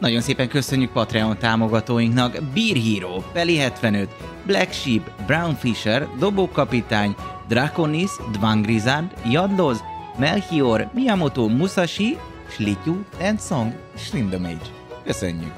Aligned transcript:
Nagyon 0.00 0.20
szépen 0.20 0.48
köszönjük 0.48 0.92
Patreon 0.92 1.38
támogatóinknak 1.38 2.32
Beer 2.54 2.76
Hero, 2.76 3.22
Peli 3.32 3.56
75, 3.56 4.08
Black 4.46 4.72
Sheep, 4.72 5.10
Brown 5.26 5.54
Fisher, 5.54 6.08
Dobókapitány, 6.18 7.14
Draconis, 7.48 8.10
Dvangrizard, 8.32 9.14
Jadloz, 9.30 9.82
Melchior, 10.18 10.90
Miyamoto 10.92 11.48
Musashi, 11.48 12.18
Slityu, 12.48 12.96
Tensong, 13.18 13.72
Slindomage. 13.96 14.66
Köszönjük! 15.04 15.52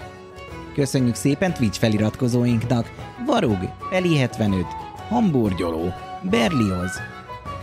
Köszönjük 0.75 1.15
szépen 1.15 1.55
Twitch 1.55 1.79
feliratkozóinknak 1.79 2.93
Varug, 3.27 3.59
Peli 3.91 4.17
75, 4.17 4.65
Hamburgyoló, 5.09 5.95
Berlioz, 6.23 7.01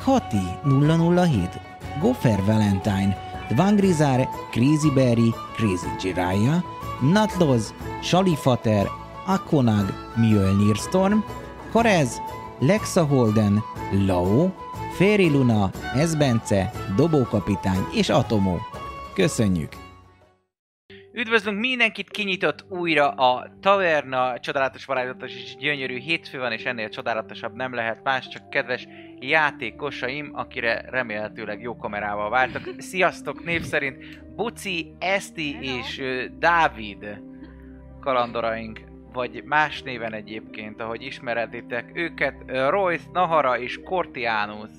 Hati 0.03 0.45
007, 0.63 1.59
Goffer 1.99 2.43
Valentine, 2.45 3.24
Dvangrizar, 3.49 4.27
Crazy 4.51 4.89
Berry, 4.89 5.33
Crazy 5.55 5.87
Jiraiya, 6.01 6.63
Natloz, 7.01 7.73
Shalifater, 8.01 8.87
Akonag, 9.27 9.93
Mjölnir 10.15 10.75
Storm, 10.75 11.23
Korez, 11.71 12.21
Lexa 12.59 13.03
Holden, 13.03 13.63
Lao, 14.07 14.51
Féri 14.97 15.29
Luna, 15.29 15.71
Ezbence, 15.93 16.71
Dobókapitány 16.95 17.85
és 17.93 18.09
Atomó. 18.09 18.57
Köszönjük! 19.13 19.69
Üdvözlünk 21.13 21.59
mindenkit, 21.59 22.09
kinyitott 22.09 22.65
újra 22.69 23.09
a 23.09 23.47
taverna, 23.61 24.39
csodálatos, 24.39 24.85
varázslatos 24.85 25.31
és 25.33 25.55
gyönyörű 25.55 25.99
hétfő 25.99 26.39
van, 26.39 26.51
és 26.51 26.63
ennél 26.63 26.89
csodálatosabb 26.89 27.55
nem 27.55 27.73
lehet 27.73 28.03
más, 28.03 28.27
csak 28.27 28.49
kedves 28.49 28.87
játékosaim, 29.27 30.31
akire 30.33 30.85
remélhetőleg 30.89 31.61
jó 31.61 31.75
kamerával 31.75 32.29
vártak. 32.29 32.69
Sziasztok, 32.77 33.43
név 33.43 33.61
szerint 33.61 34.23
Buci, 34.35 34.95
Eszti 34.99 35.57
és 35.61 36.01
Dávid 36.39 37.21
kalandoraink, 37.99 38.79
vagy 39.13 39.43
más 39.43 39.81
néven 39.81 40.13
egyébként, 40.13 40.81
ahogy 40.81 41.01
ismeretitek 41.01 41.91
őket, 41.93 42.35
Royce, 42.69 43.05
Nahara 43.13 43.59
és 43.59 43.79
Cortianus 43.83 44.69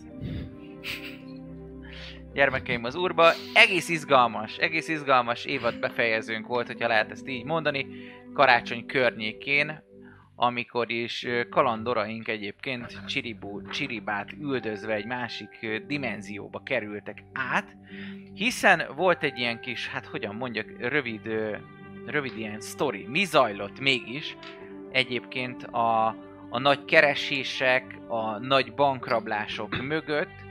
gyermekeim 2.37 2.85
az 2.85 2.97
úrba. 2.97 3.31
Egész 3.55 3.89
izgalmas, 3.89 4.57
egész 4.57 4.89
izgalmas 4.89 5.45
évad 5.45 5.79
befejezőnk 5.79 6.47
volt, 6.47 6.67
hogyha 6.67 6.89
lehet 6.89 7.11
ezt 7.11 7.29
így 7.29 7.45
mondani, 7.45 7.87
karácsony 8.35 8.87
környékén, 8.87 9.85
amikor 10.37 10.91
is 10.91 11.27
kalandoraink 11.51 12.29
egyébként 12.29 13.07
Csiribú, 13.07 13.69
Csiribát 13.69 14.33
üldözve 14.33 14.95
egy 14.95 15.07
másik 15.07 15.83
dimenzióba 15.87 16.63
kerültek 16.63 17.25
át, 17.33 17.77
hiszen 18.35 18.83
volt 18.97 19.23
egy 19.23 19.39
ilyen 19.39 19.61
kis, 19.61 19.89
hát 19.89 20.07
hogyan 20.07 20.35
mondjak, 20.35 20.67
rövid, 20.79 21.27
rövid 22.07 22.39
ilyen 22.39 22.61
sztori. 22.61 23.07
Mi 23.09 23.25
zajlott 23.25 23.81
mégis 23.81 24.37
egyébként 24.91 25.65
a, 25.65 26.07
a 26.49 26.59
nagy 26.59 26.85
keresések, 26.85 27.99
a 28.09 28.39
nagy 28.39 28.75
bankrablások 28.75 29.83
mögött, 29.83 30.45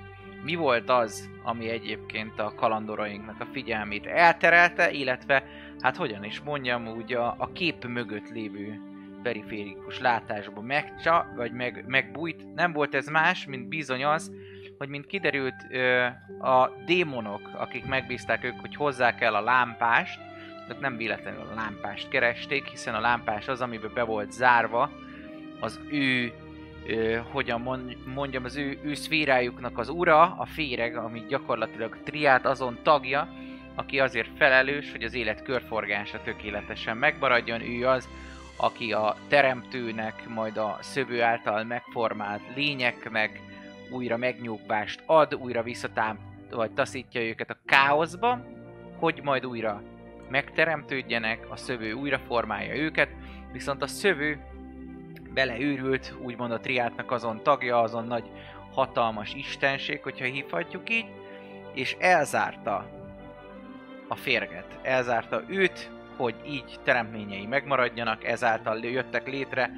mi 0.43 0.55
volt 0.55 0.89
az, 0.89 1.29
ami 1.43 1.69
egyébként 1.69 2.39
a 2.39 2.53
kalandorainknak 2.55 3.41
a 3.41 3.47
figyelmét 3.51 4.05
elterelte, 4.05 4.91
illetve 4.91 5.43
hát 5.79 5.95
hogyan 5.95 6.23
is 6.23 6.41
mondjam, 6.41 6.87
úgy 6.87 7.13
a, 7.13 7.35
a 7.37 7.51
kép 7.53 7.85
mögött 7.85 8.29
lévő 8.29 8.94
periférikus 9.25 9.99
látásba 9.99 10.61
megcsa, 10.61 11.33
vagy 11.35 11.51
meg, 11.51 11.83
megbújt. 11.87 12.53
Nem 12.55 12.73
volt 12.73 12.95
ez 12.95 13.07
más, 13.07 13.45
mint 13.45 13.67
bizony 13.67 14.03
az, 14.03 14.31
hogy 14.77 14.87
mint 14.87 15.05
kiderült 15.05 15.55
a 16.39 16.69
démonok, 16.85 17.49
akik 17.57 17.85
megbízták 17.85 18.43
ők, 18.43 18.59
hogy 18.59 18.75
hozzák 18.75 19.21
el 19.21 19.35
a 19.35 19.41
lámpást, 19.41 20.19
tehát 20.67 20.81
nem 20.81 20.97
véletlenül 20.97 21.41
a 21.51 21.55
lámpást 21.55 22.09
keresték, 22.09 22.67
hiszen 22.67 22.95
a 22.95 22.99
lámpás 22.99 23.47
az, 23.47 23.61
amiben 23.61 23.91
be 23.93 24.03
volt 24.03 24.31
zárva 24.31 24.91
az 25.59 25.79
ő 25.91 26.33
ö, 26.87 27.19
hogyan 27.31 27.61
mond, 27.61 27.97
mondjam, 28.13 28.43
az 28.43 28.55
ő, 28.55 28.79
ő 28.83 28.93
szférájuknak 28.93 29.77
az 29.77 29.89
ura, 29.89 30.21
a 30.21 30.45
féreg, 30.45 30.95
ami 30.95 31.23
gyakorlatilag 31.27 31.97
triát 32.03 32.45
azon 32.45 32.77
tagja, 32.83 33.29
aki 33.75 33.99
azért 33.99 34.29
felelős, 34.37 34.91
hogy 34.91 35.03
az 35.03 35.13
élet 35.13 35.43
körforgása 35.43 36.21
tökéletesen 36.23 36.97
megmaradjon, 36.97 37.61
ő 37.61 37.87
az, 37.87 38.09
aki 38.57 38.93
a 38.93 39.15
teremtőnek, 39.27 40.27
majd 40.27 40.57
a 40.57 40.77
szövő 40.81 41.21
által 41.21 41.63
megformált 41.63 42.41
lényeknek 42.55 43.41
újra 43.89 44.17
megnyugvást 44.17 45.03
ad, 45.05 45.35
újra 45.35 45.63
visszatám, 45.63 46.19
vagy 46.51 46.71
taszítja 46.71 47.21
őket 47.21 47.49
a 47.49 47.57
káoszba, 47.65 48.45
hogy 48.99 49.21
majd 49.23 49.45
újra 49.45 49.81
megteremtődjenek, 50.29 51.51
a 51.51 51.55
szövő 51.55 51.91
újra 51.91 52.19
formálja 52.19 52.75
őket, 52.75 53.09
viszont 53.51 53.81
a 53.81 53.87
szövő 53.87 54.39
beleőrült, 55.33 56.13
úgymond 56.21 56.51
a 56.51 56.59
triátnak 56.59 57.11
azon 57.11 57.43
tagja, 57.43 57.81
azon 57.81 58.05
nagy 58.07 58.29
hatalmas 58.73 59.33
istenség, 59.33 60.03
hogyha 60.03 60.25
hívhatjuk 60.25 60.89
így, 60.89 61.05
és 61.73 61.95
elzárta 61.99 62.89
a 64.07 64.15
férget, 64.15 64.79
elzárta 64.81 65.43
őt, 65.47 65.91
hogy 66.17 66.35
így 66.45 66.79
teremtményei 66.83 67.45
megmaradjanak, 67.45 68.23
ezáltal 68.23 68.77
jöttek 68.77 69.27
létre 69.27 69.71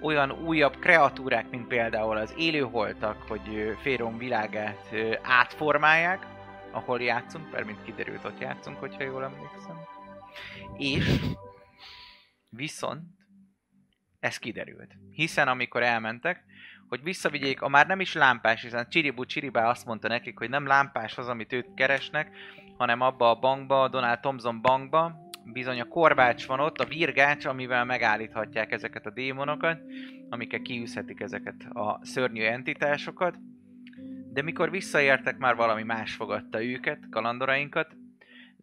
olyan 0.00 0.30
újabb 0.30 0.78
kreatúrák, 0.78 1.50
mint 1.50 1.66
például 1.66 2.16
az 2.16 2.34
élőholtak, 2.36 3.22
hogy 3.28 3.76
Féron 3.82 4.18
világát 4.18 4.94
átformálják, 5.22 6.26
ahol 6.70 7.00
játszunk, 7.00 7.50
mert 7.52 7.66
mint 7.66 7.82
kiderült, 7.84 8.24
ott 8.24 8.40
játszunk, 8.40 8.78
hogyha 8.78 9.02
jól 9.02 9.24
emlékszem. 9.24 9.76
És 10.76 11.20
viszont 12.48 13.02
ez 14.20 14.38
kiderült. 14.38 14.92
Hiszen 15.10 15.48
amikor 15.48 15.82
elmentek, 15.82 16.44
hogy 16.88 17.02
visszavigyék 17.02 17.62
a 17.62 17.68
már 17.68 17.86
nem 17.86 18.00
is 18.00 18.14
lámpás, 18.14 18.62
hiszen 18.62 18.88
Csiribu 18.88 19.24
Csiribá 19.24 19.68
azt 19.68 19.84
mondta 19.84 20.08
nekik, 20.08 20.38
hogy 20.38 20.48
nem 20.48 20.66
lámpás 20.66 21.18
az, 21.18 21.28
amit 21.28 21.52
ők 21.52 21.74
keresnek, 21.74 22.36
hanem 22.76 23.00
abba 23.00 23.30
a 23.30 23.38
bankba, 23.38 23.82
a 23.82 23.88
Donald 23.88 24.20
Thompson 24.20 24.60
bankba, 24.62 25.30
bizony 25.44 25.80
a 25.80 25.84
korbács 25.84 26.46
van 26.46 26.60
ott, 26.60 26.78
a 26.78 26.84
virgács, 26.84 27.44
amivel 27.44 27.84
megállíthatják 27.84 28.72
ezeket 28.72 29.06
a 29.06 29.10
démonokat, 29.10 29.80
amikkel 30.28 30.60
kiűzhetik 30.60 31.20
ezeket 31.20 31.64
a 31.72 32.00
szörnyű 32.02 32.42
entitásokat. 32.42 33.36
De 34.32 34.42
mikor 34.42 34.70
visszaértek, 34.70 35.38
már 35.38 35.54
valami 35.56 35.82
más 35.82 36.14
fogadta 36.14 36.64
őket, 36.64 37.08
kalandorainkat. 37.10 37.96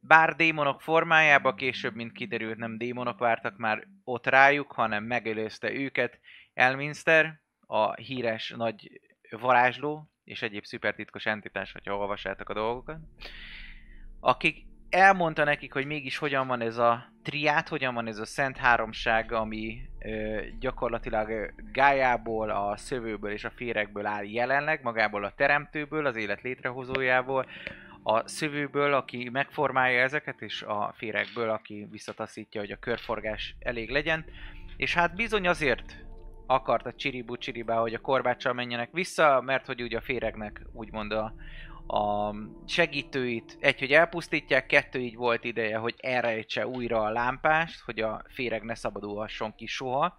Bár 0.02 0.36
démonok 0.36 0.82
formájába 0.82 1.54
később, 1.54 1.96
mint 1.96 2.12
kiderült, 2.12 2.58
nem 2.58 2.78
démonok 2.78 3.20
vártak 3.20 3.58
már 3.58 3.88
ott 4.04 4.28
rájuk, 4.28 4.72
hanem 4.72 5.04
megelőzte 5.04 5.74
őket 5.74 6.20
Elminster, 6.54 7.40
a 7.72 7.94
híres 7.94 8.54
nagy 8.58 9.02
varázsló, 9.30 10.10
és 10.24 10.42
egyéb 10.42 10.66
szupertitkos 10.66 11.26
entitás, 11.26 11.72
hogyha 11.72 11.98
olvassátok 11.98 12.50
a 12.50 12.54
dolgokat, 12.54 13.00
akik 14.20 14.69
elmondta 14.90 15.44
nekik, 15.44 15.74
hogy 15.74 15.86
mégis 15.86 16.18
hogyan 16.18 16.48
van 16.48 16.62
ez 16.62 16.78
a 16.78 17.06
triát, 17.24 17.68
hogyan 17.68 17.94
van 17.94 18.08
ez 18.08 18.18
a 18.18 18.26
szent 18.26 18.58
háromság, 18.58 19.32
ami 19.32 19.82
ö, 20.00 20.42
gyakorlatilag 20.60 21.54
Gájából, 21.72 22.50
a 22.50 22.78
szövőből 22.78 23.32
és 23.32 23.44
a 23.44 23.52
férekből 23.56 24.06
áll 24.06 24.26
jelenleg, 24.26 24.84
magából 24.84 25.24
a 25.24 25.34
teremtőből, 25.36 26.06
az 26.06 26.16
élet 26.16 26.42
létrehozójából, 26.42 27.46
a 28.04 28.28
szövőből, 28.28 28.94
aki 28.94 29.30
megformálja 29.32 30.02
ezeket, 30.02 30.42
és 30.42 30.62
a 30.62 30.94
férekből, 30.98 31.50
aki 31.50 31.88
visszataszítja, 31.92 32.62
hogy 32.62 32.72
a 32.72 32.80
körforgás 32.80 33.56
elég 33.60 33.90
legyen. 33.90 34.26
És 34.78 34.94
hát 34.94 35.16
bizony 35.16 35.48
azért 35.48 36.06
akart 36.46 36.86
a 36.86 36.94
Csiribu 36.94 37.38
Csiribá, 37.38 37.76
hogy 37.76 37.94
a 37.94 38.00
korbáccsal 38.00 38.54
menjenek 38.54 38.90
vissza, 38.92 39.42
mert 39.46 39.66
hogy 39.66 39.82
ugye 39.82 39.98
a 39.98 40.02
féregnek 40.02 40.62
úgymond 40.74 41.12
a, 41.12 41.34
a 41.92 42.36
segítőit, 42.66 43.58
egy, 43.60 43.80
hogy 43.80 43.92
elpusztítják, 43.92 44.66
kettő 44.66 45.00
így 45.00 45.16
volt 45.16 45.44
ideje, 45.44 45.78
hogy 45.78 45.96
elrejtse 45.98 46.68
újra 46.68 47.02
a 47.02 47.12
lámpást, 47.12 47.80
hogy 47.80 48.00
a 48.00 48.24
féreg 48.28 48.64
ne 48.64 48.76
szabadulhasson 48.76 49.56
ki 49.56 49.66
soha. 49.66 50.18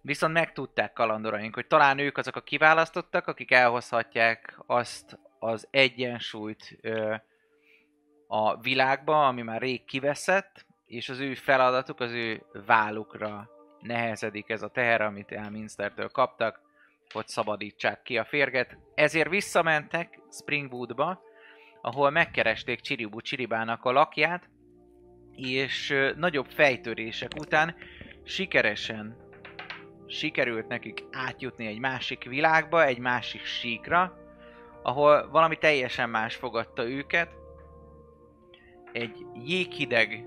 Viszont 0.00 0.32
megtudták 0.32 0.92
kalandoraink, 0.92 1.54
hogy 1.54 1.66
talán 1.66 1.98
ők 1.98 2.18
azok 2.18 2.36
a 2.36 2.40
kiválasztottak, 2.40 3.26
akik 3.26 3.50
elhozhatják 3.50 4.58
azt 4.66 5.18
az 5.38 5.68
egyensúlyt 5.70 6.78
ö, 6.80 7.14
a 8.26 8.60
világba, 8.60 9.26
ami 9.26 9.42
már 9.42 9.60
rég 9.60 9.84
kiveszett, 9.84 10.66
és 10.86 11.08
az 11.08 11.18
ő 11.18 11.34
feladatuk, 11.34 12.00
az 12.00 12.12
ő 12.12 12.42
vállukra 12.66 13.50
nehezedik 13.80 14.48
ez 14.50 14.62
a 14.62 14.68
teher, 14.68 15.00
amit 15.00 15.32
Elminstertől 15.32 16.08
kaptak, 16.08 16.60
hogy 17.12 17.28
szabadítsák 17.28 18.02
ki 18.02 18.18
a 18.18 18.24
férget. 18.24 18.78
Ezért 18.94 19.28
visszamentek 19.28 20.20
Springwoodba, 20.30 21.20
ahol 21.82 22.10
megkeresték 22.10 22.80
Csiribu 22.80 23.20
Csiribának 23.20 23.84
a 23.84 23.92
lakját, 23.92 24.50
és 25.32 25.94
nagyobb 26.16 26.50
fejtörések 26.50 27.30
után 27.40 27.74
sikeresen 28.24 29.22
sikerült 30.12 30.68
nekik 30.68 31.04
átjutni 31.10 31.66
egy 31.66 31.78
másik 31.78 32.24
világba, 32.24 32.84
egy 32.84 32.98
másik 32.98 33.44
síkra, 33.44 34.16
ahol 34.82 35.28
valami 35.30 35.56
teljesen 35.56 36.10
más 36.10 36.34
fogadta 36.34 36.88
őket. 36.88 37.30
Egy 38.92 39.26
jéghideg 39.44 40.26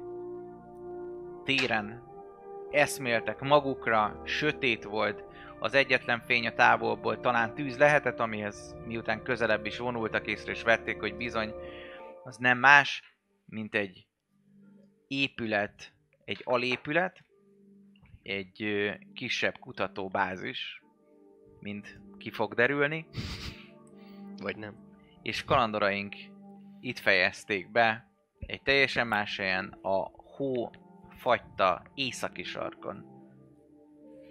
téren 1.43 2.03
eszméltek 2.71 3.39
magukra, 3.39 4.21
sötét 4.23 4.83
volt, 4.83 5.23
az 5.59 5.73
egyetlen 5.73 6.19
fény 6.19 6.47
a 6.47 6.53
távolból 6.53 7.19
talán 7.19 7.53
tűz 7.53 7.77
lehetett, 7.77 8.19
amihez 8.19 8.75
miután 8.85 9.23
közelebb 9.23 9.65
is 9.65 9.77
vonultak 9.77 10.27
észre, 10.27 10.51
és 10.51 10.61
vették, 10.61 10.99
hogy 10.99 11.15
bizony 11.15 11.53
az 12.23 12.37
nem 12.37 12.57
más, 12.57 13.03
mint 13.45 13.75
egy 13.75 14.07
épület, 15.07 15.93
egy 16.25 16.41
alépület, 16.43 17.23
egy 18.23 18.91
kisebb 19.13 19.57
kutatóbázis, 19.59 20.81
mint 21.59 21.99
ki 22.17 22.31
fog 22.31 22.53
derülni, 22.53 23.07
Vagy 24.37 24.57
nem. 24.57 24.75
és 25.21 25.43
kalandoraink 25.43 26.15
itt 26.79 26.99
fejezték 26.99 27.71
be 27.71 28.07
egy 28.39 28.61
teljesen 28.61 29.07
más 29.07 29.37
helyen 29.37 29.77
a 29.81 30.11
hó 30.35 30.71
fagyta 31.09 31.83
északi 31.93 32.43
sarkon. 32.43 33.05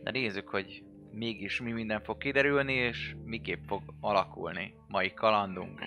De 0.03 0.11
nézzük, 0.11 0.49
hogy 0.49 0.85
mégis 1.15 1.61
mi 1.61 1.73
minden 1.73 2.01
fog 2.01 2.19
kiderülni, 2.19 2.73
és 2.73 3.17
miképp 3.25 3.67
fog 3.67 3.83
alakulni 4.01 4.75
mai 4.89 5.15
kalandunk 5.15 5.81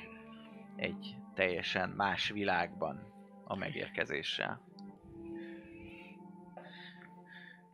egy 0.76 1.16
teljesen 1.36 1.90
más 1.90 2.30
világban 2.30 3.14
a 3.44 3.56
megérkezéssel. 3.56 4.62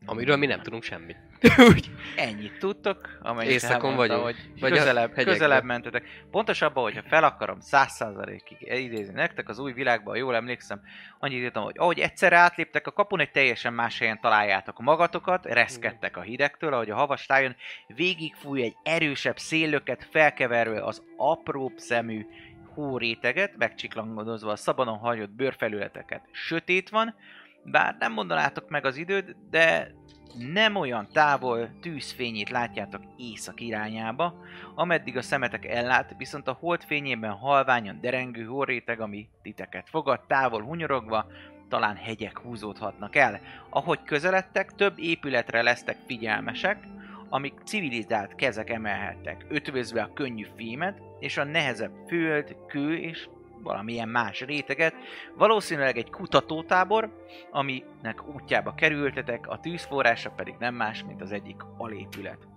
Amiről 0.05 0.37
mi 0.37 0.45
nem 0.45 0.61
tudunk 0.61 0.83
semmit. 0.83 1.22
Ennyit 2.15 2.57
tudtok, 2.59 3.17
amennyit 3.21 3.51
Éjszakon 3.51 3.89
elmondta, 3.89 3.97
vagyunk. 3.97 4.23
hogy 4.23 4.59
Vagy 4.59 4.71
a 4.71 4.75
közelebb, 4.75 5.09
hegyekben. 5.09 5.33
közelebb 5.33 5.63
mentetek. 5.63 6.25
Pontosabban, 6.31 6.83
hogyha 6.83 7.01
fel 7.07 7.23
akarom 7.23 7.57
100%-ig 7.71 8.81
idézni 8.83 9.13
nektek 9.13 9.49
az 9.49 9.59
új 9.59 9.73
világban, 9.73 10.17
jól 10.17 10.35
emlékszem, 10.35 10.81
annyit 11.19 11.41
írtam, 11.41 11.63
hogy 11.63 11.77
ahogy 11.77 11.99
egyszerre 11.99 12.37
átléptek 12.37 12.87
a 12.87 12.91
kapun, 12.91 13.19
egy 13.19 13.31
teljesen 13.31 13.73
más 13.73 13.99
helyen 13.99 14.19
találjátok 14.21 14.79
magatokat, 14.79 15.45
reszkedtek 15.45 16.17
a 16.17 16.21
hidegtől, 16.21 16.73
ahogy 16.73 16.89
a 16.89 16.95
havas 16.95 17.25
tájon 17.25 17.55
végigfúj 17.87 18.63
egy 18.63 18.75
erősebb 18.83 19.37
szélöket 19.37 20.07
felkeverve 20.11 20.83
az 20.83 21.03
apróbb 21.17 21.77
szemű 21.77 22.25
hóréteget, 22.73 23.57
megcsiklangodozva 23.57 24.51
a 24.51 24.55
szabadon 24.55 24.97
hagyott 24.97 25.31
bőrfelületeket. 25.31 26.21
Sötét 26.31 26.89
van, 26.89 27.15
bár 27.63 27.95
nem 27.99 28.13
mondanátok 28.13 28.69
meg 28.69 28.85
az 28.85 28.97
időt, 28.97 29.49
de 29.49 29.91
nem 30.37 30.75
olyan 30.75 31.07
távol 31.13 31.69
tűzfényét 31.81 32.49
látjátok 32.49 33.01
észak 33.17 33.61
irányába, 33.61 34.33
ameddig 34.75 35.17
a 35.17 35.21
szemetek 35.21 35.65
ellát, 35.65 36.15
viszont 36.17 36.47
a 36.47 36.57
hold 36.59 36.83
fényében 36.83 37.31
halványan 37.31 37.99
derengő 38.01 38.45
hóréteg, 38.45 38.99
ami 38.99 39.27
titeket 39.41 39.89
fogad, 39.89 40.19
távol 40.27 40.61
hunyorogva, 40.61 41.25
talán 41.69 41.95
hegyek 41.95 42.39
húzódhatnak 42.39 43.15
el. 43.15 43.39
Ahogy 43.69 44.03
közeledtek, 44.03 44.75
több 44.75 44.99
épületre 44.99 45.61
lesztek 45.61 45.97
figyelmesek, 46.05 46.87
amik 47.29 47.53
civilizált 47.65 48.35
kezek 48.35 48.69
emelhettek, 48.69 49.45
ötvözve 49.49 50.01
a 50.01 50.13
könnyű 50.13 50.45
fémet 50.55 51.01
és 51.19 51.37
a 51.37 51.43
nehezebb 51.43 51.91
föld, 52.07 52.55
kő 52.67 52.97
és 52.97 53.27
valamilyen 53.63 54.09
más 54.09 54.41
réteget, 54.41 54.95
valószínűleg 55.35 55.97
egy 55.97 56.09
kutatótábor, 56.09 57.09
aminek 57.51 58.27
útjába 58.27 58.73
kerültetek, 58.73 59.47
a 59.47 59.59
tűzforrása 59.59 60.29
pedig 60.29 60.55
nem 60.59 60.75
más, 60.75 61.03
mint 61.03 61.21
az 61.21 61.31
egyik 61.31 61.61
alépület. 61.77 62.47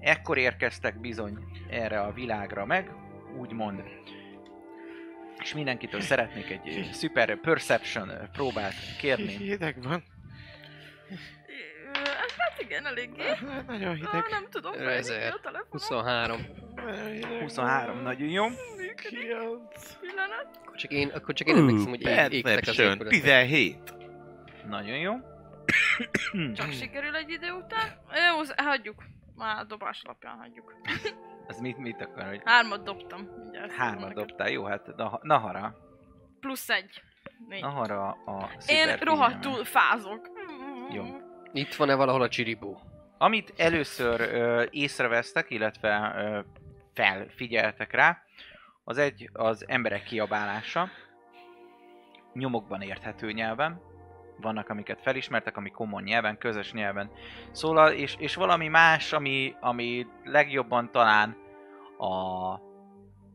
Ekkor 0.00 0.38
érkeztek 0.38 1.00
bizony 1.00 1.38
erre 1.70 2.00
a 2.00 2.12
világra 2.12 2.64
meg, 2.66 2.90
úgymond. 3.38 3.82
És 5.38 5.54
mindenkitől 5.54 6.00
szeretnék 6.00 6.50
egy 6.50 6.88
super 6.92 7.40
perception 7.40 8.10
próbát 8.32 8.74
kérni. 8.98 9.26
Hideg 9.36 9.82
van. 9.82 10.04
Hát 12.38 12.60
igen, 12.62 12.86
eléggé. 12.86 13.22
Hát 13.22 13.66
Nagyon 13.66 13.88
Ah, 13.88 13.94
hideg. 13.94 14.24
nem 14.30 14.44
tudom, 14.50 14.72
felhívni 14.72 15.14
a 15.14 15.38
telefonom. 15.42 15.66
23. 15.70 16.40
Nagyon 16.74 17.12
hideg. 17.12 17.40
23, 17.42 18.02
nagyon 18.02 18.28
jó. 18.28 18.44
Kilenc. 18.94 19.96
Pillanat. 20.00 20.60
Akkor 20.62 20.76
csak 20.76 20.90
én, 20.90 21.08
akkor 21.08 21.34
csak 21.34 21.48
én 21.48 21.56
emlékszem, 21.56 21.88
hogy 21.88 22.00
ég, 22.06 22.32
égtek 22.32 22.32
az 22.32 22.40
Perception, 22.42 22.92
épületek. 22.92 23.20
17. 23.20 23.94
Nagyon 24.68 24.96
jó. 24.96 25.12
Csak 26.56 26.72
sikerül 26.72 27.16
egy 27.16 27.30
idő 27.30 27.50
után. 27.52 27.88
Jó, 28.12 28.64
hagyjuk. 28.64 29.02
Már 29.36 29.66
dobás 29.66 30.02
alapján 30.04 30.36
hagyjuk. 30.38 30.74
Ez 31.48 31.60
mit, 31.60 31.78
mit 31.78 32.00
akar, 32.00 32.28
hogy 32.28 32.40
Hármat 32.44 32.82
dobtam. 32.82 33.28
Mindjárt 33.42 33.72
hármat 33.72 34.14
dobtál? 34.14 34.50
Jó, 34.50 34.64
hát 34.64 34.96
nah- 34.96 35.22
Nahara. 35.22 35.76
Plusz 36.40 36.68
egy. 36.68 37.02
Négy. 37.48 37.60
Nahara 37.62 38.08
a 38.08 38.50
Én 38.66 38.96
rohadtul 38.96 39.64
fázok. 39.64 40.28
Jó. 40.92 41.04
Itt 41.52 41.74
van-e 41.74 41.94
valahol 41.94 42.22
a 42.22 42.28
csiribó? 42.28 42.80
Amit 43.18 43.52
először 43.56 44.20
ö, 44.20 44.64
észrevesztek, 44.70 45.50
illetve 45.50 46.12
ö, 46.16 46.40
felfigyeltek 46.94 47.92
rá, 47.92 48.22
az 48.90 48.98
egy 48.98 49.30
az 49.32 49.64
emberek 49.68 50.02
kiabálása. 50.02 50.88
Nyomokban 52.32 52.80
érthető 52.82 53.32
nyelven. 53.32 53.80
Vannak, 54.40 54.68
amiket 54.68 55.00
felismertek, 55.02 55.56
ami 55.56 55.70
common 55.70 56.02
nyelven, 56.02 56.38
közös 56.38 56.72
nyelven 56.72 57.10
szólal, 57.50 57.92
és, 57.92 58.14
és 58.18 58.34
valami 58.34 58.68
más, 58.68 59.12
ami, 59.12 59.54
ami 59.60 60.06
legjobban 60.24 60.90
talán 60.90 61.36
a 61.98 62.60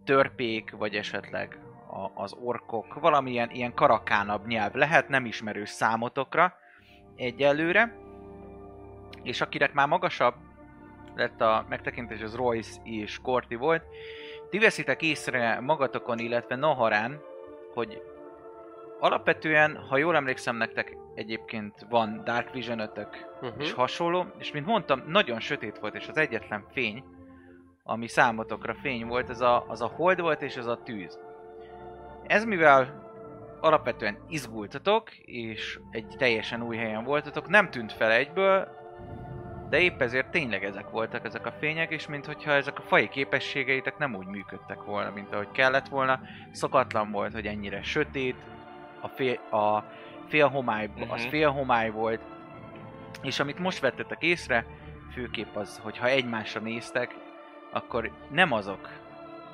törpék, 0.04 0.72
vagy 0.72 0.96
esetleg 0.96 1.60
a, 1.88 2.22
az 2.22 2.34
orkok, 2.34 2.94
valamilyen 2.94 3.50
ilyen 3.50 3.74
karakánabb 3.74 4.48
nyelv 4.48 4.74
lehet, 4.74 5.10
nem 5.10 5.26
ismerős 5.26 5.70
számotokra 5.70 6.54
egyelőre 7.16 7.98
és 9.24 9.42
akinek 9.42 9.74
már 9.74 9.88
magasabb 9.88 10.36
lett 11.16 11.42
a 11.42 11.66
megtekintés, 11.70 12.22
az 12.22 12.36
Royce 12.36 12.80
és 12.84 13.20
Corti 13.22 13.56
volt, 13.56 13.84
ti 14.56 14.62
veszitek 14.62 15.02
észre 15.02 15.60
magatokon, 15.60 16.20
illetve 16.20 16.56
Noharán, 16.56 17.22
hogy 17.74 18.02
alapvetően, 19.00 19.78
ha 19.90 19.98
jól 19.98 20.16
emlékszem 20.16 20.56
nektek, 20.56 20.98
egyébként 21.16 21.86
van 21.90 22.22
Dark 22.24 22.54
vision 22.54 22.80
Uh-huh. 22.80 23.54
és 23.58 23.74
hasonló, 23.74 24.26
és 24.38 24.52
mint 24.52 24.66
mondtam, 24.66 25.04
nagyon 25.08 25.40
sötét 25.40 25.80
volt, 25.80 25.96
és 25.96 26.08
az 26.08 26.18
egyetlen 26.18 26.66
fény, 26.72 27.04
ami 27.84 28.08
számotokra 28.08 28.76
fény 28.82 29.08
volt, 29.08 29.30
ez 29.30 29.42
a, 29.42 29.66
az 29.68 29.82
a 29.82 29.92
hold 29.96 30.22
volt, 30.22 30.42
és 30.42 30.56
ez 30.56 30.66
a 30.66 30.82
tűz. 30.84 31.20
Ez 32.28 32.46
mivel 32.46 33.12
alapvetően 33.62 34.18
izgultatok, 34.30 35.18
és 35.18 35.80
egy 35.92 36.16
teljesen 36.18 36.62
új 36.62 36.78
helyen 36.78 37.04
voltatok, 37.04 37.48
nem 37.48 37.70
tűnt 37.70 37.94
fel 37.94 38.12
egyből, 38.12 38.68
de 39.70 39.80
épp 39.80 40.02
ezért 40.02 40.32
tényleg 40.32 40.64
ezek 40.64 40.90
voltak 40.90 41.26
ezek 41.26 41.46
a 41.46 41.52
fények, 41.60 41.92
és 41.92 42.08
minthogyha 42.08 42.52
ezek 42.52 42.80
a 42.80 42.82
fai 42.82 43.08
képességeitek 43.08 43.98
nem 43.98 44.16
úgy 44.16 44.26
működtek 44.26 44.84
volna, 44.84 45.12
mint 45.12 45.34
ahogy 45.34 45.52
kellett 45.52 45.88
volna. 45.88 46.20
Szokatlan 46.52 47.12
volt, 47.12 47.34
hogy 47.34 47.46
ennyire 47.46 47.84
sötét, 47.84 48.36
a 49.02 49.08
fél, 49.08 49.40
a 49.52 49.84
fél 50.28 50.48
homály, 50.48 50.86
uh-huh. 50.86 51.14
az 51.14 51.26
fél 51.26 51.50
homály 51.50 51.90
volt, 51.90 52.22
és 53.22 53.40
amit 53.40 53.60
most 53.60 53.80
vettetek 53.80 54.24
észre, 54.24 54.66
főképp 55.14 55.56
az, 55.56 55.80
hogy 55.84 55.98
ha 55.98 56.08
egymásra 56.08 56.62
néztek, 56.62 57.16
akkor 57.72 58.12
nem 58.30 58.52
azok 58.52 58.90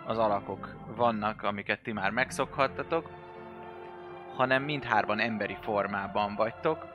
az 0.05 0.17
alakok 0.17 0.75
vannak, 0.95 1.43
amiket 1.43 1.81
ti 1.81 1.91
már 1.91 2.11
megszokhattatok, 2.11 3.09
hanem 4.35 4.63
mindhárman 4.63 5.19
emberi 5.19 5.57
formában 5.61 6.35
vagytok. 6.35 6.85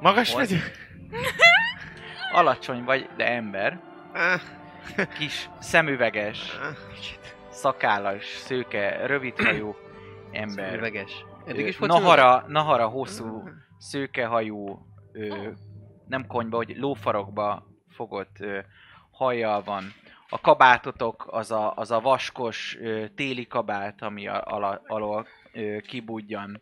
Magas 0.00 0.32
Hol? 0.32 0.40
vagyok? 0.40 0.62
Alacsony 2.32 2.84
vagy, 2.84 3.08
de 3.16 3.26
ember. 3.26 3.80
Ah, 4.12 4.40
Kis 5.18 5.50
szemüveges, 5.58 6.58
ah. 6.58 6.76
szakállas, 7.48 8.24
szőke, 8.24 9.06
rövidhajú 9.06 9.74
ember. 10.30 10.74
Üveges. 10.74 11.24
Ö, 11.46 11.50
Eddig 11.50 11.66
is 11.66 11.78
volt 11.78 11.92
Nahara, 11.92 12.44
Nahara 12.48 12.86
hosszú, 12.86 13.42
szőkehajú, 13.78 14.86
ö, 15.12 15.48
nem 16.08 16.26
konyba, 16.26 16.56
hogy 16.56 16.76
lófarokba 16.76 17.66
fogott 17.88 18.36
ö, 18.40 18.58
hajjal 19.10 19.62
van. 19.62 19.84
A 20.28 20.40
kabátotok 20.40 21.26
az 21.30 21.50
a, 21.50 21.72
az 21.76 21.90
a 21.90 22.00
vaskos 22.00 22.76
ö, 22.80 23.04
téli 23.14 23.46
kabát, 23.46 24.02
ami 24.02 24.26
ala, 24.28 24.82
alól 24.86 25.26
ö, 25.52 25.76
kibudjan. 25.86 26.60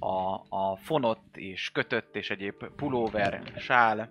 A, 0.00 0.32
a 0.48 0.76
fonott 0.76 1.36
és 1.36 1.70
kötött 1.70 2.16
és 2.16 2.30
egyéb 2.30 2.64
pulóver, 2.76 3.42
sál. 3.56 4.10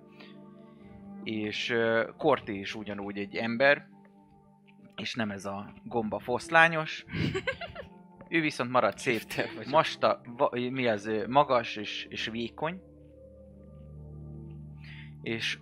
És 1.24 1.76
Korti 2.18 2.60
is 2.60 2.76
ugyanúgy 2.76 3.18
egy 3.18 3.36
ember, 3.36 3.88
és 4.96 5.14
nem 5.14 5.32
ez 5.32 5.46
a 5.46 5.74
gomba 5.84 6.20
foszlányos. 6.20 7.06
Ő 8.30 8.42
viszont 8.42 8.72
marad 8.72 8.98
szép, 8.98 9.22
masta, 9.70 10.22
va, 10.38 10.50
mi 10.52 10.88
az, 10.88 11.12
magas 11.28 11.76
és, 11.76 12.06
és 12.10 12.28
vékony. 12.28 12.82
És 15.22 15.60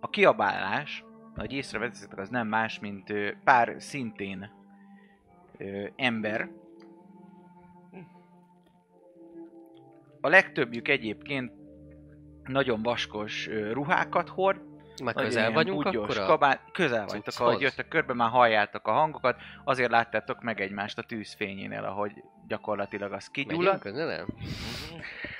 a 0.00 0.08
kiabálás, 0.08 1.04
ahogy 1.34 1.52
észreveszitek, 1.52 2.18
az 2.18 2.28
nem 2.28 2.48
más, 2.48 2.78
mint 2.78 3.12
pár 3.44 3.74
szintén 3.78 4.50
ö, 5.56 5.86
ember. 5.96 6.50
A 10.20 10.28
legtöbbjük 10.28 10.88
egyébként 10.88 11.52
nagyon 12.44 12.82
vaskos 12.82 13.48
ruhákat 13.72 14.28
hord, 14.28 14.60
Már 15.04 15.14
közel 15.14 15.40
ilyen 15.40 15.52
vagyunk 15.52 15.82
buggyos 15.82 16.02
akkor 16.04 16.18
a... 16.18 16.26
kabát, 16.26 16.60
közel 16.72 17.06
vagytok, 17.06 17.22
cucchoz? 17.24 17.48
ahogy 17.48 17.60
jöttek 17.60 17.88
körbe, 17.88 18.14
már 18.14 18.30
halljátok 18.30 18.86
a 18.88 18.92
hangokat, 18.92 19.36
azért 19.64 19.90
láttátok 19.90 20.42
meg 20.42 20.60
egymást 20.60 20.98
a 20.98 21.02
tűzfényénél, 21.02 21.84
ahogy 21.84 22.12
gyakorlatilag 22.48 23.12
az 23.12 23.30
Megyünk 23.34 23.50
kigyullad. 23.50 23.80
közelem? 23.80 24.26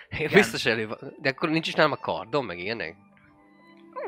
Én 0.09 0.19
Igen. 0.19 0.33
biztos 0.33 0.67
elő 0.67 0.87
van. 0.89 0.99
De 1.21 1.29
akkor 1.29 1.49
nincs 1.49 1.69
is 1.69 1.75
nálam 1.75 1.93
a 1.93 1.97
kardom, 1.97 2.47
meg 2.47 2.59
ilyenek? 2.59 2.97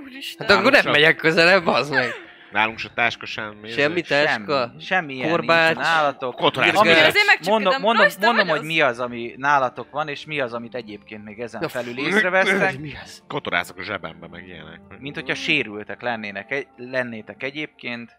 Úristen. 0.04 0.46
Hát 0.46 0.58
akkor 0.58 0.72
nem 0.72 0.90
megyek 0.90 1.16
közelebb, 1.16 1.66
az 1.66 1.90
meg. 1.90 2.10
Nálunk 2.52 2.78
se 2.78 2.88
táska 2.94 3.26
semmi. 3.26 3.70
Semmi 3.70 4.00
teska. 4.00 4.66
Semmi, 4.66 4.80
semmi 4.80 5.14
ilyen 5.14 5.30
korbács, 5.30 5.74
nincs 5.74 5.86
nálatok. 5.86 6.34
kotorász. 6.34 6.74
Azért 6.74 7.46
mondom, 7.48 7.80
mondom, 7.80 8.06
mondom 8.20 8.48
hogy 8.48 8.62
mi 8.62 8.80
az, 8.80 9.00
ami 9.00 9.34
nálatok 9.36 9.90
van, 9.90 10.08
és 10.08 10.24
mi 10.24 10.40
az, 10.40 10.54
amit 10.54 10.74
egyébként 10.74 11.24
még 11.24 11.40
ezen 11.40 11.60
Na, 11.60 11.68
felül 11.68 11.98
észrevesztek. 11.98 12.78
Mi 12.88 12.92
az? 13.02 13.22
Kotorászok 13.28 13.78
a 13.78 13.82
zsebembe, 13.82 14.26
meg 14.26 14.46
ilyenek. 14.46 14.80
mint 14.98 15.14
hogyha 15.14 15.34
sérültek 15.34 16.02
lennének, 16.02 16.50
egy, 16.50 16.66
lennétek 16.76 17.42
egyébként. 17.42 18.16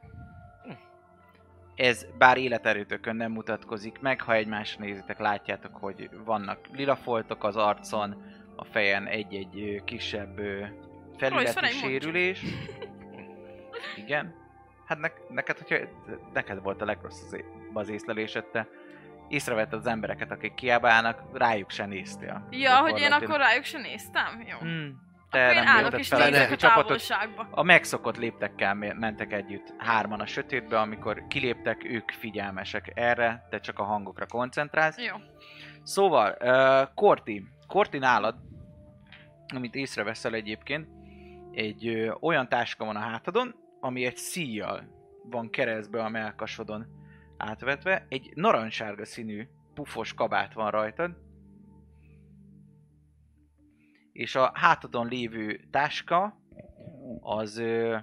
Ez 1.76 2.06
bár 2.18 2.38
életerőtökön 2.38 3.16
nem 3.16 3.32
mutatkozik 3.32 4.00
meg, 4.00 4.22
ha 4.22 4.34
egymásra 4.34 4.84
nézitek, 4.84 5.20
látjátok, 5.20 5.76
hogy 5.76 6.10
vannak 6.26 6.60
lila 6.74 6.96
foltok 6.96 7.44
az 7.44 7.56
arcon, 7.56 8.24
a 8.56 8.66
fejen 8.66 9.08
egy-egy 9.08 9.82
kisebb 9.86 10.40
felületi 11.18 11.66
sérülés. 11.66 12.42
Igen. 13.96 14.34
Hát 14.86 15.00
ne, 15.00 15.08
neked, 15.30 15.58
hogyha 15.58 15.78
neked 16.34 16.62
volt 16.62 16.82
a 16.82 16.86
legrosszabb 16.86 17.32
az, 17.32 17.44
az 17.74 17.90
észlelésed, 17.90 18.46
te 18.46 18.68
észrevetted 19.28 19.80
az 19.80 19.86
embereket, 19.86 20.32
akik 20.32 20.54
kiabálnak, 20.54 21.22
rájuk 21.34 21.70
se 21.70 21.86
néztél. 21.86 22.48
Ja, 22.50 22.78
hogy 22.78 23.00
én 23.00 23.12
akkor 23.12 23.38
rájuk 23.38 23.64
se 23.64 23.78
néztem? 23.80 24.44
Jó. 24.48 24.58
Hmm. 24.58 25.08
Akkor 25.32 25.40
én 25.50 25.56
nem 25.56 25.68
állok 25.68 25.82
lépted 25.82 26.00
és 26.00 26.08
fel 26.08 26.30
nézek 26.30 26.52
a 26.52 26.56
távolságba. 26.56 27.48
a 27.52 27.64
megszokott 27.64 28.18
léptekkel 28.18 28.74
me- 28.74 29.00
mentek 29.00 29.34
együtt 29.34 29.74
hárman 29.78 30.20
a 30.20 30.26
sötétbe, 30.26 30.80
amikor 30.80 31.28
kiléptek, 31.28 31.84
ők 31.84 32.12
figyelmesek 32.12 32.92
erre, 32.96 33.48
te 33.50 33.60
csak 33.60 33.80
a 33.80 33.84
hangokra 33.84 34.26
koncentrálsz. 34.26 34.98
Jó. 34.98 35.16
Szóval, 35.84 36.38
uh, 36.40 36.94
Korti, 36.96 37.46
Korti 37.68 37.98
nálad, 37.98 38.36
amit 39.56 39.76
észreveszel 39.76 40.34
egyébként, 40.34 40.88
egy 41.52 41.88
ö, 41.88 42.14
olyan 42.22 42.50
táska 42.50 42.86
van 42.86 42.96
a 42.96 43.00
hátadon, 43.00 43.56
ami 43.80 44.06
egy 44.06 44.18
szíjjal 44.18 44.98
van 45.24 45.50
keresztbe 45.50 46.04
a 46.04 46.10
melkasodon 46.10 46.86
átvetve, 47.38 48.06
egy 48.10 48.32
narancssárga 48.36 49.06
színű 49.06 49.48
pufos 49.74 50.14
kabát 50.14 50.54
van 50.54 50.72
rajtad, 50.72 51.18
és 54.12 54.36
a 54.36 54.52
hátadon 54.54 55.08
lévő 55.08 55.68
táska 55.72 56.40
az 57.20 57.58
ö, 57.58 57.98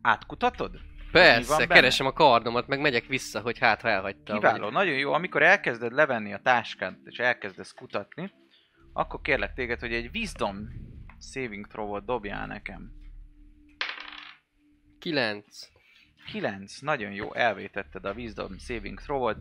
átkutatod? 0.00 0.80
Persze, 1.12 1.66
keresem 1.66 2.06
a 2.06 2.12
kardomat, 2.12 2.66
meg 2.66 2.80
megyek 2.80 3.06
vissza, 3.06 3.40
hogy 3.40 3.58
hát 3.58 3.80
ha 3.80 3.88
elhagytam. 3.88 4.36
Kiváló, 4.36 4.70
nagyon 4.70 4.94
jó. 4.94 5.12
Amikor 5.12 5.42
elkezded 5.42 5.92
levenni 5.92 6.32
a 6.32 6.40
táskát, 6.42 6.98
és 7.04 7.18
elkezdesz 7.18 7.72
kutatni, 7.72 8.32
akkor 8.92 9.20
kérlek 9.20 9.54
téged, 9.54 9.80
hogy 9.80 9.92
egy 9.92 10.10
Wisdom 10.14 10.68
saving 11.20 11.66
throw-ot 11.66 12.04
dobjál 12.04 12.46
nekem. 12.46 12.92
9. 14.98 15.68
9, 16.30 16.78
nagyon 16.80 17.12
jó, 17.12 17.34
elvétetted 17.34 18.04
a 18.04 18.12
Wisdom 18.12 18.58
saving 18.58 19.00
throw-ot. 19.00 19.38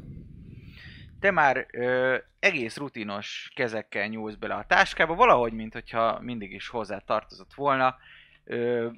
Te 1.19 1.31
már 1.31 1.67
ö, 1.71 2.17
egész 2.39 2.77
rutinos 2.77 3.51
kezekkel 3.55 4.07
nyúlsz 4.07 4.35
bele 4.35 4.53
a 4.53 4.65
táskába, 4.65 5.15
valahogy, 5.15 5.53
mint 5.53 5.73
hogyha 5.73 6.19
mindig 6.19 6.51
is 6.51 6.67
hozzá 6.67 6.97
tartozott 6.97 7.53
volna. 7.53 7.95
Ö, 8.43 8.89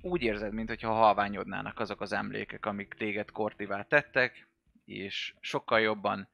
úgy 0.00 0.22
érzed, 0.22 0.52
mint 0.52 0.68
hogyha 0.68 0.92
halványodnának 0.92 1.80
azok 1.80 2.00
az 2.00 2.12
emlékek, 2.12 2.66
amik 2.66 2.94
téged 2.94 3.30
kortivá 3.30 3.82
tettek, 3.82 4.48
és 4.84 5.34
sokkal 5.40 5.80
jobban 5.80 6.28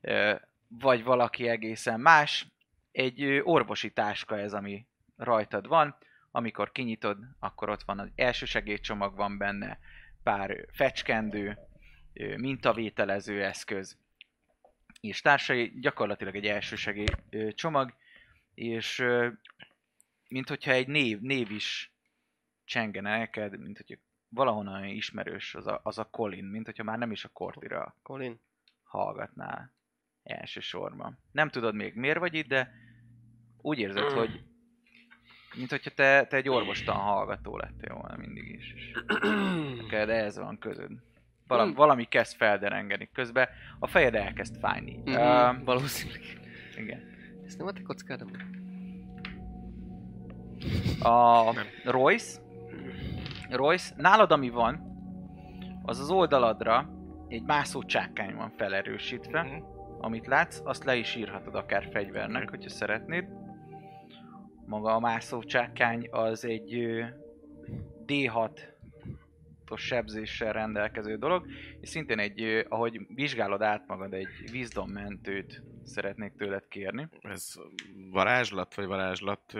ö, 0.00 0.34
vagy 0.68 1.04
valaki 1.04 1.48
egészen 1.48 2.00
más. 2.00 2.46
Egy 2.92 3.40
orvosi 3.42 3.92
táska 3.92 4.38
ez, 4.38 4.52
ami 4.52 4.86
rajtad 5.16 5.66
van. 5.66 5.96
Amikor 6.30 6.72
kinyitod, 6.72 7.18
akkor 7.38 7.68
ott 7.68 7.82
van 7.82 7.98
az 7.98 8.10
elsősegélycsomag 8.14 9.16
van 9.16 9.38
benne, 9.38 9.78
pár 10.22 10.66
fecskendő, 10.72 11.58
mintavételező 12.36 13.44
eszköz, 13.44 13.98
és 15.00 15.20
társai 15.20 15.72
gyakorlatilag 15.80 16.36
egy 16.36 16.46
elsősegély 16.46 17.06
csomag, 17.54 17.94
és 18.54 19.04
mint 20.28 20.48
hogyha 20.48 20.70
egy 20.70 20.88
név, 20.88 21.20
név 21.20 21.50
is 21.50 21.92
csengene 22.64 23.18
neked, 23.18 23.58
mint 23.58 23.76
hogyha 23.76 24.02
valahonnan 24.28 24.84
ismerős 24.84 25.54
az 25.54 25.66
a, 25.66 25.80
az 25.82 25.98
a 25.98 26.04
Colin, 26.04 26.44
mint 26.44 26.66
hogyha 26.66 26.82
már 26.82 26.98
nem 26.98 27.10
is 27.10 27.24
a 27.24 27.28
Kortira 27.28 27.96
Colin. 28.02 28.40
hallgatnál 28.82 29.72
elsősorban. 30.30 31.18
Nem 31.32 31.48
tudod 31.48 31.74
még 31.74 31.94
miért 31.94 32.18
vagy 32.18 32.34
itt, 32.34 32.48
de 32.48 32.72
úgy 33.62 33.78
érzed, 33.78 34.10
hogy 34.10 34.42
mint 35.56 35.70
hogyha 35.70 35.90
te, 35.90 36.26
te 36.26 36.36
egy 36.36 36.48
orvostan 36.48 36.96
hallgató 36.96 37.56
lettél 37.56 37.94
volna 37.94 38.16
mindig 38.16 38.48
is. 38.48 38.74
Neked 39.82 40.08
ez 40.08 40.38
van 40.38 40.58
közöd. 40.58 40.90
Valami, 41.46 41.74
valami 41.74 42.04
kezd 42.04 42.36
felderengeni 42.36 43.08
közben, 43.12 43.48
a 43.78 43.86
fejed 43.86 44.14
elkezd 44.14 44.58
fájni. 44.58 44.96
Mhm, 45.04 45.14
Uh, 45.14 45.64
Valószínűleg. 45.64 46.22
igen. 46.76 47.02
Ez 47.46 47.54
nem 47.54 47.66
a 47.66 47.72
te 47.72 47.82
kockád? 47.82 48.24
A 51.00 51.52
Royce, 51.84 52.40
Royce, 53.50 53.94
nálad 53.96 54.32
ami 54.32 54.50
van, 54.50 54.88
az 55.82 55.98
az 55.98 56.10
oldaladra 56.10 56.90
egy 57.28 57.42
mászó 57.42 57.82
csákány 57.82 58.34
van 58.34 58.50
felerősítve, 58.56 59.42
Mhm. 59.42 59.54
Amit 60.00 60.26
látsz, 60.26 60.60
azt 60.64 60.84
le 60.84 60.96
is 60.96 61.16
írhatod 61.16 61.54
akár 61.54 61.88
fegyvernek, 61.92 62.50
hogyha 62.50 62.68
szeretnéd. 62.68 63.24
Maga 64.66 64.94
a 64.94 65.00
mászó 65.00 65.42
csákány 65.42 66.08
az 66.10 66.44
egy 66.44 66.74
ö, 66.74 67.04
D6-os 68.06 69.76
sebzéssel 69.76 70.52
rendelkező 70.52 71.16
dolog, 71.16 71.46
és 71.80 71.88
szintén 71.88 72.18
egy, 72.18 72.66
ahogy 72.68 73.06
vizsgálod 73.14 73.62
át 73.62 73.86
magad, 73.86 74.12
egy 74.12 74.28
wisdom 74.52 74.90
mentőt 74.90 75.62
szeretnék 75.84 76.32
tőled 76.36 76.68
kérni. 76.68 77.08
Ez 77.20 77.54
varázslat, 78.10 78.74
vagy 78.74 78.86
varázslat, 78.86 79.52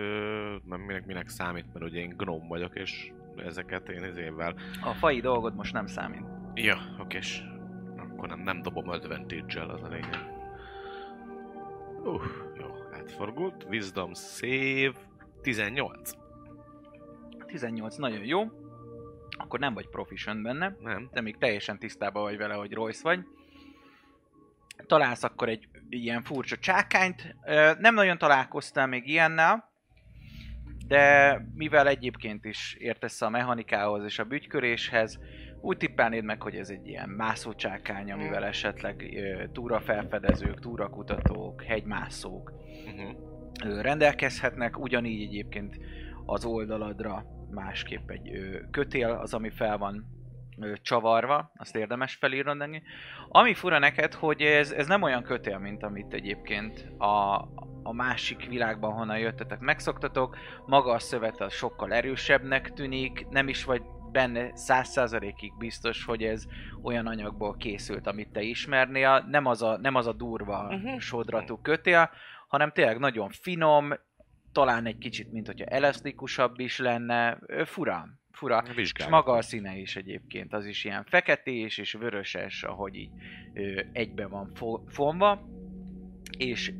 nem 0.63 0.81
minek, 0.85 1.05
minek 1.05 1.29
számít, 1.29 1.73
mert 1.73 1.85
ugye 1.85 1.99
én 1.99 2.13
gnóm 2.17 2.47
vagyok, 2.47 2.75
és 2.75 3.11
ezeket 3.37 3.89
én 3.89 4.03
ezével... 4.03 4.55
A 4.81 4.93
fai 4.93 5.19
dolgod 5.19 5.55
most 5.55 5.73
nem 5.73 5.85
számít. 5.85 6.23
Ja, 6.53 6.77
okés. 6.99 7.43
Akkor 8.21 8.35
nem, 8.35 8.45
nem 8.45 8.61
dobom 8.61 8.89
advantage 8.89 9.61
az 9.61 9.83
a 9.83 9.87
lényeg. 9.87 10.17
Uh, 12.03 12.23
jó, 12.57 12.65
átfordult. 12.91 13.65
Wisdom 13.69 14.13
save 14.13 14.91
18. 15.41 16.11
18 17.45 17.95
nagyon 17.95 18.23
jó. 18.23 18.43
Akkor 19.37 19.59
nem 19.59 19.73
vagy 19.73 19.87
proficient 19.87 20.41
benne. 20.41 20.75
Nem. 20.79 21.09
te 21.13 21.21
még 21.21 21.37
teljesen 21.37 21.79
tisztában 21.79 22.23
vagy 22.23 22.37
vele, 22.37 22.53
hogy 22.53 22.73
Royce 22.73 22.99
vagy. 23.03 23.19
Találsz 24.87 25.23
akkor 25.23 25.49
egy 25.49 25.67
ilyen 25.89 26.23
furcsa 26.23 26.57
csákányt. 26.57 27.35
Nem 27.79 27.93
nagyon 27.93 28.17
találkoztál 28.17 28.87
még 28.87 29.07
ilyennel, 29.07 29.71
de 30.87 31.35
mivel 31.53 31.87
egyébként 31.87 32.45
is 32.45 32.75
értesz 32.79 33.21
a 33.21 33.29
mechanikához 33.29 34.03
és 34.03 34.19
a 34.19 34.23
bütyköréshez, 34.23 35.19
úgy 35.61 35.77
tippelnéd 35.77 36.23
meg, 36.23 36.41
hogy 36.41 36.55
ez 36.55 36.69
egy 36.69 36.87
ilyen 36.87 37.09
mászócsákány, 37.09 38.11
amivel 38.11 38.45
esetleg 38.45 39.01
ö, 39.15 39.47
túrafelfedezők, 39.51 40.59
túrakutatók, 40.59 41.63
hegymászók 41.63 42.53
Uh-huh. 42.85 43.81
rendelkezhetnek, 43.81 44.79
ugyanígy 44.79 45.21
egyébként 45.21 45.79
az 46.25 46.45
oldaladra 46.45 47.25
másképp 47.49 48.09
egy 48.09 48.31
kötél, 48.71 49.09
az 49.09 49.33
ami 49.33 49.49
fel 49.49 49.77
van 49.77 50.05
csavarva, 50.81 51.51
azt 51.55 51.75
érdemes 51.75 52.15
felírni. 52.15 52.81
Ami 53.29 53.53
fura 53.53 53.79
neked, 53.79 54.13
hogy 54.13 54.41
ez, 54.41 54.71
ez 54.71 54.87
nem 54.87 55.01
olyan 55.01 55.23
kötél, 55.23 55.57
mint 55.57 55.83
amit 55.83 56.13
egyébként 56.13 56.91
a, 56.97 57.35
a 57.83 57.93
másik 57.93 58.47
világban, 58.47 58.93
honnan 58.93 59.19
jöttetek, 59.19 59.59
megszoktatok. 59.59 60.37
Maga 60.65 60.91
a 60.91 60.99
szövet 60.99 61.41
az 61.41 61.53
sokkal 61.53 61.93
erősebbnek 61.93 62.73
tűnik, 62.73 63.27
nem 63.29 63.47
is 63.47 63.63
vagy 63.63 63.81
benne 64.11 64.51
száz 64.55 64.87
százalékig 64.87 65.57
biztos, 65.57 66.05
hogy 66.05 66.23
ez 66.23 66.45
olyan 66.83 67.07
anyagból 67.07 67.55
készült, 67.57 68.07
amit 68.07 68.31
te 68.31 68.41
ismernél. 68.41 69.25
Nem 69.29 69.45
az 69.45 69.61
a, 69.61 69.77
nem 69.77 69.95
az 69.95 70.07
a 70.07 70.13
durva 70.13 70.63
Mhm. 70.63 70.97
sodratú 70.97 71.57
kötél, 71.57 72.09
hanem 72.47 72.71
tényleg 72.71 72.97
nagyon 72.99 73.29
finom, 73.29 73.93
talán 74.51 74.85
egy 74.85 74.97
kicsit, 74.97 75.31
mint 75.31 75.47
hogyha 75.47 75.65
elasztikusabb 75.65 76.59
is 76.59 76.79
lenne, 76.79 77.39
fura, 77.65 78.07
fura. 78.31 78.63
És 78.69 78.75
Vizsgáljuk. 78.75 79.15
maga 79.15 79.31
a 79.33 79.41
színe 79.41 79.75
is 79.77 79.95
egyébként, 79.95 80.53
az 80.53 80.65
is 80.65 80.83
ilyen 80.83 81.03
feketés 81.03 81.77
és 81.77 81.93
vöröses, 81.93 82.63
ahogy 82.63 82.95
így 82.95 83.11
ö, 83.53 83.81
egybe 83.91 84.27
van 84.27 84.51
fo- 84.53 84.91
fonva, 84.93 85.47
és 86.37 86.73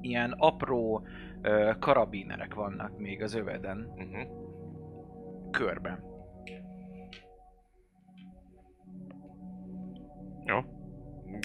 ilyen 0.00 0.34
apró 0.38 1.06
ö, 1.42 1.70
karabinerek 1.78 2.54
vannak 2.54 2.98
még 2.98 3.22
az 3.22 3.34
öveden 3.34 3.92
Uh-huh. 3.96 4.28
körben. 5.50 6.08
Jó. 10.44 10.58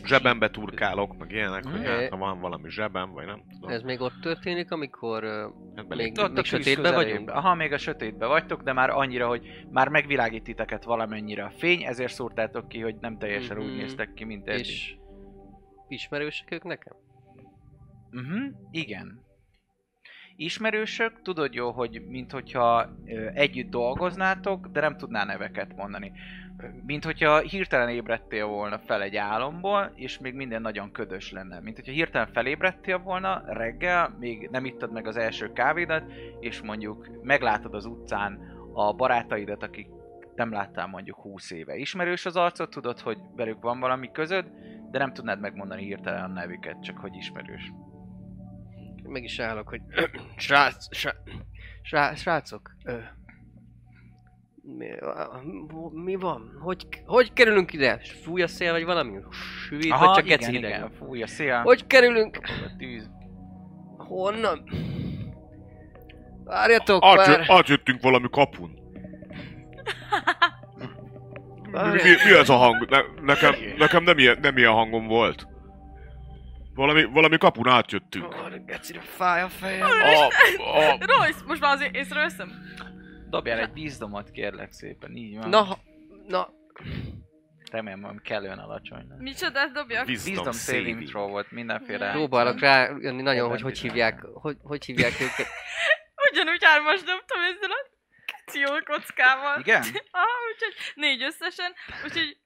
Zsebembe 0.05 0.49
turkálok, 0.49 1.17
meg 1.17 1.31
ilyenek, 1.31 1.63
hogy 1.65 1.79
Mhm. 1.79 1.83
hát, 1.89 2.09
ha 2.09 2.17
van 2.17 2.39
valami 2.39 2.69
zsebem, 2.69 3.11
vagy 3.11 3.25
nem 3.25 3.41
tudom. 3.49 3.69
Ez 3.69 3.81
még 3.81 4.01
ott 4.01 4.19
történik, 4.21 4.71
amikor 4.71 5.23
Hát 5.75 5.87
még, 5.87 5.97
még 5.97 6.11
tűz 6.33 6.45
sötétben 6.45 6.93
vagyunk? 6.93 7.29
Aha, 7.29 7.53
még 7.55 7.71
a 7.71 7.77
sötétbe 7.77 8.25
vagytok, 8.25 8.61
de 8.63 8.73
már 8.73 8.89
annyira, 8.89 9.27
hogy 9.27 9.65
már 9.71 9.87
megvilágít 9.89 10.43
titeket 10.43 10.83
valamennyire 10.83 11.43
a 11.43 11.49
fény, 11.57 11.83
ezért 11.83 12.13
szúrtátok 12.13 12.67
ki, 12.67 12.79
hogy 12.81 12.95
nem 12.99 13.17
teljesen 13.17 13.57
úgy 13.59 13.65
Mhm. 13.67 13.75
néztek 13.75 14.13
ki, 14.13 14.23
mint 14.23 14.47
eddig. 14.47 14.59
És 14.59 14.95
ismerősök 15.87 16.51
ők 16.51 16.63
nekem? 16.63 16.93
Uh-huh, 18.11 18.53
igen. 18.71 19.23
Ismerősök, 20.37 21.21
tudod 21.21 21.53
jó, 21.53 21.71
hogy 21.71 22.01
minthogyha 22.07 22.89
ö, 23.05 23.27
együtt 23.33 23.69
dolgoznátok, 23.69 24.67
de 24.67 24.79
nem 24.79 24.97
tudnál 24.97 25.25
neveket 25.25 25.75
mondani. 25.75 26.11
Mint 26.85 27.03
hogyha 27.03 27.39
hirtelen 27.39 27.89
ébredtél 27.89 28.45
volna 28.45 28.79
fel 28.79 29.01
egy 29.01 29.15
álomból, 29.15 29.91
és 29.95 30.19
még 30.19 30.33
minden 30.33 30.61
nagyon 30.61 30.91
ködös 30.91 31.31
lenne. 31.31 31.59
Mint 31.59 31.75
hogyha 31.75 31.91
hirtelen 31.91 32.27
felébredtél 32.27 32.97
volna 32.97 33.43
reggel, 33.47 34.15
még 34.19 34.49
nem 34.51 34.65
ittad 34.65 34.91
meg 34.91 35.07
az 35.07 35.17
első 35.17 35.51
kávédat, 35.51 36.11
és 36.39 36.61
mondjuk 36.61 37.09
meglátod 37.23 37.73
az 37.73 37.85
utcán 37.85 38.39
a 38.73 38.93
barátaidat, 38.93 39.63
akik 39.63 39.87
nem 40.35 40.51
láttál 40.51 40.87
mondjuk 40.87 41.17
20 41.17 41.51
éve. 41.51 41.75
Ismerős 41.75 42.25
az 42.25 42.35
arcod, 42.35 42.69
tudod, 42.69 42.99
hogy 42.99 43.17
velük 43.35 43.61
van 43.61 43.79
valami 43.79 44.11
közöd, 44.11 44.45
de 44.91 44.97
nem 44.97 45.13
tudnád 45.13 45.39
megmondani 45.39 45.83
hirtelen 45.83 46.23
a 46.23 46.33
nevüket, 46.33 46.81
csak 46.81 46.97
hogy 46.97 47.15
ismerős. 47.15 47.71
Meg 49.07 49.23
is 49.23 49.39
állok, 49.39 49.67
hogy 49.67 49.81
srác, 50.37 50.95
srác, 50.95 51.15
srác, 51.81 52.19
srácok, 52.19 52.75
ö, 52.83 52.97
mi, 54.61 54.87
mi 55.91 56.15
van? 56.15 56.57
Hogy, 56.61 56.87
hogy 57.05 57.33
kerülünk 57.33 57.73
ide? 57.73 57.99
Fúj 58.23 58.41
a 58.41 58.47
szél, 58.47 58.71
vagy 58.71 58.83
valami? 58.85 59.19
Sűvít, 59.67 59.97
vagy 59.97 60.11
csak 60.11 60.25
igen, 60.25 60.39
hideg? 60.39 60.69
igen, 60.69 60.91
fúj 60.91 61.21
a 61.23 61.27
szél, 61.27 61.61
Hogy 61.61 61.87
kerülünk? 61.87 62.39
a 62.43 62.75
tűz. 62.77 63.09
Honnan? 63.97 64.63
Várjatok 66.43 67.03
Átjö, 67.03 67.37
már! 67.37 67.45
átjöttünk 67.47 68.01
valami 68.01 68.27
kapun. 68.31 68.83
Mi, 71.71 71.79
mi, 71.79 72.09
mi 72.25 72.37
ez 72.37 72.49
a 72.49 72.55
hang? 72.55 72.89
Ne, 72.89 72.99
nekem, 73.21 73.53
nekem 73.77 74.03
nem, 74.03 74.17
ilyen, 74.17 74.37
nem 74.41 74.57
ilyen 74.57 74.71
hangom 74.71 75.07
volt. 75.07 75.47
Valami, 76.75 77.03
valami 77.03 77.37
kapun 77.37 77.67
átjöttünk. 77.67 78.25
Ó, 78.25 78.47
Gecire 78.65 78.99
fáj 78.99 79.41
a 79.41 79.49
fejem. 79.49 79.89
A, 79.89 80.25
a, 80.77 80.97
Royce, 80.99 81.43
most 81.45 81.61
már 81.61 81.73
azért 81.75 81.95
észreveszem. 81.95 82.51
Dobjál 83.29 83.59
egy 83.59 83.73
vízdomot, 83.73 84.31
kérlek 84.31 84.71
szépen, 84.71 85.15
így 85.15 85.37
van. 85.37 85.49
Na, 85.49 85.61
ha- 85.61 85.79
na, 86.27 86.49
Remélem, 87.71 88.03
hogy 88.03 88.21
kellően 88.21 88.59
alacsony 88.59 89.05
lesz. 89.09 89.19
Micsodát 89.19 89.71
dobjak? 89.71 90.07
Wisdom 90.07 90.33
Wisdom 90.33 90.53
saving 90.53 90.87
saving. 90.87 91.07
throw 91.07 91.27
volt 91.27 91.51
mindenféle. 91.51 92.11
próbálok 92.11 92.59
rá 92.59 92.89
jönni 92.99 93.21
nagyon, 93.21 93.49
hogy 93.49 93.61
hogy 93.61 93.79
hívják, 93.79 94.21
hogy, 94.33 94.57
hogy 94.61 94.85
hívják 94.85 95.13
őket. 95.21 95.47
Ugyanúgy 96.31 96.63
hármas 96.63 97.03
dobtam 97.03 97.41
ezzel 97.41 97.69
a 97.71 97.89
keci 98.25 98.59
jó 98.59 98.69
kockával. 98.85 99.59
Igen? 99.59 99.81
Aha, 100.11 100.27
úgyhogy 100.53 100.73
négy 100.95 101.23
összesen, 101.23 101.71
úgyhogy 102.03 102.37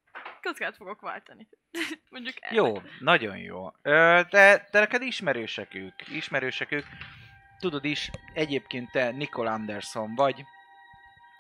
kockát 0.42 0.76
fogok 0.76 1.02
váltani. 1.02 1.48
Mondjuk 2.10 2.36
el. 2.40 2.54
Jó, 2.54 2.82
nagyon 3.00 3.38
jó. 3.38 3.72
Ö, 3.82 4.22
de, 4.30 4.68
de 4.72 4.80
neked 4.80 5.02
ismerősek 5.02 5.76
ők, 5.76 6.08
ismerősek 6.08 6.72
ők. 6.72 6.86
Tudod 7.60 7.86
is, 7.86 8.10
egyébként 8.34 8.92
te 8.92 9.12
Nicol 9.12 9.48
Anderson 9.48 10.16
vagy, 10.16 10.44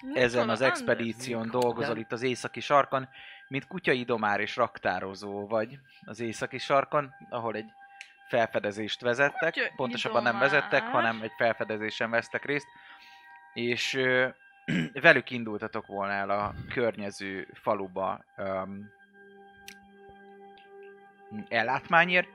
Nikola 0.02 0.26
ezen 0.26 0.50
az 0.50 0.62
expedíción 0.62 1.50
dolgozol 1.50 1.98
itt 1.98 2.12
az 2.12 2.22
északi 2.22 2.60
sarkon, 2.60 3.10
mint 3.48 3.68
kutyaidomár 3.68 4.40
és 4.40 4.56
raktározó 4.56 5.48
vagy 5.48 5.80
az 6.06 6.20
északi 6.20 6.58
sarkon, 6.58 7.14
ahol 7.30 7.56
egy 7.56 7.72
felfedezést 8.28 9.02
vezettek, 9.02 9.50
Kutyaidomár. 9.54 9.76
pontosabban 9.76 10.24
nem 10.24 10.40
vezettek, 10.40 10.84
hanem 10.84 11.22
egy 11.22 11.34
felfedezésen 11.38 12.10
vesztek 12.10 12.46
részt, 12.46 12.68
és 13.54 13.94
ö, 13.94 14.28
velük 15.02 15.30
indultatok 15.30 15.88
volna 15.88 16.14
el 16.14 16.30
a 16.30 16.54
környező 16.74 17.48
faluba 17.54 18.26
um, 18.38 18.98
ellátmányért, 21.48 22.28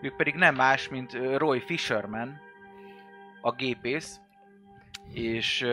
ők 0.00 0.16
pedig 0.16 0.34
nem 0.34 0.54
más, 0.54 0.88
mint 0.88 1.12
Roy 1.36 1.60
Fisherman, 1.60 2.40
a 3.40 3.52
gépész, 3.52 4.20
és 5.12 5.66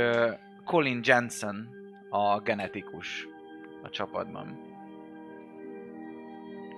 Colin 0.65 0.99
Jensen, 1.03 1.69
a 2.09 2.39
genetikus 2.39 3.27
a 3.83 3.89
csapatban. 3.89 4.61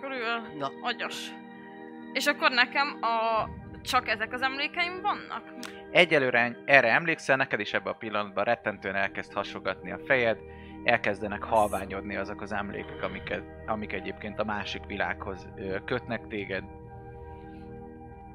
Körül 0.02 0.58
Na. 0.58 0.72
agyas. 0.82 1.30
És 2.14 2.26
akkor 2.26 2.52
nekem 2.52 2.98
a... 3.02 3.48
csak 3.82 4.08
ezek 4.08 4.34
az 4.34 4.42
emlékeim 4.42 5.02
vannak? 5.02 5.54
Egyelőre 5.92 6.58
erre 6.66 6.92
emlékszel, 6.92 7.36
neked 7.36 7.60
is 7.60 7.74
ebben 7.74 7.94
a 7.94 7.98
pillanatban 7.98 8.44
rettentően 8.44 8.96
elkezd 8.96 9.34
hasogatni 9.34 9.92
a 9.92 10.00
fejed, 10.06 10.38
elkezdenek 10.86 11.44
halványodni 11.44 12.16
azok 12.16 12.42
az 12.42 12.52
emlékek, 12.52 13.04
amiket, 13.04 13.44
amik 13.66 13.94
egyébként 13.94 14.40
a 14.40 14.44
másik 14.44 14.86
világhoz 14.86 15.48
ö, 15.56 15.78
kötnek 15.86 16.28
téged. 16.28 16.64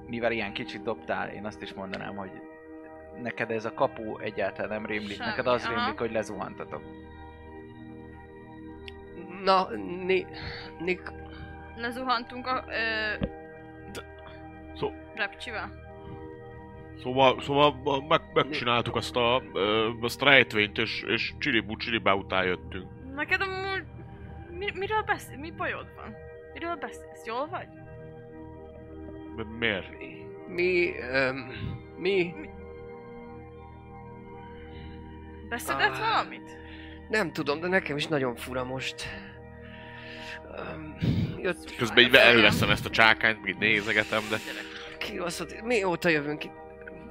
Mivel 0.06 0.32
ilyen 0.32 0.52
kicsit 0.52 0.82
dobtál, 0.82 1.28
én 1.28 1.46
azt 1.46 1.62
is 1.62 1.72
mondanám, 1.72 2.16
hogy 2.16 2.30
neked 3.22 3.50
ez 3.50 3.64
a 3.64 3.72
kapu 3.74 4.18
egyáltalán 4.18 4.70
nem 4.70 4.86
rémlik, 4.86 5.16
Semmi, 5.16 5.28
neked 5.28 5.46
az 5.46 5.64
aha. 5.64 5.74
rémlik, 5.74 5.98
hogy 5.98 6.12
lezuhantatok. 6.12 6.82
Na, 9.44 9.68
ni, 10.06 10.26
nik, 10.78 11.12
Lezuhantunk 11.76 12.46
a... 12.46 12.64
Ö, 12.68 13.24
Szó- 14.76 14.94
repcsivel. 15.14 15.89
Szóval, 17.02 17.40
szóval 17.42 17.74
meg, 18.08 18.20
megcsináltuk 18.32 18.96
azt 18.96 19.16
a, 19.16 19.42
ö, 19.52 19.88
azt 20.00 20.22
a 20.22 20.24
rejtvényt, 20.24 20.78
és, 20.78 21.02
és 21.06 21.32
csiribú 21.38 21.76
csiribá 21.76 22.12
után 22.12 22.44
jöttünk. 22.44 22.88
Neked 23.14 23.40
amúgy... 23.40 23.82
Mi, 24.58 24.66
miről 24.74 25.02
beszél? 25.02 25.36
Mi 25.38 25.50
bajod 25.50 25.86
van? 25.96 26.14
Miről 26.52 26.76
beszélsz? 26.76 27.26
Jól 27.26 27.48
vagy? 27.48 27.66
Mi- 29.36 29.56
Miért? 29.58 29.88
mi, 30.48 30.92
öm, 31.12 31.50
mi, 31.96 32.34
Beszedett 35.48 35.90
Ah. 35.92 35.98
valamit? 35.98 36.58
nem 37.08 37.32
tudom, 37.32 37.60
de 37.60 37.68
nekem 37.68 37.96
is 37.96 38.06
nagyon 38.06 38.36
fura 38.36 38.64
most. 38.64 38.94
Öm, 40.56 40.96
jött, 41.42 41.76
Közben 41.76 42.04
így 42.04 42.14
előveszem 42.14 42.70
ezt 42.70 42.86
a 42.86 42.90
csákányt, 42.90 43.48
így 43.48 43.56
nézegetem, 43.56 44.20
de... 44.30 44.36
kibaszott, 44.98 45.62
mióta 45.62 46.08
jövünk 46.08 46.44
itt? 46.44 46.59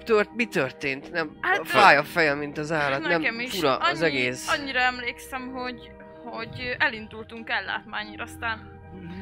Tört, 0.10 0.36
mi 0.36 0.45
történt? 0.45 1.12
Nem, 1.12 1.38
Hát, 1.41 1.67
fáj 1.67 1.98
a 1.98 2.04
fejem, 2.04 2.38
mint 2.38 2.58
az 2.58 2.72
állat, 2.72 3.02
Nekem 3.02 3.22
nem 3.22 3.39
is. 3.39 3.52
fura 3.52 3.78
annyi, 3.78 3.91
az 3.91 4.02
egész. 4.02 4.50
Annyira 4.60 4.80
emlékszem, 4.80 5.52
hogy, 5.52 5.91
hogy 6.24 6.76
elindultunk 6.78 7.50
ellátmányra, 7.50 8.24
aztán... 8.24 8.80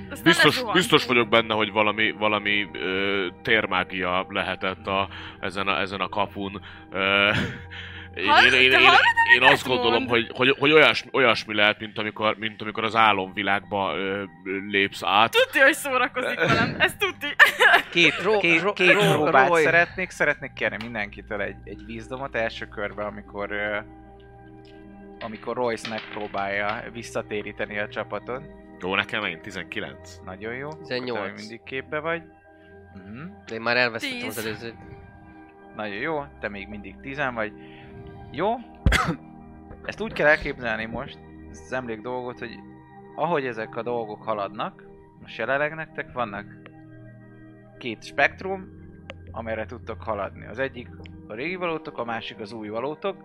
aztán 0.09 0.23
Biztos, 0.23 0.63
biztos 0.73 1.05
vagyok 1.05 1.29
benne, 1.29 1.53
hogy 1.53 1.71
valami, 1.71 2.11
valami 2.11 2.69
ö, 2.73 3.27
térmágia 3.41 4.25
lehetett 4.29 4.87
a, 4.87 5.09
ezen, 5.39 5.67
a, 5.67 5.79
ezen 5.79 5.99
a 5.99 6.09
kapun. 6.09 6.61
Ö, 6.91 7.31
Én, 8.17 8.53
én, 8.53 8.61
én, 8.61 8.71
én, 8.71 8.89
én 9.35 9.43
azt 9.43 9.67
gondolom, 9.67 10.07
hogy, 10.07 10.31
hogy, 10.33 10.55
hogy 10.59 10.71
olyas, 10.71 11.05
olyasmi 11.11 11.55
lehet, 11.55 11.79
mint 11.79 11.97
amikor, 11.97 12.35
mint 12.37 12.61
amikor 12.61 12.83
az 12.83 12.95
álomvilágba 12.95 13.93
ö, 13.95 14.23
lépsz 14.69 15.03
át. 15.03 15.31
Tudja, 15.31 15.63
hogy 15.63 15.73
szórakozik 15.73 16.39
velem. 16.39 16.75
Ez 16.79 16.95
tuti. 16.97 17.27
Két, 17.91 18.21
Ro- 18.23 18.39
két, 18.41 18.61
ro- 18.61 18.75
két 18.75 18.91
ro- 18.93 19.11
próbát 19.11 19.47
Roy. 19.47 19.63
szeretnék. 19.63 20.09
Szeretnék 20.09 20.53
kérni 20.53 20.77
mindenkitől 20.83 21.41
egy, 21.41 21.55
egy 21.63 21.85
vízdomot 21.85 22.35
első 22.35 22.65
körben, 22.67 23.05
amikor 23.05 23.51
ö, 23.51 23.77
amikor 25.19 25.55
Royce 25.55 25.89
megpróbálja 25.89 26.83
visszatéríteni 26.93 27.79
a 27.79 27.87
csapatot. 27.87 28.41
Jó, 28.79 28.95
nekem 28.95 29.21
megint 29.21 29.41
19. 29.41 30.15
Nagyon 30.25 30.53
jó. 30.53 30.69
18. 30.73 31.17
Te 31.19 31.23
még 31.25 31.33
mindig 31.39 31.63
képbe 31.63 31.99
vagy. 31.99 32.21
Uh-huh. 32.95 33.31
Én 33.51 33.61
már 33.61 33.77
elvesztettem 33.77 34.27
az 34.27 34.37
előzőt. 34.37 34.75
Nagyon 35.75 35.95
jó, 35.95 36.23
te 36.39 36.49
még 36.49 36.67
mindig 36.67 36.95
tizen 37.01 37.33
vagy. 37.33 37.51
Jó. 38.31 38.53
Ezt 39.85 40.01
úgy 40.01 40.13
kell 40.13 40.27
elképzelni 40.27 40.85
most, 40.85 41.19
ezt 41.49 41.63
az 41.65 41.73
emlék 41.73 42.01
dolgot, 42.01 42.39
hogy 42.39 42.59
ahogy 43.15 43.45
ezek 43.45 43.75
a 43.75 43.81
dolgok 43.81 44.23
haladnak, 44.23 44.87
most 45.21 45.37
jelenleg 45.37 45.73
nektek 45.75 46.11
vannak 46.13 46.45
két 47.77 48.03
spektrum, 48.03 48.67
amelyre 49.31 49.65
tudtok 49.65 50.01
haladni. 50.03 50.45
Az 50.45 50.59
egyik 50.59 50.89
a 51.27 51.33
régi 51.33 51.55
valótok, 51.55 51.97
a 51.97 52.03
másik 52.03 52.39
az 52.39 52.51
új 52.51 52.67
valótok. 52.69 53.23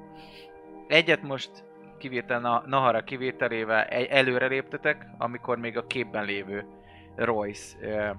Egyet 0.88 1.22
most 1.22 1.50
kivétel 1.98 2.40
Na- 2.40 2.62
Nahara 2.66 3.04
kivételével 3.04 3.82
egy- 3.84 4.06
előre 4.06 4.46
léptetek, 4.46 5.06
amikor 5.18 5.58
még 5.58 5.76
a 5.76 5.86
képben 5.86 6.24
lévő 6.24 6.64
Royce 7.16 7.76
ö, 7.80 8.10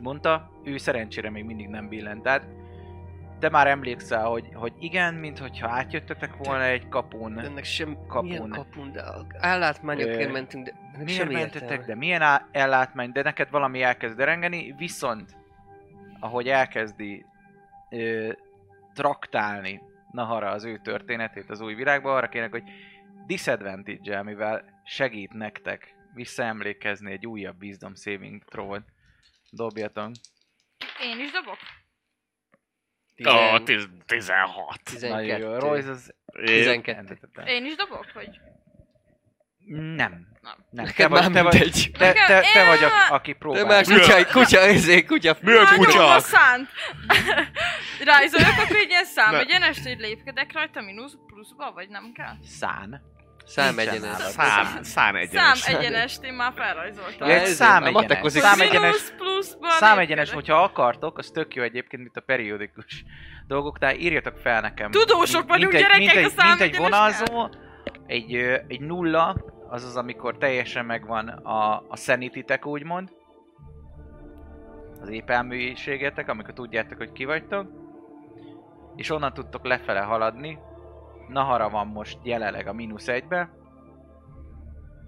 mondta, 0.00 0.50
ő 0.64 0.76
szerencsére 0.76 1.30
még 1.30 1.44
mindig 1.44 1.68
nem 1.68 1.88
billent 1.88 2.26
át. 2.28 2.46
Te 3.38 3.48
már 3.50 3.66
emlékszel, 3.66 4.24
hogy, 4.24 4.48
hogy 4.54 4.72
igen, 4.78 5.14
mintha 5.14 5.68
átjöttetek 5.68 6.36
volna 6.36 6.64
egy 6.64 6.88
kapun. 6.88 7.38
Ennek 7.38 7.64
sem 7.64 8.06
Kapun. 8.06 8.28
milyen 8.28 8.48
kapun, 8.48 8.92
de 8.92 9.04
állátmányokért 9.38 10.28
Ö, 10.28 10.32
mentünk, 10.32 10.64
de 10.64 10.72
ennek 10.92 11.04
Miért 11.04 11.20
semmi 11.20 11.32
mentetek, 11.34 11.62
értelme. 11.62 11.84
de 11.86 11.94
milyen 11.94 12.22
á- 12.22 12.48
ellátmány, 12.52 13.12
de 13.12 13.22
neked 13.22 13.50
valami 13.50 13.82
elkezd 13.82 14.16
derengeni, 14.16 14.74
viszont 14.76 15.36
ahogy 16.20 16.48
elkezdi 16.48 17.24
ö, 17.90 18.32
traktálni 18.94 19.80
Nahara 20.10 20.50
az 20.50 20.64
ő 20.64 20.78
történetét 20.82 21.50
az 21.50 21.60
új 21.60 21.74
világba, 21.74 22.16
arra 22.16 22.28
kérnek, 22.28 22.50
hogy 22.50 22.62
disadvantage 23.26 24.22
mivel 24.22 24.64
segít 24.84 25.32
nektek 25.32 25.94
visszaemlékezni 26.14 27.12
egy 27.12 27.26
újabb 27.26 27.62
Wisdom 27.62 27.94
Saving 27.94 28.42
throw-ot. 28.44 28.82
Dobjatok. 29.50 30.10
Én 31.02 31.20
is 31.20 31.30
dobok? 31.30 31.58
Ó, 33.18 33.58
Tizen- 33.58 33.64
tiz- 33.64 33.88
16. 34.06 34.80
Nagyon 35.00 35.24
jó. 35.24 35.34
12. 35.36 35.58
Royce 35.58 35.90
az... 35.90 36.14
Én, 36.46 36.82
12. 36.82 37.18
Én 37.46 37.64
is 37.64 37.74
dobok, 37.76 38.12
vagy? 38.14 38.28
Nem. 39.68 39.94
Nem. 39.96 40.26
Nem. 40.70 40.84
Neked 40.84 41.10
már 41.10 41.28
te 41.30 41.42
vagy, 41.42 41.52
mindegy. 41.54 41.90
te, 41.98 42.12
te, 42.12 42.40
te 42.52 42.64
vagy, 42.66 42.82
a- 42.82 43.14
aki 43.14 43.32
Te 43.32 43.38
próbál. 43.38 43.64
már 43.64 43.84
kutya, 43.84 44.26
kutya, 44.26 44.58
ezé, 44.60 45.04
kutya. 45.04 45.36
Mi 45.40 45.52
a 45.52 45.62
Már 45.62 45.74
kutya? 45.76 45.98
nyomva 45.98 46.18
szánt. 46.18 46.68
Rajzolok, 48.04 48.58
akkor 48.64 48.76
egy 48.76 48.88
ilyen 48.88 49.04
szám 49.04 49.34
egyenest, 49.34 49.82
hogy 49.86 49.98
lépkedek 49.98 50.52
rajta 50.52 50.80
mínusz 50.80 51.16
pluszba, 51.26 51.72
vagy 51.72 51.88
nem 51.88 52.12
kell? 52.14 52.34
Szán. 52.44 53.02
Szám 53.46 53.78
egyenes. 53.78 54.16
Szám, 54.16 54.82
szám 54.82 55.16
egyenes. 55.16 55.58
Szám 55.58 55.76
egyenest, 55.76 56.24
én 56.24 56.32
már 56.32 56.52
felrajzoltam. 56.56 57.28
Ja, 57.28 57.44
szám 57.44 57.84
egyenes. 57.84 58.24
Szám 58.26 58.60
egyenes, 58.60 58.94
szám 59.60 59.98
egyenes, 59.98 60.32
hogyha 60.32 60.62
akartok, 60.62 61.18
az 61.18 61.30
tök 61.30 61.54
jó 61.54 61.62
egyébként, 61.62 62.02
mint 62.02 62.16
a 62.16 62.20
periódikus 62.20 63.04
dolgok, 63.46 63.78
tehát 63.78 63.96
írjatok 63.96 64.36
fel 64.36 64.60
nekem. 64.60 64.90
Tudósok 64.90 65.48
vagyunk, 65.48 65.74
egy, 65.74 65.80
gyerekek, 65.80 65.98
mint 65.98 66.12
egy, 66.12 66.24
a 66.24 66.28
szám 66.28 66.48
mint 66.48 66.60
egy 66.60 66.76
vonalzó, 66.76 67.48
egy, 68.06 68.34
egy 68.68 68.80
nulla, 68.80 69.36
az 69.68 69.84
az, 69.84 69.96
amikor 69.96 70.36
teljesen 70.36 70.84
megvan 70.84 71.28
a, 71.28 71.84
a 71.88 71.96
sanity 71.96 72.44
úgymond. 72.62 73.10
Az 75.00 75.08
épelműségetek, 75.08 76.28
amikor 76.28 76.54
tudjátok, 76.54 76.98
hogy 76.98 77.12
ki 77.12 77.24
vagytok. 77.24 77.66
És 78.96 79.10
onnan 79.10 79.32
tudtok 79.32 79.66
lefele 79.66 80.00
haladni. 80.00 80.58
Nahara 81.28 81.68
van 81.68 81.86
most 81.86 82.18
jelenleg 82.22 82.66
a 82.66 82.72
mínusz 82.72 83.08
egybe. 83.08 83.50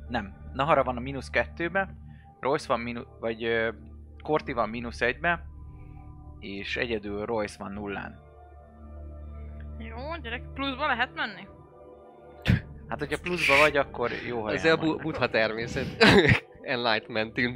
Nem. 0.09 0.35
Nahara 0.53 0.85
van 0.85 0.97
a 0.97 1.01
mínusz 1.01 1.31
kettőbe. 1.31 1.95
Royce 2.41 2.67
van 2.69 2.81
mínusz, 2.81 3.07
vagy 3.21 3.45
ö, 3.45 3.69
Korti 4.23 4.53
van 4.53 4.69
mínusz 4.69 5.01
egybe. 5.01 5.47
És 6.39 6.77
egyedül 6.77 7.25
Royce 7.27 7.57
van 7.59 7.73
nullán. 7.73 8.21
Jó, 9.79 9.97
gyerek, 10.23 10.43
pluszba 10.55 10.87
lehet 10.87 11.15
menni? 11.15 11.47
Hát, 12.89 12.99
hogyha 12.99 13.19
pluszba 13.23 13.57
vagy, 13.59 13.77
akkor 13.77 14.11
jó 14.27 14.45
helyen 14.45 14.65
Ez 14.65 14.73
a 14.73 14.77
bu- 14.77 15.03
buddha 15.03 15.29
természet. 15.29 15.87
Enlightenment. 16.63 17.39
Jó. 17.39 17.53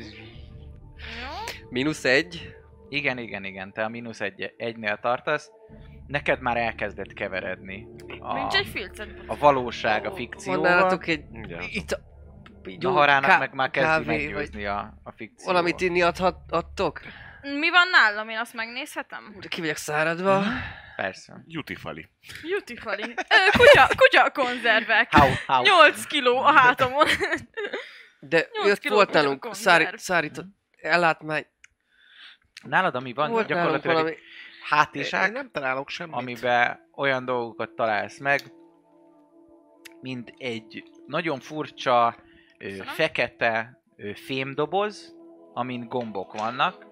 Mínusz 1.70 2.04
egy. 2.04 2.54
Igen, 2.88 3.18
igen, 3.18 3.44
igen, 3.44 3.72
te 3.72 3.84
a 3.84 3.88
mínusz 3.88 4.20
egy, 4.20 4.54
egynél 4.56 4.96
tartasz. 4.98 5.50
Neked 6.06 6.40
már 6.40 6.56
elkezdett 6.56 7.12
keveredni 7.12 7.86
a, 8.20 8.34
Nincs 8.34 8.54
egy 8.54 8.66
filcet. 8.66 9.08
a 9.26 9.36
valóság 9.38 10.06
a 10.06 10.12
fikcióval. 10.14 10.60
nálatok 10.68 11.06
egy... 11.06 11.24
Itt 11.70 11.90
a... 11.90 11.98
Naharának 12.78 13.30
ká- 13.30 13.38
meg 13.38 13.54
már 13.54 13.70
kezdi 13.70 14.04
meggyőzni 14.04 14.64
a, 14.64 14.94
a 15.02 15.10
fikció. 15.12 15.46
Valamit 15.46 15.80
inni 15.80 16.02
adhat, 16.02 16.36
adtok? 16.48 17.00
Mi 17.42 17.70
van 17.70 17.88
nálam? 17.88 18.28
Én 18.28 18.38
azt 18.38 18.54
megnézhetem? 18.54 19.36
De 19.40 19.48
ki 19.48 19.60
vagyok 19.60 19.76
száradva. 19.76 20.42
Persze. 20.96 21.42
Jutifali. 21.46 22.08
Jutifali. 22.42 23.14
Kutya, 23.58 23.88
kutya 23.96 24.30
konzervek. 24.30 25.14
How, 25.14 25.28
how. 25.46 25.62
8 25.62 26.04
kiló 26.06 26.38
a 26.38 26.52
hátamon. 26.52 27.06
De 28.20 28.48
Nyolc 28.62 28.84
ott 28.86 28.92
volt 28.92 29.12
nálunk 29.12 29.48
szári, 29.52 29.88
szárított 29.96 30.46
ellátmány. 30.80 31.46
Nálad, 32.62 32.94
ami 32.94 33.12
van, 33.12 33.30
Volt 33.30 33.46
gyakorlatilag 33.46 33.96
valami... 33.96 34.10
egy 34.14 34.18
hátizsák, 34.68 35.32
nem 35.32 35.50
találok 35.52 35.88
semmit. 35.88 36.14
amiben 36.14 36.88
olyan 36.94 37.24
dolgokat 37.24 37.70
találsz 37.70 38.18
meg, 38.18 38.40
mint 40.00 40.32
egy 40.36 40.84
nagyon 41.06 41.40
furcsa, 41.40 42.16
ö, 42.58 42.68
fekete 42.74 43.82
ö, 43.96 44.10
fémdoboz, 44.14 45.16
amin 45.54 45.88
gombok 45.88 46.32
vannak. 46.38 46.86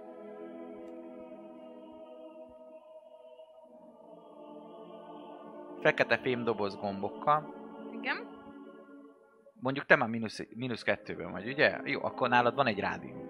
Fekete 5.82 6.18
fémdoboz 6.22 6.76
gombokkal. 6.76 7.54
Igen. 8.00 8.28
Mondjuk 9.60 9.86
te 9.86 9.96
már 9.96 10.08
mínusz, 10.08 10.40
mínusz 10.54 10.82
kettőben 10.82 11.30
vagy, 11.30 11.48
ugye? 11.48 11.78
Jó, 11.84 12.04
akkor 12.04 12.28
nálad 12.28 12.54
van 12.54 12.66
egy 12.66 12.78
rádió. 12.78 13.24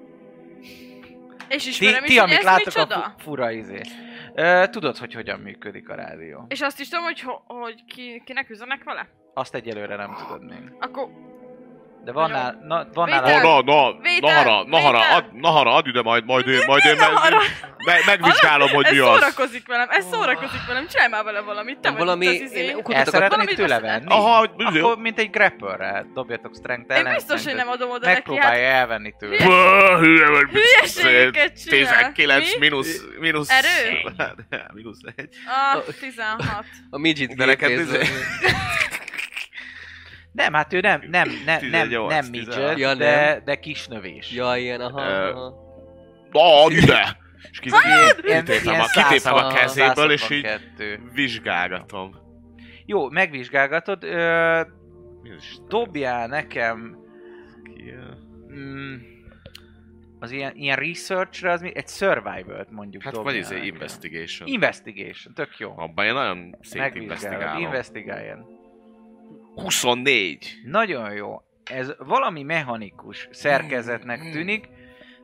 És 1.49 1.63
Ti, 1.63 1.69
ismerem 1.69 2.05
ti 2.05 2.13
is, 2.13 2.19
hogy 2.19 2.29
amit 2.29 2.39
ez 2.39 2.45
láttok, 2.45 2.65
micsoda? 2.65 2.95
a 2.95 3.09
fu- 3.11 3.23
fura 3.23 3.51
izé. 3.51 3.81
Tudod, 4.71 4.97
hogy 4.97 5.15
hogyan 5.15 5.41
működik 5.41 5.89
a 5.89 5.95
rádió. 5.95 6.45
És 6.49 6.61
azt 6.61 6.81
is 6.81 6.89
tudom, 6.89 7.05
hogy, 7.05 7.21
ho- 7.21 7.43
hogy 7.47 7.85
ki, 7.85 8.23
kinek 8.25 8.51
üzenek 8.51 8.85
vele? 8.85 9.09
Azt 9.35 9.55
egyelőre 9.55 9.97
nem 9.97 10.15
tudod 10.15 10.45
még. 10.45 10.73
Akkor 10.81 11.09
De 12.05 12.13
van, 12.13 12.31
Nagyon. 12.31 12.45
nál, 12.45 12.83
na, 12.85 12.87
van 12.93 13.05
Vétel. 13.07 13.23
nálad... 13.23 13.43
Na, 13.43 13.73
na, 13.73 13.91
na, 13.91 14.01
Vétel, 14.01 14.31
Nahara, 14.45 14.65
Nahara, 14.69 15.15
ad, 15.17 15.25
Nahara, 15.33 15.75
add 15.75 15.87
ide 15.87 16.03
majd, 16.03 16.25
majd 16.25 16.47
én, 16.47 16.61
majd 16.67 16.85
én 16.85 16.97
meg, 16.97 17.09
meg, 17.85 18.03
megvizsgálom, 18.07 18.69
hogy 18.69 18.85
ez 18.85 18.93
mi 18.93 18.99
az. 18.99 19.07
szórakozik 19.19 19.67
velem, 19.67 19.89
ez 19.91 20.07
szórakozik 20.11 20.67
velem, 20.67 20.87
csinálj 20.87 21.11
már 21.11 21.25
vele 21.25 21.41
valamit, 21.41 21.79
te 21.79 21.91
valami- 21.91 22.27
itt 22.27 22.43
az 22.43 22.51
izé. 22.51 22.65
én 22.67 22.83
El 22.87 23.05
szeretnéd 23.05 23.55
tőle 23.57 23.81
venni? 23.81 24.05
Aha, 24.09 24.49
Akkor 24.57 24.99
mint 24.99 25.19
egy 25.19 25.31
grapple 25.31 26.05
dobjatok 26.15 26.55
strength 26.55 26.91
Én 26.95 26.97
ellen. 27.01 27.15
biztos, 27.15 27.45
hogy 27.45 27.55
nem 27.55 27.69
adom 27.69 27.91
oda 27.91 28.07
neki, 28.07 28.09
hát 28.09 28.27
Megpróbálja 28.27 28.69
elvenni 28.69 29.15
tőle. 29.19 29.37
Hülye- 29.37 29.49
Bö, 29.49 29.97
Hülye 29.99 30.29
vagy. 30.29 30.49
Hülyeségeket 30.51 31.63
csinál. 31.63 31.79
19 32.13 32.53
Mi? 32.53 32.59
mínusz, 32.59 33.03
mínusz... 33.21 33.51
Erő? 33.51 33.99
mínusz 34.75 35.01
egy. 35.17 35.29
Ah, 35.75 35.83
16. 36.01 36.45
A 36.91 36.99
midget 36.99 37.35
De 37.37 37.45
neked 37.45 37.71
Nem, 40.33 40.53
hát 40.53 40.73
ő 40.73 40.81
nem, 40.81 41.01
nem, 41.11 41.29
nem, 41.45 41.59
nem, 41.71 41.83
18, 41.83 42.11
nem 42.13 42.31
16. 42.31 42.57
midget, 42.59 42.79
Ja, 42.79 42.95
de, 42.95 43.43
de 43.45 43.59
kisnövés. 43.59 44.33
Ja, 44.33 44.57
ilyen, 44.57 44.81
aha, 44.81 45.01
Ö, 45.01 45.33
aha. 45.33 46.71
Ide! 46.71 47.19
És 47.51 47.61
Ilyen, 48.23 48.45
kitépem 48.45 48.81
a, 48.81 48.85
kitépem 49.09 49.35
a 49.35 49.53
kezéből, 49.53 50.11
és 50.11 50.31
így 50.31 50.45
162. 50.45 51.11
vizsgálgatom. 51.13 52.17
Jó, 52.87 53.09
megvizsgálgatod. 53.11 54.05
Ö, 54.05 54.61
dobjál 55.69 56.27
nekem 56.27 56.97
mm, 58.53 58.95
az 60.19 60.31
ilyen, 60.31 60.53
ilyen 60.55 60.77
researchre, 60.77 61.51
az 61.51 61.61
mi? 61.61 61.71
Egy 61.75 61.89
survival-t 61.89 62.71
mondjuk 62.71 63.03
Hát 63.03 63.15
vagy 63.17 63.35
izé 63.37 63.55
nekem. 63.55 63.69
investigation. 63.75 64.49
Investigation, 64.49 65.35
tök 65.35 65.59
jó. 65.59 65.73
Abban 65.77 66.05
én 66.05 66.13
nagyon 66.13 66.57
szép 66.61 66.81
Megvizsgálod, 66.81 67.03
investigálom. 67.21 67.63
investigáljen. 67.63 68.45
24. 69.63 70.61
Nagyon 70.65 71.13
jó. 71.13 71.43
Ez 71.65 71.95
valami 71.99 72.43
mechanikus 72.43 73.29
szerkezetnek 73.31 74.23
Mm. 74.25 74.31
tűnik, 74.31 74.69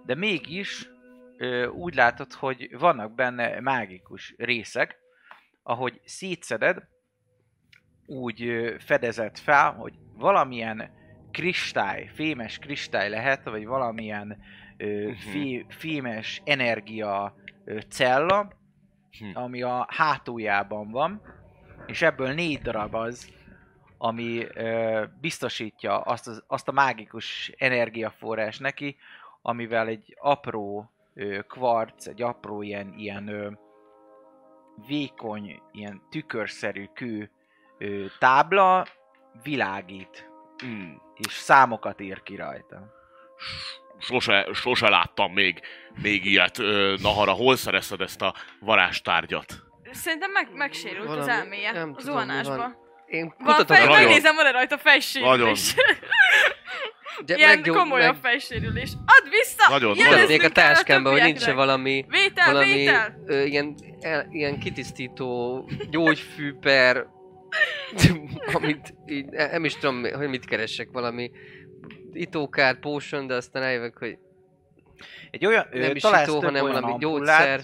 de 0.07 0.15
mégis 0.15 0.89
ö, 1.37 1.67
úgy 1.67 1.95
látod, 1.95 2.33
hogy 2.33 2.79
vannak 2.79 3.15
benne 3.15 3.61
mágikus 3.61 4.35
részek, 4.39 4.97
ahogy 5.63 6.01
szétszeded, 6.05 6.83
úgy 8.07 8.75
fedezett 8.79 9.39
fel, 9.39 9.73
hogy 9.73 9.93
valamilyen 10.15 10.91
kristály, 11.31 12.11
fémes 12.15 12.59
kristály 12.59 13.09
lehet, 13.09 13.45
vagy 13.45 13.67
valamilyen 13.67 14.39
ö, 14.77 15.07
Mhm. 15.07 15.13
fé, 15.13 15.67
fémes 15.69 16.43
energia 16.45 17.35
ö, 17.65 17.79
cella, 17.89 18.53
Hm. 19.19 19.31
ami 19.39 19.63
a 19.63 19.87
hátuljában 19.91 20.91
van, 20.91 21.23
és 21.87 22.03
ebből 22.03 22.33
négy 22.33 22.63
darab 22.63 22.95
az, 22.95 23.31
ami 23.99 24.47
ö, 24.55 25.05
biztosítja 25.21 26.01
azt, 26.01 26.27
az, 26.27 26.43
azt 26.47 26.69
a 26.69 26.73
mágikus 26.73 27.53
energiaforrás 27.59 28.59
neki, 28.59 28.97
amivel 29.43 29.87
egy 29.87 30.17
apró 30.21 30.91
ö, 31.15 31.39
kvarc, 31.49 32.07
egy 32.07 32.23
apró 32.23 32.63
ilyen, 32.63 32.95
ilyen 32.97 33.29
ö, 33.29 33.51
vékony, 34.87 35.63
ilyen 35.73 36.03
tükörszerű 36.11 36.85
kő 36.95 37.31
ö, 37.79 38.05
tábla 38.19 38.87
világít, 39.43 40.31
Mm. 40.65 40.93
és 41.15 41.33
számokat 41.33 42.01
ír 42.01 42.23
ki 42.23 42.37
rajta. 42.37 42.95
Sose, 43.99 44.49
sose 44.53 44.89
láttam 44.89 45.33
még, 45.33 45.61
még 46.03 46.25
ilyet. 46.25 46.59
Ö, 46.59 46.95
Nahara, 47.03 47.33
hol 47.33 47.57
szerezted 47.57 48.01
ezt 48.01 48.23
a 48.23 48.35
varázstárgyat? 48.61 49.65
Szerintem 49.91 50.31
meg, 50.31 50.49
megsérült 50.53 51.09
az 51.09 51.15
Valami- 51.15 51.31
elméje 51.33 51.73
nem 51.73 51.93
a 51.97 51.97
tudom, 51.97 52.15
van. 53.11 53.19
Én 53.21 53.35
Van 53.39 53.47
kutatom, 53.55 53.77
fej, 53.77 53.87
Nagyon. 53.87 54.03
megnézem, 54.03 54.35
van-e 54.35 54.51
rajta 54.51 54.79
fejsérülés. 54.79 55.75
de 57.25 57.35
Ilyen 57.37 57.49
meggyó- 57.49 57.75
komolyabb 57.75 58.13
meg- 58.13 58.23
fejsérülés. 58.23 58.93
Add 59.07 59.31
vissza! 59.31 59.69
Nagyon, 59.71 59.97
nagyon. 59.97 60.41
A 60.41 60.43
el 60.43 60.51
táskámba, 60.51 61.11
hogy 61.11 61.23
nincs 61.23 61.45
valami, 61.45 62.05
Vétel, 62.09 62.53
valami 62.53 62.73
vétel! 62.75 63.23
ö, 63.27 63.43
ilyen, 63.43 63.75
el, 64.01 64.27
ilyen 64.31 64.59
kitisztító 64.59 65.69
gyógyfű 65.91 66.55
per, 66.55 67.07
amit 68.53 68.95
így, 69.07 69.35
e- 69.35 69.47
nem 69.51 69.65
is 69.65 69.75
tudom, 69.75 70.03
hogy 70.13 70.29
mit 70.29 70.45
keresek, 70.45 70.89
valami 70.93 71.31
itókár, 72.13 72.79
potion, 72.79 73.27
de 73.27 73.35
aztán 73.35 73.63
eljövök, 73.63 73.99
hogy 73.99 74.19
Egy 75.31 75.47
olyan, 75.47 75.67
nem 75.73 75.97
is 75.97 76.03
találsz 76.03 76.29
itó, 76.29 76.39
több 76.41 76.45
hanem 76.49 76.67
valami 76.67 76.93
ampullát, 76.93 77.01
gyógyszer. 77.01 77.61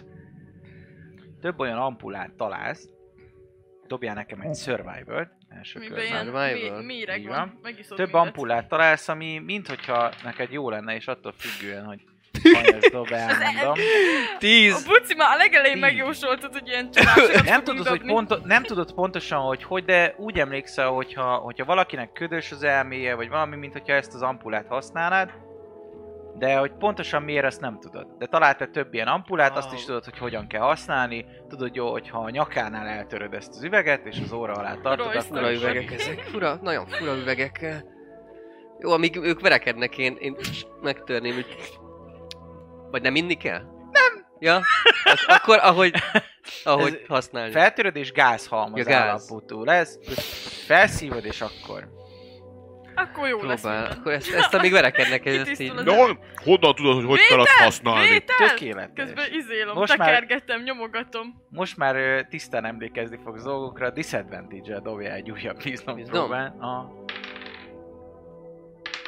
több 1.40 1.58
olyan 1.60 1.78
ampullát 1.78 2.30
találsz, 2.36 2.88
dobjál 3.92 4.14
nekem 4.14 4.40
egy 4.40 4.56
survival 4.56 5.30
első 5.48 5.80
ilyen 5.80 6.24
Survival? 6.24 6.52
mi- 6.78 6.84
míreg 6.84 7.20
Így 7.20 7.26
van. 7.26 7.58
Megiszod 7.62 7.96
Több 7.96 8.06
mindet. 8.06 8.26
ampullát 8.26 8.68
találsz, 8.68 9.08
ami 9.08 9.38
minthogyha 9.38 10.12
neked 10.22 10.52
jó 10.52 10.70
lenne, 10.70 10.94
és 10.94 11.06
attól 11.06 11.32
függően, 11.38 11.84
hogy 11.84 12.00
hanyas 12.54 12.90
dob, 12.90 13.12
elmondom. 13.12 13.72
A 14.34 14.38
Tíz! 14.38 14.86
buci 14.86 15.14
már 15.14 15.34
a 15.34 15.36
legelején 15.36 15.78
megjósoltad, 15.78 16.52
hogy 16.52 16.68
ilyen 16.68 16.90
csalásokat 16.90 17.44
Nem 17.44 17.64
tudod, 17.64 17.86
hogy 17.86 18.02
ponto, 18.02 18.36
nem 18.44 18.62
tudod 18.62 18.92
pontosan, 18.94 19.40
hogy 19.40 19.62
hogy, 19.62 19.84
de 19.84 20.14
úgy 20.18 20.38
emlékszel, 20.38 20.88
hogyha, 20.88 21.34
hogyha 21.34 21.64
valakinek 21.64 22.12
ködös 22.12 22.52
az 22.52 22.62
elméje, 22.62 23.14
vagy 23.14 23.28
valami, 23.28 23.56
mint 23.56 23.72
hogyha 23.72 23.92
ezt 23.94 24.14
az 24.14 24.22
ampullát 24.22 24.66
használnád, 24.66 25.32
de 26.34 26.56
hogy 26.56 26.72
pontosan 26.72 27.22
miért, 27.22 27.44
ezt 27.44 27.60
nem 27.60 27.78
tudod. 27.80 28.06
De 28.18 28.26
találtál 28.26 28.70
több 28.70 28.94
ilyen 28.94 29.06
ampullát, 29.06 29.56
azt 29.56 29.72
is 29.72 29.84
tudod, 29.84 30.04
hogy 30.04 30.18
hogyan 30.18 30.46
kell 30.46 30.60
használni. 30.60 31.26
Tudod 31.48 31.74
jó, 31.74 31.90
hogyha 31.90 32.18
a 32.18 32.30
nyakánál 32.30 32.86
eltöröd 32.86 33.34
ezt 33.34 33.48
az 33.54 33.62
üveget, 33.62 34.06
és 34.06 34.20
az 34.24 34.32
óra 34.32 34.52
alá 34.52 34.74
tartod, 34.74 35.06
akkor 35.06 35.22
Fura 35.22 35.50
is 35.50 35.60
üvegek 35.62 35.90
ezek, 35.92 36.20
fura, 36.20 36.58
nagyon 36.62 36.86
fura 36.86 37.16
üvegek. 37.16 37.84
Jó, 38.78 38.90
amíg 38.90 39.16
ők 39.16 39.40
verekednek, 39.40 39.98
én, 39.98 40.16
én 40.18 40.36
megtörném, 40.82 41.34
hogy... 41.34 41.46
Vagy 42.90 43.02
nem 43.02 43.14
inni 43.14 43.34
kell? 43.34 43.60
Nem! 43.90 44.26
Ja? 44.38 44.60
Ak- 45.04 45.24
akkor 45.26 45.58
ahogy, 45.62 45.94
ahogy 46.64 47.04
használni. 47.08 47.52
Feltöröd 47.52 47.96
és 47.96 48.12
gázhalmaz 48.12 48.78
Ja, 48.78 48.84
gáz. 48.84 49.02
állapotú 49.02 49.64
lesz, 49.64 49.98
felszívod 50.66 51.24
és 51.24 51.40
akkor 51.40 51.88
Akkor 52.94 53.28
jó 53.28 53.42
lesz 53.42 53.60
Próbál. 53.60 53.80
minden. 53.80 53.98
Akkor 53.98 54.12
ezt, 54.12 54.32
ezt 54.34 54.54
amíg 54.54 54.72
verekednek, 54.72 55.26
ez 55.26 55.48
ezt 55.48 55.60
így... 55.60 55.72
De 55.72 55.96
hon, 55.96 56.18
honnan 56.44 56.74
tudod, 56.74 56.94
hogy 56.94 57.04
hogy 57.04 57.18
kell 57.28 57.38
azt 57.40 57.50
használni? 57.50 58.08
Vétel! 58.08 58.48
tökéletes. 58.48 59.04
Közben 59.04 59.26
izélom, 59.32 59.76
Most 59.76 59.96
már- 59.96 60.08
tekergetem, 60.08 60.62
nyomogatom. 60.62 61.42
Most 61.48 61.76
már 61.76 61.96
ö, 61.96 62.20
tisztán 62.28 62.64
emlékezni 62.64 63.18
fogsz 63.24 63.42
dolgokra, 63.42 63.90
disadvantage-el 63.90 64.80
dobja 64.80 65.12
egy 65.12 65.30
újabb 65.30 65.62
Biznom? 65.62 65.96
biznompróbán. 65.96 66.56
Aha. 66.58 67.04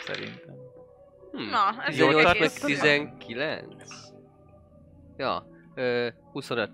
Szerintem. 0.04 0.54
Hm. 1.32 1.50
Na, 1.50 1.82
ez 1.86 1.98
Jól 1.98 2.08
egy 2.08 2.14
18 2.16 2.24
meg 2.24 2.36
egész... 2.36 2.60
19. 2.60 3.64
Ja, 5.16 5.46
ö, 5.74 6.08
25. 6.32 6.70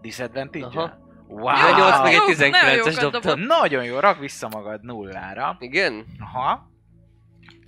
Disadvantage-el? 0.00 1.06
Wow! 1.28 1.54
18 1.54 2.02
meg 2.02 2.12
egy 2.12 2.18
Jó, 2.18 2.24
19-es 2.26 2.50
nagyon 2.50 3.02
jókat 3.02 3.10
dobtam. 3.10 3.40
Nagyon 3.40 3.84
jó, 3.84 3.98
rak 3.98 4.18
vissza 4.18 4.48
magad 4.48 4.82
nullára. 4.82 5.56
Igen? 5.60 6.06
Aha. 6.20 6.70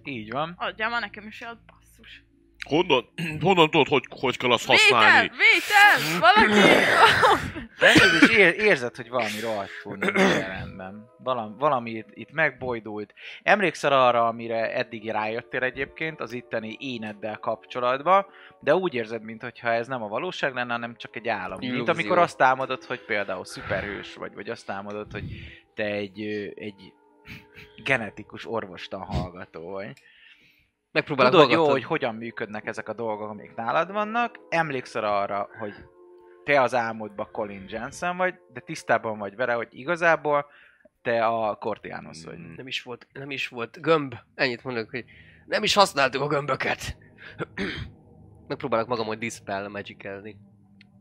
Így 0.04 0.30
van. 0.30 0.54
Adjál 0.58 0.90
már 0.90 1.00
nekem 1.00 1.26
is 1.26 1.38
basszus. 1.66 1.79
Honnan, 2.68 3.08
honnan 3.40 3.70
tudod, 3.70 3.88
hogy, 3.88 4.04
hogy 4.20 4.36
kell 4.36 4.52
azt 4.52 4.66
használni? 4.66 5.30
Vétel! 5.30 6.18
Valaki! 6.20 6.60
Rendben, 7.78 8.08
és 8.20 8.36
ér- 8.36 8.54
érzed, 8.54 8.96
hogy 8.96 9.08
valami 9.08 9.40
nincs 10.14 10.46
rendben. 10.46 11.08
Valami, 11.18 11.54
valami 11.58 11.90
itt, 11.90 12.08
itt 12.12 12.32
megbojdult. 12.32 13.14
Emlékszel 13.42 13.92
arra, 13.92 14.26
amire 14.26 14.74
eddig 14.74 15.10
rájöttél 15.10 15.62
egyébként, 15.62 16.20
az 16.20 16.32
itteni 16.32 16.76
éneddel 16.78 17.36
kapcsolatban, 17.36 18.26
de 18.60 18.74
úgy 18.74 18.94
érzed, 18.94 19.22
mintha 19.22 19.68
ez 19.72 19.86
nem 19.86 20.02
a 20.02 20.08
valóság 20.08 20.54
lenne, 20.54 20.72
hanem 20.72 20.96
csak 20.96 21.16
egy. 21.16 21.58
Mint 21.58 21.72
Illúzió. 21.72 21.92
amikor 21.94 22.18
azt 22.18 22.42
álmodod, 22.42 22.84
hogy 22.84 23.00
például 23.00 23.44
szuperhős 23.44 24.14
vagy, 24.14 24.34
vagy 24.34 24.50
azt 24.50 24.70
álmodod, 24.70 25.12
hogy 25.12 25.24
te 25.74 25.84
egy, 25.84 26.20
egy 26.54 26.92
genetikus 27.84 28.46
orvostan 28.46 29.00
hallgató 29.00 29.70
vagy. 29.70 29.92
Megpróbálok 30.92 31.32
Tudod 31.32 31.50
jó, 31.50 31.56
magadtad. 31.56 31.80
hogy 31.80 31.88
hogyan 31.88 32.14
működnek 32.14 32.66
ezek 32.66 32.88
a 32.88 32.92
dolgok, 32.92 33.28
amik 33.28 33.54
nálad 33.54 33.92
vannak. 33.92 34.38
Emlékszel 34.48 35.04
arra, 35.04 35.48
hogy 35.58 35.74
te 36.44 36.60
az 36.60 36.74
álmodban 36.74 37.28
Colin 37.32 37.64
Jensen 37.68 38.16
vagy, 38.16 38.34
de 38.52 38.60
tisztában 38.60 39.18
vagy 39.18 39.36
vele, 39.36 39.52
hogy 39.52 39.68
igazából 39.70 40.46
te 41.02 41.26
a 41.26 41.54
Cortianus 41.54 42.24
vagy. 42.24 42.38
Nem 42.56 42.66
is 42.66 42.82
volt, 42.82 43.06
nem 43.12 43.30
is 43.30 43.48
volt 43.48 43.80
gömb. 43.80 44.14
Ennyit 44.34 44.64
mondok, 44.64 44.90
hogy 44.90 45.04
nem 45.46 45.62
is 45.62 45.74
használtuk 45.74 46.22
a 46.22 46.26
gömböket. 46.26 46.96
Megpróbálok 48.48 48.88
magam, 48.88 49.06
hogy 49.06 49.18
dispel 49.18 49.68
magicalni. 49.68 50.36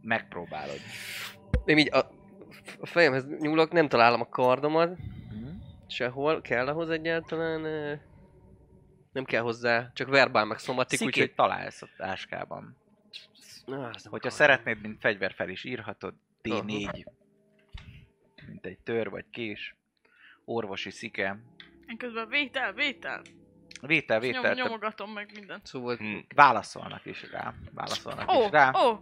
Megpróbálod. 0.01 0.79
Én 1.65 1.77
így 1.77 1.93
a, 1.93 1.97
a 2.79 2.85
fejemhez 2.85 3.27
nyúlok, 3.39 3.71
nem 3.71 3.87
találom 3.87 4.21
a 4.21 4.29
kardomat. 4.29 4.89
Mhm. 4.89 5.49
Sehol. 5.87 6.41
Kell 6.41 6.67
ahhoz 6.67 6.89
egyáltalán? 6.89 7.61
Nem 9.11 9.25
kell 9.25 9.41
hozzá, 9.41 9.91
csak 9.93 10.07
verbál 10.09 10.45
meg 10.45 10.57
szomatik, 10.59 10.97
Szikét 10.99 11.13
úgyhogy... 11.15 11.35
találsz 11.35 11.81
a 11.81 11.87
táskában. 11.97 12.77
Na, 13.65 13.91
Hogyha 14.03 14.29
szeretnéd, 14.29 14.81
mint 14.81 14.99
fegyver 14.99 15.33
fel 15.33 15.49
is 15.49 15.63
írhatod, 15.63 16.13
D4. 16.43 17.05
Mint 18.47 18.65
egy 18.65 18.79
tör 18.79 19.09
vagy 19.09 19.25
kés. 19.31 19.75
Orvosi 20.45 20.91
szike. 20.91 21.39
Én 21.87 21.97
közben 21.97 22.27
vétel, 22.29 22.73
vétel. 22.73 23.21
Vétel, 23.81 24.19
Nyom, 24.19 24.27
vétel. 24.27 24.41
te- 24.55 24.61
nyomogatom 24.61 25.11
meg 25.11 25.31
mindent. 25.33 25.65
Szóval 25.65 25.95
Hm. 25.95 26.17
Válaszolnak 26.35 27.05
is 27.05 27.31
rá. 27.31 27.53
Válaszolnak 27.73 28.31
Ó, 28.31 28.43
is 28.43 28.49
rá. 28.51 28.71
ó! 28.75 28.99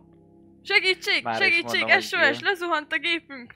Segítség, 0.63 1.23
Már 1.23 1.35
segítség, 1.41 1.79
mondom, 1.79 1.89
hogy 1.89 2.01
SOS, 2.03 2.39
lezuhant 2.39 2.91
a 2.93 2.97
gépünk. 2.97 3.55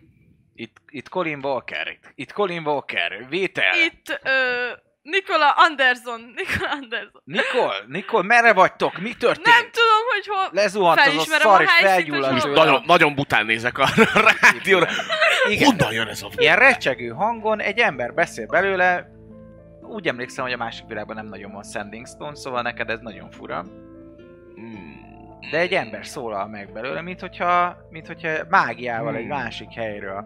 Itt, 0.53 0.81
itt 0.87 1.09
Colin 1.09 1.39
Walker. 1.45 1.87
Itt, 1.87 2.11
itt 2.15 2.31
Colin 2.31 2.65
Walker. 2.65 3.29
Vétel. 3.29 3.73
Itt, 3.85 4.19
ö, 4.23 4.71
Nikola 5.01 5.49
Anderson, 5.51 6.33
Nikola 6.35 6.71
Anderson. 6.71 7.21
Nikol, 7.23 7.73
Nikol, 7.87 8.23
merre 8.23 8.53
vagytok? 8.53 8.97
Mi 8.97 9.13
történt? 9.13 9.45
Nem 9.45 9.69
tudom, 9.71 10.03
hogy 10.11 10.27
hol... 10.27 10.49
Lezuhant 10.51 10.99
az 10.99 11.15
a 11.15 11.39
szar, 11.39 11.61
és 11.61 11.69
felgyulladt. 11.71 12.53
Nagyon, 12.53 12.83
nagyon 12.85 13.15
bután 13.15 13.45
nézek 13.45 13.77
a 13.77 13.87
rádióra. 14.41 14.87
Igen. 15.49 15.65
Honnan 15.65 15.93
jön 15.93 16.07
ez 16.07 16.21
a... 16.21 16.27
Ilyen 16.35 16.57
recsegő 16.57 17.09
hangon 17.09 17.59
egy 17.61 17.79
ember 17.79 18.13
beszél 18.13 18.45
belőle. 18.47 19.07
Úgy 19.81 20.07
emlékszem, 20.07 20.43
hogy 20.43 20.53
a 20.53 20.57
másik 20.57 20.85
világban 20.87 21.15
nem 21.15 21.25
nagyon 21.25 21.51
van 21.51 21.63
Sending 21.63 22.07
Stone, 22.07 22.35
szóval 22.35 22.61
neked 22.61 22.89
ez 22.89 22.99
nagyon 22.99 23.31
fura. 23.31 23.65
De 25.51 25.57
egy 25.57 25.73
ember 25.73 26.05
szólal 26.05 26.47
meg 26.47 26.71
belőle, 26.73 27.01
mint 27.01 27.19
hogyha, 27.19 27.77
mint 27.89 28.07
hogyha 28.07 28.29
mágiával 28.49 29.15
egy 29.15 29.19
Hmm. 29.25 29.29
másik 29.37 29.73
helyről 29.73 30.25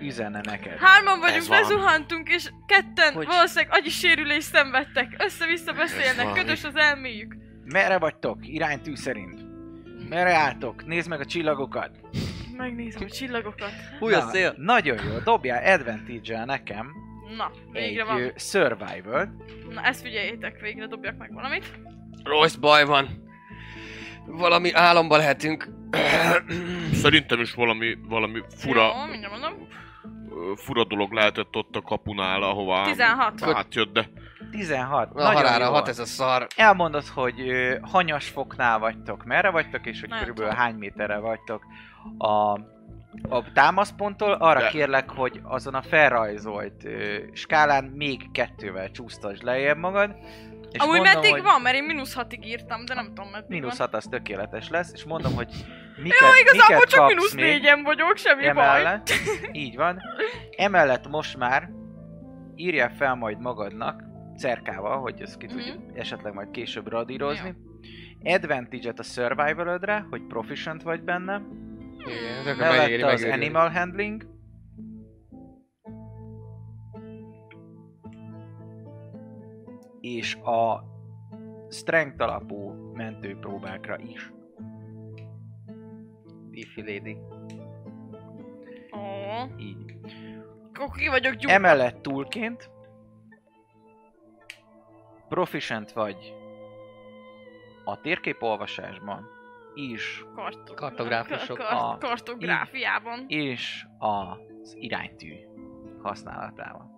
üzenne 0.00 0.40
neked. 0.44 0.78
Hárman 0.78 1.20
vagyunk, 1.20 1.46
lezuhantunk, 1.48 2.28
és 2.28 2.50
ketten 2.66 3.12
Hogy? 3.14 3.26
valószínűleg 3.26 3.74
agyi 3.78 3.88
sérülést 3.90 4.52
szenvedtek. 4.52 5.14
Össze-vissza 5.18 5.72
beszélnek, 5.72 6.32
ködös 6.32 6.64
az 6.64 6.76
elméjük. 6.76 7.36
Merre 7.64 7.98
vagytok? 7.98 8.38
Iránytű 8.42 8.94
szerint. 8.94 9.40
Merre 10.08 10.34
álltok? 10.34 10.86
Nézd 10.86 11.08
meg 11.08 11.20
a 11.20 11.24
csillagokat. 11.24 11.90
Megnézem 12.56 13.02
a 13.04 13.10
csillagokat. 13.10 13.70
Fúj 13.98 14.14
a 14.14 14.24
Na, 14.24 14.30
szél. 14.30 14.54
Nagyon 14.56 14.96
jó. 15.04 15.18
Dobjál 15.18 15.72
advantage 15.78 16.44
nekem 16.44 16.86
Na, 17.36 17.50
végre 17.72 18.00
egy 18.02 18.06
van. 18.06 18.20
ö, 18.20 18.28
survival 18.36 19.34
Na, 19.70 19.80
ezt 19.82 20.00
figyeljétek, 20.02 20.60
végre 20.60 20.86
dobjak 20.86 21.16
meg 21.16 21.32
valamit. 21.32 21.64
Rossz 22.24 22.54
baj 22.54 22.84
van. 22.84 23.22
Valami 24.26 24.72
álomba 24.72 25.16
lehetünk. 25.16 25.68
Szerintem 27.02 27.40
is 27.40 27.54
valami, 27.54 27.98
valami 28.08 28.40
fura 28.56 28.82
Jó, 28.82 29.10
mindjárt 29.10 29.40
mondom. 29.40 29.68
fura 30.56 30.84
dolog 30.84 31.12
lehetett 31.12 31.56
ott 31.56 31.76
a 31.76 31.80
kapunál, 31.82 32.42
ahová 32.42 32.84
16. 32.84 33.42
átjött, 33.42 33.92
de 33.92 34.08
16. 34.50 35.14
Na 35.14 35.22
Nagyon 35.22 35.34
harára 35.42 35.64
jó. 35.64 35.70
hat 35.72 35.88
ez 35.88 35.98
a 35.98 36.04
szar. 36.04 36.46
Elmondod, 36.56 37.06
hogy 37.06 37.40
ö, 37.48 37.76
hanyas 37.82 38.28
foknál 38.28 38.78
vagytok, 38.78 39.24
merre 39.24 39.50
vagytok, 39.50 39.86
és 39.86 40.00
hogy 40.00 40.08
Nem 40.08 40.18
körülbelül 40.18 40.50
tudom. 40.50 40.64
hány 40.64 40.74
méterre 40.74 41.18
vagytok 41.18 41.62
a, 42.18 42.52
a 43.28 43.52
támaszponttól. 43.54 44.32
Arra 44.32 44.60
De- 44.60 44.68
kérlek, 44.68 45.10
hogy 45.10 45.40
azon 45.42 45.74
a 45.74 45.82
felrajzolt 45.82 46.84
ö, 46.84 47.16
skálán 47.32 47.84
még 47.84 48.30
kettővel 48.32 48.90
csúsztasd 48.90 49.42
lejjebb 49.42 49.78
magad. 49.78 50.14
És 50.74 50.80
Amúgy 50.80 50.96
mondom, 50.96 51.14
meddig 51.14 51.30
hogy 51.30 51.42
van, 51.42 51.60
mert 51.62 51.76
én 51.76 51.84
mínusz 51.84 52.14
hatig 52.14 52.46
írtam, 52.46 52.84
de 52.84 52.94
nem 52.94 53.06
tudom 53.06 53.30
meddig 53.30 53.48
Mínusz 53.48 53.76
van. 53.78 53.88
6 53.90 53.94
az 53.94 54.06
tökéletes 54.10 54.68
lesz, 54.68 54.92
és 54.92 55.04
mondom, 55.04 55.34
hogy 55.34 55.48
miket, 56.02 56.20
Jó, 56.20 56.26
igazából 56.40 56.74
miket 56.76 56.88
csak 56.90 57.06
mínusz 57.08 57.32
négyen 57.34 57.82
vagyok, 57.82 58.16
semmi 58.16 58.42
baj. 58.42 58.50
emellett. 58.50 59.10
Így 59.64 59.76
van. 59.76 60.00
Emellett 60.56 61.08
most 61.08 61.36
már 61.36 61.70
írjál 62.54 62.90
fel 62.90 63.14
majd 63.14 63.40
magadnak, 63.40 64.02
cerkával, 64.36 65.00
hogy 65.00 65.20
ezt 65.20 65.36
ki 65.36 65.46
tudjuk 65.46 65.76
Mhm. 65.88 65.98
esetleg 65.98 66.32
majd 66.34 66.50
később 66.50 66.88
radírozni. 66.88 67.54
Advantage-et 68.22 68.98
a 68.98 69.02
survival 69.02 69.68
hogy 70.10 70.22
proficient 70.26 70.82
vagy 70.82 71.02
benne. 71.02 71.42
Igen, 71.98 72.56
Mellette 72.56 72.76
megéri, 72.80 73.02
az 73.02 73.10
megéri. 73.20 73.30
animal 73.30 73.68
handling. 73.70 74.26
És 80.04 80.34
a 80.34 80.84
strength 81.68 82.22
alapú 82.22 82.70
mentőpróbákra 82.92 83.98
is. 83.98 84.32
Beefy 86.50 86.80
lady. 86.82 87.16
Ó, 88.96 89.00
Így. 89.58 89.96
akkor 90.72 90.96
ki 90.96 91.08
vagyok 91.08 91.32
gyújtva. 91.32 91.50
Emellett 91.52 92.02
túlként 92.02 92.70
proficient 95.28 95.92
vagy 95.92 96.34
a 97.84 98.00
térképolvasásban 98.00 99.26
is, 99.74 100.24
Kartog- 100.34 100.76
Kartográfusok. 100.76 101.56
Kar- 101.58 101.70
A- 101.70 101.98
kartográfiában. 102.00 103.24
és 103.28 103.86
az 103.98 104.74
iránytű 104.78 105.34
használatával. 106.02 106.93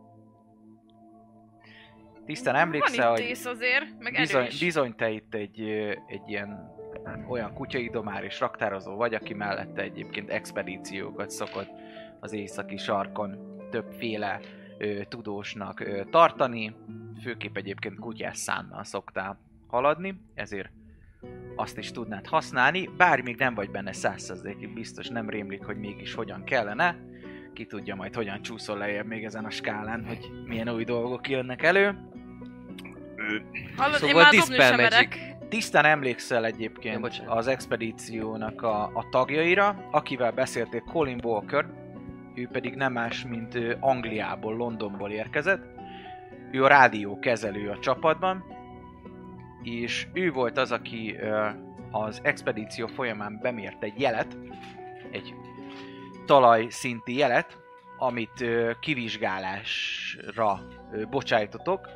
Tisztán 2.26 2.54
emlékszel, 2.54 3.08
Van 3.08 3.20
hogy 3.20 3.28
itt 3.28 3.46
azért, 3.46 3.84
meg 3.98 4.12
bizony, 4.12 4.48
bizony 4.60 4.94
te 4.94 5.10
itt 5.10 5.34
egy, 5.34 5.60
egy 6.06 6.22
ilyen 6.26 6.74
olyan 7.28 7.54
kutyaidomár 7.54 8.24
és 8.24 8.40
raktározó 8.40 8.96
vagy, 8.96 9.14
aki 9.14 9.34
mellette 9.34 9.82
egyébként 9.82 10.30
expedíciókat 10.30 11.30
szokott 11.30 11.68
az 12.20 12.32
északi 12.32 12.76
sarkon 12.76 13.56
többféle 13.70 14.40
ö, 14.78 15.00
tudósnak 15.08 15.80
ö, 15.80 16.02
tartani, 16.10 16.74
főképp 17.22 17.56
egyébként 17.56 17.98
kutyás 17.98 18.36
szánnal 18.36 18.84
szoktál 18.84 19.38
haladni, 19.66 20.20
ezért 20.34 20.70
azt 21.56 21.78
is 21.78 21.90
tudnád 21.90 22.26
használni, 22.26 22.90
bár 22.96 23.20
még 23.20 23.36
nem 23.36 23.54
vagy 23.54 23.70
benne 23.70 23.92
százszerzékig 23.92 24.74
biztos, 24.74 25.08
nem 25.08 25.28
rémlik, 25.28 25.64
hogy 25.64 25.76
mégis 25.76 26.14
hogyan 26.14 26.44
kellene, 26.44 26.96
ki 27.52 27.66
tudja 27.66 27.94
majd 27.94 28.14
hogyan 28.14 28.42
csúszol 28.42 28.78
lejjebb 28.78 29.06
még 29.06 29.24
ezen 29.24 29.44
a 29.44 29.50
skálán, 29.50 30.04
hogy 30.06 30.30
milyen 30.44 30.68
új 30.68 30.84
dolgok 30.84 31.28
jönnek 31.28 31.62
elő. 31.62 31.98
Hallod, 33.76 34.02
én 34.02 34.08
Szóval 34.08 34.22
már 34.22 34.32
Magic. 34.32 34.76
merek. 34.76 35.34
Tisztán 35.48 35.84
emlékszel 35.84 36.40
Ja, 36.40 36.46
egyébként 36.46 37.00
bocsánat. 37.00 37.36
az 37.36 37.46
expedíciónak 37.46 38.62
a, 38.62 38.82
a 38.82 39.06
tagjaira, 39.10 39.88
akivel 39.90 40.30
beszéltél 40.32 40.80
Colin 40.80 41.20
Walker, 41.24 41.66
ő 42.34 42.48
pedig 42.52 42.74
nem 42.74 42.92
más, 42.92 43.24
mint 43.24 43.58
Angliából, 43.80 44.56
Londonból 44.56 45.10
érkezett. 45.10 45.64
Ő 46.50 46.64
a 46.64 46.68
rádió 46.68 47.18
kezelő 47.18 47.68
a 47.70 47.78
csapatban, 47.78 48.44
és 49.62 50.06
ő 50.12 50.32
volt 50.32 50.58
az, 50.58 50.72
aki 50.72 51.16
az 51.90 52.20
expedíció 52.22 52.86
folyamán 52.86 53.38
bemért 53.42 53.82
egy 53.82 54.00
jelet, 54.00 54.36
egy 55.10 55.34
talajszinti 56.26 57.16
jelet, 57.16 57.58
amit 57.98 58.44
kivizsgálásra 58.80 60.60
bocsájtotok, 61.10 61.88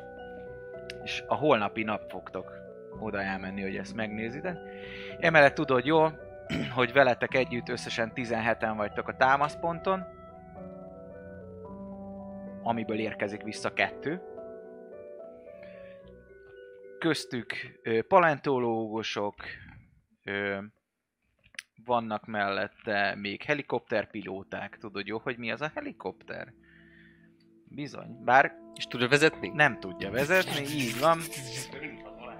és 1.03 1.23
a 1.27 1.35
holnapi 1.35 1.83
nap 1.83 2.09
fogtok 2.09 2.51
oda 2.99 3.21
elmenni, 3.21 3.61
hogy 3.61 3.75
ezt 3.75 3.95
megnézitek. 3.95 4.57
Emellett 5.19 5.53
tudod 5.53 5.85
jól, 5.85 6.19
hogy 6.75 6.93
veletek 6.93 7.33
együtt 7.33 7.69
összesen 7.69 8.11
17-en 8.15 8.73
vagytok 8.75 9.07
a 9.07 9.15
támaszponton, 9.15 10.03
amiből 12.63 12.99
érkezik 12.99 13.41
vissza 13.41 13.73
kettő. 13.73 14.21
Köztük 16.99 17.53
ö, 17.83 18.01
paleontológusok, 18.01 19.35
ö, 20.23 20.57
vannak 21.85 22.25
mellette 22.25 23.15
még 23.15 23.43
helikopterpilóták. 23.43 24.77
Tudod 24.77 25.07
jó, 25.07 25.17
hogy 25.17 25.37
mi 25.37 25.51
az 25.51 25.61
a 25.61 25.71
helikopter? 25.73 26.53
Bizony. 27.75 28.23
Bár 28.23 28.51
És 28.75 28.85
tudod 28.85 29.09
vezetni? 29.09 29.51
nem 29.53 29.79
tudja 29.79 30.11
vezetni, 30.11 30.61
így 30.61 30.99
van. 30.99 31.19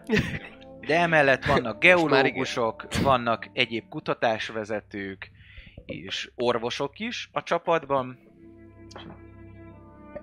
De 0.87 0.99
emellett 0.99 1.45
vannak 1.45 1.79
geológusok, 1.79 2.87
vannak 3.01 3.49
egyéb 3.53 3.89
kutatásvezetők 3.89 5.31
és 5.85 6.31
orvosok 6.35 6.99
is 6.99 7.29
a 7.31 7.43
csapatban. 7.43 8.19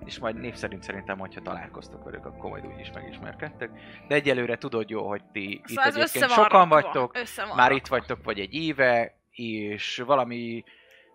És 0.05 0.19
majd 0.19 0.39
név 0.39 0.53
szerint 0.53 0.83
szerintem, 0.83 1.19
hogyha 1.19 1.41
találkoztok 1.41 2.03
velük, 2.03 2.25
akkor 2.25 2.49
majd 2.49 2.65
úgy 2.65 2.79
is 2.79 2.91
megismerkedtek. 2.93 3.71
De 4.07 4.15
egyelőre 4.15 4.57
tudod 4.57 4.89
jó, 4.89 5.07
hogy 5.07 5.23
ti 5.31 5.51
itt 5.51 5.67
Szóval 5.67 5.85
össze 5.85 5.99
egyébként 5.99 6.31
sokan 6.31 6.69
vagytok, 6.69 7.17
van 7.35 7.55
már 7.55 7.71
itt 7.71 7.87
vagytok 7.87 8.23
vagy 8.23 8.39
egy 8.39 8.53
éve, 8.53 9.17
és 9.31 10.03
valami 10.05 10.63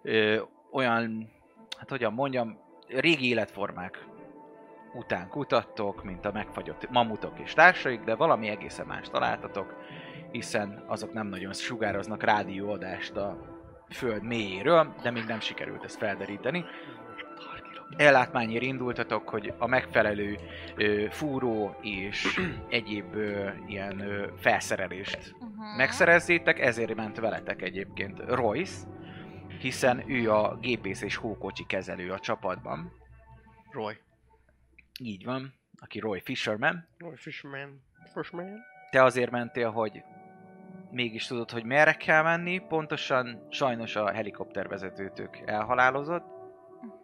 ö, 0.02 0.42
olyan, 0.72 1.30
hát 1.78 1.90
hogyan 1.90 2.12
mondjam, 2.12 2.63
régi 2.88 3.28
életformák 3.28 4.06
után 4.94 5.28
kutattok, 5.28 6.04
mint 6.04 6.24
a 6.24 6.32
megfagyott 6.32 6.90
mamutok 6.90 7.38
és 7.38 7.52
társaik, 7.52 8.00
de 8.00 8.14
valami 8.14 8.48
egészen 8.48 8.86
más 8.86 9.08
találtatok, 9.08 9.74
hiszen 10.30 10.84
azok 10.86 11.12
nem 11.12 11.26
nagyon 11.26 11.52
sugároznak 11.52 12.22
rádióadást 12.22 13.16
a 13.16 13.38
föld 13.90 14.22
mélyéről, 14.22 14.94
de 15.02 15.10
még 15.10 15.24
nem 15.24 15.40
sikerült 15.40 15.84
ezt 15.84 15.98
felderíteni. 15.98 16.64
Ellátmányért 17.96 18.62
indultatok, 18.62 19.28
hogy 19.28 19.54
a 19.58 19.66
megfelelő 19.66 20.38
ö, 20.76 21.04
fúró 21.10 21.76
és 21.80 22.40
egyéb 22.68 23.14
ö, 23.14 23.48
ilyen 23.66 24.00
ö, 24.00 24.26
felszerelést 24.36 25.34
Uh-huh. 25.64 25.76
megszerezzétek, 25.76 26.60
ezért 26.60 26.94
ment 26.94 27.20
veletek 27.20 27.62
egyébként 27.62 28.22
Royce, 28.28 28.86
hiszen 29.64 30.10
ő 30.10 30.32
a 30.32 30.56
gépész 30.60 31.02
és 31.02 31.16
hókocsi 31.16 31.66
kezelő 31.66 32.12
a 32.12 32.18
csapatban. 32.18 32.92
Roy. 33.70 33.96
Így 35.00 35.24
van, 35.24 35.54
aki 35.80 35.98
Roy 35.98 36.20
Fisherman. 36.20 36.86
Roy 36.98 37.16
Fishman. 37.16 37.82
Fishman. 38.14 38.58
Te 38.90 39.02
azért 39.02 39.30
mentél, 39.30 39.70
hogy 39.70 40.02
mégis 40.90 41.26
tudod, 41.26 41.50
hogy 41.50 41.64
merre 41.64 41.92
kell 41.92 42.22
menni, 42.22 42.58
pontosan 42.58 43.46
sajnos 43.50 43.96
a 43.96 44.12
helikoptervezetőtök 44.12 45.36
elhalálozott, 45.44 46.32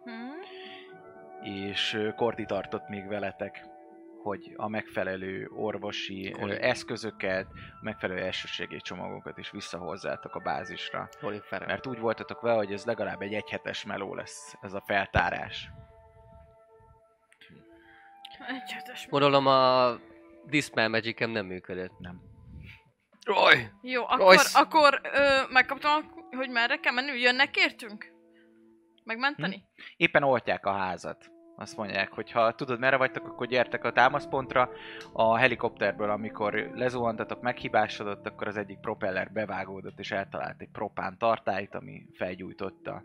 Uh-huh. 0.05 1.55
és 1.65 2.11
Korti 2.15 2.45
tartott 2.45 2.87
még 2.87 3.07
veletek, 3.07 3.65
hogy 4.21 4.53
a 4.55 4.67
megfelelő 4.67 5.49
orvosi 5.55 6.35
ö, 6.39 6.51
eszközöket, 6.51 7.47
a 7.53 7.79
megfelelő 7.81 8.21
elsőségi 8.21 8.77
csomagokat 8.77 9.37
is 9.37 9.51
visszahozzátok 9.51 10.35
a 10.35 10.39
bázisra. 10.39 11.09
Colin 11.19 11.41
Farrell. 11.41 11.67
Mert 11.67 11.87
úgy 11.87 11.99
voltatok 11.99 12.41
vele, 12.41 12.55
hogy 12.55 12.71
ez 12.71 12.85
legalább 12.85 13.21
egy 13.21 13.33
egyhetes 13.33 13.85
meló 13.85 14.15
lesz, 14.15 14.55
ez 14.61 14.73
a 14.73 14.83
feltárás. 14.85 15.69
Egy 18.47 18.71
hetes. 18.71 19.07
Gondolom 19.09 19.47
a 19.47 19.91
Dispel 20.45 20.89
magic 20.89 21.19
nem 21.19 21.45
működött. 21.45 21.99
Nem. 21.99 22.21
Roy! 23.25 23.69
Jó, 23.81 24.03
akkor, 24.03 24.17
Royce. 24.17 24.59
akkor 24.59 25.01
ö, 25.03 25.41
megkaptam, 25.49 26.11
hogy 26.31 26.49
merre 26.49 26.77
kell 26.77 26.93
menni? 26.93 27.19
Jönnek 27.19 27.57
értünk? 27.57 28.11
Megmenteni? 29.03 29.55
Hm? 29.55 29.81
Éppen 29.97 30.23
oltják 30.23 30.65
a 30.65 30.71
házat. 30.71 31.31
Azt 31.61 31.77
mondják, 31.77 32.11
hogy 32.11 32.31
ha 32.31 32.51
tudod 32.51 32.79
merre 32.79 32.97
vagytok, 32.97 33.27
akkor 33.27 33.47
gyertek 33.47 33.83
a 33.83 33.91
támaszpontra. 33.91 34.69
A 35.13 35.37
helikopterből, 35.37 36.09
amikor 36.09 36.69
lezuhantatok, 36.73 37.41
meghibásodott, 37.41 38.27
akkor 38.27 38.47
az 38.47 38.57
egyik 38.57 38.79
propeller 38.79 39.31
bevágódott, 39.31 39.99
és 39.99 40.11
eltalált 40.11 40.61
egy 40.61 40.69
propán 40.71 41.17
tartályt, 41.17 41.75
ami 41.75 42.05
felgyújtotta 42.13 43.03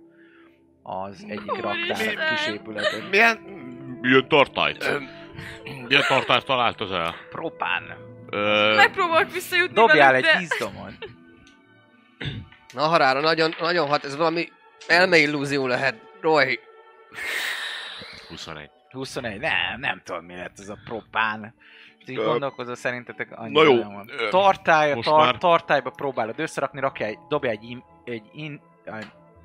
az 0.82 1.24
egyik 1.28 1.60
raktár 1.60 1.72
Úristen! 1.72 2.34
kisépületet. 2.34 3.10
Milyen, 3.10 3.36
milyen 4.00 4.28
tartályt? 4.28 5.00
Milyen 5.64 6.04
tartályt 6.08 6.44
talált 6.44 6.80
az 6.80 6.92
el? 6.92 7.14
Propán. 7.30 7.82
Ö, 8.30 8.74
Megpróbálok 8.76 9.32
visszajutni 9.32 9.74
Dobjál 9.74 10.12
velük, 10.12 10.26
egy 10.26 10.32
de... 10.32 10.38
vízdomon. 10.38 10.94
Na 12.72 12.82
harára, 12.82 13.20
nagyon, 13.20 13.54
nagyon 13.60 13.88
hat, 13.88 14.04
ez 14.04 14.16
valami 14.16 14.48
elmeillúzió 14.86 15.66
lehet. 15.66 15.94
Roy! 16.20 16.60
21. 18.36 18.70
21, 18.90 19.40
nem, 19.40 19.80
nem 19.80 20.02
tudom 20.04 20.24
mi 20.24 20.34
lett 20.34 20.58
ez 20.58 20.68
a 20.68 20.78
propán. 20.84 21.54
És 21.98 22.08
így 22.08 22.16
gondolkozol, 22.16 22.74
szerintetek 22.74 23.38
annyi 23.38 23.52
na 23.52 23.62
jó, 23.62 23.74
nem 23.74 23.92
van. 23.92 24.10
Tartály, 24.30 25.00
tar, 25.00 25.18
már- 25.18 25.38
tartályba 25.38 25.90
próbálod 25.90 26.38
összerakni, 26.38 26.80
rakja 26.80 27.06
egy, 27.06 27.18
dobja 27.28 27.50
egy, 27.50 27.62
in, 27.62 27.84
egy 28.04 28.30
in, 28.32 28.60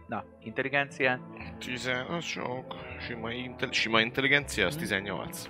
na, 0.07 0.23
intelligenciát. 0.43 1.19
10, 1.59 1.91
az 2.09 2.23
sok. 2.23 2.75
Sima, 2.99 3.31
inte, 3.31 3.71
sima 3.71 3.99
intelligencia, 4.01 4.65
az 4.65 4.75
18. 4.75 5.49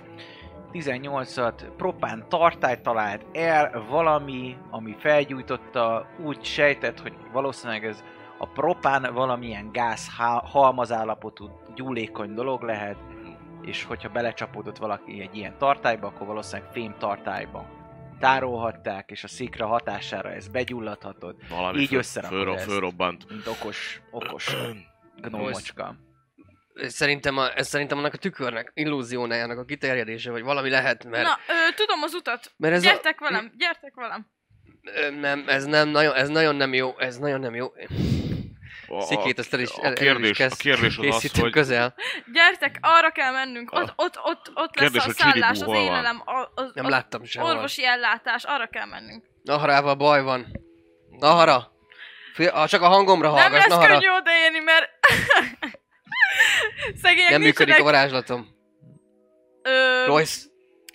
18-at 0.72 1.70
propán 1.76 2.24
tartály 2.28 2.80
talált 2.80 3.26
el, 3.32 3.84
valami, 3.88 4.56
ami 4.70 4.96
felgyújtotta, 4.98 6.06
úgy 6.24 6.44
sejtett, 6.44 7.00
hogy 7.00 7.12
valószínűleg 7.32 7.84
ez 7.84 8.04
a 8.38 8.46
propán 8.46 9.14
valamilyen 9.14 9.72
gáz 9.72 10.10
halmazállapotú 10.44 11.60
gyúlékony 11.74 12.34
dolog 12.34 12.62
lehet, 12.62 12.96
és 13.64 13.84
hogyha 13.84 14.08
belecsapódott 14.08 14.76
valaki 14.76 15.20
egy 15.20 15.36
ilyen 15.36 15.58
tartályba, 15.58 16.06
akkor 16.06 16.26
valószínűleg 16.26 16.72
fém 16.72 16.94
tartályba 16.98 17.80
tárolhatták, 18.20 19.10
és 19.10 19.24
a 19.24 19.28
szikra 19.28 19.66
hatására 19.66 20.30
ez 20.32 20.48
begyulladhatott, 20.48 21.40
Valami 21.48 21.80
Így 21.80 21.88
föl- 21.88 21.98
összerakod 22.00 22.36
fölro- 22.38 22.56
ezt. 22.56 22.64
fölrobbant. 22.64 23.28
mint 23.28 23.46
okos, 23.46 24.00
okos 24.10 24.56
gnómocska. 25.22 25.94
Szerintem, 26.74 27.38
a, 27.38 27.56
ez 27.56 27.68
szerintem 27.68 27.98
annak 27.98 28.14
a 28.14 28.16
tükörnek, 28.16 28.70
illúziónájának 28.74 29.58
a 29.58 29.64
kiterjedése, 29.64 30.30
vagy 30.30 30.42
valami 30.42 30.70
lehet, 30.70 31.04
mert, 31.04 31.24
Na, 31.24 31.36
ö, 31.48 31.74
tudom 31.74 32.02
az 32.02 32.14
utat. 32.14 32.52
mert 32.56 32.74
ez 32.74 32.82
Gyertek 32.82 33.20
velem, 33.20 33.52
gyertek 33.58 33.94
velem. 33.94 34.26
a, 34.82 34.88
ö, 35.00 35.10
nem, 35.10 35.44
ez 35.46 35.64
nem 35.64 35.88
nagyon, 35.88 36.14
ez 36.14 36.28
nagyon 36.28 36.56
nem 36.56 36.74
jó, 36.74 36.98
ez 36.98 37.18
nagyon 37.18 37.40
nem 37.40 37.54
jó. 37.54 37.66
A, 38.88 39.00
Szikét 39.00 39.38
azt 39.38 39.54
el 39.54 39.60
is, 39.60 39.70
a 39.70 39.84
el 39.84 39.92
is 39.92 39.98
kérdés, 39.98 40.40
a 40.40 40.48
kérdés 40.56 40.96
az 40.98 41.06
az, 41.24 41.40
hogy 41.40 41.52
közel. 41.52 41.94
Gyertek, 42.32 42.78
arra 42.80 43.10
kell 43.10 43.32
mennünk. 43.32 43.72
Ott, 43.72 43.92
ott, 43.96 44.18
ott, 44.22 44.50
ott 44.54 44.74
Kérdés, 44.74 45.04
lesz 45.04 45.04
a 45.04 45.06
hogy 45.06 45.14
Csiribú 45.16 45.38
szállás, 45.40 45.60
az 45.60 45.84
élelem, 45.84 46.22
a- 46.24 46.50
az, 46.54 46.70
Nem 46.74 46.84
az 46.84 46.90
láttam 46.90 47.24
sehol. 47.24 47.50
orvosi 47.50 47.86
ellátás, 47.86 48.44
arra 48.44 48.66
kell 48.66 48.86
mennünk. 48.86 49.24
Naharával 49.42 49.94
baj 49.94 50.22
van. 50.22 50.46
Nahara. 51.10 51.70
Ah, 52.36 52.68
csak 52.68 52.82
a 52.82 52.86
hangomra 52.88 53.30
Nem 53.32 53.40
hallgass, 53.40 53.58
lesz 53.58 53.68
Nahara. 53.68 53.92
könnyű 53.92 54.08
odaérni, 54.20 54.58
mert 54.58 54.90
szegények 57.02 57.30
Nem 57.30 57.40
működik 57.40 57.78
a 57.78 57.82
varázslatom. 57.82 58.48
ö, 59.62 60.04
Royce, 60.06 60.40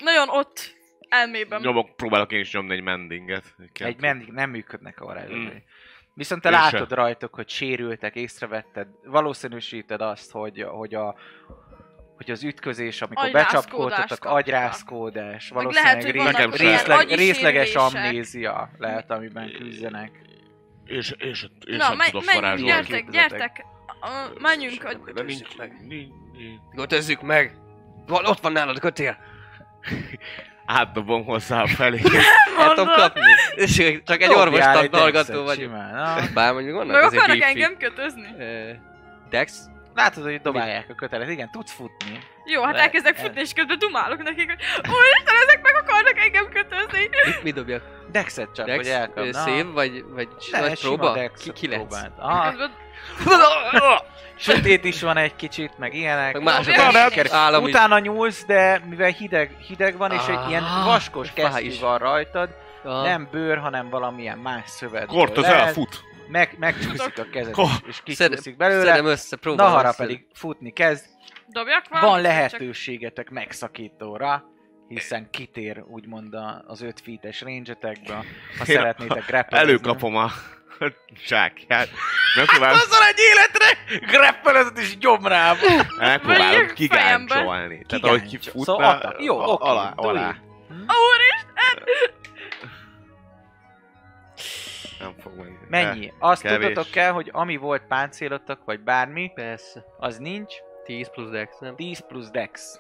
nagyon 0.03 0.29
ott 0.29 0.75
elmében. 1.09 1.61
nyomok, 1.61 1.95
próbálok 1.95 2.31
én 2.31 2.39
is 2.39 2.53
nyomni 2.53 2.73
egy 2.73 2.81
mendinget. 2.81 3.43
Egy 3.73 3.99
mendig 4.01 4.27
nem 4.31 4.49
működnek 4.49 4.99
a 5.01 5.05
varázslatai. 5.05 5.43
Mm. 5.45 5.57
Viszont 6.17 6.41
te 6.41 6.49
Én 6.49 6.55
látod 6.55 6.89
se. 6.89 6.95
rajtuk, 6.95 7.35
hogy 7.35 7.49
sérültek, 7.49 8.15
észrevetted, 8.15 8.87
valószínűsíted 9.03 10.01
azt, 10.01 10.31
hogy, 10.31 10.61
hogy 10.69 10.93
a 10.93 11.15
hogy 12.15 12.31
az 12.31 12.43
ütközés, 12.43 13.01
amikor 13.01 13.25
agyrázkódás, 14.19 15.49
Meg 15.49 15.63
valószínűleg 15.63 16.15
lehet, 16.15 16.55
részleg, 16.55 16.97
agyi 16.97 17.15
részleges 17.15 17.75
amnézia 17.75 18.69
lehet, 18.77 19.11
amiben 19.11 19.51
küzdenek. 19.51 20.11
És, 20.85 21.11
és, 21.17 21.47
és 21.65 21.77
Na, 21.77 21.87
nem 21.87 21.97
menj, 21.97 22.11
tudok 22.11 22.25
menjünk, 22.25 22.43
varázsolni. 22.43 22.71
gyertek, 22.71 23.09
gyertek. 23.09 23.65
Menjünk, 24.39 24.81
hogy 24.81 25.13
De 25.13 25.21
nincs, 25.23 25.57
nincs, 25.57 26.07
nincs. 26.37 26.59
kötözzük 26.75 27.21
meg. 27.21 27.57
Van, 28.07 28.25
ott 28.25 28.39
van 28.39 28.51
nálad 28.51 28.75
a 28.77 28.79
kötél. 28.79 29.17
Átdobom 30.67 31.25
hozzá 31.25 31.65
felé. 31.65 32.01
El 32.59 32.69
tudom 32.73 32.93
kapni. 32.95 33.21
És 33.55 33.75
csak 34.05 34.21
egy 34.21 34.31
egy 34.31 34.89
hallgató 34.91 35.43
vagy. 35.43 35.57
Simán, 35.57 35.93
na. 35.93 36.15
Bár 36.33 36.53
mondjuk 36.53 36.75
vannak 36.75 36.93
meg 36.93 37.03
akarnak 37.03 37.41
engem 37.41 37.77
kötözni? 37.77 38.27
Dex? 39.29 39.59
Látod, 39.95 40.23
hogy 40.23 40.41
dobálják 40.41 40.85
a 40.89 40.93
kötelet. 40.93 41.29
Igen, 41.29 41.49
tudsz 41.51 41.71
futni. 41.71 42.19
Jó, 42.45 42.61
hát 42.63 42.75
elkezdek 42.77 43.17
el- 43.17 43.23
futni, 43.23 43.41
és 43.41 43.53
közben 43.53 43.79
dumálok 43.79 44.23
nekik, 44.23 44.45
hogy 44.47 44.59
úristen, 44.75 45.35
ezek 45.47 45.61
meg 45.61 45.75
akarnak 45.75 46.17
engem 46.19 46.49
kötözni. 46.49 47.09
Mit, 47.25 47.43
mit 47.43 47.53
dobjak? 47.53 47.83
Dexet 48.11 48.49
csak, 48.55 48.65
Dex? 48.65 48.77
hogy 48.77 48.87
elkap. 48.87 49.31
Szév, 49.31 49.65
vagy, 49.71 50.03
vagy, 50.09 50.27
Ne, 50.51 50.59
vagy 50.59 50.79
próba? 50.79 51.13
Dexet 51.13 51.53
Ki, 51.53 51.59
ki 51.59 51.67
lesz? 51.67 51.77
próbáld. 51.77 52.71
Sötét 54.39 54.83
is 54.83 55.01
van 55.01 55.17
egy 55.17 55.35
kicsit, 55.35 55.77
meg 55.77 55.93
ilyenek. 55.93 56.33
Meg 56.33 56.43
mások 56.43 56.67
is. 56.75 56.81
Siker- 57.09 57.31
Állam. 57.31 57.63
Utána 57.63 57.99
nyúlsz, 57.99 58.45
de 58.45 58.81
mivel 58.89 59.09
hideg, 59.09 59.55
hideg 59.67 59.97
van, 59.97 60.11
és 60.11 60.27
egy 60.27 60.49
ilyen 60.49 60.63
Ah, 60.63 60.85
vaskos 60.85 61.31
kesztyű 61.33 61.79
van 61.79 61.97
rajtad, 61.97 62.49
nem 62.83 63.27
bőr, 63.31 63.57
hanem 63.57 63.89
valamilyen 63.89 64.37
más 64.37 64.69
szövet. 64.69 65.05
Kort 65.05 65.37
az 65.37 65.43
elfut. 65.43 66.01
Meg, 66.27 66.55
megcsúszik 66.59 67.19
a 67.19 67.25
kezed, 67.31 67.55
és 67.87 68.01
kicsúszik 68.03 68.57
belőle. 68.57 68.85
Szedem 68.89 69.05
össze, 69.05 69.35
próbálom 69.35 69.71
Nahara 69.71 69.93
pedig 69.97 70.25
futni 70.33 70.71
kezd. 70.71 71.05
dobjak 71.47 71.87
valamit? 71.89 72.09
Van 72.11 72.21
lehetőségetek 72.21 73.29
megszakítóra, 73.29 74.43
hiszen 74.87 75.27
kitér 75.31 75.83
úgymond 75.87 76.33
a- 76.33 76.63
az 76.67 76.81
5 76.81 77.01
feet-es 77.03 77.41
range-etekbe, 77.41 78.23
ha 78.57 78.65
szeretnétek 78.65 79.25
grapplezni. 79.25 79.67
Előkapom 79.69 80.15
a 80.15 80.31
zsákját. 81.25 81.89
Megpróbálom, 82.35 82.77
Azzal 82.79 83.03
egy 83.07 83.19
életre 83.31 83.77
grappelezed 84.07 84.77
és 84.77 84.97
gyomrába. 84.97 85.59
megpróbálom 85.99 86.49
Vegyük 86.51 86.73
kigáncsolni. 86.73 87.85
Tehát 87.87 88.05
ahogy 88.05 88.23
kifutna, 88.27 88.63
Szóval. 88.63 89.15
Jó, 89.19 89.39
a- 89.39 89.45
oké, 89.47 89.67
alá, 89.69 89.93
alá. 89.95 90.35
Úristen! 90.69 91.83
Nem 94.99 95.13
fog 95.21 95.35
menni. 95.35 95.55
Mennyi? 95.69 96.13
Azt 96.19 96.41
kevés. 96.41 96.65
tudnotok 96.65 96.91
kell, 96.91 97.11
hogy 97.11 97.29
ami 97.33 97.55
volt 97.57 97.83
páncélotok, 97.87 98.59
vagy 98.65 98.79
bármi, 98.79 99.31
Persze. 99.35 99.83
az 99.97 100.17
nincs. 100.17 100.53
10 100.85 101.09
plusz 101.09 101.29
Dex, 101.29 101.57
nem? 101.59 101.75
10 101.75 101.99
plusz 102.07 102.29
dex. 102.29 102.79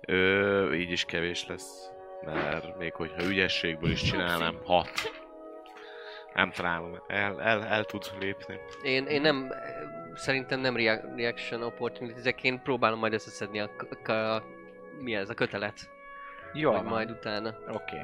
Ö, 0.00 0.72
így 0.74 0.90
is 0.90 1.04
kevés 1.04 1.46
lesz. 1.48 1.90
Mert 2.24 2.78
még 2.78 2.92
hogyha 2.92 3.22
ügyességből 3.22 3.90
is 3.90 4.02
csinálnám, 4.02 4.56
6. 4.64 4.90
Nem 6.36 6.50
találom, 6.50 6.98
el, 7.06 7.40
el, 7.42 7.64
el 7.66 7.84
tud 7.84 8.04
lépni. 8.20 8.54
Én, 8.82 9.06
én 9.06 9.20
nem, 9.20 9.48
szerintem 10.14 10.60
nem 10.60 10.76
rea- 10.76 11.04
reaction 11.16 11.62
opportunity 11.62 12.34
én 12.42 12.62
próbálom 12.62 12.98
majd 12.98 13.12
összeszedni 13.12 13.60
a, 13.60 13.70
k- 13.76 14.08
a, 14.08 14.42
mi 15.00 15.14
ez, 15.14 15.28
a 15.30 15.34
kötelet. 15.34 15.90
Jó, 16.52 16.72
Vagy 16.72 16.82
majd 16.82 17.10
utána. 17.10 17.54
Oké. 17.68 17.96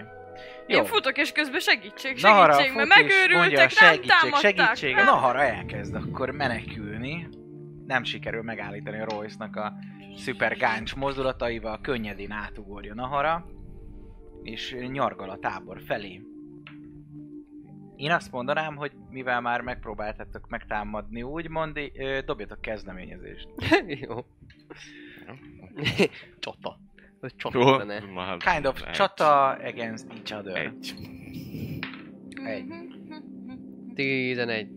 Én 0.67 0.77
Jó. 0.77 0.85
futok, 0.85 1.19
és 1.19 1.33
közben 1.33 1.61
segítség, 1.61 2.19
Nahara 2.23 2.53
segítség, 2.53 2.77
mert 2.77 2.93
fut 2.93 3.03
és 3.03 3.09
mondja, 3.09 3.27
megőrültek, 3.29 3.81
nem 3.81 3.89
segítség, 3.91 4.11
támadták. 4.11 4.41
segítség. 4.41 4.95
nem. 4.95 5.05
Nahara 5.05 5.43
elkezd 5.43 5.95
akkor 5.95 6.31
menekülni. 6.31 7.29
Nem 7.87 8.05
sikerül 8.05 8.43
megállítani 8.43 9.01
a 9.01 9.05
Royce-nak 9.09 9.57
a 9.57 9.73
szuper 10.17 10.57
gáncs 10.57 10.95
mozdulataival, 10.97 11.79
könnyedén 11.81 12.31
átugorja 12.31 12.95
Nahara, 12.95 13.47
és 14.43 14.77
nyargal 14.91 15.31
a 15.31 15.39
tábor 15.39 15.81
felé. 15.87 16.21
Én 18.03 18.11
azt 18.11 18.33
mondanám, 18.33 18.77
hogy 18.77 18.93
mivel 19.11 19.41
már 19.41 19.61
megpróbáltatok 19.61 20.49
megtámadni, 20.49 21.23
úgymond, 21.23 21.79
ö, 21.95 22.19
dobjatok 22.25 22.61
kezdeményezést. 22.61 23.49
Jó. 24.07 24.17
Csata. 26.39 26.79
Ez 27.21 27.31
csata 27.37 27.77
benne. 27.77 28.23
hát 28.23 28.53
Kind 28.53 28.67
of 28.67 28.83
egy. 28.87 28.93
csata 28.93 29.49
against 29.49 30.07
each 30.11 30.35
other. 30.35 30.57
Egy. 30.57 30.95
Egy. 32.45 32.65
11. 33.95 34.69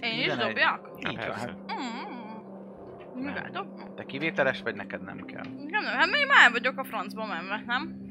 Én 0.00 0.18
is 0.18 0.24
11. 0.24 0.46
dobjak? 0.46 0.88
Így 1.10 1.16
persze. 1.16 1.46
hát 1.46 1.72
Mm. 1.72 3.24
Mivel 3.24 3.50
dob? 3.50 3.94
te 3.94 4.04
kivételes 4.04 4.60
vagy, 4.62 4.74
neked 4.74 5.02
nem 5.02 5.24
kell. 5.24 5.44
Nem, 5.44 5.82
nem, 5.82 5.98
hát 5.98 6.10
még 6.10 6.26
már 6.26 6.50
vagyok 6.50 6.78
a 6.78 6.84
francba 6.84 7.26
menve, 7.26 7.62
nem? 7.66 8.03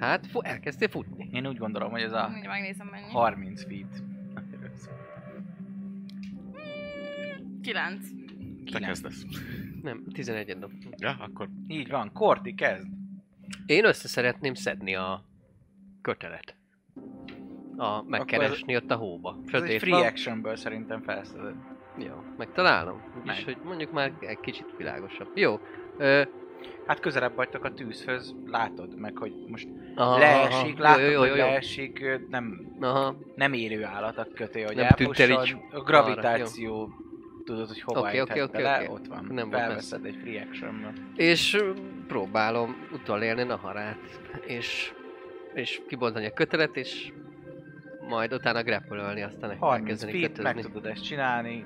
Hát, 0.00 0.26
fu- 0.26 0.44
elkezdtél 0.46 0.88
futni. 0.88 1.28
Én 1.32 1.46
úgy 1.46 1.56
gondolom, 1.58 1.90
hogy 1.90 2.02
ez 2.02 2.12
a 2.12 2.28
Mindjárt 2.28 2.54
megnézem 2.54 2.86
mennyi. 2.86 3.10
30 3.10 3.64
feet. 3.66 4.02
9. 7.62 8.06
Te 8.72 8.78
kezdesz. 8.78 9.24
Nem, 9.82 10.04
11 10.12 10.58
dob. 10.58 10.70
Ja, 10.96 11.16
akkor 11.20 11.48
Így 11.68 11.88
van, 11.90 12.12
Korti 12.12 12.54
kezd. 12.54 12.86
Én 13.66 13.84
össze 13.84 14.08
szeretném 14.08 14.54
szedni 14.54 14.94
a 14.94 15.24
kötelet. 16.02 16.54
A, 17.76 18.02
megkeresni 18.02 18.76
ott 18.76 18.90
a 18.90 18.96
hóba. 18.96 19.38
Ez 19.46 19.52
egy 19.52 19.60
Sötét 19.60 19.80
free 19.80 19.94
van. 19.94 20.06
actionből 20.06 20.56
szerintem 20.56 21.02
felszeded. 21.02 21.54
Jó, 21.98 22.14
megtalálom. 22.36 23.02
Úgyis, 23.20 23.44
Meg. 23.44 23.54
hogy 23.54 23.64
mondjuk 23.64 23.92
már 23.92 24.12
egy 24.20 24.40
kicsit 24.40 24.66
világosabb. 24.76 25.36
Jó. 25.36 25.58
Ö, 25.98 26.22
Hát 26.86 27.00
közelebb 27.00 27.34
vagytok 27.34 27.64
a 27.64 27.72
tűzhöz, 27.72 28.34
látod 28.46 28.98
meg, 28.98 29.16
hogy 29.16 29.32
most 29.48 29.68
aha, 29.94 30.18
leesik, 30.18 30.74
aha, 30.74 30.82
látod, 30.82 31.04
jó, 31.04 31.10
jó, 31.10 31.18
hogy 31.18 31.28
jó, 31.28 31.34
jó. 31.34 31.40
leesik, 31.40 32.04
nem, 32.28 32.74
Aha, 32.80 33.16
nem 33.34 33.52
élő 33.52 33.84
állat 33.84 34.18
a 34.18 34.26
kötél, 34.34 34.66
hogy 34.66 34.86
tünderics 34.86 35.56
A 35.72 35.80
gravitáció, 35.80 36.90
tudod, 37.44 37.68
hogy 37.68 37.80
hova 37.80 38.00
oké, 38.00 38.18
ejthet 38.18 38.42
oké, 38.42 38.62
bele, 38.62 38.76
oké. 38.76 38.88
ott 38.88 39.06
van. 39.06 39.26
Nem 39.30 39.50
Felveszed 39.50 40.04
egy 40.04 40.16
free 40.22 40.42
actionből. 40.48 40.92
és 41.16 41.64
próbálom 42.06 42.88
utolérni 42.92 43.42
Naharát, 43.42 43.98
és, 44.46 44.92
és 45.54 45.80
kibontani 45.88 46.26
a 46.26 46.32
kötelet, 46.32 46.76
és 46.76 47.12
majd 48.08 48.32
utána 48.32 48.62
grappolölni, 48.62 49.22
aztán 49.22 49.56
30 49.58 49.80
elkezdeni 49.80 50.12
feet, 50.12 50.42
meg 50.42 50.54
kötözni. 50.54 50.72
tudod 50.72 50.90
ezt 50.90 51.04
csinálni. 51.04 51.64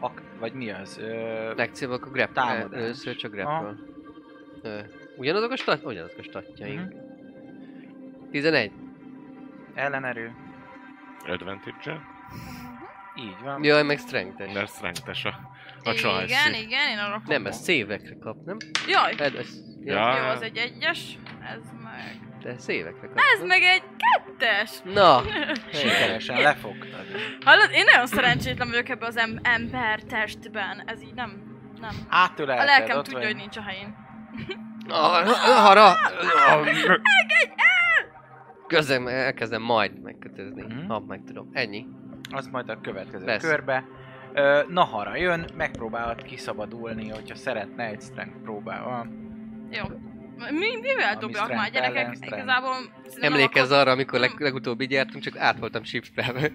Ak- 0.00 0.22
vagy 0.38 0.52
mi 0.52 0.70
az? 0.70 0.98
Ö, 0.98 1.54
Legcélva 1.54 1.94
akkor 1.94 2.12
grab. 2.12 2.32
Támadás. 2.32 2.80
Először 2.80 3.16
csak 3.16 3.30
grab 3.30 3.76
Ugyanazok 5.16 5.50
a 5.50 5.56
stat? 5.56 5.84
Ugyanazok 5.84 6.18
a 6.18 6.22
statjaink. 6.22 6.88
Mhm. 6.92 8.30
11. 8.30 8.72
ellenerő. 9.74 10.32
Advantage-e? 11.26 12.00
Így 13.16 13.36
van. 13.42 13.64
Jaj, 13.64 13.82
meg 13.82 13.98
strength 13.98 14.52
Mert 14.52 14.68
strength 14.74 15.08
a, 15.08 15.28
a 15.28 15.34
Igen, 15.82 15.94
csajszi. 15.94 16.32
igen, 16.62 16.88
én 16.90 16.98
arra 16.98 17.10
Nem, 17.10 17.20
fogom. 17.20 17.46
ez 17.46 17.56
szévekre 17.56 18.16
kap, 18.20 18.44
nem? 18.44 18.56
Jaj, 18.88 19.14
Ez, 19.18 19.34
ez, 19.34 19.48
Ja. 19.84 19.94
ja. 19.94 20.22
jó, 20.22 20.28
az 20.28 20.42
egy 20.42 20.56
egyes, 20.56 21.18
ez 21.54 21.60
meg... 21.82 22.18
De 22.42 22.58
szévekre 22.58 23.06
kap. 23.06 23.18
Ez 23.36 23.46
meg 23.46 23.62
egy 23.62 23.82
kettes! 23.96 24.70
Na! 24.94 25.22
Sikeresen 25.72 26.40
lefogtad. 26.40 27.04
Hallod, 27.44 27.70
én 27.72 27.84
nagyon 27.92 28.06
szerencsétlen 28.06 28.68
vagyok 28.68 28.88
ebbe 28.88 29.06
az 29.06 29.16
em- 29.16 29.46
ember 29.46 30.02
testben. 30.02 30.82
Ez 30.86 31.02
így 31.02 31.14
nem... 31.14 31.48
Nem. 31.80 31.90
A 31.90 32.04
Átölelted, 32.08 32.66
lelkem 32.66 32.96
ott 32.98 33.04
tudja, 33.04 33.18
vagy. 33.18 33.26
hogy 33.28 33.36
nincs 33.36 33.56
a 33.56 33.62
helyén. 33.62 33.94
Hara! 35.64 35.92
Közben 38.66 39.08
elkezdem 39.08 39.62
majd 39.62 40.02
megkötözni, 40.02 40.62
Mhm. 40.62 40.86
ha 40.88 41.00
meg 41.00 41.20
tudom. 41.26 41.48
Ennyi. 41.52 41.86
Az 42.32 42.46
majd 42.46 42.68
a 42.68 42.80
következő 42.80 43.24
Lesz. 43.24 43.42
körbe. 43.42 43.84
Ö, 44.32 44.60
Nahara 44.68 45.16
jön, 45.16 45.48
megpróbálhat 45.56 46.22
kiszabadulni, 46.22 47.08
hogyha 47.08 47.34
szeretne 47.34 47.84
egy 47.84 48.00
strength 48.00 48.36
próbával. 48.42 49.06
Jó. 49.70 49.84
Mi, 50.50 50.76
mivel 50.80 51.16
dobjak 51.18 51.48
már, 51.54 51.70
gyerekek? 51.70 51.96
ellen. 52.04 52.16
Igazából... 52.20 52.74
Emlékezz 53.20 53.70
arra, 53.70 53.90
amikor 53.90 54.18
leg, 54.18 54.30
legutóbb 54.38 54.80
így 54.80 54.90
jártunk, 54.90 55.22
csak 55.24 55.36
át 55.36 55.58
voltam 55.58 55.84
shiftrelve. 55.84 56.50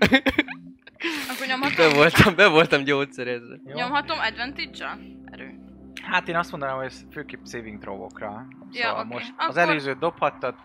Akkor 1.30 1.48
nyomhatom? 1.52 1.76
be 1.90 1.94
voltam, 1.96 2.36
be 2.36 2.48
voltam 2.48 2.84
gyógyszerezve. 2.84 3.56
Jó? 3.66 3.76
Nyomhatom 3.76 4.18
advantage 4.20 4.98
Erő. 5.32 5.60
Hát 6.04 6.28
én 6.28 6.36
azt 6.36 6.52
mondanám, 6.52 6.76
hogy 6.76 6.86
ez 6.86 7.02
főképp 7.12 7.46
saving 7.46 7.80
throw-okra. 7.80 8.46
Ja, 8.72 8.84
Szóval 8.88 9.00
oké. 9.06 9.14
most 9.14 9.34
az 9.38 9.58
Akkor- 9.58 9.70
előzőt 9.70 9.98
dobhattad, 10.00 10.56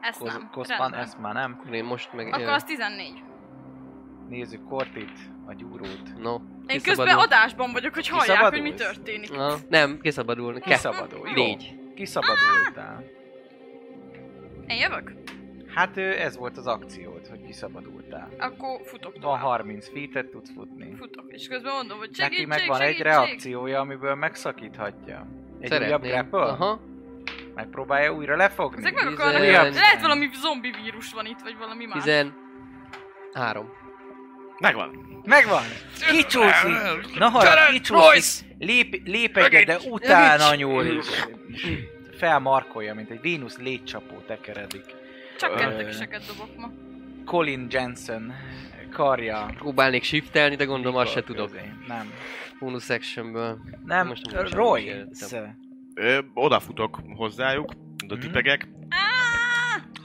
Ezt 0.00 0.18
Koz- 0.18 0.32
nem. 0.32 0.48
Koszpan, 0.52 0.94
ezt 0.94 1.18
már 1.18 1.34
nem. 1.34 1.58
Akkor 1.60 1.74
én 1.74 1.84
most 1.84 2.12
meg... 2.12 2.26
Akkor 2.26 2.48
az 2.48 2.64
14. 2.64 3.22
Nézzük 4.28 4.64
Kortit, 4.64 5.18
a 5.46 5.54
gyúrót. 5.54 6.02
No. 6.18 6.34
Én 6.34 6.40
kiszabadul. 6.66 7.04
közben 7.04 7.16
adásban 7.18 7.72
vagyok, 7.72 7.94
hogy 7.94 8.08
hallják, 8.08 8.40
hogy 8.42 8.62
mi 8.62 8.74
történik. 8.74 9.30
Na, 9.36 9.54
nem, 9.68 9.98
Kiszabadul, 10.00 10.60
jó. 11.24 11.32
Négy. 11.34 11.77
Kiszabadultál. 11.98 13.04
Én 14.66 14.76
jövök? 14.76 15.12
Hát 15.74 15.96
ez 15.96 16.36
volt 16.36 16.56
az 16.56 16.66
akciód, 16.66 17.26
hogy 17.26 17.42
kiszabadultál. 17.46 18.28
Akkor 18.38 18.80
futok 18.84 19.12
tovább. 19.18 19.40
Van 19.40 19.48
30 19.48 19.88
feet 19.88 20.26
tudsz 20.26 20.50
futni. 20.54 20.94
Futok, 20.98 21.24
és 21.32 21.48
közben 21.48 21.72
mondom, 21.74 21.98
hogy 21.98 22.14
segítség, 22.14 22.46
Neki 22.46 22.60
megvan 22.60 22.78
segítség. 22.78 23.00
egy 23.06 23.12
reakciója, 23.12 23.80
amiből 23.80 24.14
megszakíthatja. 24.14 25.26
Egy 25.60 25.68
Szeretném. 25.68 25.88
újabb 26.00 26.02
grapple? 26.30 26.52
Aha. 26.52 26.80
Megpróbálja 27.54 28.12
újra 28.14 28.36
lefogni. 28.36 28.78
Ezek 28.78 28.94
meg 28.94 29.12
akarnak. 29.12 29.40
Lehet 29.74 30.00
valami 30.00 30.28
zombi 30.32 30.70
vírus 30.82 31.12
van 31.12 31.26
itt, 31.26 31.40
vagy 31.42 31.56
valami 31.58 31.86
más. 31.86 32.02
13. 32.02 33.70
Megvan. 34.58 35.06
Megvan! 35.24 35.62
Kicsúszik! 36.10 37.18
Nahara 37.18 37.70
kicsúszik! 37.70 38.46
Lép, 38.58 39.02
lép 39.04 39.36
egyet, 39.36 39.64
de 39.64 39.78
utána 39.90 40.54
nyúl 40.54 40.84
is. 40.86 41.06
Felmarkolja, 42.18 42.94
mint 42.94 43.10
egy 43.10 43.20
Vénusz 43.20 43.56
légycsapó 43.56 44.22
tekeredik. 44.26 44.84
Csak 45.38 45.52
Ö. 45.52 45.54
kettőkiseket 45.56 46.22
dobok 46.26 46.56
ma. 46.56 46.70
Colin 47.24 47.66
Jensen 47.70 48.34
karja. 48.92 49.50
Próbálnék 49.58 50.02
shiftelni, 50.02 50.56
de 50.56 50.64
gondolom 50.64 50.96
azt 50.96 51.12
se 51.12 51.22
tudok. 51.22 51.50
közé. 51.50 51.72
Nem. 51.86 52.12
Bonus 52.58 52.88
actionből. 52.90 53.58
Nem, 53.84 54.06
Most. 54.06 54.22
Ö, 55.94 56.18
odafutok 56.34 57.00
hozzájuk, 57.16 57.72
oda 58.04 58.14
Mhm. 58.14 58.24
tipegek. 58.24 58.68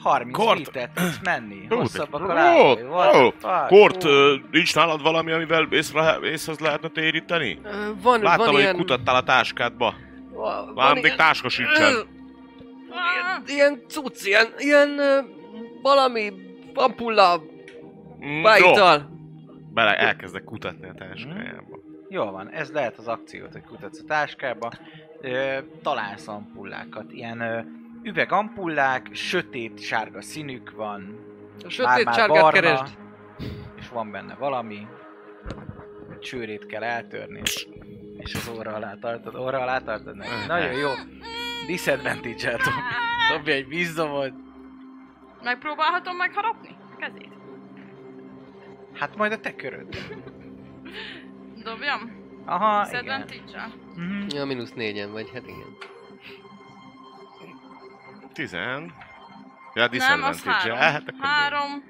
30 0.04 0.38
Kort. 0.38 0.70
feet 0.72 0.90
tudsz 0.94 1.20
menni. 1.24 1.68
Ó, 1.72 1.76
Hosszabbak 1.76 2.26
de- 2.28 2.32
a 2.32 2.36
lábai. 2.36 2.84
ó, 2.84 2.88
What 2.90 3.16
ó, 3.16 3.30
the 3.32 3.40
fuck? 3.40 3.68
Kort, 3.68 4.04
nincs 4.52 4.76
nálad 4.76 5.02
valami, 5.02 5.32
amivel 5.32 5.68
észre, 5.72 6.18
észhez 6.24 6.60
lehetne 6.60 6.88
téríteni? 6.88 7.60
Van, 8.02 8.22
Láttam, 8.22 8.46
van 8.46 8.54
hogy 8.54 8.62
ilyen... 8.62 8.76
kutattál 8.76 9.16
a 9.16 9.24
táskádba. 9.24 9.94
Már 10.36 10.74
van 10.74 10.98
még 11.02 11.16
táska 11.16 11.50
sincsen. 11.50 11.94
Ilyen, 13.46 13.82
cucc, 13.88 14.26
ilyen, 14.26 14.48
ilyen 14.58 15.00
valami 15.82 16.34
ampulla 16.74 17.42
Mm, 18.26 18.36
jó, 18.36 18.42
bájital. 18.42 19.10
bele 19.74 19.96
elkezdek 19.98 20.44
kutatni 20.44 20.88
a 20.88 20.94
táskájába. 20.94 21.80
Jól 22.10 22.32
van, 22.32 22.50
ez 22.50 22.72
lehet 22.72 22.98
az 22.98 23.08
akciót, 23.08 23.52
hogy 23.52 23.64
kutatsz 23.64 24.00
a 24.00 24.04
táskába. 24.08 24.72
Ö, 25.22 25.58
találsz 25.82 26.28
ampullákat. 26.28 27.12
Ilyen 27.12 27.40
ö, 27.42 27.60
üvegampullák, 28.04 29.10
sötét 29.12 29.80
sárga 29.80 30.22
színük 30.22 30.72
van. 30.72 31.20
A 31.66 31.70
sötét 31.70 31.86
már-már 31.86 32.14
sárgát 32.14 32.42
barna, 32.42 32.60
keresd. 32.60 32.98
És 33.76 33.90
van 33.90 34.12
benne 34.12 34.36
valami. 34.36 34.88
Csőrét 36.20 36.66
kell 36.66 36.84
eltörni. 36.84 37.42
És 38.18 38.34
az 38.36 38.52
óra 38.58 38.74
alá 38.74 38.94
tartod. 38.94 39.36
Óra 39.36 39.60
alá 39.60 39.80
tartod 39.80 40.16
neki. 40.16 40.30
Nagyon 40.48 40.72
jó. 40.72 40.90
Disadvantage-el 41.68 42.60
dobja 43.32 43.54
egy 43.54 43.68
vízdomot. 43.68 44.34
Megpróbálhatom 45.44 46.16
megharapni 46.16 46.76
a 46.92 46.96
kezét? 46.96 47.32
Hát 48.94 49.16
majd 49.16 49.32
a 49.32 49.40
te 49.40 49.56
köröd. 49.56 49.88
Dobjam? 51.64 52.22
Aha, 52.46 52.88
igen. 52.88 53.04
Disadvantage-el? 53.04 53.74
Mhm. 53.96 54.26
Ja, 54.30 54.46
mínusz 54.46 54.74
négyen 54.74 55.12
vagy, 55.12 55.30
hát 55.34 55.48
igen. 55.48 55.78
Tizen. 58.34 58.94
Ja, 59.74 59.88
Nem, 59.92 60.24
az 60.24 60.44
három. 60.44 60.78
Hát 60.78 61.02
akkor 61.08 61.20
Három. 61.28 61.84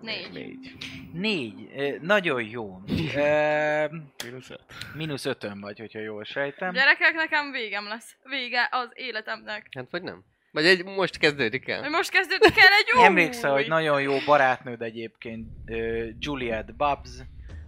Négy. 0.00 0.30
Négy. 0.32 0.74
Négy. 1.12 1.70
Ö, 1.76 1.96
Nagyon 2.00 2.42
jó. 2.42 2.80
Ö, 3.16 3.84
Mínusz 4.24 4.50
öt. 4.50 4.64
Mínusz 4.94 5.24
ötön 5.24 5.60
vagy, 5.60 5.78
hogyha 5.78 5.98
jól 6.00 6.24
sejtem. 6.24 6.72
Gyerekek, 6.72 7.14
nekem 7.14 7.50
végem 7.50 7.86
lesz. 7.86 8.16
Vége 8.22 8.68
az 8.70 8.88
életemnek. 8.92 9.66
Hát 9.76 9.90
vagy 9.90 10.02
nem? 10.02 10.24
Vagy 10.50 10.66
egy, 10.66 10.84
most 10.84 11.18
kezdődik 11.18 11.68
el. 11.68 11.90
Most 11.90 12.10
kezdődik 12.10 12.58
el 12.58 12.72
egy 12.78 12.92
új... 12.98 13.04
Emlékszel, 13.04 13.52
hogy 13.52 13.68
nagyon 13.68 14.02
jó 14.02 14.16
barátnőd 14.26 14.82
egyébként 14.82 15.48
ö, 15.66 16.06
Juliet 16.18 16.76
Babs, 16.76 17.10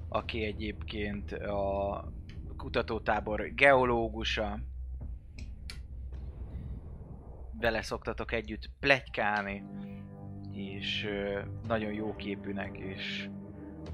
aki 0.08 0.44
egyébként 0.44 1.32
a 1.32 2.04
kutatótábor 2.56 3.54
geológusa. 3.54 4.58
Vele 7.60 7.82
szoktatok 7.82 8.32
együtt 8.32 8.70
plegykálni, 8.80 9.64
és 10.52 11.08
nagyon 11.66 11.92
jó 11.92 12.16
képűnek 12.16 12.78
és 12.78 13.28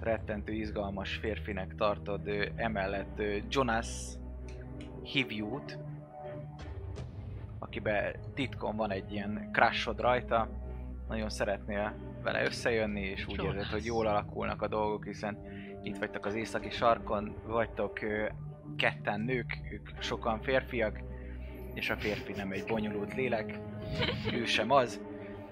rettentő 0.01 0.53
izgalmas 0.53 1.15
férfinek 1.15 1.75
tartod. 1.75 2.29
Emellett 2.57 3.23
Jonas 3.49 3.89
Hivjút, 5.03 5.79
akiben 7.59 8.17
titkon 8.35 8.77
van 8.77 8.91
egy 8.91 9.13
ilyen 9.13 9.49
crushod 9.53 10.01
rajta, 10.01 10.49
nagyon 11.09 11.29
szeretnél 11.29 11.95
vele 12.23 12.45
összejönni, 12.45 13.01
és 13.01 13.27
úgy 13.27 13.43
érzed, 13.45 13.65
hogy 13.65 13.85
jól 13.85 14.07
alakulnak 14.07 14.63
a 14.63 14.69
dolgok, 14.69 15.05
hiszen 15.05 15.39
itt 15.83 15.97
vagytok 15.97 16.27
az 16.27 16.35
északi 16.35 16.71
sarkon, 16.71 17.35
vagytok 17.47 17.99
ketten 18.77 19.21
nők, 19.21 19.59
ők 19.71 19.89
sokan 19.99 20.41
férfiak, 20.41 21.12
és 21.75 21.91
a 21.91 21.97
férfi 21.97 22.33
nem 22.33 22.53
egy 22.53 22.64
bonyolult 22.66 23.14
lélek, 23.14 23.59
ő 24.33 24.45
sem 24.45 24.70
az. 24.70 25.01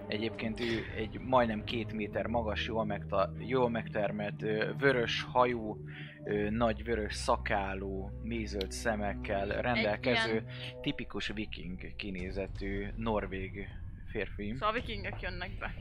Egyébként 0.07 0.61
ő 0.61 0.85
egy 0.97 1.19
majdnem 1.21 1.65
két 1.65 1.93
méter 1.93 2.27
magas, 2.27 2.67
jól, 2.67 2.85
megta- 2.85 3.31
jól 3.39 3.71
megtermelt, 3.71 4.41
vörös 4.79 5.23
hajú, 5.23 5.85
nagy 6.51 6.85
vörös 6.85 7.15
szakálú, 7.15 8.11
mézölt 8.23 8.73
szemekkel 8.73 9.47
rendelkező, 9.63 10.45
tipikus 10.81 11.29
viking 11.35 11.97
kinézetű 11.97 12.87
norvég 12.97 13.69
férfi. 14.11 14.53
Szóval 14.53 14.69
a 14.69 14.73
vikingek 14.73 15.21
jönnek 15.21 15.51
be. 15.59 15.75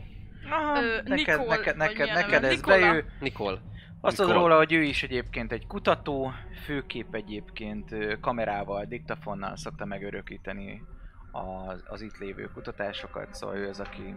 Aha, 0.50 0.82
Ö, 0.84 1.02
neked, 1.02 1.38
Nikol, 1.38 1.46
neked, 1.56 1.76
neked, 1.78 2.14
neked 2.14 2.44
ez 2.44 2.56
Nikola? 2.56 2.80
bejő. 2.80 3.06
Nikol. 3.20 3.62
Azt 4.02 4.16
tudod 4.18 4.34
róla, 4.34 4.58
hogy 4.58 4.74
ő 4.74 4.82
is 4.84 5.04
egyébként 5.04 5.52
egy 5.52 5.68
kutató, 5.68 6.32
főképp 6.66 7.14
egyébként 7.16 7.96
kamerával, 8.20 8.86
diktafonnal 8.86 9.56
szokta 9.56 9.86
megörökíteni 9.86 10.84
az, 11.32 11.84
az 11.88 12.02
itt 12.02 12.18
lévő 12.18 12.50
kutatásokat, 12.54 13.34
szóval 13.34 13.56
ő 13.56 13.70
az, 13.70 13.80
aki 13.80 14.16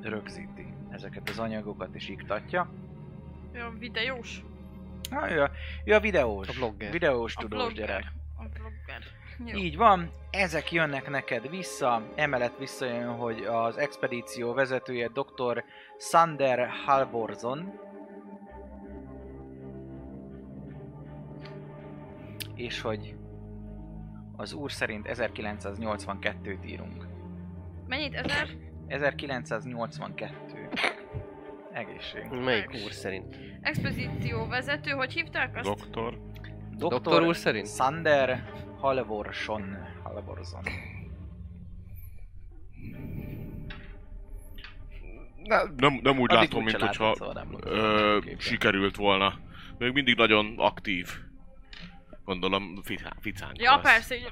rögzíti 0.00 0.74
ezeket 0.90 1.28
az 1.28 1.38
anyagokat 1.38 1.94
és 1.94 2.08
iktatja. 2.08 2.70
Jó, 3.52 3.68
videós. 3.78 4.44
Na, 5.10 5.30
ő, 5.30 5.42
a, 5.42 5.50
ő 5.84 5.94
a 5.94 6.00
videós, 6.00 6.48
A 6.48 6.52
vlogger. 6.52 6.92
videós 6.92 7.36
A 7.36 7.40
tudós 7.40 7.58
vlogger. 7.58 7.86
gyerek. 7.86 8.12
A 8.36 8.42
vlogger. 8.58 9.02
Jó. 9.44 9.56
Így 9.58 9.76
van, 9.76 10.10
ezek 10.30 10.72
jönnek 10.72 11.08
neked 11.10 11.50
vissza, 11.50 12.02
emellett 12.14 12.58
visszajön, 12.58 13.16
hogy 13.16 13.42
az 13.44 13.76
expedíció 13.76 14.52
vezetője 14.52 15.08
dr. 15.08 15.64
Sander 15.98 16.68
Halvorson 16.86 17.80
és 22.56 22.80
hogy 22.80 23.14
az 24.36 24.52
úr 24.52 24.72
szerint 24.72 25.08
1982-t 25.08 26.66
írunk. 26.66 27.06
Mennyit? 27.86 28.14
Ezer? 28.14 28.48
1982. 28.86 30.68
Egészség. 31.72 32.22
Melyik 32.30 32.70
úr 32.84 32.92
szerint? 32.92 33.36
Expozíció 33.60 34.46
vezető, 34.46 34.90
hogy 34.90 35.12
hívták 35.12 35.56
azt? 35.56 35.64
Doktor. 35.64 36.18
Doktor 36.76 37.22
úr 37.22 37.36
szerint? 37.36 37.68
Sander 37.68 38.50
Halvorson. 38.78 39.76
Halvorson. 40.02 40.62
Ne, 45.44 45.62
nem, 45.76 46.00
nem 46.02 46.18
úgy 46.18 46.32
Addig 46.32 46.50
látom, 46.50 46.64
mint 46.64 46.80
hogyha 46.80 47.14
szóval 47.14 47.34
nem 47.34 47.56
ö, 47.60 48.18
sikerült 48.38 48.96
volna. 48.96 49.38
Még 49.78 49.92
mindig 49.92 50.16
nagyon 50.16 50.54
aktív. 50.56 51.08
Gondolom 52.26 52.82
ficán, 52.82 53.12
ficánk 53.20 53.60
Ja, 53.60 53.70
lesz. 53.74 53.82
persze, 53.82 54.14
így... 54.16 54.30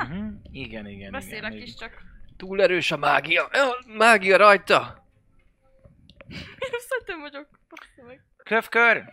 Uh-huh. 0.00 0.26
Igen, 0.50 0.86
igen, 0.86 1.10
Beszélek 1.12 1.52
igen. 1.52 1.62
is 1.66 1.74
csak. 1.74 2.02
Túl 2.36 2.62
erős 2.62 2.90
a 2.92 2.96
mágia. 2.96 3.48
Mágia 3.96 4.36
rajta. 4.36 5.06
Szerintem 6.88 7.20
vagyok. 7.20 7.48
Kövkör! 8.44 9.04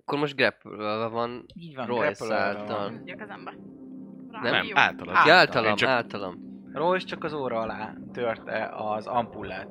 Akkor 0.00 0.18
most 0.18 0.36
grapple 0.36 1.06
van. 1.06 1.46
Így 1.54 1.74
van, 1.74 1.86
Royce 1.86 2.34
által. 2.34 2.90
Nem, 4.30 4.64
jó. 4.64 4.76
általad. 4.76 5.14
Á, 5.14 5.26
Ja, 5.26 5.32
Által. 5.34 5.36
általam, 5.36 5.70
Én 5.70 5.76
csak- 5.76 5.88
általam. 5.88 6.52
Royce 6.72 7.06
csak 7.06 7.24
az 7.24 7.32
óra 7.32 7.60
alá 7.60 7.94
törte 8.12 8.68
az 8.74 9.06
ampullát. 9.06 9.68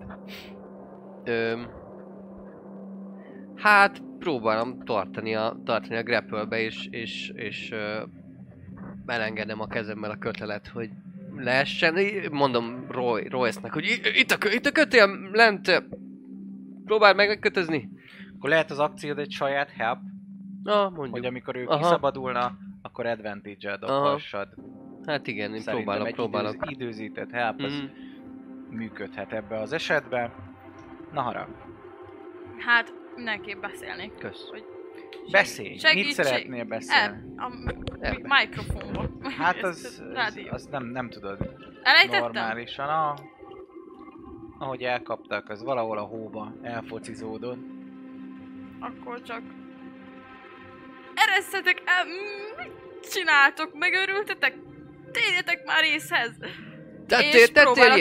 Öm, 1.23 1.69
hát 3.55 4.01
próbálom 4.19 4.79
tartani 4.83 5.35
a, 5.35 5.57
tartani 5.65 5.95
a 5.95 6.03
grapple-be, 6.03 6.59
és, 6.61 6.87
és, 6.91 7.31
és 7.35 7.71
ö, 7.71 8.03
elengedem 9.05 9.59
a 9.61 9.67
kezemmel 9.67 10.11
a 10.11 10.17
kötelet, 10.17 10.67
hogy 10.67 10.89
lehessen. 11.35 11.97
Í- 11.97 12.29
Mondom 12.29 12.85
Roy, 12.89 13.27
Royce-nek, 13.27 13.73
hogy 13.73 14.01
itt 14.15 14.31
a, 14.31 14.37
kö- 14.37 14.53
itt 14.53 14.65
a 14.65 14.71
kötél, 14.71 15.29
lent, 15.31 15.83
próbáld 16.85 17.15
meg 17.15 17.27
megkötözni. 17.27 17.89
Akkor 18.37 18.49
lehet 18.49 18.71
az 18.71 18.79
akciód 18.79 19.19
egy 19.19 19.31
saját 19.31 19.69
help, 19.69 19.99
Na, 20.63 20.83
hogy 20.85 20.97
mondjuk. 21.09 21.25
amikor 21.25 21.55
ő 21.55 21.65
Aha. 21.67 21.77
kiszabadulna, 21.77 22.57
akkor 22.81 23.05
advantage-el 23.05 23.77
dobhassad. 23.77 24.47
Hát 25.05 25.27
igen, 25.27 25.53
én 25.53 25.59
Szerintem 25.61 25.75
próbálok, 25.75 26.07
egy 26.07 26.13
próbálok. 26.13 26.53
Időz, 26.55 26.69
időzített 26.71 27.31
help, 27.31 27.61
az 27.61 27.73
Mhm. 27.73 28.75
működhet 28.77 29.33
ebbe 29.33 29.59
az 29.59 29.73
esetben. 29.73 30.31
Na 31.11 31.21
harag, 31.21 31.47
Hát, 32.57 32.93
mindenképp 33.15 33.61
beszélnék. 33.61 34.17
Kösz. 34.17 34.49
Hogy 34.49 34.65
beszélj! 35.31 35.69
Mit 35.69 35.79
segítség. 35.79 36.13
szeretnél 36.13 36.59
El, 36.59 36.65
beszélni? 36.65 37.17
a 37.37 37.51
El. 38.01 38.13
mi- 38.13 38.21
mikrofonba. 38.45 39.09
Hát 39.37 39.63
az, 39.69 40.03
az, 40.13 40.39
az 40.49 40.65
nem, 40.71 40.85
nem 40.85 41.09
tudod 41.09 41.37
Elejtettem? 41.83 42.21
normálisan. 42.21 42.89
A, 42.89 43.13
ahogy 44.59 44.81
elkaptak, 44.83 45.49
az 45.49 45.63
valahol 45.63 45.97
a 45.97 46.01
hóba 46.01 46.53
elfocizódott. 46.61 47.59
Akkor 48.79 49.21
csak... 49.21 49.41
Eresszetek 51.15 51.81
el! 51.85 52.05
Mit 52.57 53.11
csináltok? 53.11 53.73
Megőrültetek? 53.77 54.55
Térjetek 55.11 55.65
már 55.65 55.83
észhez! 55.83 56.31
Tettél, 57.07 57.39
És 57.41 57.51
tettél 57.51 57.63
próbálok 57.63 57.97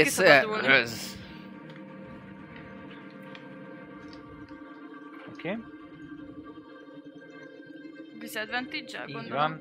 Oké? 5.43 5.51
Okay? 5.51 5.65
Disadvantage-el 8.19 9.09
Így 9.09 9.15
gondolom. 9.15 9.39
van. 9.41 9.61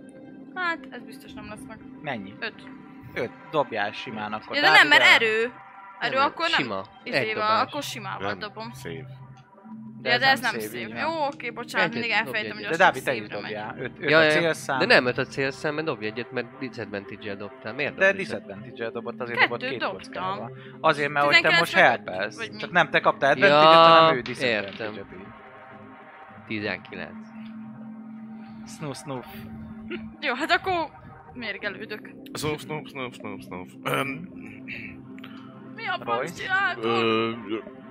Hát, 0.56 0.80
ez 0.90 1.04
biztos 1.04 1.34
nem 1.34 1.48
lesz 1.50 1.64
meg. 1.68 1.80
Mennyi? 2.02 2.34
Öt. 2.40 2.54
Öt. 3.14 3.32
Dobjál 3.52 3.92
simán 3.92 4.34
akkor. 4.34 4.56
Ja, 4.56 4.62
de 4.62 4.70
nem, 4.70 4.88
mert 4.88 5.04
erő. 5.04 5.54
Erő 6.00 6.16
Nem, 6.16 6.26
akkor 6.26 6.46
nem. 6.50 6.60
Sima. 6.62 6.84
Dobás. 7.34 7.62
akkor 7.62 7.84
simával 7.84 8.28
Nem, 8.28 8.40
dobom. 8.40 8.72
Szép. 8.74 9.06
Ja, 10.04 10.18
de 10.18 10.26
ez 10.28 10.40
nem 10.40 10.60
szép, 10.60 10.70
szép. 10.70 10.98
Jó, 10.98 11.26
oké, 11.26 11.50
bocsánat, 11.50 11.88
Egyet, 11.88 11.94
mindig 12.02 12.12
elfejtem, 12.12 12.58
hogy 12.58 12.66
De 12.66 12.78
Dávid, 12.78 13.04
te 13.04 13.14
is 13.14 13.28
dobjál. 13.28 13.76
Öt, 13.80 13.92
öt 14.00 14.10
Ja, 14.10 14.18
a 14.18 14.22
ja. 14.22 14.32
célszám. 14.32 14.80
De 14.80 14.86
nem 14.86 15.06
öt 15.06 15.18
a 15.18 15.26
célszám, 15.26 15.86
dobj 15.86 16.06
egyet, 16.06 16.32
mert 16.32 16.58
disadvantage-el 16.60 17.36
dobtál. 17.36 17.74
Miért 17.74 17.96
De 17.96 18.14
disadvantage-el 18.14 18.92
dobott, 18.92 19.22
azért 19.22 19.40
Kettőt 19.40 19.60
dobott 19.60 19.70
két 19.70 19.80
dobtam. 19.80 19.98
kockával. 19.98 20.52
Azért, 20.82 21.10
mert 21.10 21.26
hogy 21.26 21.34
te 21.34 21.42
19 21.42 21.60
most 21.60 21.86
helpelsz. 21.86 22.50
Csak 22.58 22.72
nem 22.72 22.90
te 22.90 23.00
kaptál 23.00 23.38
Ja, 23.38 23.46
advantage-et, 23.46 23.98
hanem 23.98 24.16
ő 24.18 24.22
disadvantage-et. 24.22 25.41
Értem. 26.52 26.82
19. 26.82 27.10
Snoof, 28.78 28.98
snoof. 28.98 29.26
Jó, 30.20 30.34
hát 30.34 30.52
akkor 30.52 30.90
mérgelődök. 31.34 32.10
Snoof, 32.34 32.62
snoof, 32.62 32.88
snoof, 32.88 33.14
snoof, 33.14 33.42
snoof. 33.42 33.70
Öm, 33.84 34.30
Mi 35.76 35.88
a 35.88 35.98
franc 36.04 36.40
csináltok? 36.40 36.84
ö, 36.86 37.32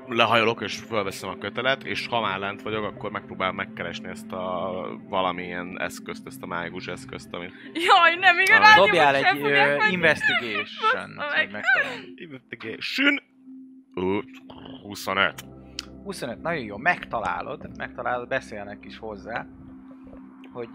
lehajolok 0.06 0.62
és 0.62 0.78
felveszem 0.78 1.28
a 1.30 1.38
kötelet, 1.38 1.84
és 1.84 2.06
ha 2.06 2.20
már 2.20 2.38
lent 2.38 2.62
vagyok, 2.62 2.84
akkor 2.84 3.10
megpróbálom 3.10 3.54
megkeresni 3.56 4.08
ezt 4.08 4.32
a 4.32 4.70
valamilyen 5.08 5.80
eszközt, 5.80 6.26
ezt 6.26 6.42
a 6.42 6.46
mágus 6.46 6.86
eszközt, 6.86 7.32
amit... 7.34 7.52
Jaj, 7.72 8.14
nem, 8.14 8.36
a 8.62 8.64
Ah, 8.64 8.76
Dobjál 8.76 9.14
egy 9.14 9.40
ö, 9.42 9.76
investigation 9.90 10.52
Bassza 10.60 10.98
hogy 10.98 11.08
meg. 11.18 11.50
megtalálj. 11.52 12.12
Investigation. 12.16 13.20
Ö, 13.94 14.18
25. 14.82 15.44
25, 16.04 16.40
nagyon 16.42 16.64
jó, 16.64 16.76
megtalálod, 16.76 17.76
megtalálod, 17.76 18.28
beszélnek 18.28 18.84
is 18.84 18.98
hozzá, 18.98 19.46
hogy 20.52 20.68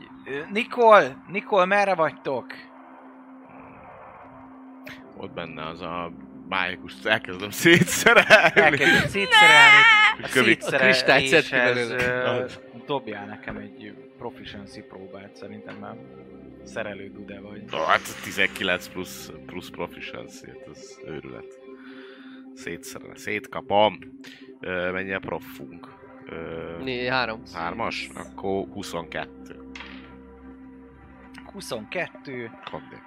Nikol, 0.51 1.23
Nikol, 1.28 1.65
merre 1.65 1.95
vagytok? 1.95 2.45
Ott 5.17 5.32
benne 5.32 5.67
az 5.67 5.82
a 5.82 6.11
mágikus, 6.49 6.93
elkezdem 7.03 7.49
szétszerelni. 7.49 8.61
Elkezdett 8.61 9.07
szétszerelni, 9.07 9.76
a 10.21 10.76
a 10.76 10.78
kristályt 10.78 11.51
ö, 11.51 12.45
dobjál 12.86 13.26
nekem 13.26 13.57
egy 13.57 13.93
proficiency 14.17 14.82
próbát, 14.82 15.36
szerintem 15.36 15.76
már 15.76 15.95
szerelő 16.63 17.11
dude 17.11 17.39
vagy. 17.39 17.63
Hát 17.88 18.01
19 18.23 18.88
plusz, 18.88 19.32
plusz 19.45 19.69
proficiency, 19.69 20.47
hát 20.47 20.67
ez 20.71 20.99
őrület. 21.05 21.64
Szétszerel, 22.56 23.16
szétkapom. 23.16 23.97
Ö, 24.60 24.91
mennyi 24.91 25.14
a 25.14 25.20
profunk? 25.20 25.88
Ö, 26.26 26.78
Né, 26.84 27.08
három. 27.08 27.41
hármas? 27.53 28.10
Akkor 28.16 28.68
22. 28.74 29.60
22, 31.53 32.51
Kapják. 32.72 33.03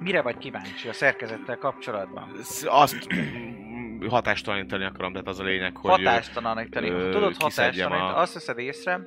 mire 0.00 0.22
vagy 0.22 0.38
kíváncsi 0.38 0.88
a 0.88 0.92
szerkezettel 0.92 1.56
kapcsolatban? 1.58 2.28
Sz- 2.42 2.66
Azt 2.68 3.14
mm, 3.14 4.06
hatástalanítani 4.08 4.84
akarom, 4.84 5.12
tehát 5.12 5.26
az 5.28 5.40
a 5.40 5.44
lényeg, 5.44 5.76
hogy... 5.76 5.90
Hatástalanítani. 5.90 6.88
ö, 6.90 7.10
Tudod 7.10 7.36
kiszedjem 7.36 7.88
hatástalanítani, 7.90 8.18
a- 8.18 8.20
azt 8.20 8.34
veszed 8.34 8.58
észre, 8.58 9.00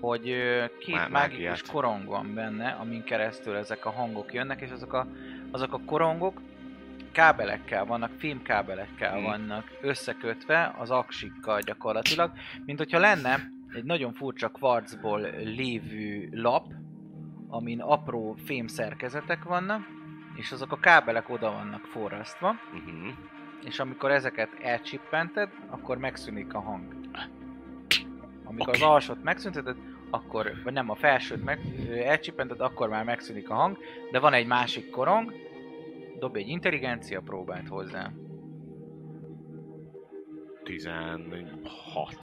hogy 0.00 0.30
ö, 0.30 0.64
két 0.78 0.94
Má- 0.94 1.08
mágikus 1.08 1.34
mágiát. 1.38 1.70
korong 1.70 2.06
van 2.06 2.34
benne, 2.34 2.68
amin 2.70 3.04
keresztül 3.04 3.56
ezek 3.56 3.86
a 3.86 3.90
hangok 3.90 4.32
jönnek, 4.32 4.60
és 4.60 4.70
azok 4.70 4.92
a, 4.92 5.06
azok 5.50 5.72
a 5.72 5.80
korongok 5.86 6.40
kábelekkel 7.18 7.84
vannak, 7.84 8.10
fémkábelekkel 8.18 9.12
Hmm. 9.12 9.22
vannak 9.22 9.64
összekötve 9.80 10.74
az 10.78 10.90
aksikkal 10.90 11.60
gyakorlatilag, 11.60 12.32
mint 12.64 12.78
hogyha 12.78 12.98
lenne 12.98 13.50
egy 13.74 13.84
nagyon 13.84 14.12
furcsa 14.12 14.48
kvarcból 14.48 15.20
lévő 15.44 16.28
lap, 16.32 16.66
amin 17.48 17.80
apró 17.80 18.36
fémszerkezetek 18.44 19.44
vannak, 19.44 19.80
és 20.34 20.52
azok 20.52 20.72
a 20.72 20.78
kábelek 20.78 21.28
oda 21.28 21.50
vannak 21.50 21.84
forrasztva, 21.84 22.48
Uh-huh. 22.48 23.14
és 23.64 23.78
amikor 23.78 24.10
ezeket 24.10 24.48
elcsippented, 24.62 25.48
akkor 25.70 25.98
megszűnik 25.98 26.54
a 26.54 26.60
hang. 26.60 26.94
Amikor 28.44 28.68
Oké. 28.68 28.82
az 28.82 28.88
alsót 28.88 29.22
megszünteted, 29.22 29.76
akkor, 30.10 30.52
vagy 30.64 30.72
nem, 30.72 30.90
a 30.90 30.94
felsőt 30.94 31.44
meg, 31.44 31.60
elcsippented, 32.04 32.60
akkor 32.60 32.88
már 32.88 33.04
megszűnik 33.04 33.50
a 33.50 33.54
hang, 33.54 33.78
de 34.12 34.18
van 34.18 34.32
egy 34.32 34.46
másik 34.46 34.90
korong, 34.90 35.32
dobj 36.18 36.38
egy 36.38 36.48
intelligencia 36.48 37.20
próbát 37.20 37.68
hozzá. 37.68 38.12
16. 40.64 42.16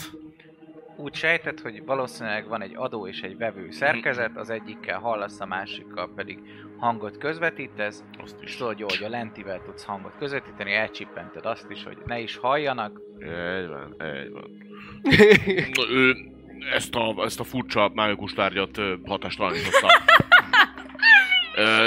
Úgy 0.98 1.14
sejted, 1.14 1.60
hogy 1.60 1.86
valószínűleg 1.86 2.48
van 2.48 2.62
egy 2.62 2.76
adó 2.76 3.08
és 3.08 3.22
egy 3.22 3.38
vevő 3.38 3.72
szerkezet, 3.72 4.38
az 4.38 4.50
egyikkel 4.50 5.00
hallasz, 5.00 5.40
a 5.40 5.46
másikkal 5.46 6.14
pedig 6.16 6.40
hangot 6.78 7.18
közvetítesz, 7.18 8.04
Azt 8.22 8.38
és 8.42 8.50
is. 8.50 8.58
tudod 8.58 8.80
jó, 8.80 8.86
hogy 8.90 9.04
a 9.04 9.10
lentivel 9.10 9.62
tudsz 9.62 9.84
hangot 9.84 10.18
közvetíteni, 10.18 10.74
elcsippented 10.74 11.46
azt 11.46 11.70
is, 11.70 11.84
hogy 11.84 11.98
ne 12.06 12.20
is 12.20 12.38
halljanak, 12.38 13.02
Egy 13.20 13.68
van, 13.68 13.96
egy 14.02 14.32
van. 14.32 14.50
Ő 15.92 16.16
ezt 16.74 16.96
a, 16.96 17.24
ezt 17.24 17.40
a 17.40 17.44
furcsa 17.44 17.92
mágikus 17.94 18.34
tárgyat 18.34 18.80
hatástalanította. 19.06 19.88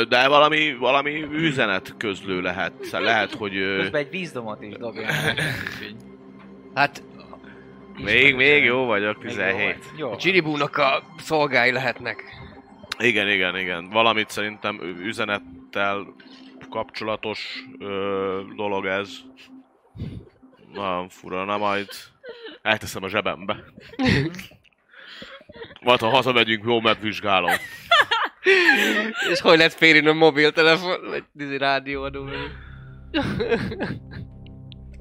De 0.09 0.29
valami, 0.29 0.75
valami 0.75 1.23
üzenet 1.23 1.95
közlő 1.99 2.41
lehet. 2.41 2.73
Lehet, 2.91 3.35
hogy... 3.35 3.53
közben 3.53 4.01
egy 4.01 4.11
vízdomot 4.11 4.63
is 4.63 4.75
dobja. 4.75 5.07
Hát 6.75 7.03
Még, 7.97 8.35
még 8.35 8.65
jó 8.65 8.85
vagyok, 8.85 9.23
Még 9.23 9.33
jó 9.33 9.39
17. 9.39 9.65
vagy. 9.67 9.99
Jó. 9.99 10.11
a 10.11 10.17
Csiribúnak 10.17 10.77
a 10.77 11.03
szolgái 11.19 11.73
lehetnek. 11.73 12.25
Igen, 12.99 13.29
igen, 13.29 13.57
igen. 13.59 13.89
Valamit 13.91 14.31
szerintem 14.31 14.81
üzenettel 15.03 16.15
kapcsolatos 16.71 17.65
ö, 17.79 18.41
dolog 18.57 18.87
ez. 18.87 19.09
Nagyon 20.73 21.09
fura, 21.09 21.45
na 21.45 21.59
majd 21.59 21.89
elteszem 22.63 23.03
a 23.03 23.09
zsebembe. 23.09 23.57
Majd 25.81 26.01
ha 26.01 26.09
hazamegyünk, 26.09 26.65
jó 26.65 26.81
megvizsgálom. 26.81 27.51
És 29.31 29.41
hogy 29.41 29.57
lehet 29.57 29.73
férni 29.73 30.09
a 30.09 30.13
mobiltelefon, 30.13 31.09
vagy 31.09 31.25
izé 31.35 31.57
rádióadó? 31.57 32.25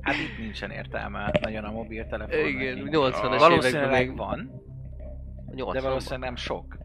Hát 0.02 0.16
itt 0.16 0.38
nincsen 0.40 0.72
értelme 0.72 1.32
nagyon 1.42 1.64
a 1.64 1.72
mobiltelefon. 1.72 2.48
Igen, 2.48 2.78
neki. 2.78 2.90
80-as 2.92 3.18
években 3.18 3.38
Valószínűleg 3.38 4.08
még 4.08 4.18
van, 4.18 4.52
de 5.48 5.54
80 5.56 5.84
valószínűleg 5.84 6.20
nem 6.20 6.36
sok. 6.36 6.78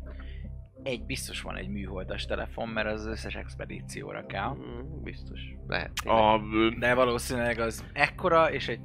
Egy 0.83 1.05
biztos 1.05 1.41
van 1.43 1.57
egy 1.57 1.69
műholdas 1.69 2.25
telefon, 2.25 2.69
mert 2.69 2.89
az 2.89 3.07
összes 3.07 3.35
expedícióra 3.35 4.27
kell. 4.27 4.55
Mm, 4.55 5.03
Biztos. 5.03 5.41
Lehet. 5.67 5.91
A 6.05 6.41
De 6.79 6.95
valószínűleg 6.95 7.59
az 7.59 7.85
ekkora, 7.93 8.53
és 8.53 8.69
egy 8.69 8.81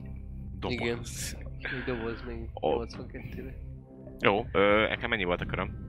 doboz. 0.60 1.38
Igen. 1.40 1.52
Egy 1.60 1.84
doboz 1.96 2.24
még 2.28 2.50
Ó. 2.62 2.84
82-re. 2.84 3.54
Jó, 4.20 4.46
ö, 4.52 4.88
nekem 4.90 5.10
mennyi 5.10 5.24
volt 5.24 5.42
a 5.42 5.46
köröm? 5.46 5.87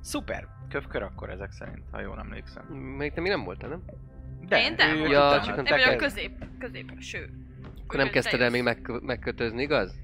Szuper 0.00 0.46
kövkör 0.68 1.02
akkor 1.02 1.30
ezek 1.30 1.50
szerint, 1.50 1.82
ha 1.90 2.00
jól 2.00 2.18
emlékszem. 2.18 2.64
Még 2.74 3.12
te 3.12 3.20
mi 3.20 3.28
nem 3.28 3.44
voltál, 3.44 3.68
nem? 3.68 3.82
De, 4.48 4.60
Én 4.60 4.74
nem 4.76 4.96
ő. 4.96 5.06
Ja, 5.08 5.40
csak 5.44 5.56
nem 5.56 5.64
Én 5.64 5.84
vagyok 5.84 5.96
közép, 5.96 6.32
közép, 6.58 6.92
ső. 7.00 7.30
Akkor 7.84 7.98
nem 7.98 8.08
kezdted 8.10 8.40
el 8.40 8.50
még 8.50 8.62
meg, 8.62 8.90
megkötözni, 9.02 9.62
igaz? 9.62 9.94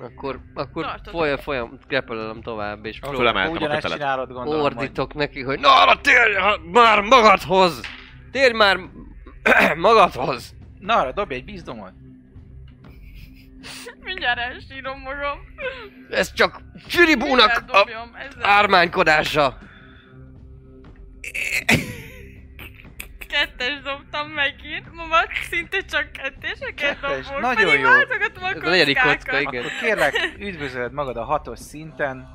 Akkor, 0.00 0.40
akkor 0.54 0.84
Tartod. 0.84 1.12
folyam, 1.12 1.36
folyam, 1.36 1.78
grapplelem 1.88 2.40
tovább, 2.40 2.84
és 2.84 3.00
Akkor 3.00 3.16
Fölemeltem 3.16 3.52
a 3.52 3.56
ugyanezt 3.56 3.74
kötelet. 3.80 3.98
csinálod, 3.98 4.32
gondolom, 4.32 4.64
ordítok 4.64 5.14
neki, 5.14 5.42
hogy 5.42 5.60
Na, 5.60 5.84
na 5.84 6.00
térj 6.00 6.32
már 6.72 7.00
magadhoz! 7.00 7.80
Térj 8.30 8.56
már 8.56 8.78
magadhoz! 9.76 10.54
Na, 10.78 10.94
arra 10.94 11.12
dobj 11.12 11.34
egy 11.34 11.44
bizdomot. 11.44 11.92
Mindjárt 14.04 14.38
elsírom 14.38 15.00
magam. 15.00 15.38
Ez 16.10 16.32
csak 16.32 16.60
Csiribúnak 16.88 17.64
a 17.66 17.88
ezzel. 18.18 18.44
ármánykodása! 18.44 19.58
Kettes 23.28 23.80
dobtam 23.82 24.28
megint. 24.30 24.94
Mama 24.94 25.16
szinte 25.50 25.80
csak 25.84 26.12
ketteseket 26.12 27.00
Kettes, 27.00 27.26
dobok. 27.26 27.40
nagyon 27.40 27.78
jó. 27.78 27.82
váltogatom 27.88 28.44
a 28.44 28.48
Ez 28.50 28.62
a 28.62 28.68
negyedik 28.68 28.94
kockákat. 28.96 29.24
kocka, 29.24 29.40
igen. 29.40 29.64
Akkor 29.64 29.78
kérlek, 29.80 30.34
üdvözöld 30.38 30.92
magad 30.92 31.16
a 31.16 31.24
hatos 31.24 31.58
szinten, 31.58 32.28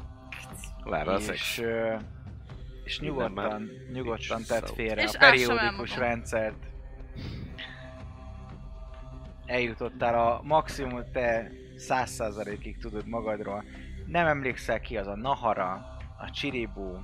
az 0.84 1.30
és, 1.30 1.60
ö, 1.64 1.94
és 2.84 3.00
nyugodtan, 3.00 3.70
nyugodtan 3.94 4.44
tedd 4.48 4.66
félre 4.76 5.02
És 5.02 5.14
a 5.14 5.18
periódikus 5.18 5.90
magam. 5.90 6.04
rendszert. 6.08 6.56
Eljutottál 9.46 10.28
a 10.28 10.42
maximum, 10.44 11.04
te 11.12 11.52
100%-ig 11.78 12.78
tudod 12.78 13.08
magadról. 13.08 13.64
Nem 14.06 14.28
emlékszel 14.28 14.80
ki 14.80 14.98
az 14.98 15.08
a 15.08 15.16
Nahara, 15.16 15.72
a 16.18 16.30
Chiribu, 16.32 16.98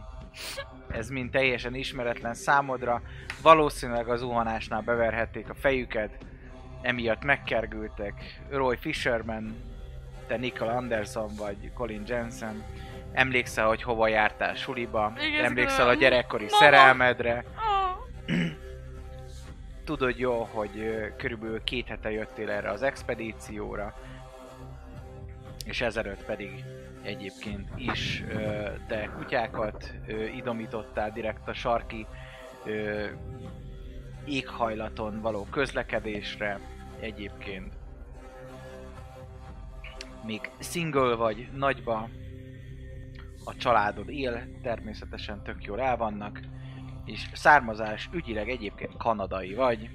ez 0.91 1.09
mind 1.09 1.31
teljesen 1.31 1.75
ismeretlen 1.75 2.33
számodra. 2.33 3.01
Valószínűleg 3.41 4.07
az 4.07 4.19
zuhanásnál 4.19 4.81
beverhették 4.81 5.49
a 5.49 5.53
fejüket, 5.53 6.17
emiatt 6.81 7.23
megkergültek. 7.23 8.41
Roy 8.49 8.77
Fisherman, 8.77 9.55
te 10.27 10.37
Nicol 10.37 10.67
Anderson 10.67 11.29
vagy 11.37 11.71
Colin 11.73 12.03
Jensen. 12.07 12.63
Emlékszel, 13.11 13.67
hogy 13.67 13.81
hova 13.83 14.07
jártál 14.07 14.55
suliba, 14.55 15.13
Igen, 15.27 15.43
emlékszel 15.45 15.87
a 15.87 15.93
gyerekkori 15.93 16.43
Mama. 16.43 16.57
szerelmedre, 16.57 17.43
Oh, 17.55 18.35
tudod 19.89 20.17
jó, 20.17 20.43
hogy 20.43 20.71
körülbelül 21.17 21.63
két 21.63 21.87
hete 21.87 22.11
jöttél 22.11 22.49
erre 22.49 22.71
az 22.71 22.81
expedícióra, 22.81 23.93
és 25.65 25.81
ezelőtt 25.81 26.25
pedig 26.25 26.63
egyébként 27.01 27.69
is 27.75 28.23
te 28.87 29.09
kutyákat 29.17 29.93
idomítottál 30.35 31.11
direkt 31.11 31.47
a 31.47 31.53
sarki 31.53 32.07
éghajlaton 34.25 35.21
való 35.21 35.47
közlekedésre 35.49 36.59
egyébként. 36.99 37.73
Még 40.25 40.51
single 40.59 41.15
vagy 41.15 41.49
nagyba, 41.53 42.09
a 43.45 43.55
családod 43.57 44.09
él, 44.09 44.59
természetesen 44.61 45.43
tök 45.43 45.63
jól 45.63 45.81
el 45.81 45.97
vannak, 45.97 46.39
és 47.11 47.27
származás 47.33 48.09
ügyileg 48.13 48.49
egyébként 48.49 48.97
kanadai 48.97 49.53
vagy. 49.53 49.89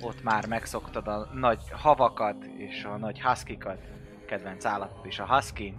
Ott 0.00 0.22
már 0.22 0.46
megszoktad 0.46 1.08
a 1.08 1.30
nagy 1.34 1.60
havakat 1.72 2.44
és 2.44 2.84
a 2.84 2.96
nagy 2.96 3.20
huskikat. 3.22 3.78
Kedvenc 4.26 4.64
állatod 4.64 5.06
is 5.06 5.18
a 5.18 5.26
husky. 5.34 5.74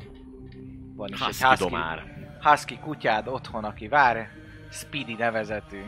Van 0.96 1.10
is 1.10 1.20
egy 1.20 1.26
Husky 1.26 1.44
husky, 1.46 1.64
domár. 1.64 2.04
husky 2.42 2.78
kutyád 2.78 3.28
otthon, 3.28 3.64
aki 3.64 3.88
vár. 3.88 4.30
Speedy 4.72 5.14
nevezetű. 5.14 5.82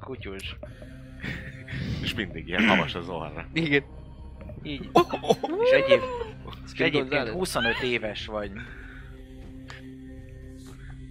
Kutyus. 0.00 0.56
És 2.02 2.14
mindig 2.14 2.48
ilyen 2.48 2.68
havas 2.68 2.94
az 2.94 3.08
orra. 3.08 3.46
Igen. 3.52 3.84
Így. 4.62 4.90
És 5.64 5.70
egyéb, 5.70 6.00
és 6.72 6.80
egyébként 6.80 7.08
Gonzales. 7.08 7.32
25 7.32 7.82
éves 7.82 8.26
vagy. 8.26 8.50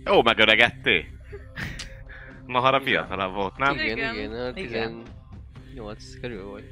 Jó, 0.06 0.22
megöregetté. 0.24 1.06
Mahara 2.45 2.82
fiatalabb 2.82 3.34
volt, 3.34 3.58
nem? 3.58 3.74
Igen, 3.74 3.97
Igen. 3.97 4.16
igen, 4.16 4.32
a 4.32 4.52
Igen. 4.56 5.04
18 5.74 6.20
körül 6.22 6.43
volt. 6.43 6.64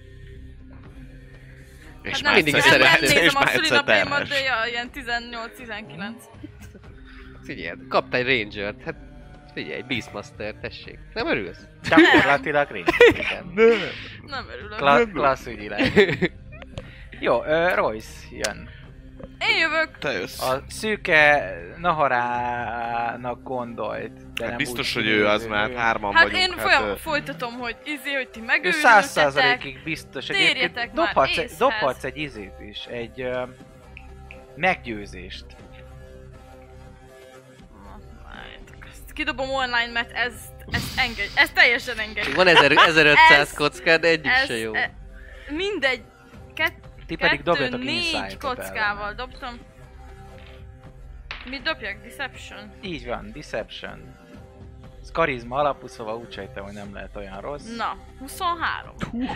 És 2.02 2.12
hát 2.12 2.22
már 2.22 2.34
nem, 2.34 2.44
mindig 2.44 2.54
nem, 2.54 2.62
nem 2.62 2.72
szerettem. 2.72 3.04
és 3.04 3.14
nézem 3.14 3.36
a 3.36 3.40
már 3.40 3.48
egyszer 3.48 3.64
szülinapjaimat, 3.66 4.18
terhes. 4.18 4.30
de 4.30 4.40
ja, 4.40 4.56
ilyen 4.70 4.90
18-19. 4.94 6.14
Figyelj, 7.44 7.78
kaptál 7.90 8.26
egy 8.26 8.44
Rangert, 8.44 8.84
hát 8.84 8.96
figyelj, 9.54 9.82
Beastmaster, 9.82 10.54
tessék. 10.54 11.00
Nem 11.14 11.28
örülsz? 11.28 11.66
Gyakorlatilag 11.90 12.72
rész. 12.72 12.86
Igen. 13.10 13.52
Nem 14.26 14.46
örülök. 14.50 14.78
Kla- 14.78 15.12
klassz 15.12 15.46
ügyileg. 15.48 15.92
Jó, 17.20 17.38
uh, 17.40 17.76
Royce 17.76 18.10
jön. 18.32 18.70
Én 19.40 19.58
jövök. 19.58 19.98
Te 19.98 20.12
jössz. 20.12 20.42
A 20.42 20.64
szűke 20.68 21.54
Naharának 21.78 23.44
gondolt, 23.44 24.12
de 24.34 24.42
Hát 24.44 24.48
nem 24.48 24.58
biztos, 24.58 24.96
úgy 24.96 25.04
hogy 25.04 25.12
ő 25.12 25.28
az, 25.28 25.46
mert 25.46 25.76
hárman 25.76 26.14
Hát 26.14 26.24
vagyunk. 26.24 26.42
én 26.44 26.58
folyam, 26.58 26.84
ö, 26.84 26.96
folytatom, 26.96 27.54
hogy 27.54 27.76
izé, 27.84 28.14
hogy 28.14 28.30
ti 28.30 28.40
megőrültetek. 28.40 28.92
száz 28.92 29.10
százalékig 29.12 29.84
biztos. 29.84 30.26
Térjetek 30.26 30.94
már 30.94 31.06
dobhatsz, 31.06 31.38
egy, 31.38 31.44
észhez. 31.44 31.58
dobhatsz 31.58 32.04
egy 32.04 32.18
izét 32.18 32.54
is, 32.70 32.86
egy 32.86 33.22
uh, 33.22 33.50
meggyőzést. 34.56 35.46
Kidobom 39.14 39.50
online, 39.50 39.92
mert 39.94 40.12
ez, 40.12 40.34
ez 40.72 40.84
engedj, 40.98 41.30
ez 41.36 41.50
teljesen 41.50 42.00
engedj. 42.00 42.32
Van 42.32 42.48
1000 42.48 42.72
1500 42.72 43.40
Ez- 43.48 43.54
kockád, 43.54 44.02
de 44.02 44.08
egyik 44.08 44.32
Ez, 44.32 44.46
se 44.46 44.58
jó. 44.58 44.74
e, 44.74 44.92
mindegy, 45.50 46.02
Ti 47.08 47.16
pedig 47.16 47.44
kettő, 47.44 47.52
dobjatok 47.52 47.84
négy 47.84 48.38
kockával 48.38 49.14
dobtam. 49.14 49.60
Mit 51.50 51.62
dobjak? 51.62 52.02
Deception? 52.02 52.72
Így 52.82 53.06
van, 53.06 53.32
Deception. 53.34 54.16
Ez 55.02 55.12
karizma 55.12 55.56
alapú, 55.56 55.88
szóval 55.88 56.16
úgy 56.16 56.32
sejtem, 56.32 56.64
hogy 56.64 56.74
nem 56.74 56.94
lehet 56.94 57.16
olyan 57.16 57.42
rossz. 57.42 57.76
Na, 57.76 57.98
23. 58.20 58.94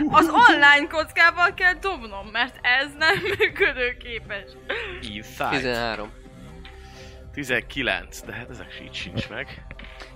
Az 0.08 0.28
online 0.28 0.86
kockával 0.88 1.54
kell 1.54 1.74
dobnom, 1.74 2.26
mert 2.26 2.58
ez 2.62 2.92
nem 2.98 3.16
működőképes. 3.38 4.50
Inside. 5.00 5.48
13. 5.48 6.10
19, 7.32 8.20
de 8.22 8.32
hát 8.32 8.50
ezek 8.50 8.80
így 8.82 8.94
sincs 8.94 9.28
meg. 9.28 9.64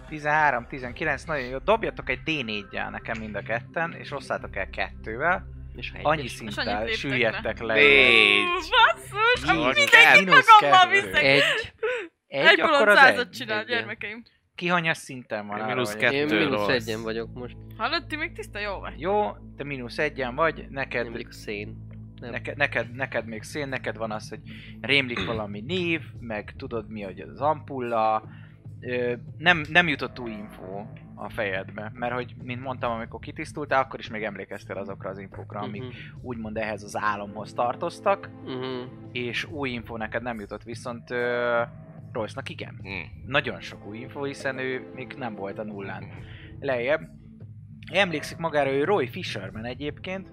13, 0.08 0.66
19, 0.66 1.22
nagyon 1.24 1.46
jó. 1.46 1.58
Dobjatok 1.58 2.10
egy 2.10 2.20
D4-jel 2.26 2.90
nekem 2.90 3.18
mind 3.18 3.34
a 3.34 3.42
ketten, 3.42 3.92
és 3.92 4.12
osszátok 4.12 4.56
el 4.56 4.70
kettővel. 4.70 5.46
És 5.76 5.90
ha 5.90 6.08
Annyi 6.08 6.28
szinttel 6.28 6.86
süllyedtek 6.86 7.60
le. 7.60 7.74
Négy. 7.74 8.44
Basszus! 8.46 9.74
Mindenkit 9.74 10.44
magammal 10.60 10.88
viszek. 10.90 11.22
Egy. 11.22 11.42
Egy, 12.26 12.44
Egy 12.46 12.60
akkor 12.60 12.88
az 12.88 12.98
egy. 12.98 13.30
csinál, 13.30 13.62
Igen. 13.62 13.76
gyermekeim. 13.78 14.22
Ki 14.54 14.68
hanyas 14.68 14.96
szinten 14.96 15.46
van? 15.46 15.58
Én 15.58 15.64
mínusz 15.64 15.94
kettő. 15.94 16.16
Én 16.16 16.26
mínusz 16.26 16.68
egyen 16.68 17.02
vagyok 17.02 17.32
most. 17.34 17.56
Hallod, 17.76 18.06
ti 18.06 18.16
még 18.16 18.32
tiszta 18.32 18.58
jó 18.58 18.78
vagy? 18.78 19.00
Jó, 19.00 19.30
te 19.56 19.64
mínusz 19.64 19.98
egyen 19.98 20.34
vagy, 20.34 20.58
Én 20.58 20.66
neked, 20.70 21.06
a 21.14 21.26
szén. 21.30 21.84
Nem. 22.20 22.30
neked, 22.30 22.56
neked, 22.56 22.94
neked 22.94 23.26
még 23.26 23.42
szén, 23.42 23.68
neked 23.68 23.96
van 23.96 24.10
az, 24.10 24.28
hogy 24.28 24.40
rémlik 24.80 25.24
valami 25.24 25.60
név, 25.60 26.00
meg 26.20 26.54
tudod 26.56 26.90
mi, 26.90 27.02
hogy 27.02 27.20
az 27.20 27.40
ampulla, 27.40 28.22
Ö, 28.80 29.12
nem, 29.38 29.64
nem 29.68 29.88
jutott 29.88 30.18
új 30.18 30.30
info 30.30 30.84
a 31.18 31.28
fejedbe, 31.28 31.90
mert 31.94 32.12
hogy, 32.14 32.34
mint 32.42 32.62
mondtam, 32.62 32.92
amikor 32.92 33.20
kitisztultál, 33.20 33.82
akkor 33.82 33.98
is 33.98 34.10
még 34.10 34.22
emlékeztél 34.22 34.76
azokra 34.76 35.10
az 35.10 35.18
infókra, 35.18 35.60
amik 35.60 35.82
Mhm. 35.82 35.92
úgymond 36.22 36.56
ehhez 36.56 36.82
az 36.82 36.96
álomhoz 36.96 37.52
tartoztak, 37.52 38.30
Mhm. 38.44 38.82
és 39.12 39.44
új 39.44 39.70
info 39.70 39.96
neked 39.96 40.22
nem 40.22 40.40
jutott, 40.40 40.62
viszont 40.62 41.10
ö, 41.10 41.62
Royce-nak 42.12 42.48
igen. 42.48 42.78
Hmm. 42.82 43.22
Nagyon 43.26 43.60
sok 43.60 43.86
új 43.86 43.98
info, 43.98 44.24
hiszen 44.24 44.58
ő 44.58 44.90
még 44.94 45.14
nem 45.18 45.34
volt 45.34 45.58
a 45.58 45.64
nullán 45.64 46.04
lejjebb. 46.60 47.00
Emlékszik 47.92 48.36
magára, 48.38 48.70
ő 48.70 48.84
Roy 48.84 49.06
Fisherman 49.08 49.64
egyébként, 49.64 50.28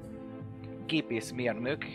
gépészmérnök, 0.86 1.86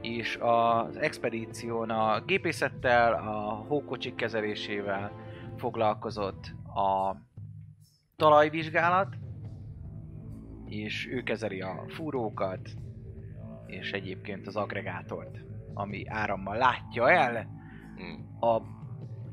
és 0.00 0.38
az 0.40 0.96
expedíción 0.96 1.90
a 1.90 2.20
gépészettel, 2.20 3.12
a 3.12 3.64
hókocsik 3.68 4.14
kezelésével 4.14 5.12
foglalkozott 5.56 6.54
a 6.74 7.16
talajvizsgálat, 8.18 9.16
és 10.64 11.08
ő 11.10 11.22
kezeli 11.22 11.60
a 11.60 11.84
fúrókat, 11.88 12.68
és 13.66 13.92
egyébként 13.92 14.46
az 14.46 14.56
agregátort, 14.56 15.38
ami 15.74 16.08
árammal 16.08 16.56
látja 16.56 17.10
el 17.10 17.56
Hmm. 17.98 18.38
a 18.40 18.62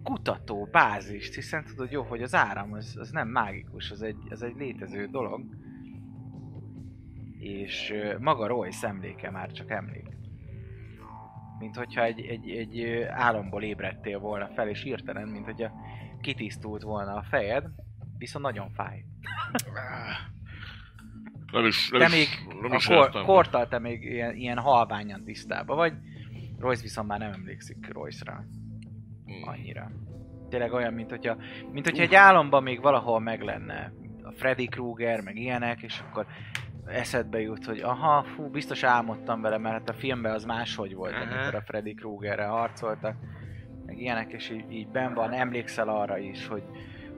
kutató 0.03 0.67
bázist, 0.71 1.36
hiszen 1.36 1.63
tudod 1.63 1.91
jó, 1.91 2.03
hogy 2.03 2.21
az 2.21 2.36
áram 2.36 2.73
az, 2.73 2.95
az 2.99 3.09
nem 3.09 3.27
mágikus, 3.27 3.91
az 3.91 4.01
egy, 4.01 4.17
az 4.29 4.41
egy 4.41 4.55
létező 4.55 5.05
dolog. 5.05 5.45
És 7.38 7.93
maga 8.19 8.47
Royce 8.47 8.88
emléke 8.88 9.31
már 9.31 9.51
csak 9.51 9.71
emlék. 9.71 10.17
Mint 11.59 11.75
hogyha 11.75 12.03
egy, 12.03 12.19
egy, 12.19 12.49
egy 12.49 13.01
álomból 13.09 13.63
ébredtél 13.63 14.19
volna 14.19 14.47
fel, 14.47 14.69
és 14.69 14.81
hirtelen, 14.81 15.27
mint 15.27 15.45
hogyha 15.45 15.71
kitisztult 16.21 16.81
volna 16.81 17.13
a 17.15 17.23
fejed, 17.23 17.65
viszont 18.18 18.45
nagyon 18.45 18.72
fáj. 18.72 19.03
Nem 21.51 21.66
is, 21.66 21.89
nem 21.89 21.99
Te 21.99 22.05
is, 22.05 22.13
még 22.13 22.61
nem 22.61 22.72
a 22.72 22.76
is 22.76 22.86
kor, 22.86 22.95
értem. 22.95 23.24
kortal 23.24 23.68
te 23.68 23.80
még 23.80 24.03
ilyen, 24.03 24.36
ilyen 24.36 24.57
halványan 24.59 25.24
tisztába 25.24 25.76
vagy. 25.76 25.93
Royce 26.59 26.82
viszont 26.82 27.07
már 27.07 27.20
nem 27.20 27.32
emlékszik 27.32 27.93
Royce-ra 27.93 28.45
Hmm. 29.26 29.47
annyira. 29.47 29.91
Tényleg 30.49 30.74
olyan, 30.74 30.93
mint 30.93 31.09
hogyha, 31.09 31.38
mint 31.72 31.86
hogyha 31.86 32.03
egy 32.03 32.16
álomban 32.16 32.63
még 32.63 32.82
valahol 32.82 33.20
meg 33.20 33.41
lenne 33.41 33.93
a 34.24 34.32
Freddy 34.32 34.66
Krueger, 34.68 35.22
meg 35.22 35.36
ilyenek, 35.38 35.82
és 35.82 35.99
akkor 35.99 36.26
eszedbe 36.86 37.41
jut, 37.41 37.66
hogy 37.66 37.80
aha, 37.80 38.24
fú, 38.24 38.49
biztos 38.49 38.84
álmodtam 38.84 39.41
vele, 39.41 39.57
mert 39.57 39.76
hát 39.76 39.89
a 39.89 39.93
filmben 39.93 40.34
az 40.34 40.43
máshogy 40.45 40.93
volt, 40.95 41.13
Aha. 41.13 41.22
amikor 41.22 41.55
a 41.55 41.61
Freddy 41.61 41.93
Kruegerre 41.93 42.45
harcoltak, 42.45 43.16
meg 43.86 43.99
ilyenek, 43.99 44.32
és 44.32 44.49
így, 44.49 44.72
így 44.72 44.88
ben 44.88 45.13
van, 45.13 45.32
emlékszel 45.34 45.89
arra 45.89 46.18
is, 46.18 46.47
hogy, 46.47 46.63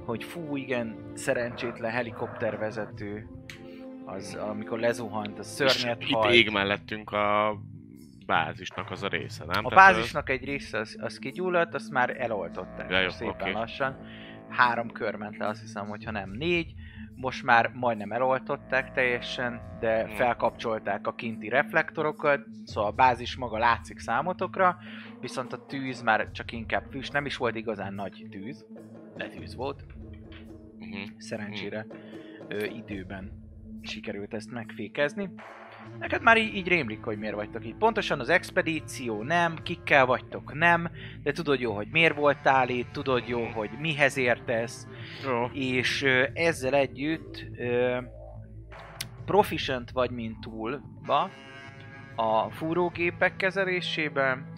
hogy 0.07 0.23
fú, 0.23 0.55
igen, 0.55 1.11
szerencsétlen 1.13 1.91
helikoptervezető, 1.91 3.27
az, 4.05 4.33
amikor 4.35 4.79
lezuhant, 4.79 5.39
az 5.39 5.61
És 5.61 5.71
szörnyet 5.71 6.01
itt 6.01 6.09
halt. 6.09 6.33
ég 6.33 6.51
mellettünk 6.51 7.11
a 7.11 7.57
bázisnak 8.25 8.91
az 8.91 9.03
a 9.03 9.07
része, 9.07 9.45
nem? 9.45 9.65
A 9.65 9.69
Tehát, 9.69 9.93
bázisnak 9.93 10.29
egy 10.29 10.43
része 10.43 10.77
az, 10.79 10.97
az 10.99 11.19
kigyulladt, 11.19 11.73
azt 11.73 11.91
már 11.91 12.21
eloltották 12.21 12.89
Ja, 12.91 12.99
jó, 12.99 13.09
szépen 13.09 13.41
oké. 13.41 13.51
lassan. 13.51 13.97
Három 14.49 14.91
kör 14.91 15.15
ment 15.15 15.37
le, 15.37 15.47
azt 15.47 15.61
hiszem, 15.61 15.87
hogyha 15.87 16.11
nem 16.11 16.29
négy. 16.31 16.73
Most 17.19 17.43
már 17.43 17.71
majdnem 17.73 18.11
eloltották 18.11 18.91
teljesen, 18.91 19.61
de 19.79 20.05
Hmm. 20.05 20.15
felkapcsolták 20.15 21.07
a 21.07 21.13
kinti 21.13 21.49
reflektorokat, 21.49 22.41
szóval 22.63 22.89
a 22.89 22.93
bázis 22.93 23.35
maga 23.35 23.57
látszik 23.57 23.99
számotokra, 23.99 24.77
viszont 25.19 25.53
a 25.53 25.65
tűz 25.65 26.01
már 26.01 26.31
csak 26.31 26.51
inkább 26.51 26.83
füst, 26.91 27.13
nem 27.13 27.25
is 27.25 27.37
volt 27.37 27.55
igazán 27.55 27.93
nagy 27.93 28.27
tűz, 28.29 28.65
de 29.15 29.27
tűz 29.27 29.55
volt, 29.55 29.85
Uh-huh. 30.79 30.99
szerencsére 31.17 31.85
ö, 32.47 32.63
időben 32.65 33.31
sikerült 33.81 34.33
ezt 34.33 34.51
megfékezni. 34.51 35.29
Neked 35.99 36.21
már 36.21 36.37
így, 36.37 36.55
így 36.55 36.67
rémlik, 36.67 37.03
hogy 37.03 37.17
miért 37.17 37.35
vagytok 37.35 37.65
itt. 37.65 37.77
Pontosan 37.77 38.19
az 38.19 38.29
expedíció 38.29 39.23
nem, 39.23 39.55
kikkel 39.63 40.05
vagytok 40.05 40.53
nem, 40.53 40.89
de 41.23 41.31
tudod 41.31 41.59
jó, 41.59 41.73
hogy 41.73 41.87
miért 41.91 42.15
voltál 42.15 42.69
itt, 42.69 42.91
tudod 42.91 43.27
jó, 43.27 43.45
hogy 43.45 43.69
mihez 43.79 44.17
értesz, 44.17 44.87
Jó. 45.25 45.45
és 45.53 46.01
ö, 46.03 46.23
ezzel 46.33 46.73
együtt 46.73 47.45
ö, 47.57 47.97
proficient 49.25 49.91
vagy, 49.91 50.11
mint 50.11 50.39
túlba 50.39 51.29
a 52.15 52.49
fúrógépek 52.49 53.35
kezelésében, 53.35 54.55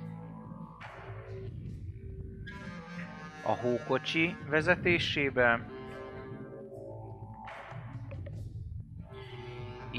a 3.43 3.51
hókocsi 3.51 4.35
vezetésében, 4.49 5.78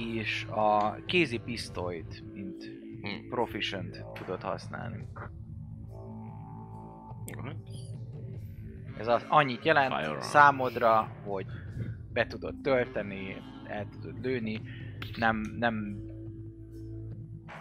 és 0.00 0.46
a 0.50 0.94
kézi 1.06 1.38
pisztolyt, 1.38 2.24
mint 2.32 2.78
Hm. 3.00 3.28
proficient 3.28 4.04
tudod 4.12 4.42
használni. 4.42 5.06
Ez 8.98 9.06
az, 9.06 9.26
annyit 9.28 9.64
jelent 9.64 9.94
Firearm. 9.94 10.20
számodra, 10.20 11.08
hogy 11.24 11.46
be 12.12 12.26
tudod 12.26 12.54
tölteni, 12.62 13.36
el 13.66 13.88
tudod 13.88 14.24
lőni, 14.24 14.60
nem, 15.16 15.40
nem 15.58 15.96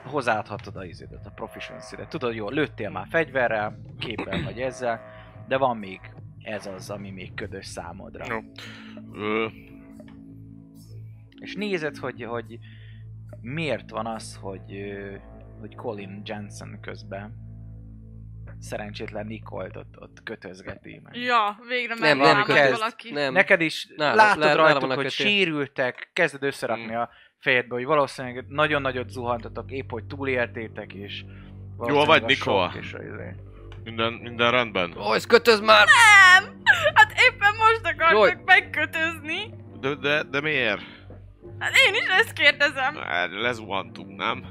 hozzáadhatod 0.04 0.76
a 0.76 0.86
izédet, 0.86 1.26
a 1.26 1.30
proficiency-re. 1.30 2.08
Tudod, 2.08 2.36
jó, 2.36 2.50
lőttél 2.50 2.90
már 2.90 3.08
fegyverrel, 3.10 3.80
képpel 4.00 4.44
vagy 4.44 4.60
ezzel, 4.60 5.02
de 5.48 5.58
van 5.58 5.78
még 5.78 6.00
ez 6.40 6.66
az, 6.66 6.90
ami 6.90 7.12
még 7.12 7.34
ködös 7.34 7.66
számodra. 7.66 8.26
Jó. 8.30 8.40
Ö, 9.14 9.48
És 11.40 11.56
nézed, 11.56 11.98
hogy, 11.98 12.24
hogy 12.24 12.58
miért 13.42 13.90
van 13.90 14.06
az, 14.06 14.36
hogy, 14.42 14.94
hogy 15.60 15.76
Colin 15.76 16.22
Jensen 16.26 16.80
közben 16.82 17.48
szerencsétlen 18.60 19.26
Nicolt 19.26 19.76
ott, 19.76 19.96
ott 20.02 20.24
kötözgeti 20.24 21.02
meg. 21.04 21.16
Ja, 21.16 21.60
végre 21.68 21.94
Nem, 22.00 22.18
nem 22.18 22.44
kezd. 22.44 22.72
valaki. 22.80 23.12
Nem. 23.12 23.34
Neked 23.34 23.62
is 23.62 23.88
Nála- 23.96 24.16
látod 24.16 24.40
nála 24.44 24.56
rajtuk, 24.56 24.82
a 24.92 24.96
hogy 24.96 24.96
kötél. 24.96 25.10
sérültek, 25.28 26.10
kezded 26.14 26.44
összerakni 26.44 26.94
Mm. 26.94 26.98
a 26.98 27.10
fejedbe, 27.38 27.76
hogy 27.76 27.86
valószínűleg 27.86 28.46
nagyon 28.48 28.82
nagyot 28.82 29.10
zuhantatok, 29.10 29.72
épp 29.72 29.90
hogy 29.90 30.06
túléltétek, 30.06 30.94
és 30.94 31.24
vagy, 31.78 31.92
valószínűleg 31.92 32.24
a 32.24 32.26
Nikola? 32.26 32.74
izé. 32.80 33.36
minden, 33.84 34.14
minden 34.14 34.52
rendben. 34.52 34.92
Royce, 34.92 35.28
kötöz 35.28 35.60
már! 35.60 35.88
Nem! 35.88 36.62
Hát 36.94 37.12
éppen 37.30 37.54
most 37.56 37.96
akartak 38.00 38.46
megkötözni. 38.46 39.54
De, 39.80 39.96
de, 39.96 40.24
de 40.24 40.42
miért? 40.42 40.82
Hát 41.60 41.72
én 41.88 41.94
is 41.94 42.08
ezt 42.20 42.34
kérdezem. 42.34 42.96
Hát, 42.96 43.30
Lezuhantunk, 43.32 44.16
nem? 44.18 44.44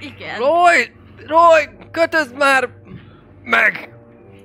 Igen. 0.00 0.38
Roy! 0.38 0.92
Roy! 1.26 1.68
Kötöz 1.90 2.32
már! 2.32 2.68
Meg! 3.42 3.90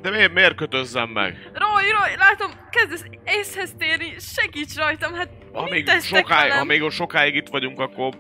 De 0.02 0.10
miért, 0.10 0.34
miért 0.34 0.56
kötözzem 0.56 1.10
meg? 1.10 1.50
Roy, 1.54 1.84
Roy, 1.92 2.16
látom, 2.18 2.52
kezdesz 2.70 3.06
észhez 3.24 3.74
térni, 3.78 4.14
segíts 4.20 4.76
rajtam, 4.78 5.14
hát 5.14 5.30
Ha 5.54 5.64
mit 5.64 5.72
még, 5.72 6.00
sokáig, 6.02 6.28
velem? 6.48 6.58
ha 6.58 6.64
még 6.64 6.89
sokáig 6.89 7.36
itt 7.36 7.48
vagyunk, 7.48 7.80
akkor 7.80 8.14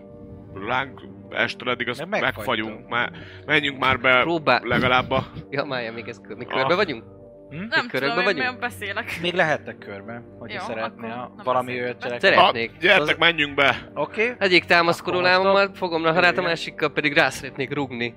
ránk 0.67 1.01
este 1.29 1.69
eddig 1.71 1.89
azt 1.89 1.99
De 1.99 2.05
megfagytunk. 2.05 2.35
megfagyunk. 2.37 2.89
Már, 2.89 3.11
menjünk 3.45 3.79
már 3.79 3.99
be 3.99 4.21
Próbál... 4.21 4.61
legalább 4.63 5.11
a... 5.11 5.31
Ja, 5.49 5.63
Mája, 5.65 5.91
még 5.91 6.07
ez 6.07 6.19
kör... 6.27 6.35
Még 6.37 6.47
Ah. 6.47 6.53
körbe 6.57 6.75
vagyunk? 6.75 7.03
Hm? 7.51 7.57
Nem 7.69 7.87
körökbe 7.87 7.97
tudom, 7.97 8.17
én 8.17 8.23
vagyunk? 8.23 8.39
olyan 8.39 8.59
beszélek. 8.59 9.17
Még 9.21 9.33
lehettek 9.33 9.77
körbe, 9.77 10.21
hogyha 10.39 10.59
Jó, 10.61 10.65
szeretnél 10.67 11.11
akkor 11.11 11.35
nem 11.35 11.43
valami 11.43 11.73
cselekedni. 11.73 12.19
Szeretnék. 12.19 12.71
Ha, 12.71 12.77
gyertek, 12.79 13.07
Az- 13.09 13.17
menjünk 13.17 13.53
be! 13.55 13.89
Oké, 13.93 14.23
okay. 14.23 14.35
Egyik 14.39 14.65
támaszkodó 14.65 15.19
lábammal 15.19 15.71
fogom 15.73 16.05
a 16.05 16.11
harát, 16.13 16.37
a 16.37 16.41
másikkal 16.41 16.89
pedig 16.91 17.13
rá 17.13 17.29
szeretnék 17.29 17.73
rugni. 17.73 18.13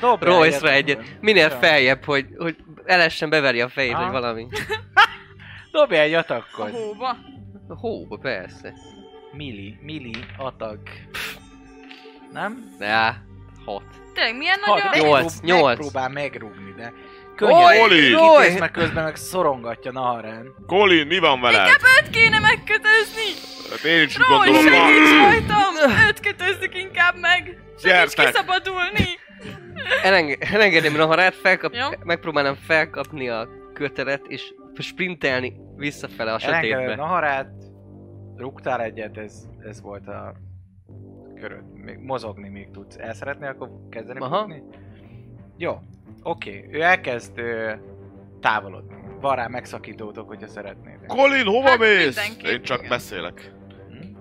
dobj 0.00 0.24
Royce-ra 0.24 0.70
egyet. 0.70 1.02
Minél 1.20 1.50
feljebb, 1.50 2.04
hogy, 2.04 2.26
hogy 2.38 2.56
elessen 2.84 3.30
beverje 3.30 3.64
a 3.64 3.68
fejét, 3.68 3.96
vagy 3.96 4.10
valami. 4.10 4.46
Dobj 5.72 5.94
egy 5.96 6.12
A 6.12 6.18
attakkod. 6.18 6.70
hóba. 6.70 7.08
A 7.68 7.74
hóba, 7.78 8.16
persze. 8.16 8.72
Mili, 9.32 9.78
mili, 9.82 10.14
attack. 10.36 10.90
Nem? 12.32 12.74
Á, 12.80 13.14
hat. 13.64 13.82
Tényleg, 14.14 14.36
milyen 14.36 14.58
nagyon... 14.66 14.84
megprób- 14.84 15.04
Nyolc, 15.06 15.40
nyolc. 15.40 15.66
Megpróbál 15.78 16.08
megrúgni, 16.08 16.74
de 16.76 16.92
Roy, 17.38 17.80
Oli! 17.80 18.12
Roy! 18.12 18.44
Kitész 18.44 18.58
meg 18.58 18.70
közben 18.70 19.04
meg 19.04 19.16
szorongatja 19.16 19.92
Naharán. 19.92 20.54
Colin, 20.66 21.06
mi 21.06 21.18
van 21.18 21.40
veled? 21.40 21.66
Inkább 21.66 21.80
őt 22.02 22.10
kéne 22.10 22.38
megkötözni! 22.38 23.30
Hát 23.70 23.84
én 23.84 24.02
is 24.02 24.16
Roy, 24.16 24.26
gondolom, 24.28 24.62
segíts 24.62 25.10
rajtam! 25.10 25.74
Őt 26.08 26.20
kötözzük 26.20 26.74
inkább 26.78 27.14
meg! 27.20 27.58
Segíts 27.78 28.14
kiszabadulni! 28.14 29.04
Elenge- 30.02 30.52
elengedném 30.52 31.00
a 31.00 31.06
harát, 31.06 31.34
felkap, 31.34 31.74
Jó. 31.74 31.86
megpróbálnám 32.04 32.54
felkapni 32.54 33.28
a 33.28 33.48
kötelet, 33.72 34.22
és 34.28 34.42
sprintelni 34.78 35.56
visszafele 35.76 36.32
a 36.32 36.38
sötétbe. 36.38 36.94
Naharát, 36.94 37.48
rúgtál 38.36 38.80
egyet, 38.80 39.16
ez, 39.16 39.42
ez 39.68 39.80
volt 39.80 40.08
a 40.08 40.34
köröd. 41.40 41.72
Még 41.74 41.98
mozogni 41.98 42.48
még 42.48 42.70
tudsz. 42.70 42.96
El 42.98 43.14
szeretnél 43.14 43.48
akkor 43.48 43.68
kezdeni 43.90 44.20
Aha. 44.20 44.38
futni? 44.38 44.62
Jó, 45.56 45.78
oké. 46.26 46.68
Ő 46.72 46.80
elkezd 46.82 47.38
ö, 47.38 47.72
távolodni. 48.40 48.94
Van 49.20 49.36
rá 49.36 49.46
megszakítótok, 49.46 50.28
hogyha 50.28 50.46
szeretnéd. 50.46 51.06
Colin, 51.06 51.44
hova 51.46 51.68
Hát 51.68 51.78
mész? 51.78 52.30
Én 52.42 52.62
csak 52.62 52.78
igen. 52.78 52.88
beszélek. 52.90 53.52
Hm? 53.90 54.16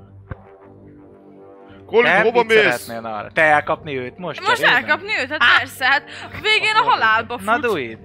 Colin, 1.86 2.12
Te 2.12 2.22
hova 2.22 2.44
mész? 2.44 2.58
szeretnél 2.62 3.02
Nahara? 3.02 3.32
Te 3.32 3.42
elkapni 3.42 3.98
őt 3.98 4.18
most? 4.18 4.40
Most 4.48 4.56
cserélben? 4.62 4.84
elkapni 4.90 5.12
őt? 5.22 5.30
Hát 5.30 5.58
persze, 5.60 5.86
hát 5.86 6.04
végén 6.42 6.76
a 6.76 6.84
halálba 6.84 7.38
fut. 7.38 7.46
Na 7.46 7.58
do 7.60 7.76
it! 7.78 8.00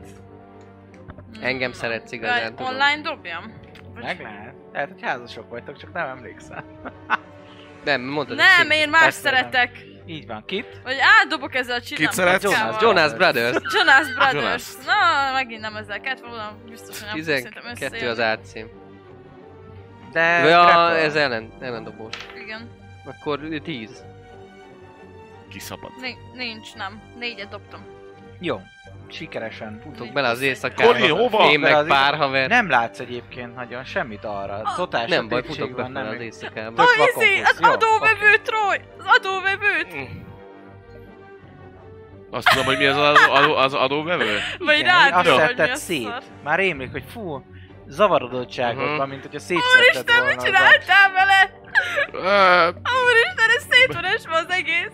Engem 1.40 1.72
szeretsz 1.72 2.12
igazán, 2.12 2.54
tudom. 2.56 2.72
online 2.72 3.00
dobjam? 3.02 3.52
Vagy- 3.94 4.02
Meg 4.02 4.20
lehet. 4.20 4.54
Lehet, 4.72 4.88
hogy 4.90 5.02
házasok 5.02 5.48
vagytok, 5.50 5.76
csak 5.76 5.92
nem 5.92 6.06
emlékszel. 6.08 6.64
Nem, 7.84 8.00
mondtad. 8.00 8.36
Nem, 8.36 8.70
én 8.70 8.88
más 8.88 9.02
Persze 9.02 9.30
nem. 9.30 9.40
Így 10.10 10.26
van, 10.26 10.44
kit? 10.46 10.80
Vagy 10.82 10.96
átdobok 11.20 11.54
ezzel 11.54 11.76
a 11.76 11.80
csillam. 11.80 12.04
Kit 12.04 12.12
szeretsz? 12.12 12.44
kockával. 12.44 12.78
Jonas 12.80 13.14
Brothers. 13.14 13.56
Jonas 13.74 14.14
Brothers. 14.14 14.34
Jonas. 14.34 14.74
Na, 14.86 15.32
megint 15.32 15.60
nem 15.60 15.76
ezzel 15.76 16.00
kellett 16.00 16.20
volna, 16.20 16.56
biztos, 16.68 17.00
hogy 17.00 17.08
nem 17.14 17.22
szerintem 17.22 17.62
12 17.62 17.94
összejön. 17.94 18.10
az 18.10 18.20
átszím. 18.20 18.68
De... 20.12 20.20
Ja, 20.48 20.96
ez 20.96 21.14
ellen, 21.16 21.52
ellendobós. 21.60 22.14
Igen. 22.44 22.70
Akkor 23.04 23.40
10. 23.64 24.04
Kiszabad. 25.50 25.90
Ni- 26.00 26.18
nincs, 26.34 26.74
nem. 26.74 27.02
Négyet 27.18 27.48
dobtam. 27.48 27.84
Jó. 28.40 28.60
Sikeresen. 29.12 29.80
Futok 29.82 30.12
bele 30.12 30.28
az 30.28 30.40
éjszakába. 30.40 30.92
Kori, 30.92 31.08
hova? 31.08 31.50
Én 31.50 31.60
meg 31.60 31.72
az 31.74 31.86
pár 31.86 32.14
haver. 32.16 32.48
Nem 32.48 32.68
látsz 32.70 32.98
egyébként 33.00 33.54
nagyon 33.54 33.84
semmit 33.84 34.24
arra. 34.24 34.62
Totál 34.76 35.06
Nem 35.06 35.28
baj, 35.28 35.42
futok 35.42 35.76
van, 35.76 35.92
bele 35.92 36.06
az 36.08 36.12
nem 36.14 36.22
éjszakába. 36.22 36.82
A 36.82 36.86
Tök 36.86 36.96
vakon 36.96 37.22
izé, 37.22 37.40
az 37.42 37.58
Jó, 37.62 37.70
adóvevőt, 37.70 38.50
Roy! 38.50 38.80
Az 38.98 39.04
adóvevőt! 39.06 40.18
Azt 42.30 42.48
tudom, 42.48 42.64
hogy 42.64 42.78
mi 42.78 42.86
az 42.86 42.96
adó, 42.96 43.32
adó, 43.32 43.54
az 43.54 43.74
adóvevő? 43.74 44.38
Vagy 44.58 44.80
rád 44.82 45.12
azt 45.26 45.36
szedted 45.36 45.70
a 45.70 45.74
szét. 45.74 46.02
szar. 46.02 46.22
Már 46.44 46.58
rémlik, 46.58 46.90
hogy 46.90 47.04
fú, 47.12 47.44
zavarodottságot 47.86 48.84
Mhm. 48.86 48.96
van, 48.96 49.08
mint 49.08 49.22
hogyha 49.22 49.38
szétszedted 49.38 49.78
Úristen, 49.80 50.16
volna. 50.16 50.24
mit 50.26 50.36
az 50.36 50.44
csináltál 50.44 51.12
vele? 51.12 51.50
Úristen, 53.06 53.48
ez 53.56 53.66
szét 53.70 54.26
van 54.26 54.34
az 54.34 54.50
egész. 54.50 54.92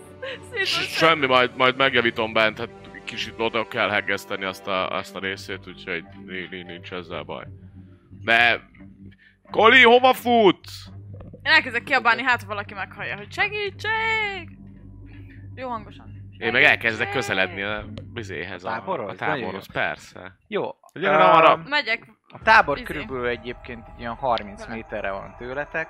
Semmi, 0.95 1.25
majd, 1.25 1.51
majd 1.57 1.75
megjavítom 1.77 2.33
bent, 2.33 2.57
hát 2.57 2.69
kicsit 3.07 3.33
oda 3.39 3.67
kell 3.67 3.89
hegeszteni 3.89 4.43
azt 4.45 4.67
a, 4.67 4.89
azt 4.89 5.15
a 5.15 5.19
részét, 5.19 5.67
úgyhogy 5.67 6.03
ni- 6.25 6.47
ni- 6.49 6.63
nincs 6.63 6.91
ezzel 6.91 7.23
baj. 7.23 7.43
De... 8.09 8.61
Koli, 9.51 9.83
hova 9.83 10.13
futsz? 10.13 10.85
Én 11.43 11.51
elkezdek 11.53 11.83
kiabálni, 11.83 12.21
hát 12.23 12.41
ha 12.41 12.47
valaki 12.47 12.73
meghallja, 12.73 13.15
hogy 13.17 13.31
segítség! 13.33 14.57
Jó 15.55 15.69
hangosan. 15.69 16.15
Én 16.37 16.51
meg 16.51 16.63
elkezdek 16.63 17.11
közeledni 17.11 17.61
a 17.61 17.85
bizéhez, 18.13 18.63
a, 18.63 18.69
Táborhoz? 18.69 19.09
a 19.09 19.15
táborhoz, 19.15 19.71
persze. 19.73 20.37
Jó. 20.47 20.69
Ö, 20.93 21.07
arra. 21.07 21.55
Megyek. 21.65 22.07
A 22.27 22.39
tábor 22.43 22.75
Izé. 22.77 22.85
körülbelül 22.85 23.27
egyébként 23.27 23.87
egy 23.95 24.01
olyan 24.01 24.15
30 24.15 24.61
Vele. 24.61 24.75
méterre 24.75 25.11
van 25.11 25.35
tőletek. 25.37 25.87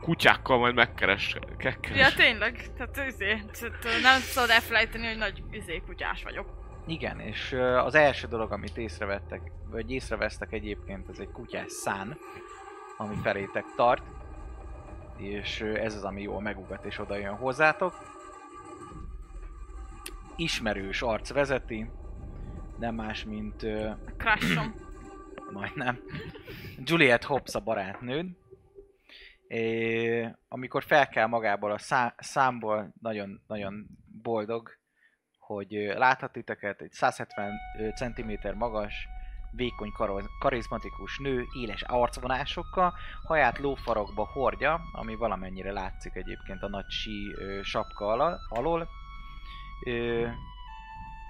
Kutyákkal 0.00 0.58
majd 0.58 0.74
megkeres. 0.74 1.34
Ja, 1.34 1.40
megkeres. 1.62 2.14
tényleg. 2.14 2.66
Tehát 2.76 3.08
izé, 3.08 3.42
tehát, 3.60 4.02
nem 4.02 4.20
szabad 4.20 4.50
elfelejteni, 4.50 5.06
hogy 5.06 5.16
nagy 5.16 5.42
izé 5.50 5.82
kutyás 5.86 6.22
vagyok. 6.22 6.58
Igen, 6.86 7.20
és 7.20 7.52
az 7.84 7.94
első 7.94 8.26
dolog, 8.26 8.52
amit 8.52 8.76
észrevettek, 8.76 9.40
vagy 9.70 9.92
észrevesztek 9.92 10.52
egyébként, 10.52 11.08
ez 11.08 11.18
egy 11.18 11.30
kutyás 11.30 11.72
szán, 11.72 12.18
ami 12.96 13.14
felétek 13.22 13.64
tart, 13.76 14.02
és 15.16 15.60
ez 15.60 15.94
az, 15.94 16.04
ami 16.04 16.22
jól 16.22 16.40
megugat 16.40 16.84
és 16.84 16.98
oda 16.98 17.16
jön 17.16 17.36
hozzátok. 17.36 17.94
Ismerős 20.36 21.02
arc 21.02 21.32
vezeti, 21.32 21.90
nem 22.78 22.94
más, 22.94 23.24
mint 23.24 23.66
crushom. 24.16 24.74
majdnem. 25.52 25.98
Juliet 26.84 27.24
Hobbs 27.24 27.54
a 27.54 27.60
barátnőd. 27.60 28.26
É, 29.50 30.36
amikor 30.48 30.82
felkel 30.84 31.26
magából 31.26 31.70
a 31.70 31.78
szá- 31.78 32.14
számból, 32.18 32.92
nagyon, 33.00 33.42
nagyon 33.46 33.86
boldog, 34.22 34.70
hogy 35.38 35.74
ö, 35.74 35.98
láthat 35.98 36.32
titeket 36.32 36.80
egy 36.80 36.92
170 36.92 37.52
cm 37.94 38.32
magas, 38.58 39.08
vékony, 39.50 39.92
karizmatikus 40.38 41.18
nő, 41.18 41.44
éles 41.60 41.82
arcvonásokkal, 41.82 42.94
haját 43.22 43.58
lófarokba 43.58 44.26
hordja, 44.26 44.80
ami 44.92 45.14
valamennyire 45.14 45.72
látszik 45.72 46.14
egyébként 46.14 46.62
a 46.62 46.68
nagy 46.68 46.88
sí 46.88 47.34
ö, 47.38 47.62
sapka 47.62 48.06
alól. 48.48 48.88
Ö, 49.86 50.28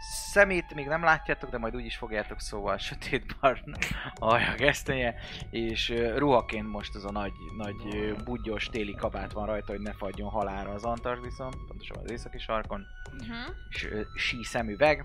szemét 0.00 0.74
még 0.74 0.86
nem 0.86 1.02
látjátok, 1.02 1.50
de 1.50 1.58
majd 1.58 1.76
úgy 1.76 1.84
is 1.84 1.96
fogjátok, 1.96 2.40
szóval 2.40 2.78
sötét 2.88 3.36
barna 3.40 3.76
alja 4.14 4.54
gesztenye, 4.56 5.14
és 5.50 5.94
ruhaként 6.16 6.68
most 6.68 6.94
az 6.94 7.04
a 7.04 7.10
nagy, 7.10 7.32
nagy 7.56 8.14
budgyos 8.24 8.66
téli 8.66 8.94
kabát 8.94 9.32
van 9.32 9.46
rajta, 9.46 9.72
hogy 9.72 9.80
ne 9.80 9.92
fagyjon 9.92 10.30
halára 10.30 10.70
az 10.70 10.84
Antarktiszon, 10.84 11.50
pontosabban 11.66 12.04
az 12.04 12.10
északi 12.10 12.38
sarkon, 12.38 12.86
Uh-huh. 13.12 13.54
és 13.70 13.88
sí 14.14 14.42
szemüveg. 14.42 15.04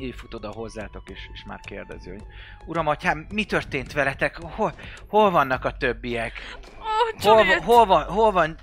Ő 0.00 0.10
fut 0.10 0.34
oda 0.34 0.50
hozzátok, 0.50 1.10
és, 1.10 1.18
és 1.32 1.44
már 1.46 1.60
kérdezi, 1.60 2.10
hogy 2.10 2.22
Uram, 2.66 2.86
atyám, 2.86 3.26
mi 3.32 3.44
történt 3.44 3.92
veletek? 3.92 4.36
Hol, 4.36 4.74
hol 5.08 5.30
vannak 5.30 5.64
a 5.64 5.76
többiek? 5.76 6.32
Oh, 6.78 7.22
Hol, 7.22 7.60
hol, 7.60 7.86
van, 7.86 8.04
hol 8.04 8.32
van 8.32 8.56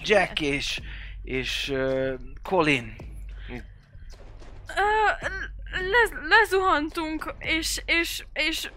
Jack 0.00 0.40
és, 0.40 0.80
és 1.22 1.68
uh, 1.68 2.14
Colin? 2.42 2.94
Le, 5.70 6.26
lezuhantunk, 6.28 7.34
és, 7.38 7.82
és, 7.84 8.24
és 8.32 8.70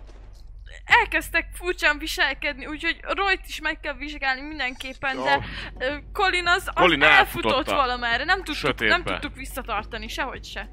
elkezdtek 0.85 1.49
furcsán 1.53 1.97
viselkedni, 1.97 2.65
úgyhogy 2.65 2.99
Royt 3.01 3.47
is 3.47 3.61
meg 3.61 3.79
kell 3.79 3.93
vizsgálni 3.93 4.41
mindenképpen, 4.41 5.23
de 5.23 5.45
ö, 5.77 5.95
Colin 6.13 6.47
az, 6.47 6.67
az 6.67 6.73
Colin 6.73 7.03
elfutott 7.03 7.51
elfutotta. 7.51 7.75
valamerre, 7.75 8.23
nem 8.23 8.37
tudtuk, 8.37 8.55
Sötétbe. 8.55 8.97
nem 8.97 9.03
tudtuk 9.03 9.35
visszatartani, 9.35 10.07
sehogy 10.07 10.43
se. 10.43 10.69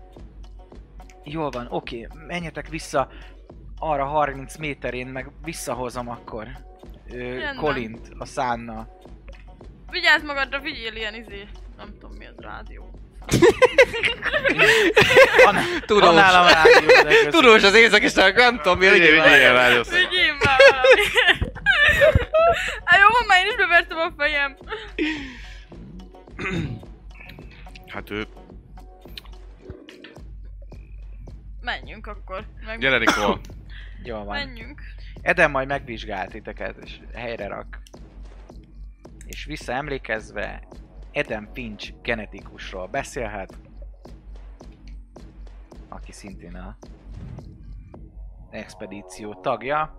Jól 1.24 1.50
van, 1.50 1.66
oké, 1.70 2.06
menjetek 2.26 2.68
vissza 2.68 3.08
arra 3.78 4.04
30 4.04 4.56
méterén, 4.56 5.06
meg 5.06 5.30
visszahozom 5.42 6.08
akkor 6.08 6.48
Rendben. 7.08 7.56
Colint 7.56 8.08
a 8.18 8.24
szánnal. 8.24 8.98
Vigyázz 9.90 10.22
magadra, 10.22 10.60
vigyél 10.60 10.94
ilyen 10.94 11.14
izé, 11.14 11.48
nem 11.76 11.88
tudom 11.98 12.16
mi 12.16 12.26
az 12.26 12.34
rádió. 12.36 12.89
Tudós. 15.86 16.04
van 16.04 16.14
nálam 16.14 16.46
rádió. 16.46 17.30
Tudós 17.30 17.62
az 17.62 17.74
éjszaki 17.74 18.08
sark, 18.08 18.36
nem 18.36 18.56
tudom 18.56 18.78
mi, 18.78 18.86
hogy 18.86 18.98
Vigyél, 18.98 19.16
várj, 19.52 19.74
Vigyél 19.90 20.36
már 20.44 20.58
jó, 23.00 23.06
van, 23.12 23.26
már 23.26 23.40
én 23.40 23.46
is 23.46 23.56
bevertem 23.56 23.98
a 23.98 24.12
fejem. 24.16 24.56
Hát 27.86 28.10
ő... 28.10 28.26
Menjünk 31.60 32.06
akkor. 32.06 32.44
Meg... 32.66 32.78
Gyere, 32.78 32.98
Nikol. 32.98 33.40
Jól 34.02 34.24
van. 34.24 34.36
Menjünk. 34.36 34.82
Eden 35.22 35.50
majd 35.50 35.68
megvizsgált 35.68 36.30
titeket, 36.30 36.76
és 36.84 37.00
helyre 37.14 37.46
rak. 37.46 37.78
És 39.26 39.44
visszaemlékezve, 39.44 40.62
Eden 41.12 41.48
Finch 41.52 41.92
genetikusról 42.02 42.86
beszélhet, 42.86 43.58
aki 45.88 46.12
szintén 46.12 46.54
a 46.54 46.76
expedíció 48.50 49.34
tagja. 49.34 49.98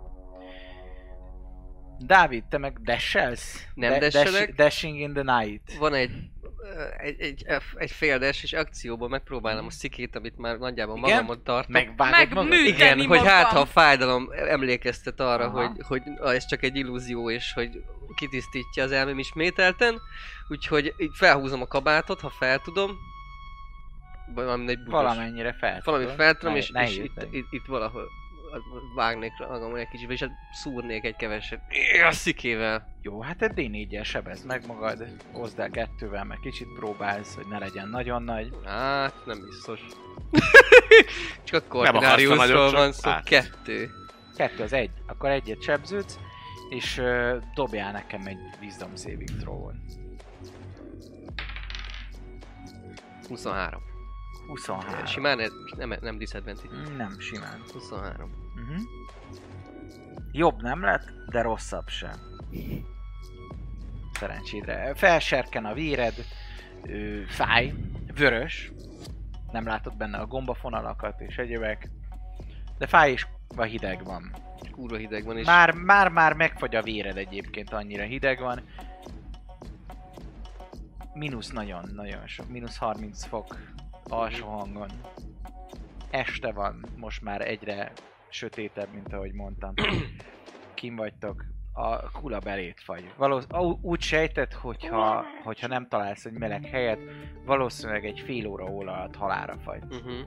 Dávid, 1.97 2.43
te 2.43 2.57
meg 2.57 2.79
dashelsz? 2.81 3.67
Nem 3.73 3.99
dashelek. 3.99 4.55
dashing 4.55 4.99
in 4.99 5.13
the 5.13 5.39
night. 5.39 5.77
Van 5.77 5.93
egy, 5.93 6.30
egy, 6.97 7.21
egy, 7.21 7.45
egy 7.75 7.91
féldes, 7.91 8.43
és 8.43 8.53
akcióban 8.53 9.09
megpróbálom 9.09 9.65
a 9.65 9.71
szikét, 9.71 10.15
amit 10.15 10.37
már 10.37 10.57
nagyjából 10.57 10.97
Igen? 10.97 11.09
magamon 11.09 11.43
tartok. 11.43 11.71
Megvágod 11.71 12.17
Meg 12.17 12.33
magad? 12.33 12.53
Igen, 12.53 12.77
Tenni 12.77 13.05
hogy 13.05 13.25
hát 13.25 13.43
magam. 13.43 13.55
ha 13.55 13.59
a 13.59 13.65
fájdalom 13.65 14.29
emlékeztet 14.31 15.19
arra, 15.19 15.45
Aha. 15.45 15.67
hogy, 15.67 15.81
hogy 15.87 16.01
ez 16.35 16.45
csak 16.45 16.63
egy 16.63 16.75
illúzió, 16.75 17.29
és 17.29 17.53
hogy 17.53 17.83
kitisztítja 18.15 18.83
az 18.83 18.91
elmém 18.91 19.19
ismételten, 19.19 20.01
úgyhogy 20.47 20.93
így 20.97 21.11
felhúzom 21.13 21.61
a 21.61 21.67
kabátot, 21.67 22.19
ha 22.19 22.29
fel 22.29 22.59
tudom, 22.59 22.97
valami 24.33 24.69
egy 24.69 24.83
bugos. 24.83 25.01
Valamennyire 25.01 25.53
fel. 25.59 25.81
Valami 25.83 26.05
fel 26.15 26.33
tudom, 26.33 26.55
és, 26.55 26.71
és 26.73 26.97
itt, 26.97 27.27
itt, 27.31 27.47
itt 27.49 27.65
valahol 27.65 28.09
vágnék 28.95 29.31
magamon 29.37 29.77
egy 29.77 29.87
kicsit, 29.87 30.09
és 30.09 30.19
hát 30.19 30.31
szúrnék 30.51 31.03
egy 31.03 31.15
keveset 31.15 31.61
a 32.07 32.11
szikével. 32.11 32.87
Jó, 33.01 33.21
hát 33.21 33.41
egy 33.41 33.51
D4-jel 33.55 34.05
sebezd 34.05 34.45
meg 34.45 34.65
magad, 34.67 35.05
hozd 35.31 35.59
el 35.59 35.69
kettővel, 35.69 36.23
meg 36.23 36.37
kicsit 36.41 36.67
próbálsz, 36.75 37.35
hogy 37.35 37.45
ne 37.47 37.57
legyen 37.57 37.87
nagyon 37.87 38.23
nagy. 38.23 38.53
Hát, 38.65 39.25
nem 39.25 39.39
biztos. 39.49 39.79
csak 41.43 41.73
a 41.73 41.91
nagyot, 41.91 42.71
van 42.71 42.91
szó. 42.91 43.09
át. 43.09 43.23
Kettő. 43.23 43.89
Kettő 44.35 44.63
az 44.63 44.73
egy, 44.73 44.91
akkor 45.07 45.29
egyet 45.29 45.61
sebződsz, 45.61 46.19
és 46.69 46.97
uh, 46.97 47.35
dobjál 47.53 47.91
nekem 47.91 48.25
egy 48.25 48.37
Wisdom 48.61 48.95
Saving 48.95 49.29
throw-on. 49.39 49.83
23. 53.27 53.81
23. 54.47 55.05
Simán 55.05 55.39
ez, 55.39 55.51
nem, 55.77 55.93
nem 56.01 56.17
disadvantage. 56.17 56.95
Nem, 56.97 57.19
simán. 57.19 57.61
23. 57.71 58.40
Uh-huh. 58.61 58.81
Jobb 60.31 60.61
nem 60.61 60.83
lett, 60.83 61.13
de 61.27 61.41
rosszabb 61.41 61.87
sem. 61.87 62.11
Szerencsédre. 64.13 64.93
Felserken 64.95 65.65
a 65.65 65.73
véred, 65.73 66.13
ö, 66.83 67.21
fáj, 67.27 67.73
vörös, 68.15 68.71
nem 69.51 69.65
látod 69.65 69.97
benne 69.97 70.17
a 70.17 70.25
gombafonalakat 70.25 71.21
és 71.21 71.37
egyébek, 71.37 71.89
de 72.77 72.87
fáj 72.87 73.11
és 73.11 73.27
Vagy 73.55 73.69
hideg 73.69 74.03
van. 74.03 74.35
Kurva 74.71 74.97
hideg 74.97 75.23
van, 75.23 75.37
és 75.37 75.45
Már, 75.45 75.73
már, 75.73 76.09
már 76.09 76.33
megfagy 76.33 76.75
a 76.75 76.81
véred 76.81 77.17
egyébként, 77.17 77.73
annyira 77.73 78.03
hideg 78.03 78.39
van. 78.39 78.61
Mínusz 81.13 81.49
nagyon, 81.49 81.89
nagyon 81.93 82.27
sok. 82.27 82.49
Mínusz 82.49 82.77
30 82.77 83.25
fok 83.25 83.57
alsó 84.03 84.47
hangon. 84.47 84.89
Este 86.09 86.51
van, 86.51 86.85
most 86.97 87.21
már 87.21 87.41
egyre 87.41 87.91
sötétebb, 88.33 88.93
mint 88.93 89.13
ahogy 89.13 89.33
mondtam. 89.33 89.73
Kim 90.73 90.95
vagytok, 90.95 91.45
a 91.73 92.11
kula 92.11 92.39
belét 92.39 92.81
fagy. 92.83 93.13
Valósz, 93.17 93.47
ó, 93.55 93.77
úgy 93.81 94.01
sejtett, 94.01 94.53
hogyha, 94.53 95.25
hogyha 95.43 95.67
nem 95.67 95.87
találsz 95.87 96.25
egy 96.25 96.37
meleg 96.37 96.65
helyet, 96.65 96.99
valószínűleg 97.45 98.05
egy 98.05 98.19
fél 98.19 98.47
óra 98.47 98.65
óra 98.65 98.93
alatt 98.93 99.15
halára 99.15 99.57
fagy. 99.57 99.83
Uh-huh. 99.83 100.19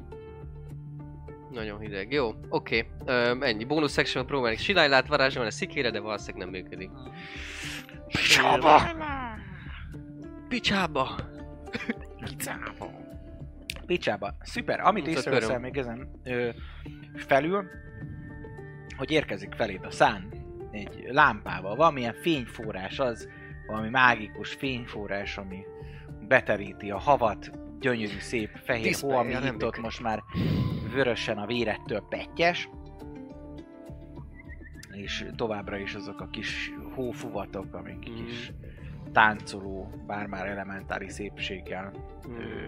Nagyon 1.50 1.80
hideg. 1.80 2.12
Jó, 2.12 2.34
oké. 2.48 2.86
Okay. 3.00 3.50
ennyi. 3.50 3.64
Bónusz 3.64 3.92
section 3.92 4.26
próbálni 4.26 4.56
silálylát 4.56 5.06
varázsolni 5.06 5.48
a 5.48 5.52
szikére, 5.52 5.90
de 5.90 6.00
valószínűleg 6.00 6.50
nem 6.50 6.60
működik. 6.60 6.90
Picsába! 8.06 8.82
Picsába! 10.48 11.16
Picsába. 13.86 14.34
Szuper, 14.40 14.80
amit 14.80 15.06
a 15.06 15.10
észreveszel 15.10 15.58
még 15.58 15.76
ezen 15.76 16.20
ö, 16.24 16.48
felül, 17.14 17.64
hogy 18.96 19.10
érkezik 19.10 19.52
feléd 19.52 19.84
a 19.84 19.90
szán 19.90 20.28
egy 20.70 21.06
lámpával, 21.10 21.76
valamilyen 21.76 22.14
fényforrás 22.14 22.98
az, 22.98 23.28
valami 23.66 23.88
mágikus 23.88 24.52
fényforrás, 24.52 25.38
ami 25.38 25.64
beteríti 26.28 26.90
a 26.90 26.98
havat, 26.98 27.50
gyönyörű, 27.80 28.18
szép, 28.18 28.50
fehér 28.64 28.94
hó, 29.00 29.10
ami 29.10 29.32
itt 29.32 29.78
most 29.80 30.00
már 30.02 30.22
vörösen 30.92 31.38
a 31.38 31.46
vérettől 31.46 32.06
pettyes, 32.08 32.68
és 34.92 35.26
továbbra 35.36 35.76
is 35.76 35.94
azok 35.94 36.20
a 36.20 36.28
kis 36.30 36.72
hófuvatok, 36.94 37.74
amik 37.74 38.08
Mhm. 38.08 38.24
kis 38.24 38.52
táncoló, 39.12 39.90
bár 40.06 40.26
már 40.26 40.46
elementári 40.46 41.08
szépséggel 41.08 41.92
Mm. 42.28 42.66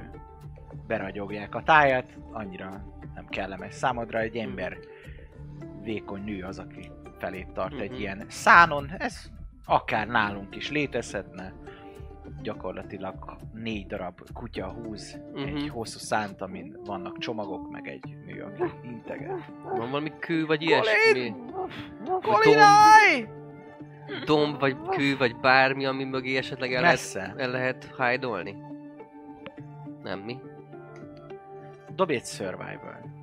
beragyogják 0.86 1.54
a 1.54 1.62
tájat, 1.62 2.18
annyira 2.32 2.68
nem 3.14 3.26
kellemes 3.28 3.74
számodra, 3.74 4.18
egy 4.18 4.36
ember 4.36 4.76
vékony 5.87 6.22
nő 6.24 6.43
az, 6.43 6.59
aki 6.59 6.91
felét 7.18 7.49
tart 7.53 7.80
egy 7.80 7.91
Mhm. 7.91 8.01
ilyen 8.01 8.24
szánon, 8.28 8.91
ez 8.99 9.30
akár 9.64 10.07
nálunk 10.07 10.57
is 10.57 10.70
létezhetne, 10.70 11.53
gyakorlatilag 12.43 13.37
négy 13.53 13.87
darab 13.87 14.20
kutya 14.32 14.68
húz 14.68 15.20
egy 15.34 15.53
Mhm. 15.53 15.68
hosszú 15.68 15.99
szánt, 15.99 16.41
amin 16.43 16.76
vannak 16.84 17.18
csomagok, 17.18 17.70
meg 17.70 17.89
egy 17.89 18.16
nő, 18.26 18.43
aki 18.43 18.70
integet. 18.89 19.41
Van 19.62 19.91
valami 19.91 20.12
kő 20.18 20.47
vagy 20.47 20.62
ilyesmi? 20.62 21.34
Kolinaj! 22.22 23.28
Domb 24.24 24.59
vagy 24.59 24.76
kő 24.89 25.16
vagy 25.16 25.37
bármi, 25.37 25.84
ami 25.87 26.05
mögé 26.05 26.37
esetleg 26.37 26.72
el 26.72 26.80
lehet, 26.80 26.97
Messze. 26.97 27.34
el 27.37 27.51
lehet 27.51 27.95
hide 27.97 28.55
Nem, 30.03 30.18
mi? 30.18 30.39
Dobj 31.95 32.14
egy 32.14 32.24
survival. 32.24 33.14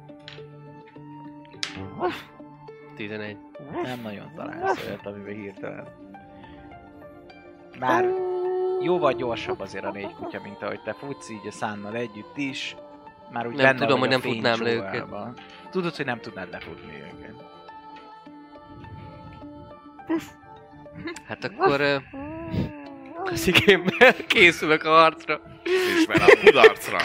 11. 3.00 3.38
Nem 3.84 4.00
nagyon 4.02 4.32
találsz 4.36 4.86
olyat, 4.88 5.06
amiben 5.06 5.34
hirtelen. 5.34 5.88
Már 7.80 8.10
jóval 8.82 9.14
gyorsabb 9.14 9.60
azért 9.60 9.86
a 9.86 9.92
négy 9.92 10.14
kutya, 10.14 10.42
mint 10.44 10.62
ahogy 10.62 10.82
te 10.82 10.94
futsz 10.94 11.30
így 11.30 11.48
a 11.48 11.52
szánnal 11.52 11.96
együtt 11.96 12.38
is. 12.38 12.76
Már 13.32 13.48
úgy 13.48 13.56
Nem 13.56 13.66
benne 13.66 13.80
tudom, 13.80 14.00
hogy 14.00 14.10
nem 14.10 14.20
futnám 14.20 14.62
le 14.62 14.70
fénycsóvában. 14.70 15.38
Tudod, 15.70 15.96
hogy 15.96 16.06
nem 16.06 16.20
tudnád 16.20 16.52
lefutni 16.52 16.94
őket. 16.94 17.34
Hát 21.28 21.44
akkor... 21.44 21.82
A 23.26 23.36
szikémmel 23.36 24.14
készülök 24.28 24.84
a 24.84 24.90
harcra. 24.90 25.42
És 25.64 26.06
vele 26.06 26.24
a 26.24 26.38
kudarcra. 26.46 26.98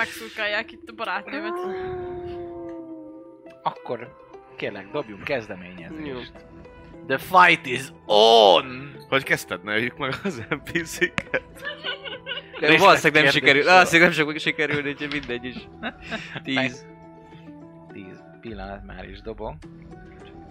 Megszurkálják 0.00 0.72
itt 0.72 0.88
a 0.88 0.92
barátnőmet. 0.92 1.52
Akkor 3.62 4.16
kérlek, 4.56 4.90
dobjunk 4.90 5.24
kezdeményezést. 5.24 6.32
The 7.06 7.18
fight 7.18 7.66
is 7.66 7.82
on! 8.06 8.94
Hogy 9.08 9.22
kezdted, 9.22 9.62
neveljük 9.62 9.96
meg 9.96 10.14
az 10.24 10.42
NPC-ket? 10.48 11.42
De 12.60 12.78
valószínűleg 12.78 13.22
nem 13.22 13.32
sikerül. 13.32 13.64
Valószínűleg 13.64 14.08
nem 14.16 14.26
sok 14.26 14.38
sikerülni, 14.38 14.90
úgyhogy 14.90 15.12
mindegy 15.12 15.44
is. 15.44 15.56
10. 16.42 16.86
10 17.92 18.04
pillanat 18.40 18.84
már 18.86 19.08
is 19.08 19.20
dobom. 19.20 19.58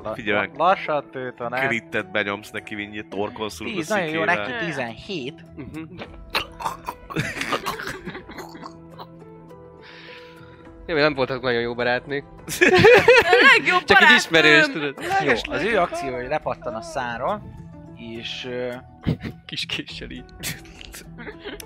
La- 0.04 0.14
Figyelj 0.14 0.40
meg. 0.40 0.58
la- 0.58 0.66
Lassan 0.66 1.10
tőt 1.12 1.40
a 1.40 1.50
Krittet 1.50 2.12
benyomsz 2.12 2.52
neki, 2.52 2.76
mindjárt 2.76 3.08
torkolsz 3.08 3.58
10, 3.58 3.90
nagyon 3.90 4.08
jó, 4.10 4.24
neki 4.24 4.66
17. 4.66 5.34
Uh-huh. 5.56 5.90
Jó, 10.90 10.96
nem 10.96 11.14
voltak 11.14 11.42
nagyon 11.42 11.62
jó 11.62 11.76
barátnők. 11.76 12.26
A 13.22 13.58
legjobb 13.58 13.84
Csak 13.84 14.02
egy 14.02 14.16
ismerős, 14.16 14.66
tudod. 14.66 14.96
Jó, 15.24 15.32
az 15.50 15.64
ő 15.64 15.78
akció, 15.78 16.14
hogy 16.16 16.28
lepattan 16.28 16.76
a 16.76 16.82
száról, 16.82 17.42
és, 17.96 18.46
ö, 18.46 18.74
Kis 19.46 19.66
késsel 19.66 20.10
így. 20.10 20.24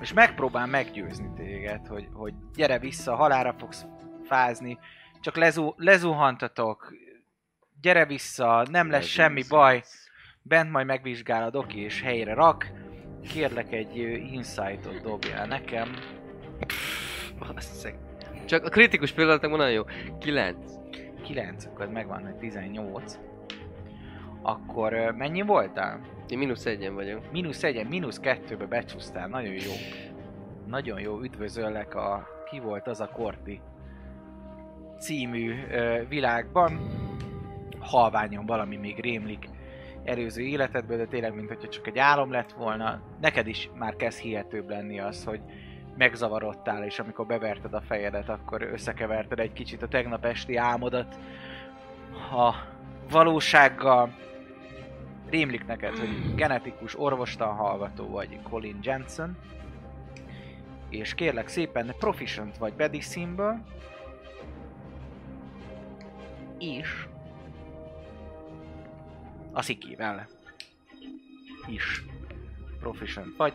és 0.02 0.14
megpróbál 0.14 0.66
meggyőzni 0.66 1.32
téged, 1.36 1.88
hogy, 1.88 2.08
hogy 2.14 2.34
gyere 2.56 2.80
vissza, 2.80 3.16
halára 3.16 3.56
fogsz 3.60 3.86
fázni, 4.24 4.78
csak 5.22 5.36
lezu, 5.36 5.74
lezuhantatok, 5.76 6.94
gyere 7.82 8.06
vissza, 8.06 8.66
nem 8.72 8.90
lesz 8.90 9.06
semmi 9.06 9.44
baj, 9.50 9.84
bent 10.42 10.72
majd 10.72 10.86
megvizsgálod, 10.86 11.56
oké, 11.56 11.80
és 11.80 12.02
helyre 12.02 12.34
rak. 12.34 12.68
Kérlek 13.34 13.72
egy 13.72 14.00
ö, 14.00 14.08
insightot 14.08 15.02
dobjál 15.02 15.46
nekem. 15.46 15.96
Basszeg. 17.40 17.96
Csak 18.46 18.66
a 18.66 18.70
kritikus 18.70 19.12
pillanatokban 19.12 19.60
nagyon 19.60 19.74
jó. 19.74 19.84
9. 20.20 20.58
9, 21.24 21.66
akkor 21.66 21.88
megvan, 21.88 22.24
hogy 22.24 22.36
18. 22.36 23.20
Akkor 24.42 24.94
ö, 24.94 25.12
mennyi 25.12 25.42
voltál? 25.42 26.00
Én 26.28 26.38
mínusz 26.38 26.66
egyen 26.66 26.94
vagyok. 26.94 27.32
Mínusz 27.32 27.64
egyen, 27.64 27.86
mínusz 27.86 28.20
kettőbe 28.20 28.66
becsúsztál, 28.66 29.28
nagyon 29.28 29.54
jó. 29.54 29.72
Nagyon 30.68 31.00
jó, 31.00 31.22
üdvözöllek 31.22 31.96
a 31.96 32.28
Ki 32.50 32.60
volt 32.60 32.88
az 32.88 33.00
a 33.00 33.10
Korti 33.14 33.62
című 35.00 35.54
ö, 35.72 36.02
világban. 36.10 36.80
Halványon 37.80 38.46
valami 38.46 38.76
még 38.76 39.00
rémlik 39.00 39.50
előző 40.04 40.42
életedből, 40.42 40.98
de 40.98 41.06
tényleg, 41.06 41.36
mint 41.36 41.48
hogyha 41.48 41.68
csak 41.68 41.88
egy 41.88 41.98
álom 41.98 42.32
lett 42.32 42.52
volna. 42.52 43.02
Neked 43.22 43.48
is 43.48 43.70
már 43.76 43.96
kezd 43.96 44.20
hihetőbb 44.20 44.70
lenni 44.70 45.00
az, 45.00 45.24
hogy 45.24 45.42
megzavarodtál, 45.98 46.84
és 46.84 47.00
amikor 47.00 47.26
beverted 47.26 47.74
a 47.74 47.82
fejedet, 47.82 48.30
akkor 48.30 48.62
összekeverted 48.62 49.40
egy 49.40 49.54
kicsit 49.54 49.82
a 49.82 49.88
tegnap 49.88 50.26
esti 50.26 50.56
álmodat 50.56 51.16
a 52.32 52.54
valósággal. 53.10 54.14
Rémlik 55.30 55.66
neked, 55.66 55.98
hogy 55.98 56.36
genetikus 56.36 57.00
orvostan 57.00 57.56
hallgató 57.56 58.10
vagy 58.10 58.42
Colin 58.42 58.80
Jensen, 58.82 59.38
és 60.90 61.14
kérlek 61.14 61.48
szépen 61.48 61.94
proficient 62.00 62.58
vagy 62.58 62.74
medicine 62.78 63.64
és 66.60 67.06
a 69.52 69.62
szikivel 69.62 70.28
is 71.68 72.04
proficient 72.80 73.36
vagy. 73.38 73.54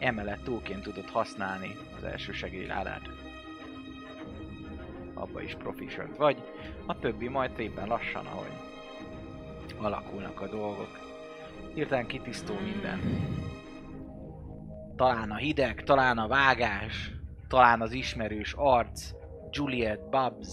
Emellett 0.00 0.42
túlként 0.44 0.82
tudod 0.82 1.08
használni 1.08 1.76
az 1.96 2.04
első 2.04 2.32
segélyládát. 2.32 3.08
Abba 5.14 5.42
is 5.42 5.54
proficient 5.54 6.16
vagy. 6.16 6.42
A 6.86 6.98
többi 6.98 7.28
majd 7.28 7.54
szépen 7.56 7.88
lassan, 7.88 8.26
ahogy 8.26 8.52
alakulnak 9.80 10.40
a 10.40 10.48
dolgok. 10.48 10.98
Hirtelen 11.74 12.06
kitisztul 12.06 12.60
minden. 12.60 13.00
Talán 14.96 15.30
a 15.30 15.36
hideg, 15.36 15.82
talán 15.82 16.18
a 16.18 16.28
vágás, 16.28 17.12
talán 17.48 17.80
az 17.80 17.92
ismerős 17.92 18.52
arc, 18.56 19.10
Juliet 19.50 20.08
Babs. 20.10 20.48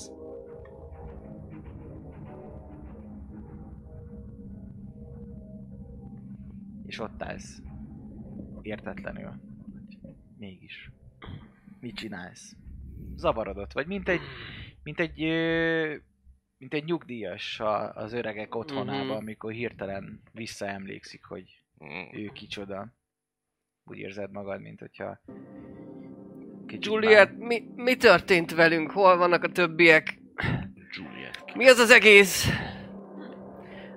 És 6.86 7.00
ott 7.00 7.24
állsz. 7.24 7.67
Értetlenül. 8.68 9.32
Mégis. 10.38 10.92
Mit 11.80 11.96
csinálsz? 11.96 12.56
Zavarodott 13.16 13.72
vagy, 13.72 13.88
mint 13.88 14.10
egy, 14.10 14.20
mint 14.84 15.00
egy, 15.00 15.18
mint 16.58 16.74
egy 16.74 16.84
nyugdíjas 16.84 17.60
a- 17.60 17.94
az 17.94 18.14
öregek 18.14 18.56
otthonában, 18.56 19.06
Mhm. 19.06 19.16
amikor 19.16 19.52
hirtelen 19.52 20.22
visszaemlékszik, 20.32 21.24
hogy 21.24 21.62
ő 22.12 22.30
kicsoda. 22.34 22.94
Úgy 23.84 23.98
érzed 23.98 24.32
magad, 24.32 24.62
mint 24.62 24.80
hogyha 24.80 25.20
Juliet, 26.80 27.38
mi, 27.38 27.64
mi 27.76 27.96
történt 27.96 28.52
velünk? 28.54 28.92
Hol 28.92 29.18
vannak 29.18 29.44
a 29.44 29.52
többiek? 29.52 30.20
Juliet. 30.92 31.56
Mi 31.56 31.68
az 31.68 31.78
az 31.78 31.92
egész? 31.92 32.50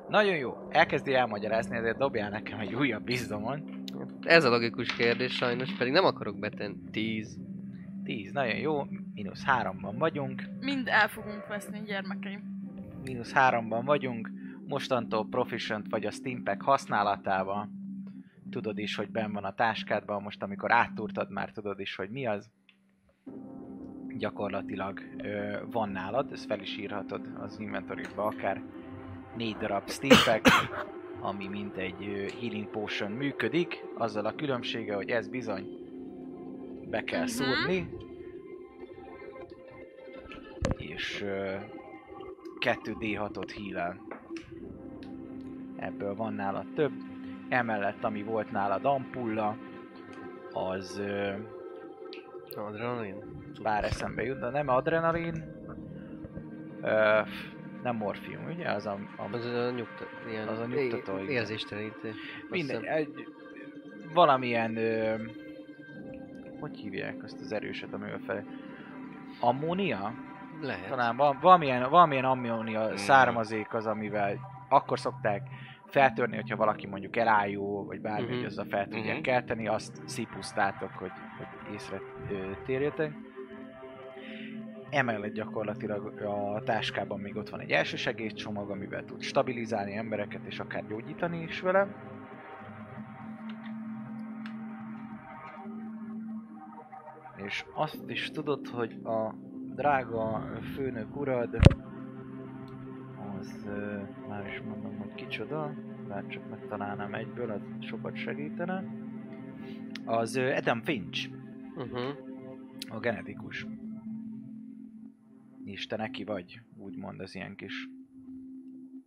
Nagyon 0.09 0.37
jó. 0.37 0.69
Elkezdi 0.69 1.15
elmagyarázni, 1.15 1.77
ezért 1.77 1.97
dobjál 1.99 2.31
nekem 2.31 2.59
egy 2.61 2.75
újabb 2.75 3.03
bizdomon. 3.05 3.80
Ez 4.23 4.45
a 4.45 4.49
logikus 4.49 4.97
kérdés 4.97 5.35
sajnos, 5.35 5.73
pedig 5.73 5.93
nem 5.93 6.05
akarok 6.05 6.39
betenni. 6.39 6.91
Tíz. 6.91 7.39
10, 8.05 8.33
nagyon 8.33 8.57
jó. 8.57 8.85
Mínusz 9.15 9.45
3-ban 9.47 9.95
vagyunk. 9.99 10.43
Mind 10.61 10.89
el 10.89 11.09
fogunk 11.09 11.47
veszni, 11.47 11.83
gyermekeim. 11.87 12.41
Mínusz 13.05 13.33
3-ban 13.35 13.83
vagyunk. 13.85 14.31
Mostantól 14.67 15.27
proficient 15.29 15.87
vagy 15.91 16.07
a 16.07 16.11
Steampack 16.11 16.63
használatával. 16.63 17.71
Tudod 18.51 18.79
is, 18.79 18.97
hogy 18.97 19.11
benn 19.11 19.33
van 19.33 19.45
a 19.45 19.55
táskádban, 19.55 20.23
most 20.23 20.43
amikor 20.43 20.73
áttúrtad, 20.73 21.31
már 21.31 21.51
tudod 21.51 21.81
is, 21.81 21.97
hogy 21.97 22.11
mi 22.11 22.27
az. 22.27 22.51
Gyakorlatilag 24.19 25.01
ö, 25.23 25.59
van 25.71 25.89
nálad, 25.89 26.33
ezt 26.33 26.47
fel 26.47 26.61
is 26.61 26.77
írhatod 26.77 27.29
az 27.41 27.59
inventory-ba, 27.59 28.25
akár 28.25 28.63
négy 29.37 29.57
darab 29.57 29.91
Steampack, 29.91 30.49
ami 31.21 31.47
mint 31.49 31.77
egy 31.77 32.33
healing 32.41 32.67
potion 32.69 33.11
működik, 33.11 33.85
azzal 33.95 34.25
a 34.27 34.35
különbsége, 34.35 34.95
hogy 34.95 35.11
ez 35.11 35.29
bizony 35.29 35.69
be 36.91 37.05
kell 37.05 37.19
Mhm. 37.21 37.29
szúrni, 37.29 37.89
és 40.77 41.23
ö, 41.23 41.55
2D6-ot 42.59 43.51
heal 43.57 44.09
Ebből 45.77 46.15
van 46.15 46.33
nálad 46.33 46.67
több. 46.75 46.93
Emellett, 47.49 48.05
ami 48.05 48.23
volt 48.23 48.51
nálad 48.51 48.85
ampulla, 48.85 49.57
az 50.53 51.03
Adrenalin. 52.57 53.17
bár 53.63 53.85
eszembe 53.85 54.23
jut, 54.23 54.39
de 54.41 54.51
nem 54.51 54.69
adrenalin, 54.69 55.45
nem 57.83 57.97
morfium, 57.97 58.45
ugye? 58.55 58.71
Az 58.71 58.87
a, 58.87 58.99
a 59.17 59.23
Az 59.37 59.45
a 59.45 59.71
nyugta, 59.71 60.05
ilyen 60.31 60.49
Az 60.49 60.59
a 60.59 60.67
nyugtató, 60.67 61.19
é- 61.19 61.29
Mindegy, 62.51 62.79
hiszem. 62.81 62.95
egy, 62.97 63.27
valamilyen, 64.15 64.77
ö, 64.77 65.15
hogy 66.61 66.77
hívják 66.77 67.23
azt 67.25 67.41
az 67.41 67.53
erőset, 67.53 67.93
amivel 67.93 68.19
fel... 68.27 68.45
Ammónia? 69.41 70.13
Lehet. 70.61 70.89
Talán 70.89 71.17
val- 71.17 71.41
valamilyen, 71.41 71.91
valamilyen 71.91 72.25
ammónia 72.25 72.97
származék 72.97 73.75
az, 73.75 73.87
amivel 73.87 74.39
akkor 74.69 74.99
szokták 74.99 75.43
feltörni, 75.87 76.35
hogyha 76.37 76.57
valaki 76.57 76.87
mondjuk 76.87 77.17
elájó, 77.17 77.85
vagy 77.85 78.01
bármi, 78.01 78.27
Mhm. 78.27 78.35
hogy 78.35 78.45
azzal 78.45 78.65
fel 78.65 78.89
tudják 78.89 79.15
Mhm. 79.15 79.23
kelteni, 79.25 79.69
azt 79.69 80.03
szipusztátok, 80.05 80.91
hogy, 80.93 81.11
hogy 81.39 81.73
észre 81.75 82.01
térjetek. 82.65 83.13
Emellett 84.91 85.33
gyakorlatilag 85.33 86.21
a 86.23 86.63
táskában 86.65 87.21
még 87.21 87.37
ott 87.37 87.49
van 87.49 87.61
egy 87.61 87.71
elsősegélycsomag, 87.71 88.71
amivel 88.71 89.05
tud 89.05 89.21
stabilizálni 89.21 89.97
embereket, 89.97 90.45
és 90.47 90.59
akár 90.59 90.87
gyógyítani 90.87 91.43
is 91.43 91.61
vele. 91.61 91.89
És 97.47 97.65
azt 97.75 98.11
is 98.11 98.31
tudod, 98.31 98.69
hogy 98.69 99.01
a 99.05 99.35
drága 99.75 100.51
főnök 100.75 101.17
urad, 101.17 101.57
az 103.39 103.69
már 104.29 104.47
is 104.47 104.63
mondom, 104.69 104.99
hogy 104.99 105.15
kicsoda, 105.15 105.75
bár 106.09 106.27
csak 106.27 106.51
megtalálnám 106.51 107.15
egyből, 107.15 107.51
az 107.51 107.61
sokat 107.81 108.17
segítene. 108.17 108.85
Az 110.05 110.37
Adam 110.37 110.83
Finch, 110.83 111.31
Uh-huh. 111.77 112.17
a 112.89 112.99
genetikus. 112.99 113.67
És 115.71 115.87
te 115.87 115.97
neki 115.97 116.25
vagy, 116.25 116.61
úgymond 116.77 117.21
az 117.21 117.35
ilyen 117.35 117.57
kis 117.57 117.89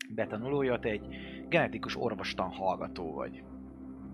betanulója, 0.09 0.79
te 0.79 0.89
egy 0.89 1.07
genetikus 1.49 1.95
orvostan 1.95 2.49
hallgató 2.49 3.13
vagy. 3.13 3.43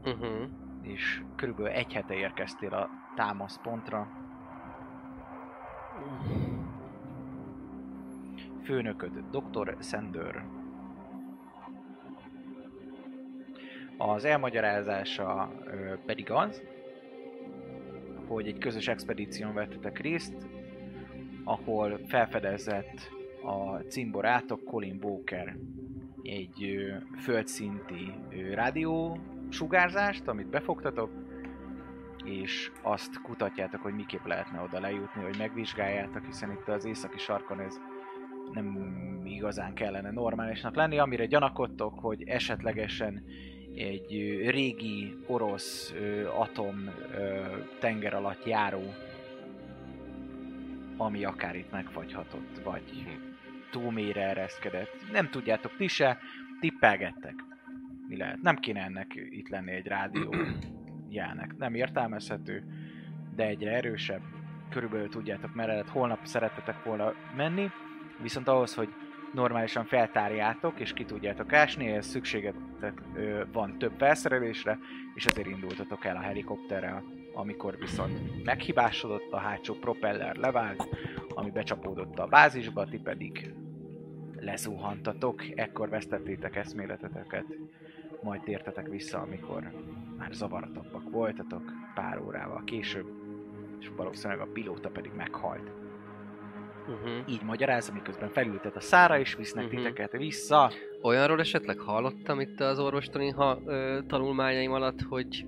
Uh-huh. 0.04 0.50
És 0.82 1.24
körülbelül 1.36 1.72
egy 1.72 1.94
hete 1.94 2.14
érkeztél 2.14 2.74
a 2.74 2.90
támaszpontra. 3.16 4.08
Főnököd, 8.64 9.24
Dr. 9.32 9.78
Sender. 9.80 10.46
Az 13.98 14.26
elmagyarázása 14.26 15.52
ö, 15.64 15.94
pedig 16.06 16.32
az, 16.32 16.64
hogy 18.28 18.48
egy 18.48 18.58
közös 18.58 18.88
expedíción 18.88 19.54
vettetek 19.54 20.00
részt, 20.00 20.48
ahol 21.50 22.00
felfedezett 22.08 23.12
a 23.44 23.78
cimborátok 23.78 24.64
Colin 24.64 25.00
Walker. 25.04 25.56
Egy 26.24 26.64
ö, 26.64 26.96
földszinti 27.22 28.14
ö, 28.30 28.54
rádió 28.54 29.18
sugárzást, 29.50 30.28
amit 30.28 30.50
befogtatok, 30.50 31.10
és 32.24 32.72
azt 32.82 33.22
kutatjátok, 33.22 33.82
hogy 33.82 33.94
miképp 33.94 34.26
lehetne 34.26 34.62
oda 34.62 34.80
lejutni, 34.80 35.22
hogy 35.24 35.38
megvizsgáljátok, 35.38 36.26
hiszen 36.26 36.52
itt 36.52 36.68
az 36.68 36.86
északi 36.86 37.18
sarkon 37.18 37.60
ez 37.60 37.80
nem 38.54 38.78
igazán 39.26 39.74
kellene 39.74 40.12
normálisnak 40.12 40.76
lenni, 40.76 41.00
amire 41.00 41.26
gyanakodtok, 41.26 42.00
hogy 42.00 42.24
esetlegesen 42.28 43.24
egy 43.76 44.12
régi 44.50 45.18
orosz 45.28 45.94
ö, 46.00 46.28
atom 46.28 46.90
ö, 47.16 47.42
tenger 47.80 48.14
alatt 48.14 48.46
járó, 48.46 48.84
ami 51.00 51.24
akár 51.24 51.56
itt 51.56 51.72
megfagyhatott, 51.72 52.62
vagy 52.64 53.18
túl 53.72 53.92
mélyre 53.92 54.22
ereszkedett. 54.22 55.12
Nem 55.12 55.30
tudjátok 55.30 55.76
ti 55.78 55.88
se, 55.88 56.18
tippelgettek. 56.60 57.34
Mi 58.08 58.18
lehet? 58.18 58.42
Nem 58.42 58.56
kéne 58.56 58.82
ennek 58.82 59.14
itt 59.30 59.50
lenni 59.50 59.72
egy 59.72 59.88
rádió 59.88 60.36
jelnek. 61.10 61.58
Nem 61.58 61.76
értelmezhető, 61.76 62.64
de 63.36 63.48
egyre 63.48 63.72
erősebb. 63.72 64.22
Körülbelül 64.70 65.10
tudjátok 65.10 65.56
merre. 65.56 65.84
Holnap 65.88 66.20
szeretetek 66.26 66.84
volna 66.84 67.14
menni, 67.36 67.70
viszont 68.22 68.48
ahhoz, 68.48 68.76
hogy 68.76 68.90
normálisan 69.34 69.86
feltárjátok 69.86 70.80
és 70.80 70.94
ki 70.94 71.06
tudjátok 71.06 71.54
ásni, 71.54 71.88
ehhez 71.88 72.06
szükségetek 72.06 73.02
van 73.52 73.78
több 73.78 73.94
felszerelésre, 73.98 74.80
és 75.14 75.26
ezért 75.26 75.48
indultatok 75.48 76.06
el 76.06 76.16
a 76.16 76.22
helikopterrel, 76.22 77.04
amikor 77.40 77.78
viszont 77.78 78.44
meghibásodott, 78.44 79.32
a 79.32 79.38
hátsó 79.38 79.74
propeller 79.74 80.36
levált, 80.36 80.88
ami 81.30 81.52
becsapódott 81.52 82.20
a 82.20 82.28
bázisba, 82.28 82.86
ti 82.86 82.98
pedig 82.98 83.54
lezuhantatok, 84.40 85.44
ekkor 85.56 85.90
vesztettétek 85.90 86.56
eszméleteteket, 86.56 87.46
majd 88.24 88.42
tértetek 88.42 88.88
vissza, 88.88 89.20
amikor 89.20 89.72
már 90.18 90.32
zavartabbak 90.32 91.10
voltatok, 91.12 91.72
pár 91.96 92.22
órával 92.22 92.64
később, 92.66 93.08
és 93.80 93.92
valószínűleg 93.96 94.40
a 94.42 94.52
pilóta 94.54 94.90
pedig 94.90 95.12
meghalt. 95.16 95.72
Uh-huh. 96.88 97.30
Így 97.30 97.42
magyarázom, 97.44 97.96
miközben 97.96 98.30
felültet 98.30 98.76
a 98.76 98.80
szára, 98.80 99.20
és 99.20 99.36
visznek 99.36 99.66
Mhm. 99.66 99.76
titeket 99.76 100.12
vissza. 100.12 100.72
Olyanról 101.02 101.40
esetleg 101.40 101.80
hallottam 101.80 102.40
itt 102.40 102.60
az 102.60 102.80
orvostani 102.80 103.30
ha, 103.30 103.60
ö, 103.66 104.00
tanulmányaim 104.08 104.72
alatt, 104.72 105.02
hogy 105.02 105.46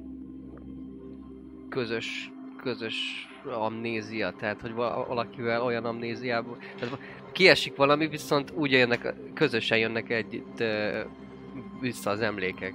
közös, 1.71 2.31
közös 2.63 3.27
amnézia, 3.45 4.31
tehát 4.31 4.61
hogy 4.61 4.73
vala- 4.73 5.07
valakivel 5.07 5.61
olyan 5.63 5.85
amnéziából, 5.85 6.57
tehát 6.79 6.97
kiesik 7.31 7.75
valami, 7.75 8.07
viszont 8.07 8.51
úgy 8.51 8.71
jönnek, 8.71 9.13
közösen 9.33 9.77
jönnek 9.77 10.09
együtt 10.09 10.63
vissza 11.79 12.09
az 12.09 12.21
emlékek. 12.21 12.73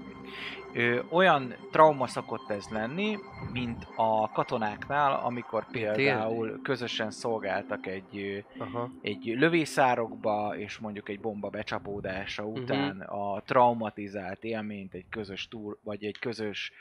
Ö, 0.74 1.01
olyan 1.10 1.55
trauma 1.70 2.06
szokott 2.06 2.51
ez 2.51 2.64
lenni, 2.70 3.16
mint 3.52 3.86
a 3.97 4.31
katonáknál, 4.32 5.20
amikor 5.24 5.66
például 5.70 6.60
közösen 6.62 7.10
szolgáltak 7.10 7.86
egy, 7.86 8.44
Aha. 8.59 8.90
egy 9.02 9.24
lövészárokba, 9.24 10.55
és 10.59 10.78
mondjuk 10.78 11.09
egy 11.09 11.20
bomba 11.20 11.48
becsapódása 11.48 12.43
Mhm. 12.43 12.60
után 12.62 13.01
a 13.01 13.40
traumatizált 13.40 14.44
élményt 14.44 14.94
egy 14.94 15.06
közös 15.10 15.48
túl, 15.48 15.78
vagy 15.85 16.05
egy 16.05 16.18
közös 16.18 16.73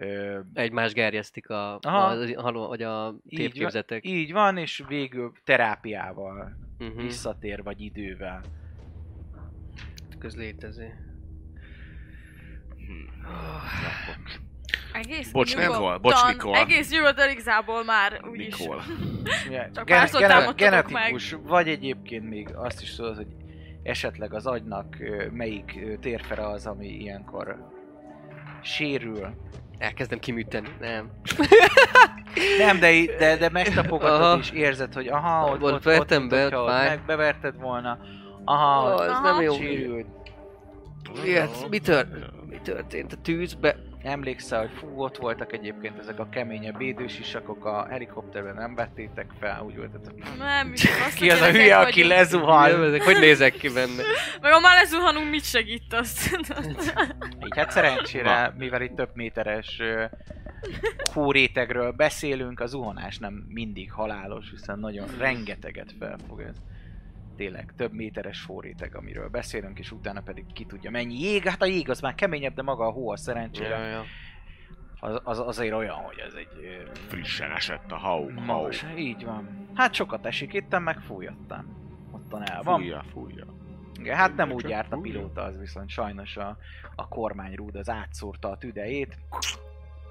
ö, 0.00 0.38
Egymás 0.54 0.92
gerjesztik 0.92 1.48
a, 1.50 1.78
Aha. 1.82 1.98
a, 2.06 2.22
a, 2.36 2.40
haló- 2.42 2.66
vagy 2.68 2.82
a 2.82 3.06
Így 3.08 3.38
van. 3.38 3.50
tépképzetek. 3.50 4.06
így 4.06 4.32
van, 4.32 4.56
és 4.56 4.82
végül 4.88 5.32
terápiával 5.44 6.66
Uh-huh. 6.80 7.02
visszatér, 7.02 7.62
vagy 7.62 7.80
idővel. 7.80 8.40
Ez 10.20 10.36
létező. 10.36 10.92
Egész 14.92 15.30
Bocs, 15.30 15.54
nyugodtan, 15.56 15.80
Nikol, 15.80 15.98
bocs, 15.98 16.26
Nikol. 16.26 16.56
Egész 16.56 16.90
nyugodtan 16.90 17.30
igazából 17.30 17.84
már 17.84 18.20
úgyis. 18.30 18.58
Nikol. 18.58 18.82
Csak 19.74 19.84
gen- 19.84 19.86
párszor 19.86 20.54
genetikus, 20.54 21.32
vagy 21.42 21.68
egyébként 21.68 22.28
még 22.28 22.54
azt 22.54 22.82
is 22.82 22.94
tudod, 22.94 23.16
hogy 23.16 23.26
esetleg 23.82 24.32
az 24.34 24.46
agynak 24.46 24.96
melyik 25.32 25.78
térfere 26.00 26.46
az, 26.48 26.66
ami 26.66 26.86
ilyenkor 26.88 27.66
sérül, 28.62 29.34
Elkezdem 29.78 30.18
kiműteni. 30.18 30.68
Nem. 30.80 31.10
Nem, 32.58 32.78
de, 32.78 32.90
de, 33.18 33.36
de 33.36 33.48
megtapogatod 33.48 34.20
Aha. 34.20 34.38
és 34.38 34.50
érzed, 34.50 34.94
hogy 34.94 35.08
aha, 35.08 35.50
ott, 35.50 35.62
Ott 35.62 35.72
ott, 35.72 35.82
vertem 35.82 36.22
ott, 36.22 36.28
be, 36.28 36.44
ott, 36.58 36.68
fáj. 36.68 36.88
meg 36.88 37.00
beverted 37.06 37.60
volna. 37.60 37.98
Aha, 38.44 38.94
Oh, 38.94 39.04
ez 39.04 39.10
Aha. 39.10 39.32
nem 39.32 39.42
jó. 39.42 39.54
sérült. 39.54 40.06
Ilyet, 41.24 41.68
mi, 41.70 41.78
tört, 41.78 42.08
mi 42.48 42.56
történt 42.62 43.12
a 43.12 43.16
tűzbe? 43.22 43.76
Emlékszel, 44.02 44.60
hogy 44.60 44.70
fú, 44.78 45.02
ott 45.02 45.16
voltak 45.16 45.52
egyébként 45.52 45.98
ezek 45.98 46.18
a 46.18 46.28
keményebb 46.28 46.76
védősisakok 46.76 47.64
a 47.64 47.86
helikopterben, 47.90 48.54
nem 48.54 48.74
vettétek 48.74 49.26
fel, 49.40 49.62
úgy 49.66 49.76
volt, 49.76 49.90
hogy 49.90 50.24
Nem, 50.38 50.72
ki 51.14 51.30
az 51.30 51.40
a 51.40 51.50
hülye, 51.50 51.78
aki 51.78 52.02
vagyunk. 52.02 52.10
Hallj. 52.10 52.18
lezuhan? 52.18 52.84
Ezek 52.84 53.02
hogy 53.02 53.18
nézek 53.18 53.52
ki 53.52 53.68
benne? 53.68 54.02
Meg 54.42 54.52
ha 54.52 54.60
már 54.60 54.76
lezuhanunk, 54.82 55.30
mit 55.30 55.44
segít 55.44 55.92
azt? 55.92 56.38
Így 57.44 57.56
hát 57.56 57.70
szerencsére, 57.70 58.54
mivel 58.58 58.82
itt 58.82 58.96
több 58.96 59.10
méteres 59.14 59.80
hórétegről 61.12 61.90
beszélünk, 61.90 62.60
a 62.60 62.66
zuhanás 62.66 63.18
nem 63.18 63.44
mindig 63.48 63.92
halálos, 63.92 64.50
hiszen 64.50 64.78
nagyon 64.78 65.06
rengeteget 65.18 65.94
felfog 65.98 66.40
ez. 66.40 66.56
Tényleg 67.38 67.72
több 67.76 67.92
méteres 67.92 68.44
hóréteg, 68.44 68.96
amiről 68.96 69.28
beszélünk, 69.28 69.78
és 69.78 69.92
utána 69.92 70.20
pedig 70.20 70.44
ki 70.52 70.64
tudja 70.64 70.90
mennyi 70.90 71.20
jég. 71.20 71.44
Hát 71.48 71.62
a 71.62 71.66
jég 71.66 71.90
az 71.90 72.00
már 72.00 72.14
keményebb, 72.14 72.54
de 72.54 72.62
maga 72.62 72.86
a 72.86 72.90
hó 72.90 73.10
a 73.10 73.16
szerencsére 73.16 73.78
Ja, 73.78 73.86
ja. 73.86 74.04
az, 75.00 75.20
az 75.24 75.38
azért 75.38 75.74
olyan, 75.74 75.94
hogy 75.94 76.18
ez 76.18 76.32
egy 76.34 76.86
Frissen 77.08 77.50
esett 77.52 77.92
a 77.92 77.96
hau. 77.96 78.30
hau. 78.34 78.44
magas. 78.44 78.84
Így 78.96 79.24
van. 79.24 79.68
Hát 79.74 79.94
sokat 79.94 80.26
esik 80.26 80.52
itt, 80.52 80.78
meg 80.78 81.00
fújottam. 81.00 81.76
Ottan 82.12 82.50
el 82.50 82.62
van. 82.62 82.80
Fújja, 82.80 83.04
fújja. 83.12 83.46
Igen, 84.00 84.16
hát 84.16 84.36
nem 84.36 84.52
úgy 84.52 84.68
járt 84.68 84.92
a 84.92 84.96
pilóta, 85.00 85.42
az 85.42 85.58
viszont 85.58 85.88
sajnos 85.88 86.36
a, 86.36 86.56
a 86.96 87.08
kormányrúd 87.08 87.76
az 87.76 87.88
átszórta 87.90 88.50
a 88.50 88.56
tüdejét. 88.58 89.18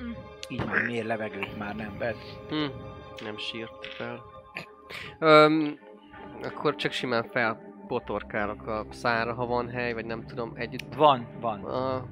Mm. 0.04 0.12
Így 0.50 0.66
már 0.66 0.86
mér 0.86 1.06
levegőt 1.06 1.58
már 1.58 1.76
nem 1.76 1.98
vett. 1.98 2.24
Hm, 2.50 2.66
nem 3.24 3.38
sírt 3.38 3.86
fel. 3.86 4.22
Öm, 5.20 5.80
akkor 6.44 6.76
csak 6.76 6.92
simán 6.92 7.24
felbotorkálok 7.24 8.68
a 8.68 8.86
szára, 8.90 9.34
ha 9.34 9.46
van 9.46 9.70
hely, 9.70 9.94
vagy 9.94 10.06
nem 10.06 10.26
tudom, 10.26 10.52
együtt. 10.56 10.96
Van, 10.96 11.28
van. 11.40 11.64
A, 11.64 12.06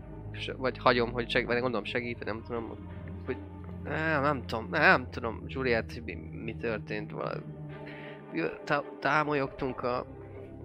vagy 0.57 0.77
hagyom, 0.77 1.11
hogy 1.11 1.29
seg, 1.29 1.45
vagy 1.45 1.59
gondolom 1.59 1.85
segít, 1.85 2.25
nem 2.25 2.41
tudom, 2.43 2.77
hogy 3.25 3.37
nem, 3.83 4.21
nem 4.21 4.45
tudom, 4.45 4.67
nem 4.69 5.09
tudom, 5.09 5.43
Juliet, 5.47 6.01
mi, 6.05 6.13
mi 6.43 6.55
történt 6.55 7.11
valami. 7.11 7.43
Támolyogtunk 8.99 9.83
a, 9.83 10.05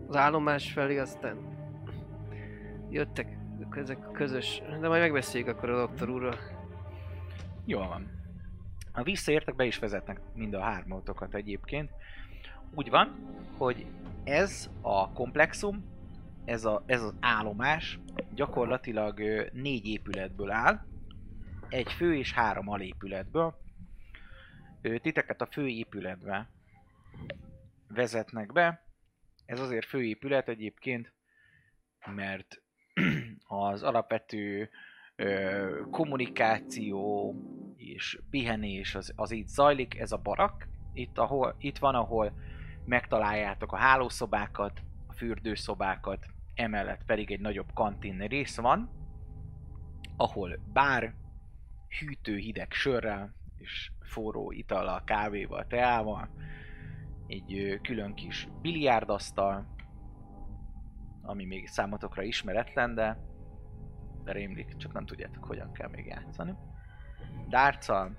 az 0.09 0.17
állomás 0.17 0.73
felé, 0.73 0.99
aztán 0.99 1.37
jöttek 2.91 3.39
ezek 3.71 4.09
a 4.09 4.11
közös, 4.11 4.63
de 4.81 4.89
majd 4.89 5.01
megbeszéljük 5.01 5.49
akkor 5.49 5.71
a 5.71 5.87
doktor 5.87 6.09
úrral. 6.09 6.35
Jól 7.65 7.89
van. 7.89 8.11
Ha 8.93 9.03
visszaértek, 9.03 9.57
be 9.57 9.65
is 9.65 9.79
vezetnek 9.79 10.21
mind 10.35 10.55
a 10.55 10.61
hármótokat 10.61 11.35
egyébként. 11.35 11.91
Úgy 12.75 12.91
van, 12.91 13.15
hogy 13.57 13.87
ez 14.25 14.71
a 14.81 15.13
komplexum, 15.13 15.85
ez, 16.45 16.65
a, 16.65 16.83
ez 16.87 17.03
az 17.03 17.15
állomás 17.21 17.99
gyakorlatilag 18.35 19.21
négy 19.53 19.87
épületből 19.87 20.51
áll. 20.51 20.81
Egy 21.69 21.93
fő 21.93 22.17
és 22.17 22.33
három 22.33 22.69
alépületből. 22.69 23.55
Titeket 24.81 25.41
a 25.41 25.47
fő 25.47 25.69
épületbe 25.69 26.51
vezetnek 27.89 28.53
be. 28.53 28.85
Ez 29.47 29.61
azért 29.61 29.87
főépület 29.87 30.49
egyébként, 30.49 31.13
mert 32.15 32.63
az 33.47 33.83
alapvető 33.83 34.71
ö, 35.17 35.81
kommunikáció 35.91 37.35
és 37.77 38.19
pihenés 38.31 38.95
az, 38.95 39.13
az 39.17 39.31
itt 39.31 39.49
zajlik, 39.49 39.99
ez 39.99 40.13
a 40.13 40.17
barak. 40.17 40.69
Itt, 40.93 41.19
ahol, 41.19 41.57
itt 41.59 41.79
van, 41.79 41.95
ahol 41.95 42.33
megtaláljátok 42.85 43.73
a 43.73 43.77
hálószobákat, 43.77 44.83
a 45.07 45.13
fürdőszobákat, 45.13 46.27
emellett 46.55 47.05
pedig 47.05 47.31
egy 47.31 47.41
nagyobb 47.41 47.73
kantin 47.75 48.19
rész 48.19 48.57
van, 48.57 48.91
ahol 50.17 50.59
bár, 50.73 51.15
hűtő 51.99 52.37
hideg 52.37 52.73
sörrel 52.73 53.35
és 53.57 53.91
forró 54.01 54.53
itallal, 54.53 55.05
kávéval, 55.05 55.67
teával, 55.67 56.29
egy 57.27 57.79
külön 57.83 58.15
kis 58.15 58.49
biliárdasztal, 58.63 59.75
ami 61.23 61.45
még 61.45 61.69
számotokra 61.69 62.23
ismeretlen, 62.23 62.95
de, 62.95 63.19
de 64.25 64.33
rémlik, 64.33 64.77
csak 64.77 64.93
nem 64.93 65.07
tudjátok, 65.07 65.45
hogyan 65.45 65.73
kell 65.73 65.89
még 65.89 66.07
játszani. 66.07 66.55
Dárccal, 67.49 68.17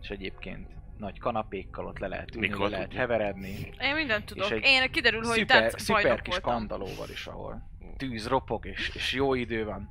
és 0.00 0.08
egyébként 0.10 0.75
nagy 0.98 1.18
kanapékkal 1.18 1.86
ott 1.86 1.98
le 1.98 2.06
lehet 2.06 2.34
ülni, 2.34 2.46
Mikor 2.46 2.64
le 2.64 2.68
lehet 2.70 2.84
tudjuk? 2.88 3.00
heveredni. 3.00 3.72
Én 3.80 3.94
mindent 3.94 4.24
tudok. 4.24 4.50
egy 4.50 4.64
Én 4.64 4.90
kiderül, 4.90 5.22
hogy 5.22 5.38
Szuper, 5.38 5.46
tehát 5.46 5.78
szuper 5.78 6.02
bajnok 6.02 6.22
kis 6.22 6.32
voltam. 6.32 6.52
kandalóval 6.52 7.08
is, 7.08 7.26
ahol 7.26 7.62
tűz 7.96 8.28
ropog 8.28 8.66
és, 8.66 8.90
és 8.94 9.12
jó 9.12 9.34
idő 9.34 9.64
van. 9.64 9.88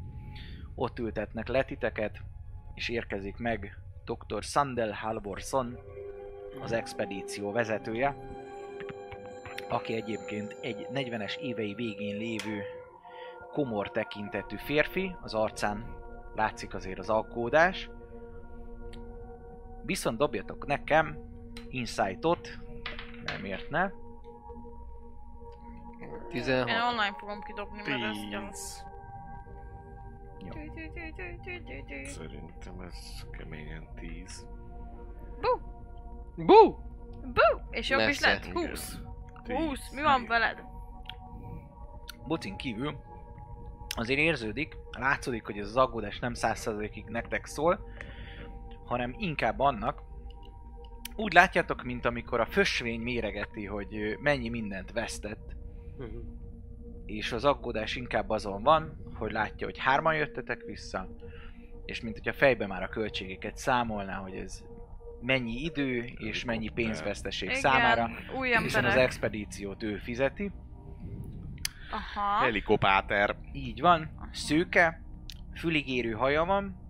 Ott 0.76 1.00
ültetnek 1.00 1.48
letiteket, 1.48 2.22
és 2.74 2.90
érkezik 2.90 3.38
meg 3.38 3.78
dr. 4.06 4.44
Sandel 4.44 4.92
Halvorson, 4.92 5.78
az 6.62 6.72
expedíció 6.72 7.52
vezetője, 7.52 8.16
aki 9.70 9.96
egyébként 9.96 10.58
egy 10.62 10.88
40-es 10.94 11.38
évei 11.38 11.74
végén 11.74 12.18
lévő 12.18 12.62
komor 13.52 13.92
tekintetű 13.92 14.56
férfi, 14.58 15.16
az 15.22 15.34
arcán 15.34 15.86
látszik 16.36 16.74
azért 16.74 17.00
az 17.00 17.10
aggódás. 17.10 17.90
Viszont 19.86 20.18
dobjatok 20.18 20.66
nekem 20.66 21.18
insightot, 21.70 22.60
nem 23.26 23.46
ért 23.46 23.70
ne. 23.70 23.90
16. 26.30 26.70
Én 26.70 26.76
online 26.76 27.16
fogom 27.18 27.42
kidobni, 27.42 27.82
mert 27.88 28.04
ez 28.04 28.30
gyanús. 28.30 28.84
Jó. 30.40 30.52
Szerintem 32.04 32.80
ez 32.80 33.26
keményen 33.32 33.88
10. 33.96 34.48
Bú! 35.42 35.60
Bú! 36.46 36.76
Bú! 37.22 37.42
És 37.70 37.90
jobb 37.90 38.10
is 38.10 38.20
lett. 38.20 38.46
20. 38.46 39.00
20. 39.48 39.92
Mi 39.92 40.02
van 40.02 40.26
veled? 40.26 40.64
Bocin 42.28 42.56
kívül 42.56 42.96
azért 43.96 44.20
érződik, 44.20 44.78
látszódik, 44.92 45.46
hogy 45.46 45.58
ez 45.58 45.68
az 45.68 45.78
aggódás 45.78 46.20
nem 46.20 46.34
100%-ig 46.36 47.06
nektek 47.06 47.46
szól, 47.46 47.80
hanem 48.86 49.16
inkább 49.18 49.60
annak, 49.60 50.02
úgy 51.16 51.34
látjátok, 51.34 51.84
mint 51.84 52.06
amikor 52.06 52.40
a 52.40 52.46
fösvény 52.46 53.02
méregeti, 53.02 53.66
hogy 53.66 54.18
mennyi 54.20 54.50
mindent 54.50 54.92
vesztett, 54.92 55.56
Mhm. 55.98 56.18
és 57.06 57.32
az 57.32 57.46
aggódás 57.46 57.96
inkább 57.96 58.30
azon 58.30 58.64
van, 58.64 58.98
hogy 59.14 59.32
látja, 59.32 59.66
hogy 59.68 59.78
hárman 59.78 60.16
jöttetek 60.16 60.62
vissza, 60.66 61.08
és 61.86 62.02
mint 62.02 62.16
hogyha 62.16 62.34
fejbe 62.34 62.68
már 62.68 62.84
a 62.84 62.88
költségeket 62.90 63.58
számolná, 63.58 64.18
hogy 64.18 64.34
ez 64.36 64.64
mennyi 65.22 65.52
idő 65.64 66.04
és 66.18 66.44
mennyi 66.44 66.70
pénzveszteség 66.70 67.50
Igen, 67.50 67.62
számára, 67.62 68.10
új 68.38 68.58
hiszen 68.58 68.86
az 68.86 68.96
expedíciót 68.96 69.84
ő 69.84 69.98
fizeti. 69.98 70.52
Aha. 71.92 72.44
Helikopáter. 72.44 73.36
Így 73.54 73.82
van, 73.82 74.30
szőke, 74.32 75.02
füligérő 75.54 76.12
haja 76.12 76.46
van, 76.46 76.85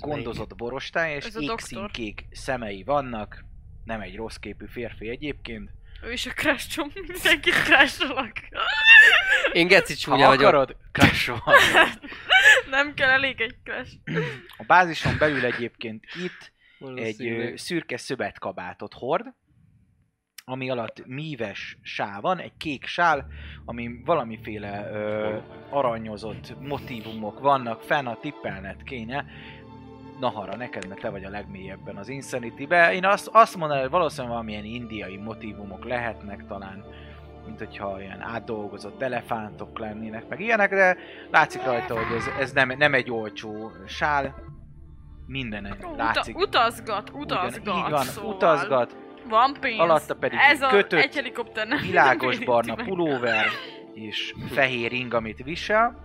gondozott 0.00 0.54
borostája, 0.56 1.16
és 1.16 1.28
égszínkék 1.38 2.26
szemei 2.30 2.82
vannak. 2.82 3.44
Nem 3.84 4.00
egy 4.00 4.16
rossz 4.16 4.36
képű 4.36 4.66
férfi 4.66 5.08
egyébként. 5.08 5.70
Ő 6.02 6.12
is 6.12 6.26
a 6.26 6.30
crash 6.30 6.78
mindenkit 6.94 7.54
crasholok. 7.54 8.16
melyik? 8.16 9.52
Én 9.52 9.66
geci 9.66 9.92
Ha 9.92 9.98
csúnya 9.98 10.26
vagyok. 10.26 10.42
akarod, 10.42 10.76
Nem 12.70 12.94
kell 12.94 13.10
elég 13.10 13.40
egy 13.40 13.56
crash. 13.64 13.92
A 14.56 14.64
bázison 14.66 15.16
belül 15.18 15.44
egyébként 15.44 16.04
itt 16.24 16.52
egy 16.94 17.26
ö, 17.26 17.52
szürke 17.56 17.96
szövetkabátot 17.96 18.94
hord, 18.94 19.26
ami 20.44 20.70
alatt 20.70 21.06
míves 21.06 21.78
sál 21.82 22.20
van, 22.20 22.38
egy 22.38 22.56
kék 22.56 22.86
sál, 22.86 23.26
ami 23.64 24.00
valamiféle 24.04 24.90
ö, 24.90 25.38
aranyozott 25.70 26.60
motívumok 26.60 27.40
vannak, 27.40 27.82
fenn 27.82 28.06
a 28.06 28.20
tippelnet 28.20 28.82
kéne. 28.82 29.24
Nahara, 30.20 30.56
neked, 30.56 30.88
mert 30.88 31.00
te 31.00 31.08
vagy 31.10 31.24
a 31.24 31.30
legmélyebben 31.30 31.96
az 31.96 32.08
Insanity-be. 32.08 32.92
Én 32.94 33.04
azt, 33.04 33.28
azt 33.32 33.56
mondanám, 33.56 33.82
hogy 33.82 33.92
valószínűleg 33.92 34.30
valamilyen 34.32 34.64
indiai 34.64 35.16
motívumok 35.16 35.84
lehetnek 35.84 36.46
talán, 36.46 36.84
mint 37.46 37.58
hogyha 37.58 38.00
ilyen 38.00 38.20
átdolgozott 38.20 39.02
elefántok 39.02 39.78
lennének, 39.78 40.28
meg 40.28 40.40
ilyenek, 40.40 40.70
de 40.70 40.96
látszik 41.30 41.64
rajta, 41.64 41.94
hogy 41.94 42.16
ez, 42.16 42.24
ez 42.40 42.52
nem, 42.52 42.72
nem 42.78 42.94
egy 42.94 43.10
olcsó 43.10 43.70
sál. 43.86 44.34
Minden 45.26 45.64
Uta, 45.80 45.96
látszik. 45.96 46.38
utazgat, 46.38 47.10
Ugyan- 47.10 47.22
utazgat. 47.22 47.76
Így 47.84 47.90
van, 47.90 48.02
szóval. 48.02 48.34
utazgat, 48.34 48.96
Van 49.28 49.56
pénz. 49.60 49.78
alatta 49.78 50.14
pedig 50.14 50.38
Ez 50.50 50.62
a 50.62 50.68
kötött, 50.68 51.00
egy 51.00 51.14
helikopter 51.14 51.66
nem 51.66 51.78
világos 51.82 52.38
barna 52.38 52.74
meg. 52.74 52.86
pulóver 52.86 53.46
és 53.94 54.34
fehér 54.52 54.92
ing, 54.92 55.14
amit 55.14 55.42
visel. 55.44 55.96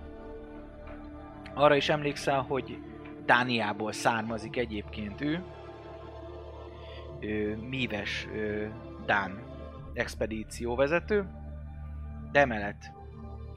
Arra 1.53 1.75
is 1.75 1.89
emlékszel, 1.89 2.45
hogy 2.47 2.77
Dániából 3.25 3.91
származik 3.91 4.57
egyébként 4.57 5.21
ő. 5.21 5.43
Ö, 7.19 7.55
míves 7.55 8.27
ö, 8.33 8.65
Dán 9.05 9.43
expedícióvezető, 9.93 11.29
de 12.31 12.39
emellett 12.39 12.91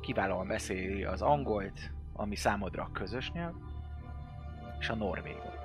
kiválóan 0.01 0.47
beszéli 0.47 1.05
az 1.05 1.23
angolt, 1.23 1.91
ami 2.13 2.37
számodra 2.37 2.83
a 2.83 2.93
közös 2.93 3.33
nyelv, 3.33 3.55
és 4.79 4.89
a 4.89 4.95
norvégot. 4.95 5.59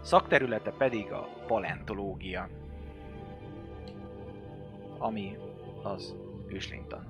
Szakterülete 0.00 0.70
pedig 0.70 1.12
a 1.12 1.28
paleontológia, 1.46 2.48
ami 4.98 5.36
az 5.82 6.16
őslénytan. 6.46 7.06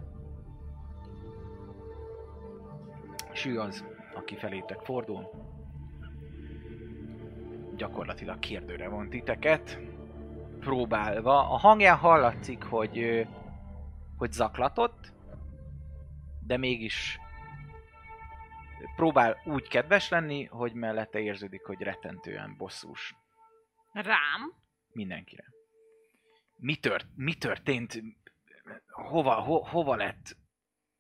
És 3.32 3.46
ő 3.46 3.60
az, 3.60 3.84
aki 4.20 4.36
felétek 4.36 4.80
fordul. 4.80 5.30
Gyakorlatilag 7.76 8.38
kérdőre 8.38 8.88
von 8.88 9.08
titeket, 9.08 9.78
próbálva. 10.58 11.50
A 11.50 11.56
hangján 11.56 11.96
hallatszik, 11.96 12.62
hogy, 12.62 13.26
hogy 14.16 14.32
zaklatott, 14.32 15.12
de 16.46 16.56
mégis 16.56 17.18
próbál 18.96 19.36
úgy 19.44 19.68
kedves 19.68 20.08
lenni, 20.08 20.44
hogy 20.44 20.72
mellette 20.72 21.20
érződik, 21.20 21.64
hogy 21.64 21.80
rettentően 21.80 22.54
bosszús 22.56 23.14
Rám? 23.92 24.54
mindenkire. 24.92 25.44
Mi, 26.56 26.76
tört, 26.76 27.06
mi 27.14 27.34
történt? 27.34 28.02
Hova, 28.86 29.34
ho, 29.34 29.58
hova 29.64 29.94
lett 29.94 30.36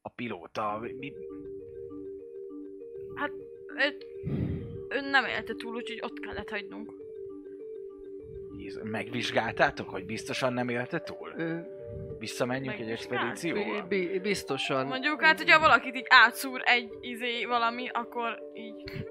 a 0.00 0.08
pilóta? 0.08 0.78
Mi, 0.78 1.12
Őt, 3.86 4.06
ő 4.88 5.00
nem 5.10 5.24
élte 5.24 5.54
túl, 5.56 5.74
úgyhogy 5.74 6.00
ott 6.02 6.20
kellett 6.20 6.48
hagynunk. 6.50 6.92
Jézus, 8.58 8.82
megvizsgáltátok, 8.84 9.88
hogy 9.88 10.04
biztosan 10.04 10.52
nem 10.52 10.68
élte 10.68 11.00
túl? 11.00 11.32
Ö, 11.36 11.56
Visszamenjünk 12.18 12.78
egy 12.78 12.86
Megvizsgált? 12.86 13.22
expedícióval? 13.22 13.82
bi- 13.88 14.06
bi- 14.08 14.18
biztosan. 14.18 14.86
Mondjuk 14.86 15.22
hát, 15.22 15.36
hogyha 15.38 15.60
valakit 15.60 15.94
így 15.94 16.06
átszúr 16.08 16.60
egy 16.64 16.92
izé 17.00 17.44
valami, 17.44 17.88
akkor 17.88 18.38
így... 18.54 19.06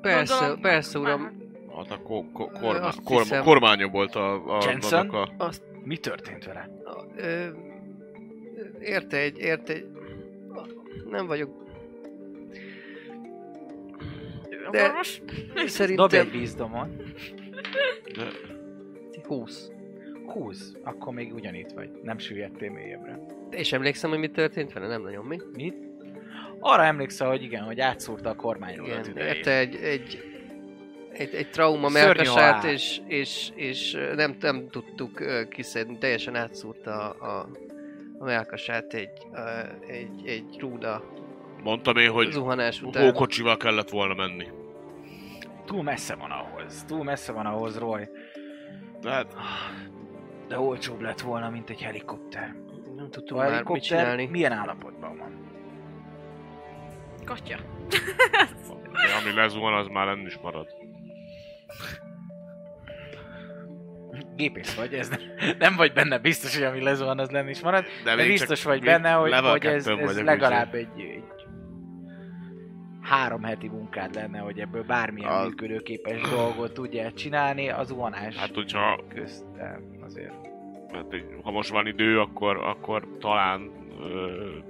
Persze, 0.00 0.34
gondolom, 0.34 0.60
persze, 0.60 0.98
már- 0.98 1.06
uram. 1.08 1.20
már- 1.22 1.76
Hát 1.76 1.90
a 1.98 2.02
ko- 2.02 2.32
ko- 2.32 2.52
korma- 2.52 2.80
azt 2.86 3.02
korma- 3.02 3.22
hiszem- 3.22 3.44
kormánya 3.44 3.88
volt 3.88 4.14
a, 4.14 4.56
a, 4.58 4.62
Jensen? 4.64 4.98
annak 5.08 5.12
a... 5.38 5.44
Azt, 5.44 5.62
Mi 5.84 5.96
történt 5.96 6.44
vele? 6.44 6.68
ö, 7.16 7.46
érte 8.80 9.16
egy, 9.16 9.38
érte 9.38 9.72
egy... 9.72 9.86
Nem 11.04 11.26
vagyok... 11.26 11.50
De- 14.70 14.82
orvos? 14.82 15.20
Dobj 15.54 15.68
Szerintem... 15.68 16.20
egy 16.20 16.30
vízdomon. 16.30 17.02
De, 18.16 18.28
20. 19.26 19.70
20. 20.26 20.72
Akkor 20.82 21.12
még 21.14 21.34
ugyanitt 21.34 21.70
vagy. 21.70 21.90
Nem 22.02 22.18
süllyedtél 22.18 22.70
mélyebbre. 22.70 23.20
És 23.50 23.72
emlékszem, 23.72 24.10
hogy 24.10 24.18
mi 24.18 24.28
történt 24.28 24.72
vele? 24.72 24.86
Nem 24.86 25.02
nagyon 25.02 25.24
mi? 25.24 25.40
Mit? 25.52 25.74
Arra 26.60 26.84
emlékszel, 26.84 27.28
hogy 27.28 27.42
igen, 27.42 27.62
hogy 27.62 27.80
átszúrta 27.80 28.30
a 28.30 28.34
kormányról 28.34 28.86
Igen, 28.86 29.04
idejét. 29.04 29.36
érte 29.36 29.58
egy, 29.58 29.74
egy, 29.74 30.24
egy, 31.12 31.34
egy 31.34 31.50
trauma 31.50 31.88
melkasát, 31.88 32.64
és, 32.64 33.00
és, 33.06 33.50
és 33.54 33.96
nem, 34.14 34.36
nem 34.40 34.68
tudtuk 34.70 35.22
kiszedni, 35.48 35.98
teljesen 35.98 36.34
átszúrta 36.34 37.10
a, 37.10 37.38
a, 37.38 37.48
a 38.18 38.24
melkasát 38.24 38.94
egy, 38.94 39.26
ö, 39.32 39.38
egy, 39.86 40.26
egy 40.26 40.56
rúda 40.58 41.04
mondtam 41.62 41.96
én, 41.96 42.10
hogy 42.10 42.30
zuhanás 42.30 42.82
után. 42.82 43.04
hókocsival 43.04 43.56
kellett 43.56 43.88
volna 43.88 44.14
menni. 44.14 44.46
Túl 45.70 45.82
messze 45.82 46.14
van 46.14 46.30
ahhoz. 46.30 46.84
Túl 46.84 47.04
messze 47.04 47.32
van 47.32 47.46
ahhoz, 47.46 47.78
Roy. 47.78 48.08
De 49.00 49.10
hát, 49.10 49.34
De 50.48 50.58
olcsóbb 50.58 51.00
lett 51.00 51.20
volna, 51.20 51.50
mint 51.50 51.70
egy 51.70 51.82
helikopter. 51.82 52.54
Nem 52.96 53.10
tudtunk 53.10 53.30
A 53.40 53.42
már 53.42 53.44
mit 53.44 53.52
helikopter 53.52 53.82
csinálni. 53.82 54.26
milyen 54.26 54.52
állapotban 54.52 55.18
van? 55.18 55.48
Katya. 57.24 57.58
ami 59.20 59.34
lezuhan, 59.34 59.74
az 59.74 59.86
már 59.86 60.06
lenni 60.06 60.24
is 60.24 60.38
marad. 60.38 60.66
Gépész 64.36 64.74
vagy, 64.74 64.94
ez 64.94 65.08
nem, 65.08 65.20
nem 65.58 65.76
vagy 65.76 65.92
benne 65.92 66.18
biztos, 66.18 66.54
hogy 66.54 66.64
ami 66.64 66.82
lezuhan, 66.82 67.18
az 67.18 67.30
lenni 67.30 67.50
is 67.50 67.60
marad. 67.60 67.84
De, 68.04 68.14
még 68.14 68.28
biztos 68.28 68.62
vagy 68.62 68.82
benne, 68.82 69.12
hogy, 69.12 69.32
hogy 69.32 69.66
ez, 69.66 69.86
ez 69.86 70.20
legalább 70.22 70.74
egy, 70.74 70.88
egy 71.00 71.39
három 73.10 73.42
heti 73.42 73.68
munkád 73.68 74.14
lenne, 74.14 74.38
hogy 74.38 74.58
ebből 74.60 74.82
bármilyen 74.82 75.30
Az- 75.32 75.46
működőképes 75.46 76.20
dolgot 76.20 76.72
tudjál 76.72 77.12
csinálni, 77.12 77.68
az 77.70 77.90
úgyhogy- 77.90 78.36
Hát, 78.36 78.54
hogyha 78.54 79.00
közt, 79.14 79.44
de 79.56 79.80
azért. 80.04 80.32
hát, 80.92 81.04
ha 81.42 81.50
most 81.50 81.70
van 81.70 81.86
idő, 81.86 82.20
akkor, 82.20 82.56
akkor 82.56 83.06
talán 83.20 83.70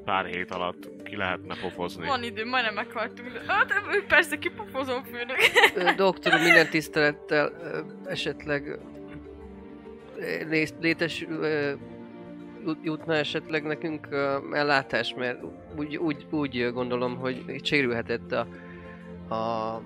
pár 0.04 0.24
hét 0.24 0.50
alatt 0.50 1.02
ki 1.04 1.16
lehetne 1.16 1.54
pofozni. 1.60 2.06
Van 2.06 2.22
idő, 2.22 2.46
majdnem 2.46 2.74
meghaltunk. 2.74 3.32
De, 3.32 3.40
hát, 3.52 3.72
persze 4.08 4.38
kipofozom 4.38 5.02
főnök. 5.02 5.36
Doktor, 5.96 6.32
minden 6.40 6.68
tisztelettel 6.70 7.52
esetleg 8.06 8.78
létes 10.80 11.26
jutna 12.82 13.14
esetleg 13.14 13.62
nekünk 13.62 14.08
ellátás, 14.52 15.14
mert 15.16 15.38
úgy, 15.76 15.96
úgy, 15.96 16.26
úgy 16.30 16.70
gondolom, 16.72 17.16
hogy 17.16 17.44
sérülhetett 17.62 18.32
a, 18.32 18.46
a 19.34 19.80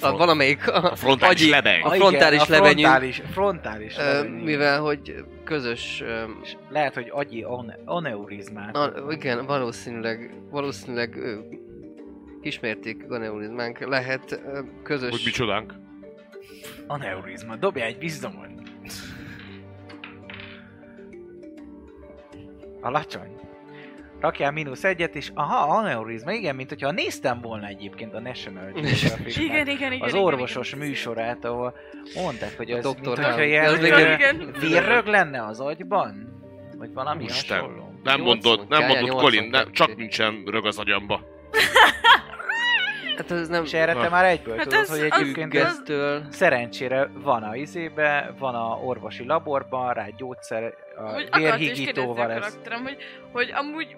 a 0.00 0.16
valamelyik 0.16 0.68
a, 0.68 0.90
A 0.90 0.96
frontális 0.96 1.40
agyi- 1.40 1.50
lebeny. 1.50 1.80
a 1.82 1.90
frontális 1.90 2.42
igen, 2.42 2.60
lebenyünk, 2.60 2.86
A 2.86 2.90
frontális, 2.90 3.22
frontális 3.30 3.96
ö, 3.98 4.02
lebenyünk. 4.02 4.44
mivel 4.44 4.80
hogy 4.80 5.24
közös 5.44 6.00
ö, 6.04 6.22
És 6.42 6.56
Lehet, 6.68 6.94
hogy 6.94 7.08
agyi 7.10 7.42
ane- 7.42 7.78
aneurizmát. 7.84 8.76
A, 8.76 8.92
igen, 9.10 9.46
valószínűleg, 9.46 10.34
valószínűleg 10.50 11.16
ö, 11.16 11.38
ismerték 12.40 13.04
aneurizmánk, 13.08 13.78
lehet 13.78 14.40
ö, 14.52 14.60
közös... 14.82 15.10
Hogy 15.10 15.22
micsodánk? 15.24 15.74
Aneurizma, 16.86 17.56
dobja 17.56 17.84
egy 17.84 17.98
bizdomot. 17.98 18.46
Alacsony. 22.88 23.36
Rakjál 24.20 24.52
mínusz 24.52 24.84
egyet, 24.84 25.14
és 25.14 25.30
aha, 25.34 25.76
aneurizma, 25.76 26.32
igen, 26.32 26.54
mint 26.54 26.68
hogyha 26.68 26.90
néztem 26.90 27.40
volna 27.40 27.66
egyébként 27.66 28.14
a 28.14 28.20
National 28.20 28.70
Geographic 28.72 29.36
Igen, 29.36 29.68
igen, 29.68 29.92
igen. 29.92 30.08
az 30.08 30.14
orvosos 30.14 30.72
igen. 30.72 30.86
műsorát, 30.86 31.44
ahol 31.44 31.74
mondták, 32.14 32.56
hogy 32.56 32.70
A 32.70 32.76
ez 32.76 32.84
mint 32.84 33.06
hogyha 33.06 33.42
ilyen 33.42 34.54
vérrög 34.60 35.06
lenne 35.06 35.44
az 35.44 35.60
agyban? 35.60 36.40
Vagy 36.78 36.92
valami 36.92 37.24
Isten. 37.24 37.58
hasonló? 37.58 37.92
Nem 38.02 38.20
mondott, 38.20 38.68
nem 38.68 38.90
nyolc 38.90 39.20
Colin, 39.20 39.48
nem, 39.50 39.72
csak 39.72 39.96
nincsen 39.96 40.42
rög 40.46 40.66
az 40.66 40.78
agyamba. 40.78 41.20
Hát 43.18 43.30
ez 43.30 43.48
nem 43.48 43.64
És 43.64 43.72
erre 43.72 43.92
te 43.92 44.08
már 44.08 44.24
egyből 44.24 44.56
Hát 44.56 44.64
tudod, 44.64 44.80
ez- 44.80 44.88
hogy 44.90 45.08
az- 45.10 45.20
egyébként 45.20 45.54
ez. 45.54 45.82
Szerencsére 46.30 47.06
van 47.06 47.42
a 47.42 47.56
izébe, 47.56 48.34
van 48.38 48.54
a 48.54 48.76
orvosi 48.84 49.24
laborban, 49.24 49.92
rá 49.94 50.08
gyógyszer, 50.16 50.74
a 50.96 51.02
a 51.30 51.38
vérhigítóval 51.38 52.32
ez 52.32 52.58
hogy, 52.84 52.96
hogy 53.32 53.50
amúgy. 53.54 53.96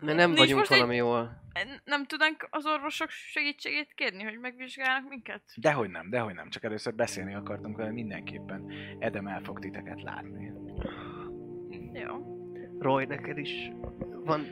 Mert 0.00 0.16
nem 0.16 0.26
Nincs 0.26 0.38
vagyunk 0.38 0.58
most 0.58 0.70
egy- 0.70 0.78
valami 0.78 0.96
jól. 0.96 1.40
nem 1.84 2.04
tudnánk 2.06 2.46
az 2.50 2.66
orvosok 2.66 3.08
segítségét 3.10 3.92
kérni, 3.94 4.22
hogy 4.22 4.38
megvizsgálnak 4.40 5.08
minket? 5.08 5.40
Dehogy 5.56 5.90
nem, 5.90 6.10
dehogy 6.10 6.34
nem, 6.34 6.48
csak 6.50 6.64
először 6.64 6.94
beszélni 6.94 7.34
akartunk 7.34 7.76
vele 7.76 7.90
mindenképpen. 7.90 8.64
Edem 8.98 9.26
el 9.26 9.40
fog 9.44 9.58
titeket 9.58 10.02
látni. 10.02 10.52
Jó. 11.92 12.16
Roy, 12.78 13.04
neked 13.04 13.38
is 13.38 13.70
van... 14.24 14.46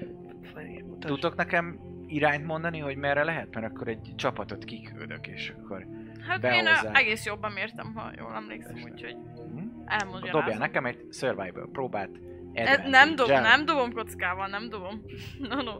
Tudtok 1.01 1.37
nekem 1.37 1.79
irányt 2.07 2.47
mondani, 2.47 2.79
hogy 2.79 2.97
merre 2.97 3.25
lehet? 3.25 3.55
Mert 3.55 3.67
akkor 3.67 3.89
egy 3.89 4.13
csapatot 4.17 4.65
kiküldök, 4.65 5.27
és 5.27 5.53
akkor... 5.59 5.87
Hát 6.29 6.45
én 6.45 6.65
Behozzák. 6.65 6.97
egész 6.99 7.25
jobban 7.25 7.53
mértem, 7.53 7.93
ha 7.95 8.11
jól 8.19 8.33
emlékszem, 8.35 8.75
úgyhogy 8.93 9.17
Hm? 9.55 9.59
elmondja. 9.87 10.33
Dobjál 10.33 10.59
nekem 10.59 10.85
egy 10.87 10.99
survival 11.13 11.69
próbát. 11.73 12.11
E, 12.53 12.65
nem, 12.65 13.09
dob, 13.09 13.21
advantage-el. 13.21 13.43
nem 13.43 13.65
dobom 13.65 13.93
kockával, 13.93 14.47
nem 14.47 14.69
dobom. 14.69 15.03
No, 15.49 15.63
no. 15.63 15.73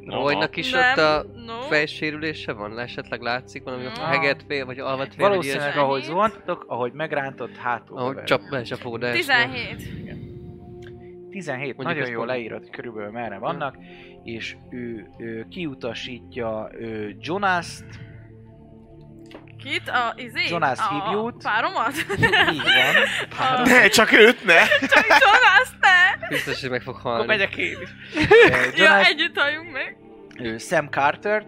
Roynak 0.00 0.56
is 0.56 0.70
nem, 0.70 0.90
ott 0.90 0.98
a 0.98 1.26
no. 1.46 1.60
fejsérülése 1.60 2.52
van? 2.52 2.78
Esetleg 2.78 3.20
látszik 3.20 3.62
valami 3.62 3.82
No. 3.82 4.02
heget 4.04 4.44
fél, 4.48 4.66
vagy 4.66 4.78
alvat 4.78 5.14
fél, 5.14 5.28
Valószínűleg, 5.28 5.76
ahogy 5.76 6.02
zuhantatok, 6.02 6.64
ahogy 6.68 6.92
megrántott, 6.92 7.56
hátul. 7.56 7.98
Ahogy 7.98 8.22
csap, 8.24 8.40
becsapódás. 8.50 9.16
17. 9.16 10.29
17, 11.30 11.76
Mondjuk 11.76 11.98
nagyon 11.98 12.12
jól 12.14 12.26
leírod, 12.26 12.58
hogy 12.60 12.70
körülbelül 12.70 13.10
merre 13.10 13.38
vannak, 13.38 13.76
és 14.24 14.56
ő, 14.70 15.08
ő 15.18 15.46
kiutasítja 15.50 16.68
ő 16.72 17.16
Jonas-t, 17.20 17.84
Kit? 19.62 19.88
A 19.88 20.12
izé? 20.16 20.48
Jonas 20.48 20.78
a, 20.78 21.04
hívjuk. 21.04 21.38
páromat? 21.42 21.92
így 22.52 22.62
van, 22.62 23.56
A- 23.58 23.62
Ne, 23.68 23.88
csak 23.88 24.12
őt 24.12 24.44
ne! 24.44 24.54
Jonas, 25.24 25.70
ne! 25.80 26.28
Biztos, 26.28 26.60
hogy 26.60 26.70
meg 26.70 26.82
fog 26.82 26.94
Akkor 26.94 27.10
halni. 27.10 27.26
megyek 27.26 27.56
én 27.56 27.76
is. 27.82 27.90
Ja, 28.76 28.84
Jonas, 28.84 29.08
együtt 29.08 29.38
halljunk 29.38 29.72
meg. 29.72 29.96
ő 30.38 30.58
Sam 30.58 30.88
Carter. 30.88 31.46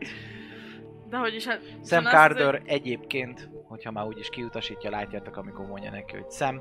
De 1.09 1.17
hogy 1.17 1.35
is 1.35 1.47
hát... 1.47 1.61
Sam 1.85 1.99
Jonas 2.05 2.13
Carter 2.13 2.63
egyébként, 2.65 3.49
hogyha 3.69 3.91
már 3.91 4.05
úgyis 4.05 4.29
kiutasítja, 4.29 4.91
látjátok, 4.91 5.37
amikor 5.37 5.67
mondja 5.67 5.91
neki, 5.91 6.13
hogy 6.17 6.31
Sam, 6.31 6.61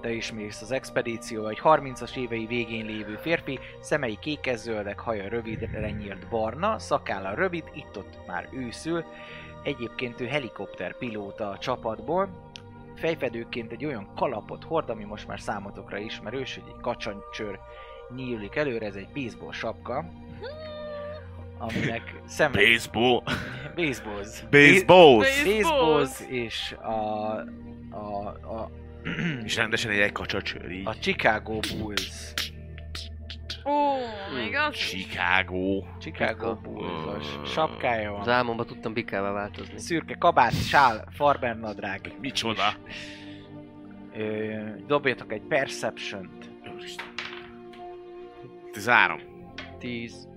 te 0.00 0.12
is 0.12 0.32
mész 0.32 0.62
az 0.62 0.72
expedíció, 0.72 1.46
egy 1.46 1.60
30-as 1.62 2.16
évei 2.16 2.46
végén 2.46 2.86
lévő 2.86 3.16
férfi, 3.16 3.58
szemei 3.80 4.18
kékes-zöldek, 4.20 4.98
haja 4.98 5.28
rövidre 5.28 5.90
nyílt 5.90 6.28
barna, 6.28 6.78
szakálla 6.78 7.34
rövid, 7.34 7.64
itt-ott 7.74 8.26
már 8.26 8.48
őszül, 8.52 9.04
egyébként 9.62 10.20
ő 10.20 10.26
helikopterpilóta 10.26 11.48
a 11.48 11.58
csapatból, 11.58 12.28
fejfedőként 12.94 13.72
egy 13.72 13.84
olyan 13.84 14.08
kalapot 14.14 14.64
hord, 14.64 14.90
ami 14.90 15.04
most 15.04 15.26
már 15.26 15.40
számotokra 15.40 15.98
ismerős, 15.98 16.54
hogy 16.54 16.72
egy 16.74 16.80
kacsancsör 16.80 17.58
nyílik 18.14 18.56
előre, 18.56 18.86
ez 18.86 18.94
egy 18.94 19.08
baseball 19.14 19.52
sapka, 19.52 20.04
aminek 21.58 22.20
szeme... 22.26 22.56
Baseball. 22.56 23.22
Baseballs. 23.74 24.44
Baseballs. 24.50 25.44
Baseballs 25.44 26.20
és 26.28 26.72
a, 26.82 27.30
a, 27.90 28.26
a, 28.42 28.70
És 29.44 29.56
rendesen 29.56 29.90
egy 29.90 29.98
egy 29.98 30.12
kacsacsőr 30.12 30.70
így. 30.70 30.86
a 30.86 30.94
Chicago 30.98 31.58
Bulls. 31.78 32.32
Ó, 33.64 33.94
még 34.34 34.54
az? 34.54 34.74
Chicago. 34.74 35.82
Chicago. 36.00 36.54
Bulls 36.54 37.26
sapkája 37.52 38.16
Az 38.18 38.26
van. 38.26 38.34
álmomban 38.34 38.66
tudtam 38.66 38.92
bikává 38.92 39.30
változni. 39.30 39.78
Szürke 39.78 40.14
kabát, 40.18 40.52
sál, 40.66 41.04
farmernadrág. 41.10 42.12
Micsoda? 42.20 42.74
Ö, 44.16 44.54
dobjatok 44.86 45.32
egy 45.32 45.42
Perception-t. 45.48 46.50
Tizárom. 48.72 49.20
10. 49.78 50.28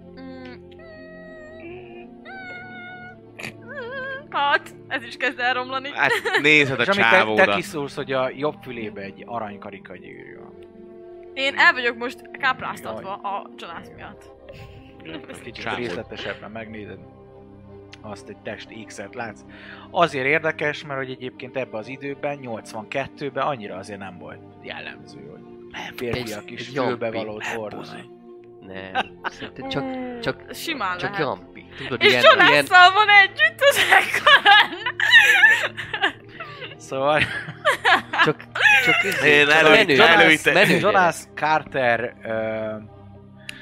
Hát, 4.30 4.76
ez 4.88 5.04
is 5.04 5.18
kezd 5.18 5.40
elromlani. 5.40 5.90
Hát 5.94 6.12
nézed 6.42 6.80
a 6.80 6.82
És 6.88 6.88
amit 6.88 7.36
te, 7.36 7.46
te 7.46 7.56
kiszólsz, 7.56 7.96
hogy 7.96 8.12
a 8.12 8.30
jobb 8.30 8.56
fülébe 8.62 9.02
egy 9.02 9.24
aranykarika 9.26 9.96
gyűrű 9.98 10.38
van. 10.38 10.54
Én 11.34 11.54
el 11.58 11.74
vagyok 11.74 11.98
most 11.98 12.32
kápráztatva 12.32 13.14
a 13.14 13.50
Jonas 13.58 13.88
miatt. 13.96 14.32
Kicsit 15.44 15.64
Csávód. 15.64 15.80
részletesebben 15.80 16.52
megnézed 16.52 17.00
azt 18.02 18.30
egy 18.30 18.38
test 18.38 18.86
X-et 18.86 19.16
látsz. 19.16 19.42
Azért 19.92 20.26
érdekes, 20.26 20.86
mert 20.86 21.00
hogy 21.00 21.10
egyébként 21.10 21.58
ebbe 21.58 21.78
az 21.78 21.88
időben, 21.88 22.40
82-ben 22.42 23.46
annyira 23.46 23.76
azért 23.76 24.00
nem 24.00 24.18
volt 24.18 24.40
jellemző, 24.62 25.20
hogy 25.32 25.42
férfiak 25.96 26.52
is 26.52 26.68
egy 26.68 26.74
fülbe 26.74 27.06
jampi. 27.06 27.18
valót 27.18 27.46
hordani. 27.46 28.10
Nem. 28.62 29.20
Szerintem 29.24 29.70
csak, 29.70 30.20
csak, 30.20 30.54
Simán 30.54 30.98
csak 30.98 31.10
lehet. 31.12 31.26
Tudod, 31.80 32.04
És 32.04 32.10
ilyen, 32.10 32.24
ilyen, 32.24 32.38
Jonasszal 32.48 32.92
van 32.94 33.08
együtt 33.10 33.60
az 33.60 33.78
ekkorán. 33.92 34.72
Szóval 36.78 37.20
csak, 38.26 38.44
csak 38.86 39.24
Én 39.26 39.46
csak 39.46 39.54
elő- 39.56 39.70
menő, 39.70 39.94
Jonas- 39.94 40.22
előtte, 40.22 40.52
menő 40.54 40.78
Jonas 40.78 41.16
Carter, 41.36 42.14
uh, 42.24 42.98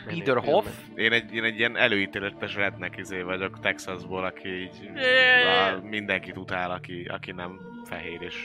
Peter. 0.08 0.38
Hoff, 0.38 0.66
Én 0.96 1.12
egy, 1.12 1.34
én 1.34 1.44
egy 1.44 1.60
ilyen 1.60 1.78
előítéletes 1.78 2.56
redneck 2.56 2.98
izé 2.98 3.22
vagyok 3.22 3.60
Texasból, 3.60 4.24
aki 4.26 4.48
így 4.62 4.90
Yeah. 4.96 5.84
mindenkit 5.84 6.38
utál, 6.38 6.72
aki, 6.72 7.06
aki 7.14 7.32
nem 7.32 7.60
fehér 7.90 8.22
és, 8.22 8.36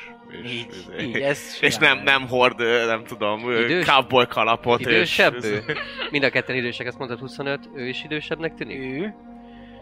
és, 0.43 0.51
így, 0.51 0.66
izé- 0.70 1.01
így, 1.01 1.16
ez 1.20 1.57
és 1.61 1.77
nem, 1.77 1.99
nem 1.99 2.28
hord, 2.28 2.59
nem 2.86 3.05
tudom, 3.05 3.51
Idős? 3.51 3.85
cowboy 3.86 4.27
kalapot. 4.27 4.81
Idősebb 4.81 5.35
és, 5.35 5.44
ő? 5.44 5.62
Mind 6.11 6.24
a 6.24 6.31
ketten 6.31 6.57
idősek, 6.57 6.86
azt 6.86 6.99
mondtad 6.99 7.19
25, 7.19 7.69
ő 7.74 7.89
is 7.89 8.05
idősebbnek 8.05 8.55
tűnik? 8.55 8.78
Ő. 8.78 9.15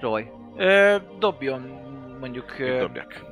Roy. 0.00 0.30
Ö, 0.56 0.96
dobjon 1.18 1.60
mondjuk 2.20 2.58
ö, 2.58 2.78
dobjak? 2.78 3.24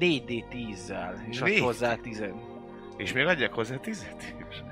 4D10-zel, 0.00 1.14
és 1.30 1.38
Négy? 1.38 1.60
hozzá 1.60 1.94
10 1.94 2.24
És 2.96 3.12
még 3.12 3.26
adjak 3.26 3.52
hozzá 3.54 3.76
tizet 3.76 4.22
is? 4.50 4.62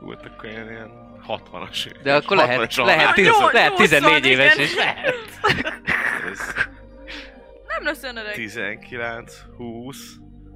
Volt 0.00 0.26
akkor 0.26 0.48
ilyen, 0.50 0.68
ilyen 0.70 0.90
60-as. 1.28 1.90
De 2.02 2.14
akkor 2.14 2.36
60-as 2.36 2.46
lehet, 2.46 2.76
lehet, 2.76 3.14
tíz, 3.14 3.26
Nyolc- 3.26 3.52
lehet 3.52 3.74
14 3.74 4.10
nyolcvan, 4.10 4.30
éves 4.30 4.56
is. 4.56 4.74
Ez 6.30 6.54
Nem 7.66 7.84
lesz 7.84 8.02
olyan 8.02 8.16
öreg. 8.16 8.32
19, 8.32 9.34
20, 9.56 9.96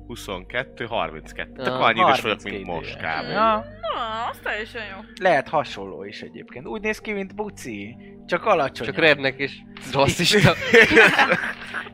22, 0.08 0.86
32. 0.86 1.50
Ah, 1.56 1.64
Tök 1.64 1.74
annyi 1.74 2.00
idős 2.00 2.20
vagyok, 2.20 2.38
32 2.42 2.50
mint 2.50 2.66
most 2.66 2.96
kb. 2.96 3.28
Ja, 3.30 3.64
Na, 3.80 4.24
az 4.30 4.38
teljesen 4.42 4.82
jó. 4.84 4.96
lehet 5.20 5.48
hasonló 5.48 6.04
is 6.04 6.20
egyébként. 6.22 6.66
Úgy 6.66 6.80
néz 6.80 6.98
ki, 6.98 7.12
mint 7.12 7.34
Buci, 7.34 7.96
csak 8.26 8.44
alacsony. 8.44 8.86
Csak 8.86 8.96
rednek 8.96 9.38
és 9.38 9.52
rasszista. 9.92 10.52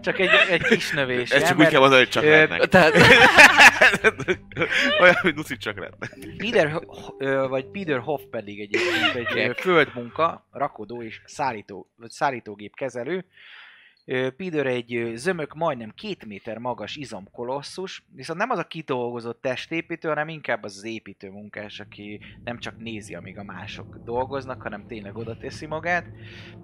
Csak 0.01 0.19
egy, 0.19 0.31
egy 0.51 0.63
kis 0.63 0.91
növés. 0.91 1.31
Ez 1.31 1.49
csak 1.49 1.59
úgy 1.59 1.69
kell 1.69 1.81
mondani, 1.81 2.01
hogy 2.01 2.11
csak 2.11 2.23
rednek. 2.23 2.65
Tehát 2.65 2.95
Olyan, 5.01 5.15
mint 5.23 5.37
Luci 5.37 5.57
csak 5.57 5.79
rednek. 5.79 6.11
Peter, 6.37 6.81
vagy 7.49 7.65
Peter 7.67 7.99
Hoff 7.99 8.21
pedig 8.31 8.61
egyébként 8.61 9.37
egy 9.37 9.61
földmunka, 9.61 10.47
rakodó 10.51 11.03
és 11.03 11.21
szállító, 11.25 11.91
vagy 11.97 12.11
szállítógép 12.11 12.77
kezelő. 12.77 13.25
Peter 14.07 14.67
egy 14.67 15.13
zömök, 15.15 15.55
majdnem 15.55 15.93
két 15.95 16.25
méter 16.25 16.59
magas 16.59 16.97
izomkolosszus, 16.97 18.05
viszont 18.15 18.39
nem 18.39 18.51
az 18.51 18.59
a 18.59 18.65
kidolgozott 18.65 19.41
testépítő, 19.41 20.09
hanem 20.09 20.29
inkább 20.29 20.63
az 20.63 20.77
az 20.77 20.85
építő 20.85 21.31
munkás, 21.31 21.81
aki 21.81 22.21
nem 22.45 22.59
csak 22.59 22.79
nézi, 22.79 23.15
amíg 23.15 23.39
a 23.39 23.43
mások 23.43 23.99
dolgoznak, 24.05 24.63
hanem 24.63 24.87
tényleg 24.87 25.17
oda 25.17 25.37
teszi 25.37 25.67
magát. 25.67 26.07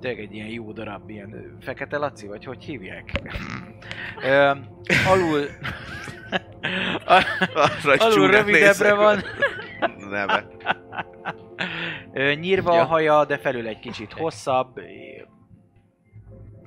Tényleg 0.01 0.21
egy 0.21 0.35
ilyen 0.35 0.49
jó 0.49 0.73
darab, 0.73 1.11
ilyen 1.11 1.57
fekete 1.61 1.97
laci, 1.97 2.27
vagy 2.27 2.45
hogy 2.45 2.65
hívják? 2.65 3.13
Ö, 4.25 4.55
alul... 5.07 5.47
Alul 7.99 8.31
rövidebbre 8.31 8.95
van. 8.95 9.23
Neve. 10.11 10.47
Nyírva 12.35 12.75
Ja. 12.75 12.81
a 12.81 12.85
haja, 12.85 13.25
de 13.25 13.39
felül 13.39 13.67
egy 13.67 13.79
kicsit 13.79 14.13
hosszabb. 14.13 14.81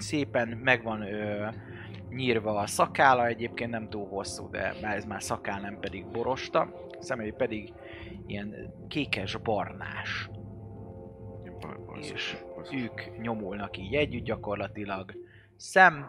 Szépen 0.04 0.48
megvan 0.48 1.02
ö, 1.02 1.48
nyírva 2.10 2.60
a 2.60 2.68
szakála, 2.68 3.26
egyébként 3.26 3.70
nem 3.70 3.90
túl 3.90 4.08
hosszú, 4.08 4.50
de 4.50 4.74
már 4.82 4.96
ez 4.96 5.06
már 5.06 5.24
szakál, 5.24 5.62
nem 5.62 5.80
pedig 5.80 6.06
borosta. 6.06 6.88
Szemei 7.00 7.32
pedig 7.32 7.74
ilyen 8.26 8.74
kékes-barnás. 8.88 10.30
És 12.02 12.38
ők 12.72 13.18
nyomulnak 13.22 13.78
így 13.78 13.94
együtt 13.96 14.24
gyakorlatilag. 14.24 15.12
Sam, 15.58 16.06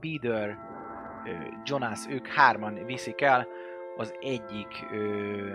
Peter, 0.00 0.58
Jonas, 1.64 2.06
ők 2.08 2.26
hárman 2.26 2.84
viszik 2.84 3.20
el 3.20 3.46
az 3.96 4.14
egyik 4.20 4.86
ö, 4.92 5.52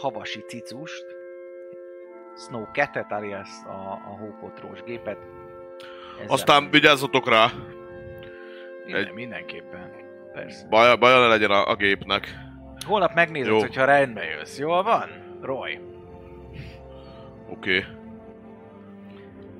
havasi 0.00 0.40
cicust, 0.40 1.04
Snow 2.36 2.64
2-et, 2.72 3.10
alias 3.10 3.64
a, 3.64 3.92
a 3.92 4.16
hópotrós 4.18 4.82
gépet. 4.82 5.39
Ezzel 6.20 6.32
Aztán 6.32 6.70
vigyázzatok 6.70 7.28
rá, 7.28 7.50
minden, 8.84 9.04
egy- 9.06 9.12
mindenképpen. 9.12 9.90
Persze. 10.32 10.66
baja, 10.68 10.96
baja 10.96 11.18
ne 11.18 11.26
legyen 11.26 11.50
a, 11.50 11.66
a 11.68 11.74
gépnek. 11.74 12.34
Holnap 12.86 13.14
megnézed, 13.14 13.52
Jó. 13.52 13.58
hogyha 13.60 13.84
rendbe 13.84 14.24
jössz. 14.24 14.58
Jól 14.58 14.82
van? 14.82 15.08
Roy. 15.42 15.80
Oké, 17.48 17.76
okay. 17.78 17.84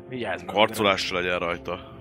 Vigyázz 0.08 0.40
magadra. 0.42 0.60
karcolás 0.66 1.10
legyen 1.10 1.38
rajta. 1.38 1.98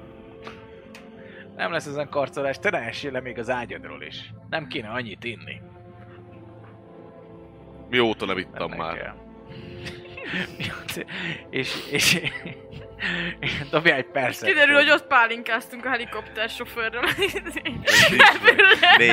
Nem 1.55 1.71
lesz 1.71 1.85
ezen 1.85 2.09
karcolás, 2.09 2.59
te 2.59 2.69
ne 2.69 2.77
essél 2.77 3.11
le 3.11 3.19
még 3.21 3.39
az 3.39 3.49
ágyadról 3.49 4.01
is. 4.03 4.33
Nem 4.49 4.67
kéne 4.67 4.87
annyit 4.89 5.23
inni. 5.23 5.61
Mióta 7.89 8.25
nem 8.25 8.37
ittam 8.37 8.71
Ennek 8.71 8.77
már. 8.77 8.97
kell. 8.97 9.13
és, 11.49 11.87
és, 11.91 12.21
dobjál 13.71 13.97
egy 13.97 14.05
percet. 14.05 14.47
Kiderül, 14.47 14.75
hogy 14.75 14.89
ott 14.89 15.07
pálinkáztunk 15.07 15.85
a 15.85 15.89
helikopter 15.89 16.49
sofőrrel. 16.49 17.03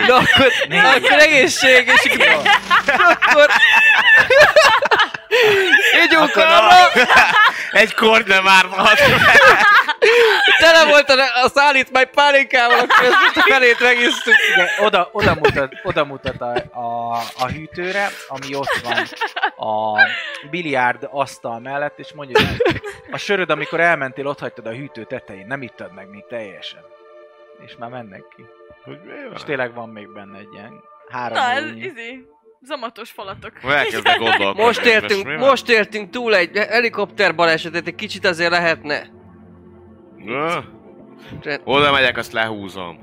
Na 0.07 0.15
akkor, 0.15 0.53
na 0.69 0.91
akkor 0.91 1.19
egészség, 1.19 1.87
és 1.87 2.11
akkor... 3.21 3.49
Ígyunk 6.05 6.37
arra! 6.37 6.91
Egy 7.73 7.95
kord 7.95 8.29
nem 8.29 8.49
árhat. 8.49 9.01
Tele 10.67 10.91
volt 10.91 11.09
a, 11.09 11.45
a 11.45 11.49
szállítmány 11.49 12.11
pálinkával, 12.15 12.79
akkor 12.79 13.05
ezt 13.05 13.37
a 13.37 13.41
felét 13.41 13.81
megisztuk. 13.81 14.35
Igen, 14.55 14.67
oda, 14.87 15.09
oda 15.13 15.35
mutat, 15.35 15.73
oda 15.83 16.05
mutat 16.05 16.41
a, 16.41 16.55
a, 16.81 17.13
a 17.39 17.47
hűtőre, 17.49 18.09
ami 18.29 18.55
ott 18.55 18.81
van 18.83 18.97
a 19.69 20.01
biliárd 20.51 21.09
asztal 21.11 21.61
mellett, 21.61 21.99
és 21.99 22.13
mondja, 22.13 22.47
hogy 22.47 22.81
a 23.11 23.17
söröd, 23.17 23.51
amikor 23.51 23.81
elmentél, 23.81 24.27
ott 24.27 24.39
hagytad 24.39 24.67
a 24.67 24.71
hűtő 24.71 25.05
tetején, 25.05 25.47
nem 25.47 25.63
ittad 25.63 25.93
meg 25.95 26.09
még 26.09 26.25
teljesen. 26.29 26.81
És 27.67 27.77
már 27.79 27.91
mennek 27.91 28.25
ki. 28.37 28.45
Hogy? 28.85 28.99
És 29.35 29.43
tényleg 29.43 29.75
van 29.75 29.89
még 29.89 30.13
benne 30.13 30.39
egy 30.39 30.53
ilyen 30.53 30.83
három 31.09 31.39
Na, 31.39 31.51
ez 31.51 31.65
izé. 31.77 32.27
zamatos 32.63 33.11
falatok. 33.11 33.53
Elkezdek 33.65 34.19
gondolkodni. 34.29 34.63
Most 34.63 34.85
éltünk, 34.85 35.39
most 35.39 35.69
éltünk 35.69 36.11
túl 36.11 36.35
egy 36.35 36.57
helikopter 36.57 37.35
balesetet, 37.35 37.87
egy 37.87 37.95
kicsit 37.95 38.27
azért 38.27 38.51
lehetne. 38.51 39.09
Oda 41.65 41.93
megyek, 41.93 42.17
azt 42.17 42.33
lehúzom. 42.33 42.99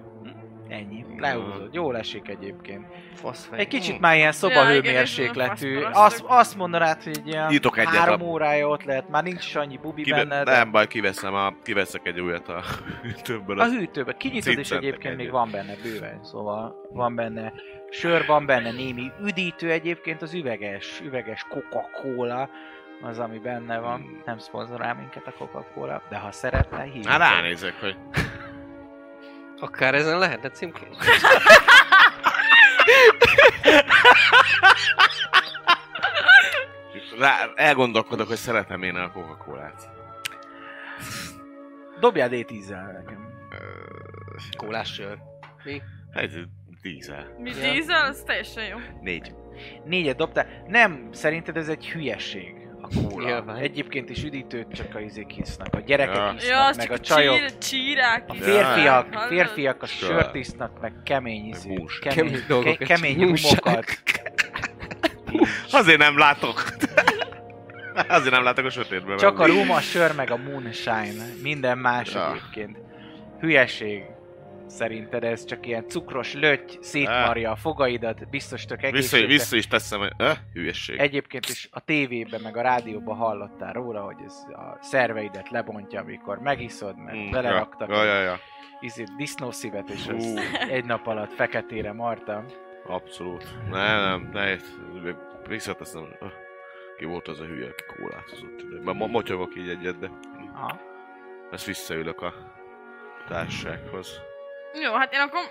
Ennyi. 0.69 1.05
Lehúzod. 1.17 1.73
Jól 1.73 1.97
esik 1.97 2.27
egyébként. 2.27 2.85
Faszfej. 3.13 3.59
Egy 3.59 3.67
kicsit 3.67 3.99
már 3.99 4.15
ilyen 4.15 4.31
szobahőmérsékletű. 4.31 5.79
Azt, 5.91 6.23
azt 6.27 6.57
mondanád, 6.57 7.03
hogy 7.03 7.21
ilyen 7.25 7.47
Nyitok 7.49 7.77
egyet 7.77 7.93
három 7.93 8.21
a- 8.21 8.25
órája 8.25 8.67
ott 8.67 8.83
lehet. 8.83 9.09
Már 9.09 9.23
nincs 9.23 9.45
is 9.45 9.55
annyi 9.55 9.77
bubi 9.77 10.03
Kive- 10.03 10.27
benne, 10.27 10.43
de 10.43 10.51
nem 10.51 10.71
baj, 10.71 10.87
kiveszem 10.87 11.33
a, 11.33 11.53
kiveszek 11.63 12.07
egy 12.07 12.19
újat 12.19 12.47
a 12.47 12.63
hűtőből. 13.01 13.59
a 13.59 13.65
hűtőbe 13.65 14.13
kinyitod, 14.17 14.57
és 14.57 14.71
egyébként 14.71 15.15
még 15.15 15.25
egyet. 15.25 15.31
van 15.31 15.51
benne 15.51 15.75
bőven. 15.83 16.19
Szóval 16.23 16.75
van 16.89 17.15
benne 17.15 17.53
sör, 17.89 18.25
van 18.25 18.45
benne 18.45 18.71
némi 18.71 19.11
üdítő 19.25 19.71
egyébként, 19.71 20.21
az 20.21 20.33
üveges, 20.33 21.01
üveges 21.05 21.45
Coca-Cola 21.49 22.49
az, 23.01 23.19
ami 23.19 23.39
benne 23.39 23.79
van. 23.79 24.21
Nem 24.25 24.37
szponzorál 24.37 24.95
minket 24.95 25.27
a 25.27 25.33
Coca-Cola, 25.37 26.01
de 26.09 26.17
ha 26.17 26.31
szeretne, 26.31 26.83
hívjuk. 26.83 27.05
Hát 27.05 27.19
ránézek, 27.19 27.79
hogy 27.79 27.97
Akár 29.59 29.95
ezen 29.95 30.17
lehetne 30.17 30.49
címkézni. 30.49 30.95
rá, 37.19 37.51
elgondolkodok, 37.55 38.27
hogy 38.27 38.37
szeretem 38.37 38.83
én 38.83 38.95
a 38.95 39.11
Coca-Colát. 39.11 39.89
Dobjál 41.99 42.29
D10-zel 42.31 42.91
nekem. 42.91 43.31
Kólás 44.57 44.93
sör. 44.93 45.17
Mi? 45.63 45.81
Hát, 46.13 46.29
dízel. 46.81 47.35
Mi 47.37 47.49
Ja. 47.49 47.71
dízel, 47.71 48.05
az 48.05 48.23
teljesen 48.25 48.63
jó. 48.65 48.77
Négy. 49.01 49.35
Négyet 49.85 50.15
dobtál. 50.15 50.47
Nem, 50.67 51.07
szerinted 51.11 51.57
ez 51.57 51.67
egy 51.69 51.89
hülyeség. 51.89 52.62
Kóla. 52.95 53.25
Nyilván. 53.25 53.55
Egyébként 53.55 54.09
is 54.09 54.23
üdítőt 54.23 54.67
csak 54.73 54.95
a 54.95 54.99
izék 54.99 55.29
hisznek. 55.29 55.73
A 55.75 55.79
gyerekek 55.79 56.15
Ja. 56.15 56.31
hisznek, 56.31 56.49
Ja, 56.49 56.71
meg 56.77 56.91
a 56.91 56.99
csajok. 56.99 57.35
csír, 57.35 57.57
csírák 57.57 58.23
A 58.27 58.33
férfiak, 58.33 59.13
Hallod? 59.13 59.27
férfiak 59.29 59.81
a 59.81 59.85
Sör. 59.85 60.09
sört 60.09 60.35
isznak, 60.35 60.81
meg 60.81 60.93
kemény 61.03 61.45
izé, 61.47 61.75
hús. 61.75 61.99
kemény, 61.99 62.45
Kemény 62.47 62.75
ke- 62.77 62.87
kemény 62.87 63.15
humokat. 63.23 63.85
Azért 65.71 65.97
nem 65.97 66.17
látok. 66.17 66.63
Azért 68.07 68.33
nem 68.33 68.43
látok 68.43 68.65
a 68.65 68.69
sötétben. 68.69 69.17
Csak 69.17 69.39
a 69.39 69.45
rum, 69.45 69.71
a 69.71 69.79
sör, 69.79 70.15
meg 70.15 70.31
a 70.31 70.37
moonshine. 70.37 71.23
Minden 71.41 71.77
más 71.77 72.13
Ja. 72.13 72.29
egyébként. 72.29 72.77
Hülyeség. 73.39 74.03
Szerinted 74.73 75.23
ez 75.23 75.45
csak 75.45 75.65
ilyen 75.65 75.87
cukros 75.87 76.33
löty, 76.33 76.77
szétmarja 76.81 77.51
a 77.51 77.55
fogaidat, 77.55 78.29
biztos 78.29 78.65
tök 78.65 78.79
Vissza, 78.81 78.95
egészségre. 78.95 79.27
vissza 79.27 79.55
is 79.55 79.67
teszem, 79.67 79.99
hogy... 79.99 80.11
Eh, 80.17 80.37
hülyesség. 80.53 80.99
Egyébként 80.99 81.45
is 81.45 81.67
a 81.71 81.79
tévében, 81.79 82.41
meg 82.41 82.57
a 82.57 82.61
rádióban 82.61 83.15
hallottál 83.17 83.73
róla, 83.73 84.01
hogy 84.01 84.15
ez 84.25 84.33
a 84.51 84.77
szerveidet 84.81 85.49
lebontja, 85.49 85.99
amikor 86.01 86.39
megiszod, 86.39 86.97
mert 86.97 87.17
Mm, 87.17 87.31
beleraktak 87.31 87.89
Ja, 87.89 88.03
ja, 88.03 88.21
ja. 88.21 88.39
izét, 88.79 89.15
disznószívet, 89.17 89.89
és 89.89 90.07
Hú. 90.07 90.15
az 90.15 90.39
egy 90.69 90.85
nap 90.85 91.07
alatt 91.07 91.33
feketére 91.33 91.91
marta. 91.93 92.43
Abszolút. 92.87 93.47
Nem, 93.69 94.01
nem, 94.01 94.29
ne, 94.33 94.55
visszateszem. 95.47 96.07
Ki 96.97 97.05
volt 97.05 97.27
az 97.27 97.39
a 97.39 97.45
hülye, 97.45 97.67
aki 97.67 97.83
kólát 97.97 98.29
hozott 98.29 98.61
ide? 98.61 98.93
Motyogok 98.93 99.55
így 99.55 99.69
egyet, 99.69 99.99
de 99.99 100.09
Aha. 100.53 100.79
ezt 101.51 101.65
visszaülök 101.65 102.21
a 102.21 102.33
társasághoz. 103.27 104.21
Jó, 104.81 104.93
hát 104.93 105.13
én 105.13 105.19
akkor 105.19 105.41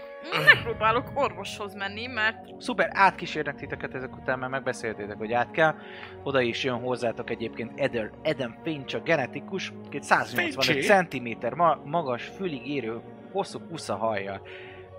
megpróbálok 0.44 1.10
orvoshoz 1.14 1.74
menni, 1.74 2.06
mert 2.06 2.36
Szuper, 2.58 2.90
átkísérnek 2.92 3.54
titeket 3.54 3.94
ezek 3.94 4.16
után, 4.16 4.38
mert 4.38 4.52
megbeszéltétek, 4.52 5.18
hogy 5.18 5.32
át 5.32 5.50
kell. 5.50 5.74
Oda 6.22 6.40
is 6.40 6.64
jön 6.64 6.80
hozzátok 6.80 7.30
egyébként 7.30 7.80
Eder, 7.80 8.10
Adam 8.24 8.56
Finch, 8.62 8.96
a 8.96 9.00
genetikus, 9.00 9.72
két 9.90 10.02
185 10.02 10.82
cm 10.82 11.54
ma- 11.56 11.80
magas, 11.84 12.24
fülig 12.36 12.66
érő, 12.68 13.00
hosszú 13.32 13.58
kusza 13.68 13.94
hajjal 13.96 14.42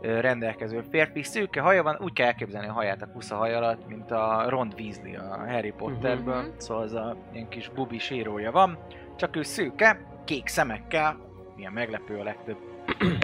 rendelkező 0.02 0.82
férfi. 0.90 1.24
Szőke 1.24 1.62
haja 1.62 1.84
van, 1.84 1.98
úgy 2.02 2.14
kell 2.14 2.26
elképzelni 2.28 2.68
a 2.68 2.72
haját 2.72 3.02
a 3.02 3.12
kusza 3.12 3.36
haj 3.36 3.54
alatt, 3.56 3.88
mint 3.88 4.12
a 4.12 4.46
Ron 4.50 4.74
Weasley 4.78 5.16
a 5.32 5.52
Harry 5.52 5.72
Potterből. 5.72 6.42
Mhm. 6.42 6.58
Szóval 6.58 6.84
az 6.84 6.94
a 6.94 7.18
ilyen 7.34 7.48
kis 7.50 7.70
bubi 7.70 8.00
sérója 8.00 8.52
van. 8.52 8.78
Csak 9.16 9.36
ő 9.36 9.42
szőke, 9.42 10.00
kék 10.26 10.48
szemekkel, 10.48 11.18
milyen 11.56 11.72
meglepő 11.72 12.20
a 12.20 12.24
legtöbb 12.24 12.58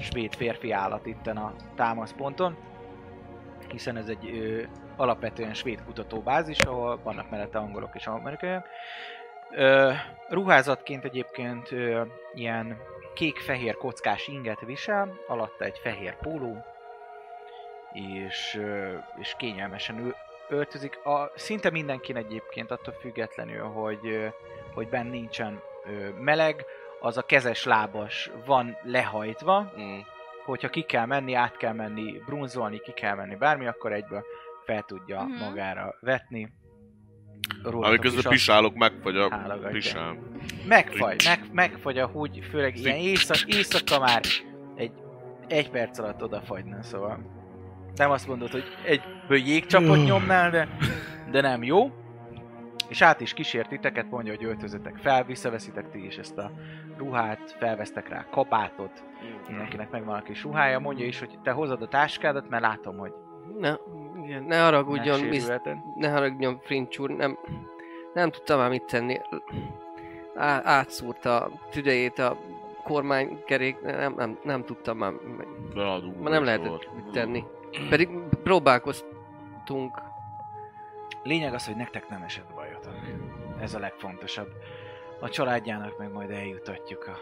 svéd 0.01 0.35
férfi 0.35 0.71
állat 0.71 1.05
itten 1.05 1.37
a 1.37 1.53
támaszponton 1.75 2.57
hiszen 3.71 3.97
ez 3.97 4.07
egy 4.07 4.29
ö, 4.37 4.61
alapvetően 4.95 5.53
svéd 5.53 5.83
kutatóbázis, 5.85 6.59
ahol 6.59 6.99
vannak 7.03 7.29
mellette 7.29 7.57
angolok 7.57 7.95
és 7.95 8.07
amerikaiak. 8.07 8.67
Ö, 9.51 9.91
ruházatként 10.29 11.05
egyébként 11.05 11.71
ö, 11.71 12.01
ilyen 12.33 12.77
kék-fehér 13.13 13.75
kockás 13.75 14.27
inget 14.27 14.59
visel, 14.59 15.19
alatta 15.27 15.65
egy 15.65 15.77
fehér 15.77 16.15
póló, 16.15 16.65
és, 17.93 18.55
ö, 18.55 18.95
és 19.19 19.33
kényelmesen 19.37 19.99
ő, 19.99 20.15
öltözik. 20.49 21.05
A, 21.05 21.31
szinte 21.35 21.69
mindenkin 21.69 22.15
egyébként 22.15 22.71
attól 22.71 22.93
függetlenül, 22.93 23.63
hogy, 23.63 24.07
ö, 24.07 24.27
hogy 24.73 24.87
benne 24.87 25.09
nincsen 25.09 25.61
ö, 25.85 26.09
meleg, 26.09 26.65
az 27.01 27.17
a 27.17 27.21
kezes 27.21 27.63
lábas 27.63 28.31
van 28.45 28.77
lehajtva, 28.83 29.71
Mm. 29.79 29.99
hogyha 30.45 30.69
ki 30.69 30.81
kell 30.81 31.05
menni, 31.05 31.33
át 31.33 31.57
kell 31.57 31.73
menni, 31.73 32.21
brunzolni, 32.25 32.79
ki 32.79 32.91
kell 32.91 33.15
menni 33.15 33.35
bármi, 33.35 33.65
akkor 33.67 33.93
egyből 33.93 34.23
fel 34.65 34.81
tudja 34.81 35.21
Mhm. 35.23 35.43
magára 35.43 35.95
vetni. 36.01 36.51
Rólatok 37.63 37.85
Amiközben 37.85 38.31
pisálok, 38.31 38.75
megfagy 38.75 39.17
a 39.17 39.57
pisál. 39.71 40.17
Megfagy, 40.67 41.23
meg, 41.25 41.39
megfagy 41.51 41.97
a 41.97 42.07
húgy, 42.07 42.45
főleg 42.49 42.77
ilyen 42.77 42.97
éjszak, 42.97 43.37
éjszaka 43.55 43.99
már 43.99 44.21
egy, 44.75 44.91
egy 45.47 45.69
perc 45.69 45.99
alatt 45.99 46.23
odafagyna, 46.23 46.83
szóval 46.83 47.19
nem 47.95 48.11
azt 48.11 48.27
mondod, 48.27 48.49
hogy 48.51 48.63
egyből 48.85 49.37
jégcsapot 49.37 50.03
nyomnál, 50.05 50.49
de, 50.51 50.67
de 51.31 51.41
nem 51.41 51.63
jó. 51.63 51.91
És 52.89 53.01
át 53.01 53.21
is 53.21 53.33
kísért 53.33 53.69
titeket, 53.69 54.09
mondja, 54.09 54.35
hogy 54.35 54.43
öltözetek 54.45 54.97
fel, 54.97 55.23
visszaveszitek 55.23 55.91
ti 55.91 56.05
is 56.05 56.17
ezt 56.17 56.37
a 56.37 56.51
ruhát, 56.97 57.55
felvesztek 57.59 58.09
rá 58.09 58.25
kabátot, 58.31 59.03
mindenkinek 59.47 59.89
megvan 59.89 60.15
a 60.15 60.21
kis 60.21 60.43
ruhája, 60.43 60.79
mondja 60.79 61.05
is, 61.05 61.19
hogy 61.19 61.39
te 61.43 61.51
hozod 61.51 61.81
a 61.81 61.87
táskádat, 61.87 62.49
mert 62.49 62.63
látom, 62.63 62.97
hogy 62.97 63.13
Ne, 63.59 63.73
igen, 64.23 64.43
ne 64.43 64.61
haragudjon, 64.61 65.19
megsérülheted. 65.19 65.77
ne 65.95 66.09
haragudjon, 66.09 66.59
Frincs 66.59 66.97
úr, 66.97 67.09
nem, 67.09 67.37
nem 68.13 68.31
tudtam 68.31 68.59
már 68.59 68.69
mit 68.69 68.83
tenni. 68.85 69.19
Á, 70.35 70.61
átszúrta 70.63 71.39
a 71.39 71.51
tüdejét 71.69 72.19
a 72.19 72.37
kormánykerék, 72.83 73.81
nem, 73.81 74.13
nem, 74.17 74.37
nem 74.43 74.65
tudtam 74.65 74.97
már, 74.97 75.13
Beadunk. 75.73 76.21
már 76.21 76.31
nem 76.31 76.43
lehetett 76.43 76.89
mit 76.95 77.11
tenni. 77.11 77.43
Pedig 77.89 78.09
próbálkoztunk. 78.43 80.01
Lényeg 81.23 81.53
az, 81.53 81.65
hogy 81.65 81.75
nektek 81.75 82.09
nem 82.09 82.21
esett. 82.21 82.49
Ez 83.61 83.73
a 83.73 83.79
legfontosabb. 83.79 84.49
A 85.19 85.29
családjának 85.29 85.97
meg 85.97 86.11
majd 86.11 86.29
eljutatjuk 86.29 87.07
a 87.07 87.17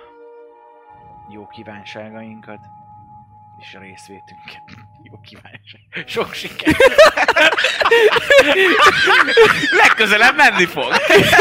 jó 1.29 1.47
kívánságainkat 1.47 2.59
és 3.59 3.75
a 3.75 3.79
részvétünket. 3.79 4.63
Jó 5.11 5.19
kívánság. 5.19 5.81
Sok 6.05 6.33
siker! 6.33 6.75
Legközelebb 9.81 10.35
menni 10.35 10.65
fog. 10.65 10.91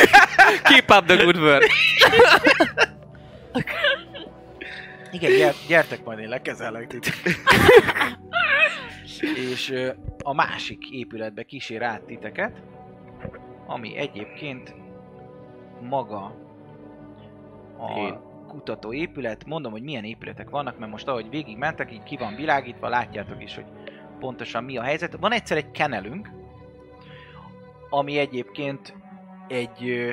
Keep 0.62 0.90
up 0.90 1.06
the 1.06 1.16
good 1.16 1.36
work! 1.36 1.64
Igen, 5.10 5.36
gyer, 5.36 5.54
gyertek 5.68 6.04
majd 6.04 6.18
én 6.18 6.28
lekezellek 6.28 6.86
titeket. 6.86 7.38
és 9.34 9.74
a 10.22 10.34
másik 10.34 10.90
épületbe 10.90 11.42
kísér 11.42 11.82
át 11.82 12.02
titeket, 12.02 12.62
ami 13.66 13.96
egyébként 13.96 14.74
maga 15.80 16.34
a 17.78 17.98
Én. 17.98 18.18
kutatóépület. 18.48 19.46
Mondom, 19.46 19.72
hogy 19.72 19.82
milyen 19.82 20.04
épületek 20.04 20.50
vannak, 20.50 20.78
mert 20.78 20.90
most 20.90 21.08
ahogy 21.08 21.30
végig 21.30 21.56
mentek, 21.56 21.92
így 21.92 22.02
ki 22.02 22.16
van 22.16 22.34
világítva, 22.34 22.88
látjátok 22.88 23.42
is, 23.42 23.54
hogy 23.54 23.66
pontosan 24.18 24.64
mi 24.64 24.76
a 24.76 24.82
helyzet. 24.82 25.16
Van 25.20 25.32
egyszer 25.32 25.56
egy 25.56 25.70
kenelünk, 25.70 26.30
ami 27.90 28.18
egyébként 28.18 28.94
egy 29.48 29.88
ö, 29.88 30.12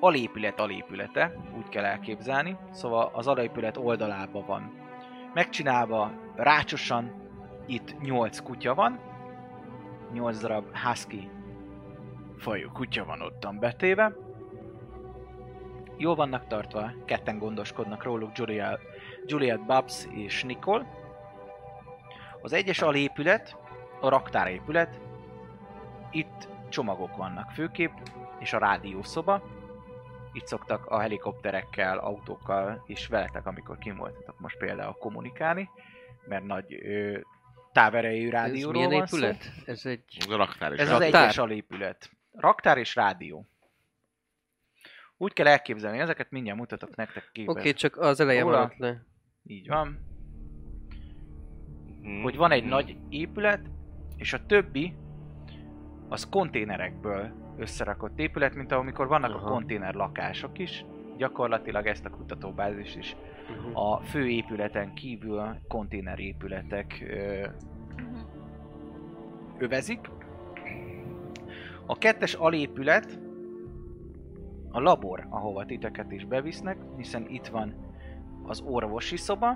alépület 0.00 0.60
alépülete, 0.60 1.32
úgy 1.56 1.68
kell 1.68 1.84
elképzelni. 1.84 2.56
Szóval 2.70 3.10
az 3.12 3.26
alépület 3.26 3.76
oldalában 3.76 4.44
van 4.46 4.72
megcsinálva, 5.34 6.12
rácsosan, 6.36 7.12
itt 7.66 8.00
8 8.00 8.38
kutya 8.38 8.74
van, 8.74 9.00
8 10.12 10.38
darab 10.38 10.76
husky 10.76 11.30
fajú 12.36 12.70
kutya 12.72 13.04
van 13.04 13.20
ottan 13.20 13.58
betéve. 13.58 14.12
Jól 15.96 16.14
vannak 16.14 16.46
tartva, 16.46 16.92
ketten 17.04 17.38
gondoskodnak 17.38 18.02
róluk, 18.02 18.38
Juliet, 18.38 18.80
Juliet 19.26 19.64
Babs 19.64 20.06
és 20.10 20.42
Nicole. 20.44 20.86
Az 22.42 22.52
egyes 22.52 22.82
alépület, 22.82 23.56
a 24.00 24.08
raktárépület, 24.08 25.00
itt 26.10 26.48
csomagok 26.68 27.16
vannak 27.16 27.50
főképp, 27.50 27.92
és 28.38 28.52
a 28.52 28.58
rádiószoba. 28.58 29.42
Itt 30.32 30.46
szoktak 30.46 30.86
a 30.86 30.98
helikopterekkel, 31.00 31.98
autókkal 31.98 32.82
és 32.86 33.06
veletek, 33.06 33.46
amikor 33.46 33.78
kim 33.78 33.96
voltatok 33.96 34.38
most 34.38 34.58
például 34.58 34.92
kommunikálni, 34.92 35.70
mert 36.28 36.44
nagy 36.44 36.74
ö, 36.74 37.18
táverejű 37.72 38.26
Ez 38.26 38.32
rádióról 38.32 38.72
milyen 38.72 38.90
van 38.90 39.06
szó. 39.06 39.16
épület? 39.16 39.52
Ez 39.66 39.86
egy... 39.86 40.04
A 40.30 40.36
raktár. 40.36 40.72
Ez 40.72 40.80
az 40.80 40.88
Raktár? 40.98 41.22
egyes 41.22 41.38
alépület. 41.38 42.10
Raktár 42.32 42.78
és 42.78 42.94
rádió. 42.94 43.46
Úgy 45.18 45.32
kell 45.32 45.46
elképzelni, 45.46 45.98
ezeket 45.98 46.30
mindjárt 46.30 46.58
mutatok 46.58 46.96
nektek 46.96 47.28
képet. 47.32 47.50
Oké, 47.50 47.60
okay, 47.60 47.72
csak 47.72 47.96
az 47.96 48.20
eleje 48.20 48.40
Róla. 48.40 48.56
maradt 48.56 48.78
le. 48.78 49.02
Így 49.44 49.68
van. 49.68 49.98
Mhm. 52.02 52.22
Hogy 52.22 52.36
van 52.36 52.50
egy 52.50 52.64
nagy 52.64 52.96
épület, 53.08 53.60
és 54.16 54.32
a 54.32 54.46
többi 54.46 54.94
az 56.08 56.28
konténerekből 56.28 57.30
összerakott 57.58 58.18
épület, 58.18 58.54
mint 58.54 58.72
amikor 58.72 59.06
vannak 59.08 59.34
Aha. 59.34 59.46
a 59.46 59.50
konténer 59.50 59.94
lakások 59.94 60.58
is. 60.58 60.84
Gyakorlatilag 61.16 61.86
ezt 61.86 62.04
a 62.04 62.10
kutatóbázis 62.10 62.96
is 62.96 63.16
Uh-huh. 63.50 63.92
a 63.92 64.00
fő 64.04 64.28
épületen 64.28 64.94
kívül 64.94 65.56
konténer 65.68 66.18
épületek 66.18 67.06
ö, 67.10 67.46
Mhm. 67.96 68.18
övezik. 69.58 70.00
A 71.86 71.98
kettes 71.98 72.34
alépület 72.34 73.18
a 74.70 74.80
labor, 74.80 75.26
ahova 75.28 75.64
titeket 75.64 76.12
is 76.12 76.24
bevisznek, 76.24 76.78
hiszen 76.96 77.26
itt 77.28 77.46
van 77.46 77.74
az 78.42 78.60
orvosi 78.60 79.16
szoba, 79.16 79.48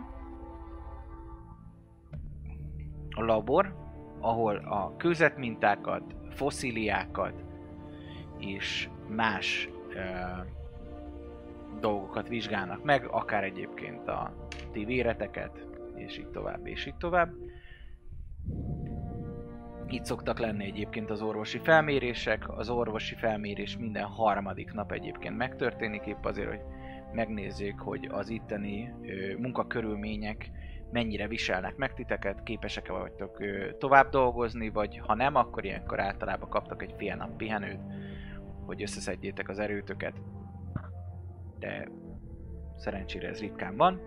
a 3.11 3.23
labor, 3.23 3.75
ahol 4.21 4.57
a 4.57 4.97
kőzetmintákat, 4.97 6.15
fosszíliákat 6.31 7.45
és 8.39 8.89
más 9.09 9.69
ö, 9.89 10.01
dolgokat 11.81 12.29
vizsgálnak 12.29 12.85
meg, 12.85 13.07
akár 13.11 13.45
egyébként 13.45 14.09
a 14.09 14.33
ti 14.73 14.85
véreteket, 14.85 15.67
és 15.95 16.19
így 16.19 16.29
tovább, 16.29 16.67
és 16.67 16.87
így 16.87 16.97
tovább. 16.97 17.33
Itt 19.93 20.05
szoktak 20.05 20.39
lenni 20.39 20.65
egyébként 20.65 21.11
az 21.11 21.23
orvosi 21.23 21.59
felmérések. 21.59 22.49
Az 22.49 22.69
orvosi 22.69 23.15
felmérés 23.15 23.77
minden 23.77 24.05
harmadik 24.05 24.73
nap 24.73 24.93
egyébként 24.93 25.37
megtörténik, 25.37 26.07
épp 26.07 26.25
azért, 26.25 26.49
hogy 26.49 26.61
megnézzék, 27.13 27.79
hogy 27.79 28.09
az 28.13 28.29
itteni 28.29 28.93
ö, 29.03 29.37
munkakörülmények 29.39 30.51
mennyire 30.93 31.29
viselnek 31.29 31.77
meg 31.77 31.95
titeket, 31.95 32.43
képesek-e 32.43 32.93
vagytok 32.93 33.41
ö, 33.41 33.77
tovább 33.79 34.09
dolgozni, 34.09 34.69
vagy 34.69 34.99
ha 34.99 35.15
nem, 35.15 35.35
akkor 35.35 35.65
ilyenkor 35.65 36.01
általában 36.01 36.49
kaptak 36.49 36.83
egy 36.83 36.95
fél 36.97 37.17
nap 37.17 37.37
pihenőt, 37.37 37.81
hogy 38.67 38.83
összeszedjétek 38.83 39.49
az 39.49 39.59
erőtöket. 39.59 40.15
De 41.59 41.89
szerencsére 42.77 43.29
ez 43.29 43.41
ritkán 43.41 43.77
van. 43.77 44.01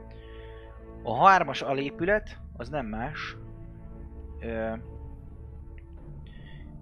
A 1.03 1.27
hármas 1.27 1.61
alépület 1.61 2.39
az 2.57 2.69
nem 2.69 2.85
más, 2.85 3.37
ö, 4.39 4.73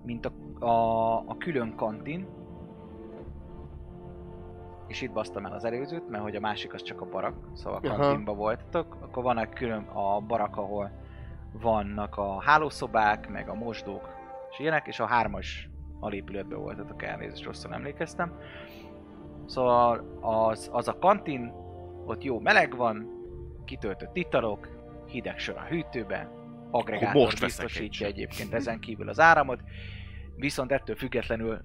mint 0.04 0.26
a, 0.26 0.66
a, 0.66 1.16
a 1.18 1.38
külön 1.38 1.76
kantin. 1.76 2.28
És 4.88 5.02
itt 5.02 5.12
basztam 5.12 5.46
el 5.46 5.54
az 5.54 5.64
előzőt, 5.64 6.10
mert 6.10 6.24
hogy 6.24 6.36
a 6.36 6.40
másik 6.40 6.74
az 6.74 6.84
csak 6.84 7.02
a 7.02 7.06
barak, 7.06 7.36
szóval 7.54 7.80
a 7.84 7.88
kantinba 7.88 8.34
voltatok. 8.34 8.98
Akkor 9.02 9.24
van 9.24 9.38
egy 9.38 9.50
külön 9.50 9.84
a 9.84 10.20
barak, 10.20 10.58
ahol 10.58 10.92
vannak 11.62 12.18
a 12.18 12.42
hálószobák, 12.42 13.30
meg 13.30 13.50
a 13.50 13.54
mosdók, 13.54 14.10
és 14.52 14.60
ilyenek, 14.60 14.88
és 14.88 15.00
a 15.00 15.06
hármas 15.06 15.70
alépületben 16.00 16.60
voltatok, 16.60 17.04
elnézést 17.04 17.46
rosszul 17.46 17.74
emlékeztem. 17.74 18.34
Szóval 19.46 20.18
az, 20.22 20.70
az 20.74 20.88
a 20.88 20.98
kantin, 21.00 21.54
ott 22.06 22.24
jó 22.24 22.40
meleg 22.40 22.76
van, 22.76 23.20
kitöltött 23.66 24.16
italok, 24.16 24.68
hideg 25.06 25.40
sor 25.40 25.58
a 25.58 25.66
hűtőbe, 25.66 26.30
aggregátor 26.72 27.22
most 27.22 27.40
biztosítja 27.40 28.08
egyébként 28.08 28.54
ezen 28.54 28.80
kívül 28.80 29.10
az 29.10 29.20
áramot, 29.20 29.64
viszont 30.36 30.72
ettől 30.72 30.96
függetlenül, 30.96 31.62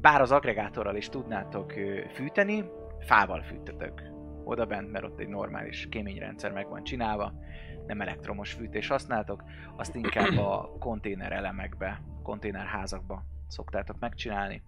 bár 0.00 0.20
az 0.20 0.32
aggregátorral 0.32 0.96
is 0.96 1.08
tudnátok 1.08 1.72
fűteni, 2.12 2.64
fával 3.00 3.42
fűtetek 3.42 4.02
oda 4.44 4.66
bent, 4.66 4.90
mert 4.90 5.04
ott 5.04 5.18
egy 5.18 5.28
normális 5.28 5.86
kéményrendszer 5.90 6.52
meg 6.52 6.68
van 6.68 6.84
csinálva, 6.84 7.32
nem 7.86 8.00
elektromos 8.00 8.52
fűtés 8.52 8.88
használtok, 8.88 9.44
azt 9.76 9.94
inkább 9.94 10.36
a 10.36 10.76
konténer 10.78 11.32
elemekbe, 11.32 12.02
konténerházakba 12.22 13.24
szoktátok 13.48 13.98
megcsinálni, 13.98 14.62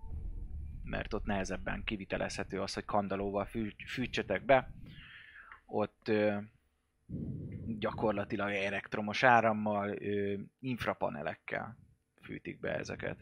mert 0.82 1.15
ott 1.15 1.24
nehezebben 1.24 1.82
kivitelezhető 1.85 2.61
az, 2.61 2.74
hogy 2.74 2.85
kandalóval 2.85 3.45
fű, 3.45 3.70
fűtsetek 3.86 4.45
be. 4.45 4.70
Ott 5.66 6.11
gyakorlatilag 7.78 8.52
elektromos 8.52 9.22
árammal, 9.22 9.94
infrapanelekkel 10.60 11.76
fűtik 12.22 12.60
be 12.60 12.74
ezeket. 12.74 13.16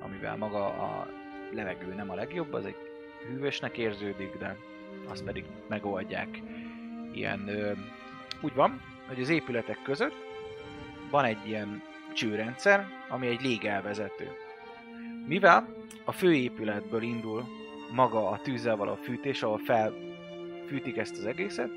Amivel 0.00 0.36
maga 0.36 0.66
a 0.66 1.06
levegő 1.52 1.94
nem 1.94 2.10
a 2.10 2.14
legjobb, 2.14 2.52
az 2.52 2.64
egy 2.64 2.76
hűvösnek 3.26 3.78
érződik, 3.78 4.36
de 4.36 4.56
azt 5.08 5.24
pedig 5.24 5.44
megoldják. 5.68 6.42
Ilyen, 7.12 7.48
ö, 7.48 7.72
úgy 8.40 8.54
van, 8.54 8.80
hogy 9.06 9.20
az 9.20 9.28
épületek 9.28 9.82
között 9.82 10.14
van 11.10 11.24
egy 11.24 11.46
ilyen 11.46 11.82
csőrendszer, 12.14 12.86
ami 13.08 13.26
egy 13.26 13.40
légelvezető. 13.40 14.30
Mivel 15.26 15.68
a 16.04 16.12
főépületből 16.12 17.02
indul 17.02 17.44
maga 17.94 18.28
a 18.28 18.40
tűzzel 18.40 18.76
való 18.76 18.94
fűtés, 18.94 19.42
ahol 19.42 19.58
felfűtik 19.58 20.96
ezt 20.96 21.16
az 21.16 21.24
egészet, 21.24 21.70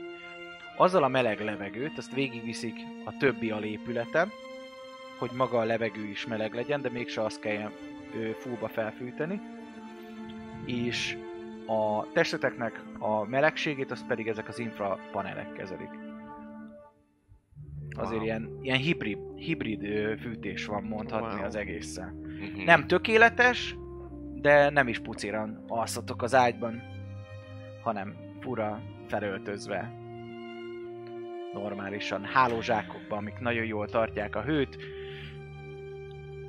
azzal 0.80 1.04
a 1.04 1.08
meleg 1.08 1.40
levegőt, 1.40 1.98
azt 1.98 2.14
végigviszik 2.14 2.76
a 3.06 3.18
többi 3.18 3.52
alépületen, 3.52 4.30
hogy 5.18 5.30
maga 5.34 5.58
a 5.60 5.64
levegő 5.64 6.06
is 6.06 6.26
meleg 6.28 6.54
legyen, 6.54 6.82
de 6.82 6.90
mégse 6.90 7.22
azt 7.24 7.40
kelljen 7.40 7.72
ö, 8.16 8.30
fullba 8.40 8.68
felfűteni. 8.68 9.42
És 10.66 11.18
a 11.68 12.12
testeteknek 12.14 12.84
a 13.00 13.24
melegségét, 13.26 13.92
azt 13.92 14.08
pedig 14.08 14.28
ezek 14.28 14.48
az 14.48 14.60
infrapanelek 14.60 15.54
kezelik. 15.54 15.90
Azért 17.96 18.16
Wow. 18.16 18.24
ilyen, 18.26 18.60
ilyen 18.62 18.78
hibrid, 18.78 19.18
hibrid 19.36 19.82
fűtés 20.20 20.66
van 20.66 20.84
mondhatni 20.84 21.36
Wow. 21.36 21.46
az 21.46 21.56
egészen. 21.56 22.14
Mhm. 22.14 22.64
Nem 22.64 22.88
tökéletes, 22.88 23.76
de 24.34 24.70
nem 24.70 24.88
is 24.88 25.00
puciran 25.00 25.64
alszatok 25.68 26.22
az 26.22 26.36
ágyban, 26.36 26.82
hanem 27.84 28.16
fura 28.40 28.82
felöltözve. 29.08 29.99
Normálisan 31.54 32.26
hálózsákokban, 32.26 33.18
amik 33.18 33.40
nagyon 33.40 33.66
jól 33.66 33.90
tartják 33.90 34.36
a 34.36 34.42
hőt. 34.42 34.78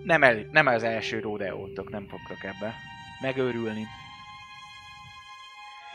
Nem, 0.02 0.22
el, 0.22 0.46
nem 0.50 0.66
az 0.66 0.82
első 0.82 1.20
rodeótok, 1.20 1.90
nem 1.90 2.06
fogtok 2.08 2.44
ebbe 2.44 2.74
megőrülni. 3.20 3.86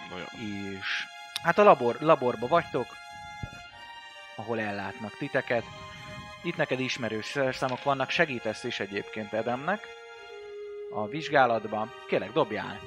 Na 0.10 0.18
jó. 0.18 0.23
És 0.72 1.06
hát 1.44 1.57
a 1.57 1.64
labor, 1.64 1.95
laborba 1.99 2.48
vagytok, 2.48 2.86
ahol 4.36 4.60
ellátnak 4.60 5.18
titeket. 5.18 5.64
Itt 6.44 6.56
neked 6.56 6.80
ismerős 6.80 7.26
szerszámok 7.26 7.84
vannak, 7.84 8.10
segítesz 8.10 8.64
is 8.64 8.80
egyébként 8.80 9.34
Edemnek 9.34 9.80
a 10.90 11.07
vizsgálatban. 11.07 11.91
Kérlek, 12.07 12.32
dobjál! 12.32 12.80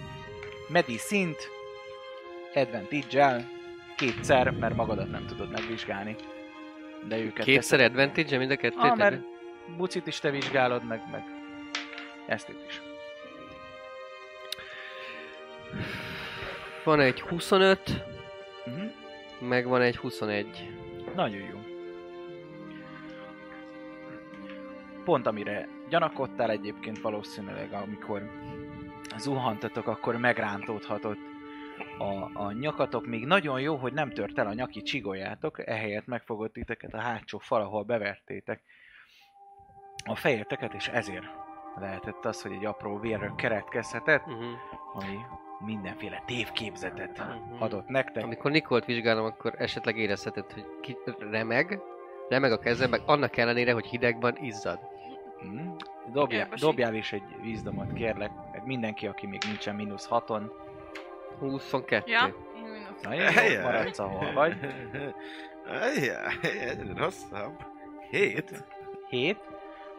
Medicint, 0.68 1.36
advantage 2.54 3.57
kétszer, 3.98 4.50
mert 4.50 4.74
magadat 4.76 5.10
nem 5.10 5.26
tudod 5.26 5.50
megvizsgálni. 5.50 6.16
De 7.08 7.18
őket 7.18 7.44
Kétszer 7.44 7.78
teszed- 7.78 7.90
advantage 7.90 8.38
mind 8.38 8.50
a 8.50 8.56
kettőt? 8.56 8.78
Ah, 8.78 8.96
mert 8.96 9.20
bucit 9.76 10.06
is 10.06 10.18
te 10.18 10.30
vizsgálod, 10.30 10.84
meg, 10.84 11.00
meg 11.12 11.22
ezt 12.26 12.48
itt 12.48 12.64
is. 12.68 12.80
Van 16.84 17.00
egy 17.00 17.20
25, 17.20 18.04
Uh-huh. 18.66 18.90
meg 19.48 19.66
van 19.66 19.80
egy 19.80 19.96
21. 19.96 20.70
Nagyon 21.14 21.40
jó. 21.40 21.58
Pont 25.04 25.26
amire 25.26 25.68
gyanakodtál 25.88 26.50
egyébként 26.50 27.00
valószínűleg, 27.00 27.72
amikor 27.72 28.30
zuhantatok, 29.16 29.86
akkor 29.86 30.16
megrántódhatott 30.16 31.18
a, 31.98 32.30
a 32.44 32.52
nyakatok. 32.52 33.06
Még 33.06 33.26
nagyon 33.26 33.60
jó, 33.60 33.76
hogy 33.76 33.92
nem 33.92 34.10
tört 34.10 34.38
el 34.38 34.46
a 34.46 34.52
nyaki 34.54 34.82
csigolyátok, 34.82 35.66
ehelyett 35.68 36.06
megfogott 36.06 36.52
titeket 36.52 36.94
a 36.94 37.00
hátsó 37.00 37.38
fal, 37.38 37.60
ahol 37.60 37.82
bevertétek 37.82 38.62
a 40.04 40.14
fejeteket, 40.14 40.74
és 40.74 40.88
ezért 40.88 41.24
lehetett 41.80 42.24
az, 42.24 42.42
hogy 42.42 42.52
egy 42.52 42.64
apró 42.64 42.98
vérről 42.98 43.34
keretkezhetett, 43.34 44.26
Uh-huh. 44.26 44.44
ami 44.94 45.16
mindenféle 45.64 46.22
tévképzetet 46.26 47.18
Mhm. 47.18 47.62
adott 47.62 47.88
nektek. 47.88 48.24
Amikor 48.24 48.50
Nikolt 48.50 48.84
vizsgálom, 48.84 49.24
akkor 49.24 49.54
esetleg 49.58 49.96
érezheted, 49.98 50.52
hogy 50.52 50.64
ki 50.80 50.96
remeg, 51.30 51.80
remeg 52.28 52.52
a 52.52 52.58
kezem, 52.58 52.90
meg 52.90 53.00
annak 53.06 53.36
ellenére, 53.36 53.72
hogy 53.72 53.86
hideg 53.86 54.20
van, 54.20 54.36
izzad. 54.40 54.78
Hm? 55.40 55.68
Dobjál, 56.12 56.48
dobjál 56.60 56.94
is 56.94 57.12
egy 57.12 57.22
vízdomot, 57.40 57.92
kérlek. 57.92 58.30
Mindenki, 58.64 59.06
aki 59.06 59.26
még 59.26 59.42
nincsen 59.46 59.74
mínusz 59.74 60.06
haton. 60.06 60.52
22. 61.38 62.10
Ja? 62.10 62.24
Én. 62.26 62.86
Nagyon 63.02 63.62
maradsz 63.62 63.98
ahol 63.98 64.32
vagy. 64.32 64.56
Egyre 66.60 66.92
rosszabb. 66.96 67.52
Hét. 68.10 68.64
7. 69.08 69.36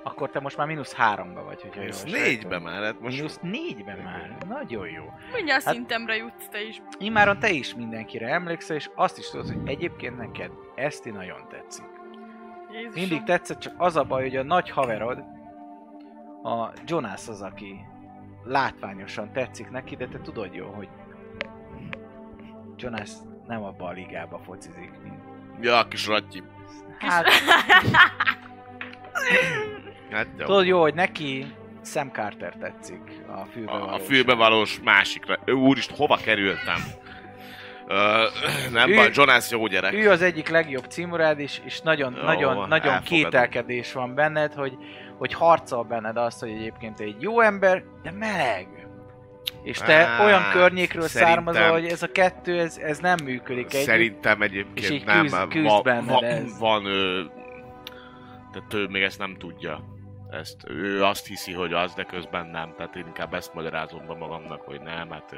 Akkor 0.03 0.29
te 0.29 0.39
most 0.39 0.57
már 0.57 0.67
mínusz 0.67 0.93
háromba 0.93 1.43
vagy, 1.43 1.61
hogyha 1.61 1.79
Mínusz 1.79 2.03
jól 2.05 2.19
négybe 2.19 2.41
sejtem. 2.41 2.61
már, 2.61 2.83
hát 2.83 2.99
most... 2.99 3.15
Mínusz 3.15 3.39
négybe 3.41 3.95
már. 4.03 4.37
Nagyon 4.47 4.87
jó. 4.89 5.03
Mindjárt 5.33 5.63
Hát- 5.63 5.73
szintemre 5.73 6.15
jutsz 6.15 6.47
te 6.47 6.61
is. 6.61 6.81
Immáron 6.99 7.39
te 7.39 7.49
is 7.49 7.75
mindenkire 7.75 8.27
emlékszel, 8.27 8.75
és 8.75 8.89
azt 8.95 9.17
is 9.17 9.29
tudod, 9.29 9.47
hogy 9.47 9.59
egyébként 9.69 10.17
neked 10.17 10.51
Eszti 10.75 11.09
nagyon 11.09 11.47
tetszik. 11.49 11.85
Jézusom. 12.71 12.93
Mindig 12.99 13.23
tetszett, 13.23 13.59
csak 13.59 13.73
az 13.77 13.95
a 13.95 14.03
baj, 14.03 14.21
hogy 14.21 14.35
a 14.35 14.43
nagy 14.43 14.69
haverod, 14.69 15.23
a 16.43 16.69
Jonas 16.85 17.27
az, 17.27 17.41
aki 17.41 17.75
látványosan 18.43 19.31
tetszik 19.31 19.69
neki, 19.69 19.95
de 19.95 20.07
te 20.07 20.19
tudod 20.21 20.53
jó, 20.53 20.67
hogy 20.69 20.89
Jonas 22.81 23.09
nem 23.47 23.63
abba 23.63 23.85
a 23.87 23.91
ligába 23.91 24.39
focizik, 24.45 24.91
mint... 25.03 25.19
Ja, 25.61 25.87
kis 25.87 26.07
ratyi. 26.07 26.43
Hát, 26.99 27.27
Hát 30.11 30.27
jó. 30.37 30.45
tudod 30.45 30.65
jó, 30.65 30.81
hogy 30.81 30.93
neki 30.93 31.45
Sam 31.83 32.09
Carter 32.11 32.53
tetszik 32.59 33.01
a 33.27 33.31
A, 33.39 33.45
fülbevalós. 33.45 33.91
a 33.93 34.03
fülbevalós 34.03 34.79
másikra. 34.83 35.37
Ő, 35.45 35.51
Úristen, 35.53 35.97
hova 35.97 36.15
kerültem? 36.23 36.77
Ö, 37.87 38.23
nem 38.71 38.89
Ő- 38.91 38.95
baj, 38.95 39.09
Jonas 39.13 39.49
jó 39.51 39.67
gyerek. 39.67 39.93
Ő 39.93 40.09
az 40.09 40.21
egyik 40.21 40.49
legjobb 40.49 40.85
címurád, 40.85 41.39
és, 41.39 41.61
és 41.65 41.81
nagyon, 41.81 42.13
Jó, 42.15 42.21
nagyon, 42.23 42.53
nagyon 42.67 42.71
elfogadom. 42.71 43.03
kételkedés 43.03 43.93
van 43.93 44.15
benned, 44.15 44.53
hogy, 44.53 44.77
hogy 45.17 45.33
harcol 45.33 45.83
benned 45.83 46.17
azt, 46.17 46.39
hogy 46.39 46.49
egyébként 46.49 46.99
egy 46.99 47.21
jó 47.21 47.39
ember, 47.41 47.83
de 48.03 48.11
meleg. 48.11 48.78
És 49.63 49.77
te 49.77 49.93
Á, 50.05 50.25
olyan 50.25 50.41
környékről 50.51 51.07
szerintem- 51.07 51.43
származol, 51.45 51.71
hogy 51.71 51.85
ez 51.85 52.03
a 52.03 52.11
kettő, 52.11 52.59
ez, 52.59 52.77
ez 52.77 52.99
nem 52.99 53.17
működik 53.23 53.73
együtt. 53.73 53.85
Szerintem 53.85 54.41
És 54.41 54.47
egyébként 54.47 54.89
így 54.91 55.05
nem, 55.05 55.21
küzd- 55.21 55.47
küzd 55.47 55.65
va, 55.65 56.01
va, 56.05 56.21
ez. 56.25 56.59
van 56.59 56.85
ő, 56.85 57.29
tehát 58.51 58.73
ő 58.73 58.87
még 58.87 59.01
ezt 59.01 59.19
nem 59.19 59.35
tudja. 59.37 59.83
Ezt, 60.31 60.69
ő 60.69 61.03
azt 61.03 61.27
hiszi, 61.27 61.53
hogy 61.53 61.73
az, 61.73 61.93
de 61.93 62.03
közben 62.03 62.47
nem. 62.47 62.73
Tehát 62.77 62.95
én 62.95 63.05
inkább 63.05 63.33
ezt 63.33 63.53
magyarázom 63.53 64.07
be 64.07 64.13
magamnak, 64.13 64.61
hogy 64.61 64.81
nem, 64.81 65.09
hát 65.09 65.31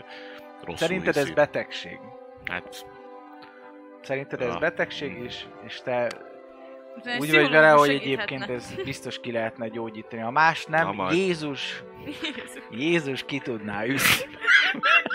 rosszul 0.59 0.75
Szerinted 0.87 1.07
ez 1.15 1.21
hiszi. 1.21 1.33
betegség? 1.33 1.99
Hát, 2.45 2.85
Szerinted 4.01 4.41
ez 4.41 4.53
Ja. 4.53 4.59
betegség 4.59 5.23
is? 5.23 5.47
És 5.67 5.81
te 5.83 6.07
De 7.03 7.17
úgy 7.19 7.31
vagy 7.31 7.49
vele, 7.49 7.69
hogy 7.69 7.89
egyébként 7.89 8.49
ez 8.49 8.73
biztos 8.83 9.19
ki 9.19 9.31
lehetne 9.31 9.67
gyógyítani. 9.67 10.21
Ha 10.21 10.31
más 10.31 10.65
nem, 10.65 10.85
Na 10.85 10.91
majd. 10.91 11.17
Jézus, 11.17 11.83
Jézus. 12.05 12.61
Jézus 12.71 13.23
ki 13.23 13.39
tudná 13.39 13.85
űzni. 13.85 14.25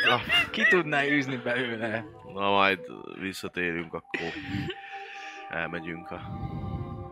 na, 0.08 0.20
ki 0.50 0.62
tudná 0.68 1.04
űzni 1.04 1.36
belőle. 1.36 2.04
na 2.34 2.50
majd 2.50 2.78
visszatérünk, 3.20 3.94
akkor 3.94 4.20
elmegyünk 5.50 6.10
a... 6.10 6.20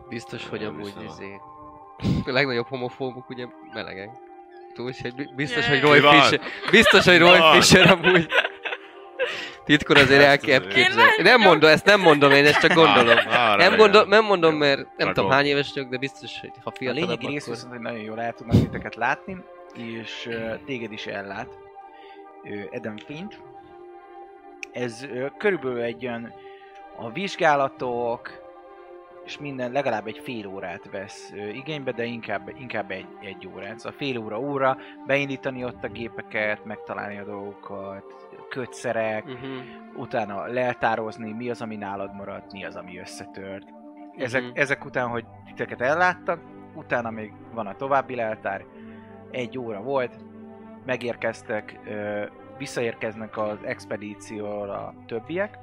Biztos, 0.09 0.47
hogy 0.47 0.63
amúgy 0.63 0.93
izé... 1.07 1.39
A 2.25 2.31
legnagyobb 2.31 2.67
homofóbok 2.67 3.29
ugye 3.29 3.45
melegek. 3.73 4.09
Úgyhogy 4.77 5.15
bi- 5.15 5.29
biztos, 5.35 5.67
hogy 5.67 5.81
Roy? 5.81 5.99
Fisher... 5.99 6.39
Biztos, 6.71 7.05
hogy 7.05 7.17
Roy? 7.17 7.39
Fisher 7.53 7.91
amúgy... 7.91 8.27
Titkor 9.65 9.97
azért 9.97 10.23
el 10.23 10.37
kell 10.37 10.67
képzelni. 10.67 11.21
Nem 11.21 11.41
mondom, 11.41 11.69
ezt 11.69 11.85
nem 11.85 12.01
mondom 12.01 12.31
én, 12.31 12.45
ezt 12.45 12.59
csak 12.59 12.73
gondolom. 12.73 13.17
Ah, 13.27 13.57
Nem, 13.57 13.75
gondol, 13.75 14.05
nem 14.05 14.25
mondom, 14.25 14.55
mert 14.55 14.97
nem 14.97 15.13
tudom 15.13 15.29
hány 15.29 15.45
éves 15.45 15.71
vagyok, 15.73 15.89
de 15.89 15.97
biztos, 15.97 16.39
hogy 16.39 16.51
ha 16.63 16.69
A 16.69 16.71
fiatalabb, 16.71 17.07
lényegi 17.07 17.27
rész 17.27 17.47
viszont, 17.47 17.71
hogy 17.71 17.81
nagyon 17.81 17.99
jól 17.99 18.21
el 18.21 18.33
tudnak 18.33 18.59
titeket 18.59 18.95
látni, 18.95 19.37
és 19.75 20.29
téged 20.65 20.91
is 20.91 21.05
ellát. 21.05 21.57
Adam 22.71 22.97
Finch. 22.97 23.37
Ez 24.71 25.07
körülbelül 25.37 25.81
egy 25.81 26.05
olyan 26.05 26.33
a 26.97 27.11
vizsgálatok 27.11 28.43
és 29.25 29.37
minden 29.37 29.71
legalább 29.71 30.07
egy 30.07 30.19
fél 30.23 30.47
órát 30.47 30.89
vesz 30.91 31.33
igénybe, 31.53 31.91
de 31.91 32.03
inkább, 32.03 32.51
inkább 32.59 32.91
egy, 32.91 33.07
egy 33.21 33.47
órát. 33.55 33.77
Szóval 33.79 33.97
fél 33.97 34.17
óra 34.17 34.39
óra, 34.39 34.77
beindítani 35.05 35.63
ott 35.63 35.83
a 35.83 35.87
gépeket, 35.87 36.65
megtalálni 36.65 37.17
a 37.17 37.23
dolgokat, 37.23 38.24
kötszerek, 38.49 39.25
Uh-huh. 39.25 39.49
utána 39.95 40.45
leltározni, 40.45 41.31
mi 41.31 41.49
az, 41.49 41.61
ami 41.61 41.75
nálad 41.75 42.15
maradt, 42.15 42.51
mi 42.51 42.65
az, 42.65 42.75
ami 42.75 42.99
összetört. 42.99 43.67
Ezek, 44.17 44.41
Mhm. 44.41 44.51
ezek 44.53 44.85
után, 44.85 45.07
hogy 45.07 45.25
titeket 45.45 45.81
elláttak, 45.81 46.39
utána 46.75 47.09
még 47.09 47.33
van 47.53 47.67
a 47.67 47.75
további 47.75 48.15
leltár, 48.15 48.65
egy 49.31 49.57
óra 49.57 49.81
volt, 49.81 50.15
megérkeztek, 50.85 51.79
ö, 51.85 52.25
visszaérkeznek 52.57 53.37
az 53.37 53.57
expedícióra 53.63 54.73
a 54.73 54.93
többiek, 55.05 55.57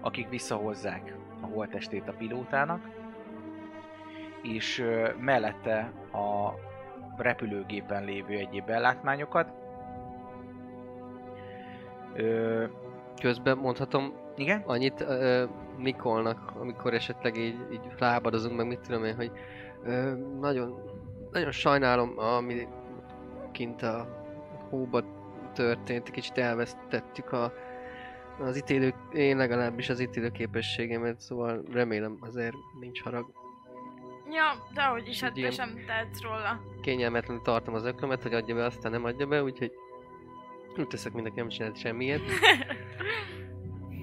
akik 0.00 0.28
visszahozzák 0.28 1.16
a 1.40 1.46
holttestét 1.46 2.08
a 2.08 2.12
pilótának, 2.12 2.88
és 4.42 4.78
ö, 4.78 5.08
mellette 5.18 5.92
a 6.12 6.52
repülőgépen 7.16 8.04
lévő 8.04 8.34
egyéb 8.38 8.70
ellátmányokat. 8.70 9.52
Ö, 12.14 12.64
Közben 13.20 13.58
mondhatom 13.58 14.12
igen? 14.36 14.62
annyit 14.66 15.00
ö, 15.00 15.44
Nikolnak, 15.78 16.52
amikor 16.60 16.94
esetleg 16.94 17.36
így, 17.36 17.56
így 17.72 17.80
rábadozunk, 17.98 18.56
meg 18.56 18.66
mit 18.66 18.80
tudom 18.80 19.04
én, 19.04 19.14
hogy 19.14 19.30
ö, 19.84 20.12
nagyon, 20.40 20.80
nagyon 21.30 21.50
sajnálom, 21.50 22.18
ami 22.18 22.68
kint 23.52 23.82
a 23.82 24.22
hóba 24.70 25.02
történt, 25.54 26.10
kicsit 26.10 26.38
elvesztettük 26.38 27.32
a, 27.32 27.52
az 28.40 28.56
ítélő, 28.56 28.94
én 29.12 29.36
legalábbis 29.36 29.88
az 29.88 30.00
ítélő 30.00 30.30
képességemet, 30.30 31.20
szóval 31.20 31.62
remélem 31.72 32.16
azért 32.20 32.54
nincs 32.80 33.02
harag. 33.02 33.32
Ja, 34.30 34.52
de 34.74 34.82
hogy 34.82 35.08
is, 35.08 35.22
hát 35.22 35.52
sem 35.52 35.84
tehetsz 35.86 36.22
róla. 36.22 36.60
Kényelmetlenül 36.80 37.42
tartom 37.42 37.74
az 37.74 37.84
öklömet, 37.84 38.22
hogy 38.22 38.34
adja 38.34 38.54
be, 38.54 38.64
aztán 38.64 38.92
nem 38.92 39.04
adja 39.04 39.26
be, 39.26 39.42
úgyhogy 39.42 39.72
úgy 40.78 40.86
teszek 40.86 41.12
mindenki 41.12 41.38
nem 41.38 41.48
csinált 41.48 41.78
semmiért. 41.78 42.22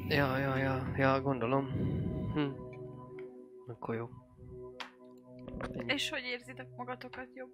Ja, 0.07 0.37
ja, 0.37 0.57
ja, 0.57 0.91
ja, 0.97 1.21
gondolom. 1.21 1.65
Hm. 2.33 2.49
Akkor 3.67 3.95
jó. 3.95 4.09
Ennyi. 5.59 5.93
És 5.93 6.09
hogy 6.09 6.23
érzitek 6.23 6.67
magatokat 6.77 7.27
jobb? 7.33 7.49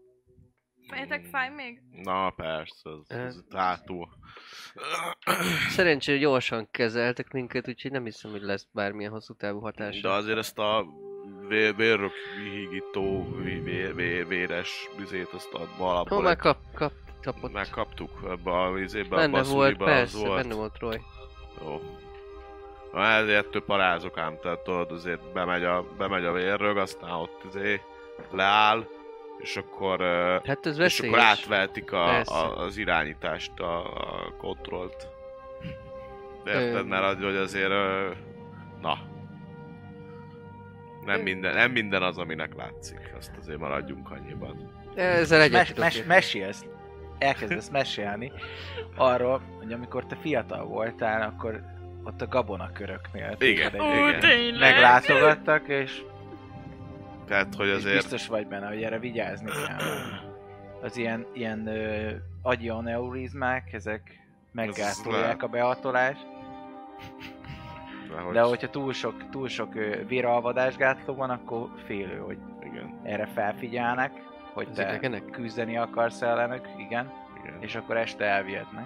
Fejetek 0.88 1.26
fáj 1.26 1.49
még? 1.49 1.81
Na 1.91 2.30
persze, 2.30 2.89
ez, 3.07 3.18
ez 3.18 3.44
hátul. 3.49 4.07
Szerencsére 5.76 6.18
gyorsan 6.18 6.68
kezeltek 6.72 7.31
minket, 7.31 7.68
úgyhogy 7.68 7.91
nem 7.91 8.03
hiszem, 8.03 8.31
hogy 8.31 8.41
lesz 8.41 8.68
bármilyen 8.72 9.11
hosszú 9.11 9.34
távú 9.34 9.60
hatása. 9.60 10.02
De 10.02 10.14
azért 10.14 10.38
ezt 10.38 10.60
a 10.60 10.85
vér, 11.48 11.76
vérrök 11.76 12.14
hígító, 12.44 13.35
vér, 13.44 13.95
vér, 13.95 14.27
véres 14.27 14.89
bizét, 14.98 15.27
azt 15.27 15.53
a 15.53 15.60
Ó, 15.80 15.84
alapból 15.84 16.22
már 16.22 16.38
kap, 16.38 16.57
kap, 16.73 16.91
kapott. 17.22 17.53
megkaptuk 17.53 18.10
ebbe 18.30 18.52
a 18.52 18.80
izébe, 18.80 19.15
benne 19.15 19.39
a 19.39 19.44
volt, 19.44 19.77
persze, 19.77 20.18
az 20.18 20.26
volt. 20.26 20.41
benne 20.41 20.56
volt 20.56 20.80
Roy. 20.80 21.02
Jó. 21.61 21.81
Na, 22.94 23.03
ezért 23.06 23.48
több 23.48 23.65
parázok 23.65 24.18
ám, 24.18 24.38
tehát 24.41 24.60
tudod, 24.60 24.91
azért 24.91 25.31
bemegy 25.34 25.64
a, 25.64 25.85
bemegy 25.98 26.26
a 26.26 26.31
vérrög, 26.31 26.77
aztán 26.77 27.11
ott 27.11 27.41
izé 27.49 27.81
leáll, 28.31 28.85
és 29.38 29.57
akkor, 29.57 29.99
Hát 30.45 30.65
ez 30.65 30.77
és 30.77 30.99
akkor 30.99 31.19
átvehetik 31.19 31.91
a, 31.91 32.06
Persze. 32.06 32.34
a, 32.34 32.57
az 32.57 32.77
irányítást, 32.77 33.60
a, 33.60 33.77
a 33.85 34.34
kontrollt. 34.38 35.07
Érted? 36.45 36.73
Ö. 36.76 36.84
Mert 36.84 37.03
az, 37.03 37.23
hogy 37.23 37.35
azért, 37.35 37.69
na, 38.81 38.98
nem 41.06 41.22
minden, 41.22 41.53
nem 41.53 41.72
minden 41.72 42.03
az, 42.03 42.18
aminek 42.18 42.56
látszik. 42.56 43.14
Azt 43.18 43.31
azért 43.39 43.57
maradjunk 43.60 44.11
annyiban. 44.11 44.72
Ezzel 44.95 45.41
egyet 45.41 45.77
Mes, 45.77 45.95
mes, 45.95 46.03
mesélsz, 46.03 46.65
elkezdesz 47.18 47.69
mesélni 47.69 48.31
arról, 48.95 49.41
hogy 49.57 49.73
amikor 49.73 50.06
te 50.06 50.15
fiatal 50.15 50.65
voltál, 50.65 51.22
akkor 51.22 51.61
ott 52.03 52.22
a 52.22 52.27
gabonaköröknél 52.27 53.23
Igen, 53.23 53.38
téged 53.38 53.80
Ó, 53.80 53.84
egy- 53.91 54.07
igen. 54.07 54.19
tényleg? 54.19 54.72
meglátogattak, 54.73 55.68
és, 55.68 56.02
Tehát, 57.26 57.56
hogy 57.56 57.68
és 57.68 57.73
azért... 57.73 57.95
biztos 57.95 58.27
vagy 58.27 58.48
benne, 58.48 58.68
hogy 58.68 58.84
erre 58.84 58.99
vigyázni 58.99 59.52
kell. 59.52 59.88
Az 60.81 60.98
ilyen, 60.98 61.26
ilyen 61.34 61.68
ö, 61.68 62.10
agyi 62.41 62.69
aneurizmák, 62.69 63.73
ezek 63.73 64.19
meggátolják 64.52 65.44
a 65.44 65.48
beatolást, 65.48 66.26
de 68.34 68.41
hogyha 68.41 68.69
túl 68.69 68.94
sok, 68.94 69.30
túl 69.30 69.48
sok 69.48 69.76
ö, 69.76 70.06
véralvadásgátló 70.07 71.15
van, 71.15 71.30
akkor 71.30 71.69
félő, 71.85 72.18
hogy 72.18 72.38
Igen, 72.64 72.99
erre 73.03 73.26
felfigyelnek, 73.26 74.11
hogy 74.58 74.68
Ezek 74.72 74.86
te 74.86 74.92
nekenek? 74.92 75.26
küzdeni 75.30 75.78
akarsz 75.78 76.22
ellenük, 76.22 76.68
igen, 76.78 77.12
igen. 77.44 77.58
és 77.62 77.76
akkor 77.76 77.98
este 77.98 78.26
elvihetnek, 78.26 78.86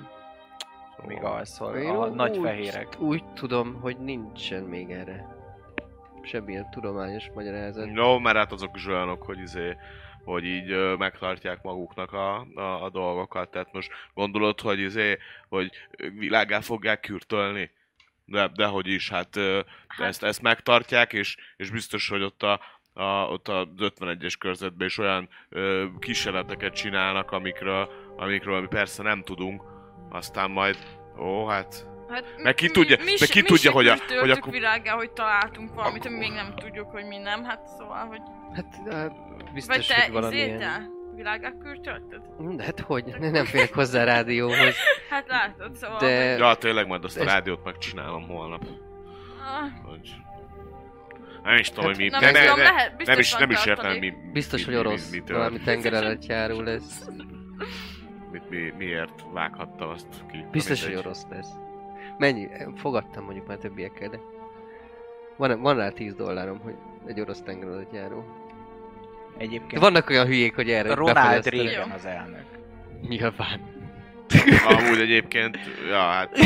míg 1.06 1.24
alszol 1.24 1.76
Én 1.76 1.90
a 1.90 2.08
úgy- 2.08 2.14
nagy 2.16 2.38
fehérek. 2.42 3.00
Úgy 3.00 3.24
tudom, 3.34 3.80
hogy 3.82 3.98
nincsen 3.98 4.64
még 4.64 4.90
erre 4.92 5.36
semmilyen 6.24 6.70
tudományos 6.70 7.30
magyarázat. 7.34 7.92
No, 7.92 8.20
mert 8.20 8.38
hát 8.38 8.52
azok 8.52 8.76
is 8.76 8.88
olyanok, 8.88 9.24
hogy 9.24 9.40
izé, 9.40 9.78
hogy 10.24 10.44
így 10.46 10.72
ö, 10.72 10.96
megtartják 10.98 11.62
maguknak 11.62 12.14
a, 12.14 12.48
a, 12.56 12.84
a 12.84 12.90
dolgokat. 12.90 13.52
Tehát 13.52 13.74
most 13.74 13.92
gondolod, 14.14 14.60
hogy 14.62 14.80
izé, 14.80 15.18
hogy 15.50 15.72
világá 16.18 16.60
fogják 16.60 17.00
kürtölni? 17.00 17.72
De, 18.26 18.48
de 18.56 18.66
hogy 18.66 18.88
is, 18.88 19.10
hát, 19.10 19.36
ö, 19.36 19.60
ezt, 19.98 20.24
ezt 20.24 20.42
megtartják, 20.42 21.14
és, 21.14 21.38
és 21.58 21.70
biztos, 21.70 22.10
hogy 22.10 22.22
ott 22.22 22.44
a, 22.44 22.60
a, 22.94 23.04
ott 23.04 23.48
a 23.48 23.68
51-es 23.78 24.34
körzetben 24.40 24.88
is 24.88 24.98
olyan 24.98 25.30
ö, 25.50 25.86
kísérleteket 26.00 26.74
csinálnak, 26.74 27.32
amikről, 27.32 27.90
amikről 28.18 28.62
mi 28.62 28.68
persze 28.68 29.04
nem 29.04 29.24
tudunk, 29.24 29.64
aztán 30.10 30.52
majd, 30.52 30.78
ó, 31.20 31.46
hát 31.46 31.90
Hát, 32.10 32.26
Meg 32.44 32.54
ki 32.56 32.66
mi- 32.66 32.72
tudja- 32.72 32.98
mi, 32.98 33.04
meg 33.06 33.16
se- 33.16 33.26
ki 33.26 33.42
mi 33.42 33.48
tudja, 33.48 33.72
hogy 33.72 33.88
a- 33.88 33.96
hogy 34.20 34.32
akkor- 34.32 34.54
világá, 34.54 34.94
hogy 34.94 35.12
találtunk 35.12 35.74
valamit, 35.74 36.06
ami 36.06 36.18
még 36.18 36.32
nem 36.32 36.56
tudjuk, 36.56 36.92
hogy 36.92 37.06
mi 37.06 37.18
nem. 37.18 37.44
Hát 37.44 37.68
szóval, 37.68 38.06
hogy... 38.06 38.20
Hát 38.54 38.78
Vagy 39.38 39.52
biztos, 39.54 39.86
te 39.88 40.02
hogy 40.04 40.12
valamilyen... 40.12 40.48
izéltel? 40.48 40.90
Világá 41.16 41.52
kürtölted? 41.52 42.22
De 42.56 42.64
hát 42.64 42.80
hogy? 42.80 43.06
Nem 43.20 43.46
férek 43.46 43.74
hozzá 43.74 44.02
a 44.02 44.06
rádióhoz. 44.06 44.76
Hát 45.10 45.28
látod, 45.28 45.76
szóval... 45.76 46.00
De... 46.00 46.08
Ja, 46.38 46.56
tényleg 46.56 46.88
majd 46.88 47.04
azt 47.04 47.20
a 47.20 47.24
rádiót 47.24 47.64
megcsinálom 47.64 48.28
holnap. 48.28 48.64
Ah, 49.40 49.90
Hogy... 49.90 50.10
Nem 51.44 51.56
is 51.58 51.70
tudom, 51.70 51.86
Hát 51.86 51.96
hogy 51.96 52.04
mi... 52.04 52.10
Nem 52.10 52.32
ne, 52.32 52.32
ne, 52.32 52.56
lehet, 52.56 53.06
nem 53.06 53.20
is, 53.20 53.34
nem 53.34 53.50
is 53.50 53.66
értem, 53.66 53.98
mi, 53.98 54.14
Biztos, 54.34 54.66
mi, 54.66 54.74
hogy 54.74 54.86
orosz. 54.86 55.10
Mi, 55.10 55.24
mi, 55.28 55.34
valami 55.34 55.60
tenger 55.60 55.94
alatt 55.94 56.26
járó 56.26 56.62
lesz. 56.62 57.06
mit, 58.32 58.50
mi, 58.50 58.74
miért 58.78 59.24
vághattam 59.34 59.90
azt 59.90 60.08
ki. 60.32 60.38
Na 60.38 60.50
Biztos, 60.52 60.86
hogy 60.86 60.96
orosz 60.96 61.26
lesz. 61.30 61.50
Mennyi? 62.18 62.48
Fogadtam 62.76 63.24
mondjuk 63.24 63.48
már 63.48 63.58
többiekkel, 63.58 64.10
de... 64.10 64.20
Van, 65.38 65.62
van 65.62 65.76
rá 65.76 65.90
10 65.90 66.16
dollárom, 66.16 66.60
hogy 66.60 66.76
egy 67.06 67.20
orosz 67.20 67.42
tenger 67.42 67.68
alatt 67.68 67.94
járó. 67.94 68.26
De 69.38 69.44
Egyébként 69.44 69.82
vannak 69.82 70.10
olyan 70.10 70.26
hülyék, 70.26 70.56
hogy 70.56 70.70
erre 70.70 70.94
Ronald. 70.94 71.46
Reagan 71.46 71.92
az 71.92 72.06
elnök. 72.06 72.46
Nyilván. 73.08 73.81
Amúgy 74.68 75.00
egyébként, 75.00 75.60
ja, 75.90 76.00
hát... 76.00 76.38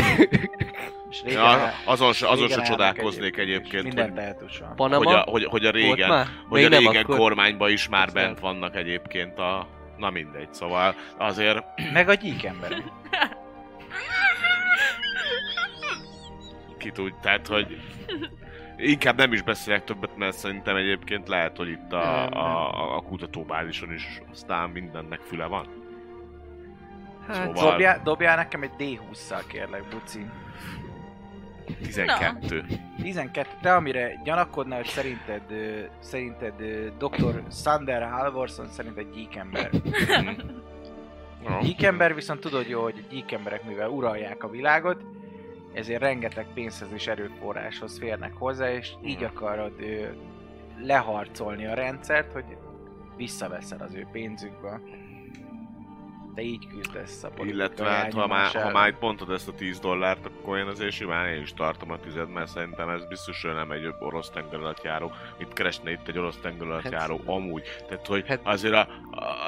És 1.10 1.22
Ja, 1.32 1.72
azon 1.84 2.12
se, 2.12 2.28
azon 2.28 2.48
se 2.48 2.62
csodálkoznék 2.62 3.36
egyébként, 3.36 3.82
Minden 3.82 4.14
hogy. 4.14 4.64
Panama? 4.76 5.04
hogy, 5.04 5.14
a, 5.14 5.20
hogy, 5.30 5.44
hogy 5.44 5.66
a 5.66 5.70
régen, 5.70 6.26
hogy 6.48 6.64
a 6.64 6.68
régen 6.68 7.02
akkor. 7.02 7.18
kormányban 7.18 7.70
is 7.70 7.88
már 7.88 8.12
bent 8.12 8.40
vannak 8.40 8.76
egyébként 8.76 9.38
a... 9.38 9.68
Na 9.96 10.10
mindegy, 10.10 10.54
szóval 10.54 10.94
azért 11.18 11.64
Meg 11.92 12.08
a 12.08 12.14
gyík 12.14 12.44
emberek. 12.44 12.82
ki 16.78 16.90
tud, 16.90 17.14
tehát 17.20 17.46
hogy 17.46 17.80
inkább 18.76 19.16
nem 19.16 19.32
is 19.32 19.42
beszélek 19.42 19.84
többet, 19.84 20.16
mert 20.16 20.36
szerintem 20.36 20.76
egyébként 20.76 21.28
lehet, 21.28 21.56
hogy 21.56 21.68
itt 21.68 21.92
a, 21.92 22.26
a, 22.26 22.96
a 22.96 23.00
kutatóbázison 23.00 23.92
is 23.92 24.20
aztán 24.32 24.70
mindennek 24.70 25.20
füle 25.20 25.46
van. 25.46 25.85
Hát, 27.26 27.36
Szóval- 27.36 27.70
Dobjál, 27.70 28.00
dobjál 28.04 28.36
nekem 28.36 28.62
egy 28.62 28.70
D20-szal 28.78 29.42
kérlek, 29.46 29.84
Buci. 29.88 30.26
12. 31.82 32.64
12, 33.02 33.48
te 33.62 33.74
amire 33.74 34.20
gyanakodnál, 34.24 34.76
hogy 34.78 34.86
szerinted, 34.86 35.42
szerinted 35.98 36.54
Dr. 36.98 37.42
Sander 37.50 38.08
Halvorson 38.10 38.68
szerint 38.68 38.96
egy 38.98 39.10
gyík 39.10 39.36
ember. 39.36 39.70
Mhm. 39.72 40.30
Jó. 41.48 41.58
Gyík 41.60 41.82
ember 41.82 42.14
viszont 42.14 42.40
tudod 42.40 42.68
jó, 42.68 42.82
hogy 42.82 43.04
a 43.04 43.12
gyík 43.14 43.32
emberek 43.32 43.64
mivel 43.64 43.88
uralják 43.88 44.44
a 44.44 44.48
világot, 44.48 45.04
ezért 45.72 46.00
rengeteg 46.00 46.46
pénzhez 46.54 46.88
és 46.94 47.06
erőforráshoz 47.06 47.98
férnek 47.98 48.32
hozzá, 48.34 48.70
és 48.72 48.90
így 49.04 49.20
Mhm. 49.20 49.36
akarod 49.36 49.72
leharcolni 50.82 51.66
a 51.66 51.74
rendszert, 51.74 52.32
hogy 52.32 52.44
visszaveszel 53.16 53.80
az 53.80 53.94
ő 53.94 54.06
pénzükből. 54.12 54.80
Te 56.36 56.42
így 56.42 56.66
küzdesz 56.66 57.24
a 57.24 57.30
Illetve 57.44 57.88
hát, 57.88 58.12
ha 58.12 58.26
már, 58.26 58.50
ha 58.52 58.70
már 58.70 58.88
itt 58.88 58.96
pontod 58.96 59.30
ezt 59.30 59.48
a 59.48 59.52
10 59.52 59.78
dollárt, 59.78 60.26
akkor 60.26 60.58
én 60.58 60.66
azért 60.66 60.92
simán 60.92 61.28
én 61.28 61.42
is 61.42 61.54
tartom 61.54 61.90
a 61.90 61.98
tized, 61.98 62.28
mert 62.28 62.48
szerintem 62.48 62.88
ez 62.88 63.06
biztos, 63.06 63.42
hogy 63.42 63.54
nem 63.54 63.70
egy 63.70 63.94
orosz 63.98 64.30
tenger 64.30 64.58
alatt 64.60 64.82
járó. 64.82 65.12
Itt 65.38 65.52
keresne 65.52 65.90
itt 65.90 66.08
egy 66.08 66.18
orosz 66.18 66.36
tenger 66.36 66.66
alatt 66.66 66.92
Hát- 66.94 67.10
amúgy. 67.24 67.62
Tehát, 67.88 68.06
hogy 68.06 68.26
Hát- 68.28 68.40
azért 68.42 68.74
a, 68.74 68.88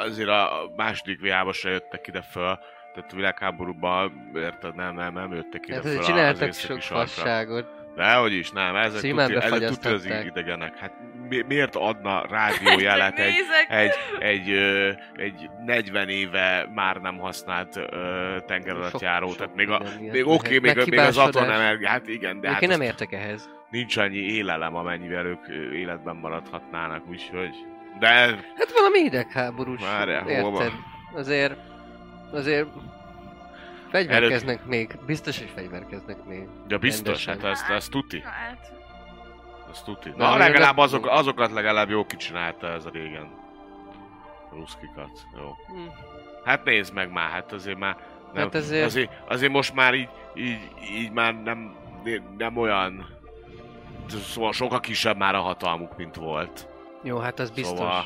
azért 0.04 0.28
a 0.28 0.72
második 0.76 1.20
viába 1.20 1.52
se 1.52 1.70
jöttek 1.70 2.06
ide 2.06 2.22
föl, 2.22 2.58
tehát 2.94 3.12
a 3.12 3.16
világháborúban, 3.16 4.30
érted, 4.34 4.74
nem, 4.74 4.94
nem, 4.94 5.12
nem 5.12 5.32
jöttek 5.32 5.66
ide 5.66 5.74
hát 5.74 5.84
föl 5.84 5.98
az 5.98 6.06
csináltak 6.06 6.48
északi 6.48 6.80
sok 6.80 6.96
fasságot. 6.96 7.66
Dehogy 7.96 8.32
is, 8.32 8.50
nem, 8.50 8.76
ezek 8.76 9.00
tuti, 9.00 9.34
ezek 9.34 9.68
tuti 9.68 9.88
az 9.88 10.04
idegenek. 10.04 10.78
Hát 10.78 10.92
mi, 11.28 11.44
miért 11.48 11.76
adna 11.76 12.26
rádiójelet 12.26 13.18
egy, 13.18 13.34
egy, 13.68 13.92
egy, 14.18 14.50
ö, 14.50 14.90
egy 15.16 15.50
40 15.66 16.08
éve 16.08 16.68
már 16.74 16.96
nem 16.96 17.18
használt 17.18 17.76
ö, 17.76 18.36
tenger 18.46 18.74
alatt 18.76 18.90
Sok- 18.90 19.00
járó, 19.00 19.28
sok 19.28 19.36
tehát 19.36 19.54
még, 19.54 19.70
a, 19.70 19.82
még 20.00 20.26
oké, 20.26 20.56
okay, 20.56 20.74
még, 20.74 20.88
még 20.88 20.98
az 20.98 21.16
atomenergia, 21.18 21.88
hát 21.88 22.08
igen, 22.08 22.40
de 22.40 22.48
hát 22.48 22.56
Egyébként 22.56 22.80
nem 22.80 22.88
azt 22.88 23.00
értek 23.00 23.20
ehhez. 23.20 23.50
nincs 23.70 23.96
annyi 23.96 24.18
élelem, 24.18 24.74
amennyivel 24.74 25.26
ők 25.26 25.46
életben 25.74 26.16
maradhatnának, 26.16 27.08
úgyhogy... 27.08 27.54
De 27.98 28.08
Hát 28.56 28.72
valami 28.74 28.98
hidegháborús. 28.98 29.80
Várjál, 29.80 30.28
érted? 30.28 30.72
Azért... 31.14 31.56
Azért... 32.32 32.68
Fegyverkeznek 33.90 34.64
még. 34.64 34.98
Biztos, 35.06 35.38
hogy 35.38 35.50
fegyverkeznek 35.54 36.24
még. 36.24 36.48
ja, 36.68 36.78
biztos, 36.78 37.26
Rendesen. 37.26 37.50
hát 37.50 37.60
ezt, 37.60 37.70
ezt 37.70 37.90
tuti. 37.90 38.18
Na 38.18 38.28
hát, 38.28 38.72
Ezt 39.70 39.84
tuti. 39.84 40.08
Na, 40.08 40.16
Na, 40.16 40.24
azért 40.32 40.46
legalább 40.48 40.74
nem- 40.76 40.84
azok, 40.84 41.06
azokat 41.06 41.50
legalább 41.52 41.88
jó 41.90 42.06
kicsinálta 42.06 42.66
ez 42.66 42.84
a 42.86 42.90
régen. 42.90 43.28
A 44.50 44.54
ruszkikat. 44.54 45.10
Jó. 45.36 45.56
Hm. 45.66 45.88
Hát 46.44 46.64
nézd 46.64 46.94
meg 46.94 47.12
már, 47.12 47.30
hát 47.30 47.52
azért 47.52 47.78
már... 47.78 47.96
Nem, 48.32 48.42
Hát 48.44 48.54
azért- 48.54 48.84
azért... 48.84 49.10
azért... 49.28 49.52
most 49.52 49.74
már 49.74 49.94
így, 49.94 50.08
így, 50.34 50.58
így 50.92 51.10
már 51.12 51.42
nem, 51.42 51.74
nem 52.38 52.56
olyan... 52.56 53.06
Szóval 54.08 54.52
sokkal 54.52 54.80
kisebb 54.80 55.16
már 55.16 55.34
a 55.34 55.40
hatalmuk, 55.40 55.96
mint 55.96 56.14
volt. 56.16 56.68
Jó, 57.02 57.18
hát 57.18 57.38
az 57.38 57.50
biztos. 57.50 57.78
Szóval- 57.78 58.04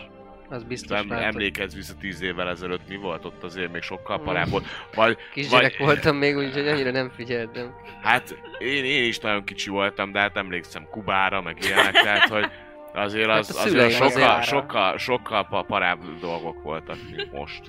Az 0.49 0.63
biztos. 0.65 0.99
Nem, 0.99 1.09
látod. 1.09 1.25
emlékezz 1.25 1.75
vissza 1.75 1.95
tíz 2.01 2.21
évvel 2.23 2.49
ezelőtt 2.49 2.89
mi 2.89 2.97
volt 2.97 3.25
ott 3.25 3.43
azért 3.43 3.73
még 3.73 3.83
sokkal 3.83 4.21
parább 4.21 4.49
volt. 4.49 4.65
Vagy, 4.95 5.17
Kisgyerek 5.33 5.77
vagy- 5.79 5.87
voltam 5.87 6.17
még, 6.17 6.37
úgyhogy 6.37 6.69
annyira 6.69 6.91
nem 6.91 7.09
figyeltem. 7.11 7.75
hát 8.03 8.37
én, 8.59 8.85
én 8.85 9.05
is 9.05 9.19
nagyon 9.19 9.45
kicsi 9.45 9.71
voltam, 9.71 10.13
de 10.13 10.21
hát 10.21 10.37
emlékszem 10.37 10.87
Kubára, 10.91 11.41
meg 11.43 11.57
ilyenek, 11.65 11.93
tehát 11.93 12.29
hogy 12.29 12.47
azért 12.95 13.29
Hát 13.29 13.39
az, 13.39 13.57
a 13.57 13.61
azért 13.63 13.91
sokkal, 13.91 14.07
azért- 14.07 14.43
sokkal, 14.45 14.99
sokkal 14.99 15.47
pa- 15.47 15.67
parább 15.67 16.01
dolgok 16.21 16.63
voltak, 16.63 16.97
mint 17.11 17.33
most. 17.33 17.63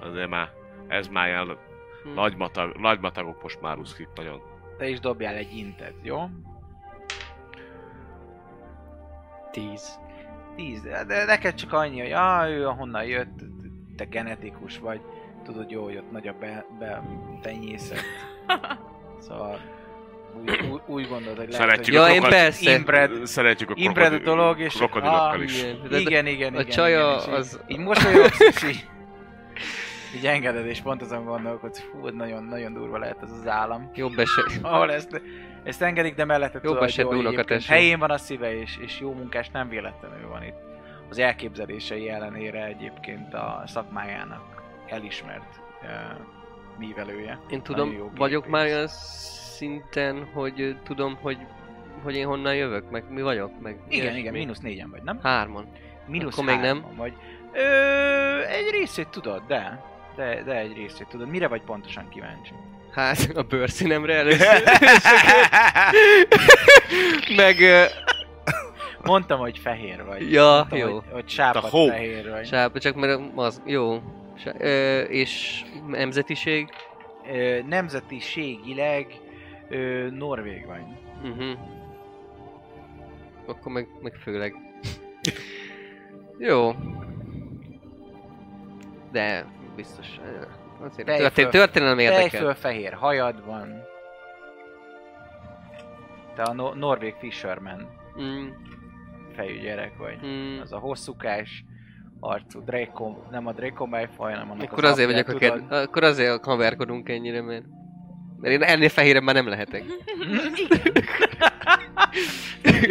Azért 0.00 0.28
már, 0.28 0.50
ez 0.88 1.08
már 1.08 1.26
ilyen 1.28 1.58
Hm. 2.02 2.14
nagymatag, 2.14 2.76
nagymatagok 2.76 3.42
most 3.42 3.60
már 3.60 3.76
ruszkik 3.76 4.08
nagyon. 4.14 4.40
Te 4.78 4.88
is 4.88 5.00
dobjál 5.00 5.34
egy 5.34 5.56
intet, 5.56 5.94
jó? 6.02 6.28
Tíz. 9.50 9.98
10, 10.56 10.82
de 11.06 11.24
neked 11.24 11.54
csak 11.54 11.72
annyi, 11.72 12.00
hogy 12.00 12.12
ah, 12.12 12.50
ő 12.50 12.66
ahonnan 12.66 13.04
jött, 13.04 13.38
te 13.96 14.04
genetikus 14.04 14.78
vagy, 14.78 15.00
tudod 15.44 15.70
jó, 15.70 15.84
hogy 15.84 15.96
ott 15.96 16.10
nagy 16.10 16.28
a 16.28 16.34
be, 16.40 16.66
be 16.78 17.02
tenyészet. 17.42 18.02
Szóval 19.28 19.60
úgy, 20.40 20.50
úgy, 20.72 20.80
úgy 20.86 21.08
gondolod, 21.08 21.36
hogy 21.36 21.48
lehet, 21.50 21.60
Szeretjük 21.68 21.94
Ja, 21.94 22.02
a 22.02 22.08
én 22.08 22.12
krokodil- 22.20 22.38
persze. 22.42 22.72
Inbred, 22.72 23.26
Szeretjük 23.26 23.70
a 23.70 23.74
krokodil- 23.74 24.22
dolog, 24.22 24.60
és 24.60 24.74
krokodilokkal 24.74 25.30
ah, 25.30 25.42
is. 25.42 25.62
igen. 25.62 25.76
De- 25.90 25.98
igen, 25.98 26.26
igen, 26.26 26.54
a 26.54 26.60
igen. 26.60 26.70
csaja 26.72 27.06
igen, 27.06 27.18
és 27.18 27.26
így- 27.26 27.34
az- 27.34 27.60
Így 27.66 27.78
mosolyogsz, 27.78 28.40
és 28.40 28.62
így, 28.62 28.86
így 30.14 30.26
engeded, 30.26 30.66
és 30.66 30.80
pont 30.80 31.02
azon 31.02 31.24
gondolkodsz, 31.24 31.80
fú, 31.80 32.08
nagyon, 32.08 32.44
nagyon 32.44 32.72
durva 32.72 32.98
lehet 32.98 33.22
ez 33.22 33.30
az 33.30 33.46
állam. 33.46 33.90
Jobb 33.94 34.18
eset. 34.18 34.58
Ahol 34.62 34.92
ezt, 34.92 35.22
ezt 35.62 35.82
engedik, 35.82 36.14
de 36.14 36.24
mellette 36.24 36.60
tudod, 36.60 36.78
hogy 36.78 36.88
esetben 36.88 37.18
jó, 37.18 37.30
hogy 37.30 37.66
helyén 37.66 37.98
van 37.98 38.10
a 38.10 38.18
szíve, 38.18 38.60
és, 38.60 38.78
és 38.80 39.00
jó 39.00 39.12
munkás 39.12 39.50
nem 39.50 39.68
véletlenül 39.68 40.28
van 40.28 40.42
itt. 40.42 40.56
Az 41.10 41.18
elképzelései 41.18 42.08
ellenére 42.08 42.64
egyébként 42.64 43.34
a 43.34 43.62
szakmájának 43.66 44.62
elismert 44.88 45.60
uh, 45.82 45.88
mívelője. 46.78 47.40
Én 47.50 47.62
tudom, 47.62 48.12
vagyok 48.16 48.46
már 48.46 48.64
olyan 48.64 48.88
szinten, 49.56 50.28
hogy 50.32 50.76
tudom, 50.84 51.18
hogy, 51.20 51.38
hogy 52.02 52.14
én 52.14 52.26
honnan 52.26 52.54
jövök, 52.54 52.90
meg 52.90 53.04
mi 53.10 53.22
vagyok, 53.22 53.60
meg 53.60 53.78
Igen, 53.88 54.02
ilyesmi. 54.02 54.18
igen, 54.20 54.32
mínusz 54.32 54.60
négyen 54.60 54.90
vagy, 54.90 55.02
nem? 55.02 55.18
Hárman. 55.22 55.66
Mínusz 56.06 56.38
akkor 56.38 56.44
még 56.44 56.60
nem. 56.60 56.84
Vagy. 56.96 57.12
Ö, 57.52 57.60
egy 58.46 58.70
részét 58.70 59.08
tudod, 59.08 59.42
de. 59.46 59.92
De, 60.16 60.42
de 60.42 60.58
egy 60.58 60.72
részét 60.76 61.06
tudod. 61.06 61.28
Mire 61.28 61.48
vagy 61.48 61.62
pontosan 61.62 62.08
kíváncsi? 62.08 62.52
Hát, 62.90 63.30
a 63.34 63.42
bőrszínemre 63.42 64.14
először. 64.22 64.62
meg 67.36 67.56
Mondtam, 69.04 69.38
hogy 69.38 69.58
fehér 69.58 70.04
vagy. 70.04 70.32
Ja, 70.32 70.52
Mondtam, 70.54 70.78
jó. 70.78 70.92
Hogy, 70.92 71.04
hogy 71.12 71.32
fehér 71.88 72.30
vagy. 72.30 72.46
sápa, 72.46 72.78
csak 72.78 72.94
mert 72.94 73.20
az, 73.34 73.62
jó. 73.66 74.02
Sá, 74.36 74.52
ö, 74.58 75.00
és 75.00 75.62
nemzetiség? 75.86 76.68
Ö, 77.32 77.58
nemzetiségileg 77.68 79.06
ö, 79.68 80.08
norvég 80.10 80.66
vagy. 80.66 80.82
Uh-huh. 81.30 81.58
akkor 83.46 83.72
meg, 83.72 83.88
meg 84.02 84.14
főleg. 84.14 84.54
Jó. 86.38 86.72
De 89.12 89.44
biztos. 89.76 90.06
Azért 90.80 91.08
Fejföl- 91.08 91.32
történ- 91.32 91.50
történelem 91.50 91.98
érdekel. 91.98 92.28
Fejföl 92.28 92.54
fehér 92.54 92.92
hajad 92.92 93.44
van. 93.44 93.82
Te 96.34 96.42
a 96.42 96.52
no- 96.52 96.74
Norvég 96.74 97.14
Fisherman 97.18 98.02
Mm, 98.20 98.48
fejű 99.36 99.58
gyerek 99.60 99.96
vagy. 99.96 100.16
mm. 100.26 100.60
Az 100.60 100.72
a 100.72 100.78
hosszúkás 100.78 101.64
arcú 102.20 102.64
Draco, 102.64 103.16
nem 103.30 103.46
a 103.46 103.52
Draco 103.52 103.86
Malfoy, 103.86 104.32
hanem 104.32 104.50
annak 104.50 104.72
Akkor 104.72 104.84
az 104.84 104.90
azért 104.90 105.10
vagyok 105.10 105.28
a 105.28 105.34
ked... 105.34 105.72
Akkor 105.72 106.02
azért 106.04 106.44
haverkodunk 106.44 107.08
ennyire, 107.08 107.42
mert... 107.42 107.64
Mert 108.40 108.54
én 108.54 108.62
ennél 108.62 108.88
fehérebb 108.88 109.22
már 109.22 109.34
nem 109.34 109.48
lehetek. 109.48 109.82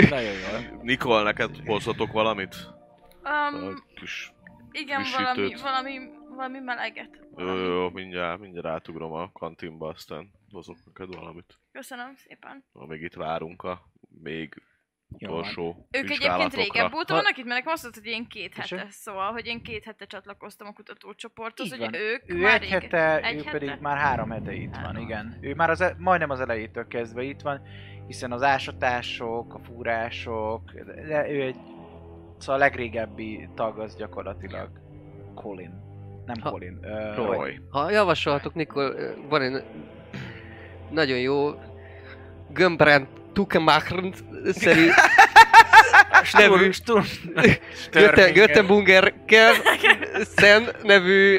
Nagyon 0.09 0.31
jól. 0.31 0.79
Nikol, 0.81 1.23
neked 1.23 1.49
hozhatok 1.65 2.11
valamit? 2.11 2.55
Um, 3.23 3.83
kis... 3.95 4.33
igen, 4.71 5.01
valami, 5.17 5.53
valami, 5.61 5.99
valami 6.35 6.59
meleget. 6.59 7.19
Jó, 7.37 7.45
jó, 7.47 7.55
jó, 7.73 7.89
mindjárt, 7.89 8.39
mindjárt 8.39 8.67
átugrom 8.67 9.11
a 9.11 9.31
kantinba, 9.31 9.87
aztán 9.87 10.31
hozok 10.51 10.77
neked 10.85 11.15
valamit. 11.15 11.59
Köszönöm 11.71 12.15
szépen. 12.15 12.63
Amíg 12.73 13.01
itt 13.01 13.13
várunk 13.13 13.63
a 13.63 13.81
még 14.23 14.61
van. 15.19 15.29
utolsó 15.29 15.87
Ők 15.91 16.09
egyébként 16.09 16.53
régebb 16.53 16.93
óta 16.93 17.13
vannak 17.13 17.37
itt, 17.37 17.45
mert 17.45 17.57
nekem 17.57 17.73
azt 17.73 17.83
mondtad, 17.83 18.03
hogy 18.03 18.11
én 18.13 18.27
két 18.27 18.53
hete, 18.53 18.87
szóval, 18.89 19.31
hogy 19.31 19.45
én 19.45 19.61
két 19.63 19.83
hete 19.83 20.05
csatlakoztam 20.05 20.67
a 20.67 20.73
kutatócsoporthoz, 20.73 21.69
hogy 21.69 21.79
van. 21.79 21.93
ők 21.93 22.23
Ő 22.31 22.37
már 22.37 22.53
egy 22.53 22.61
régen- 22.61 22.81
hete, 22.81 23.21
egy 23.21 23.33
ő 23.33 23.37
hete? 23.37 23.51
pedig 23.51 23.77
már 23.81 23.97
három 23.97 24.29
hete 24.29 24.53
itt 24.53 24.71
van, 24.71 24.83
Három. 24.83 25.01
igen. 25.03 25.37
Ő 25.41 25.53
már 25.55 25.69
az, 25.69 25.81
e- 25.81 25.95
majdnem 25.99 26.29
az 26.29 26.39
elejétől 26.39 26.87
kezdve 26.87 27.23
itt 27.23 27.41
van, 27.41 27.61
hiszen 28.07 28.31
az 28.31 28.41
ásatások, 28.43 29.53
a 29.53 29.59
fúrások, 29.59 30.71
de 31.07 31.29
ő 31.29 31.41
egy... 31.41 31.57
Szóval 32.37 32.55
a 32.55 32.63
legrégebbi 32.63 33.49
tag 33.55 33.79
az 33.79 33.95
gyakorlatilag 33.95 34.69
Colin. 35.35 35.81
Nem 36.25 36.35
Ha- 36.41 36.49
Colin. 36.49 36.79
Uh, 36.83 37.15
Roy. 37.15 37.59
Ha 37.69 37.91
javasolhatok, 37.91 38.53
Nikol, 38.53 38.95
van 39.29 39.41
egy 39.41 39.63
nagyon 40.91 41.17
jó 41.17 41.51
Gömbrand 42.49 43.07
Tukemacher 43.33 44.03
szerű 44.45 44.87
nevű 46.37 46.69
Götten, 47.91 48.33
Göttenbungerkel 48.33 49.53
Szen 50.35 50.63
nevű 50.83 51.35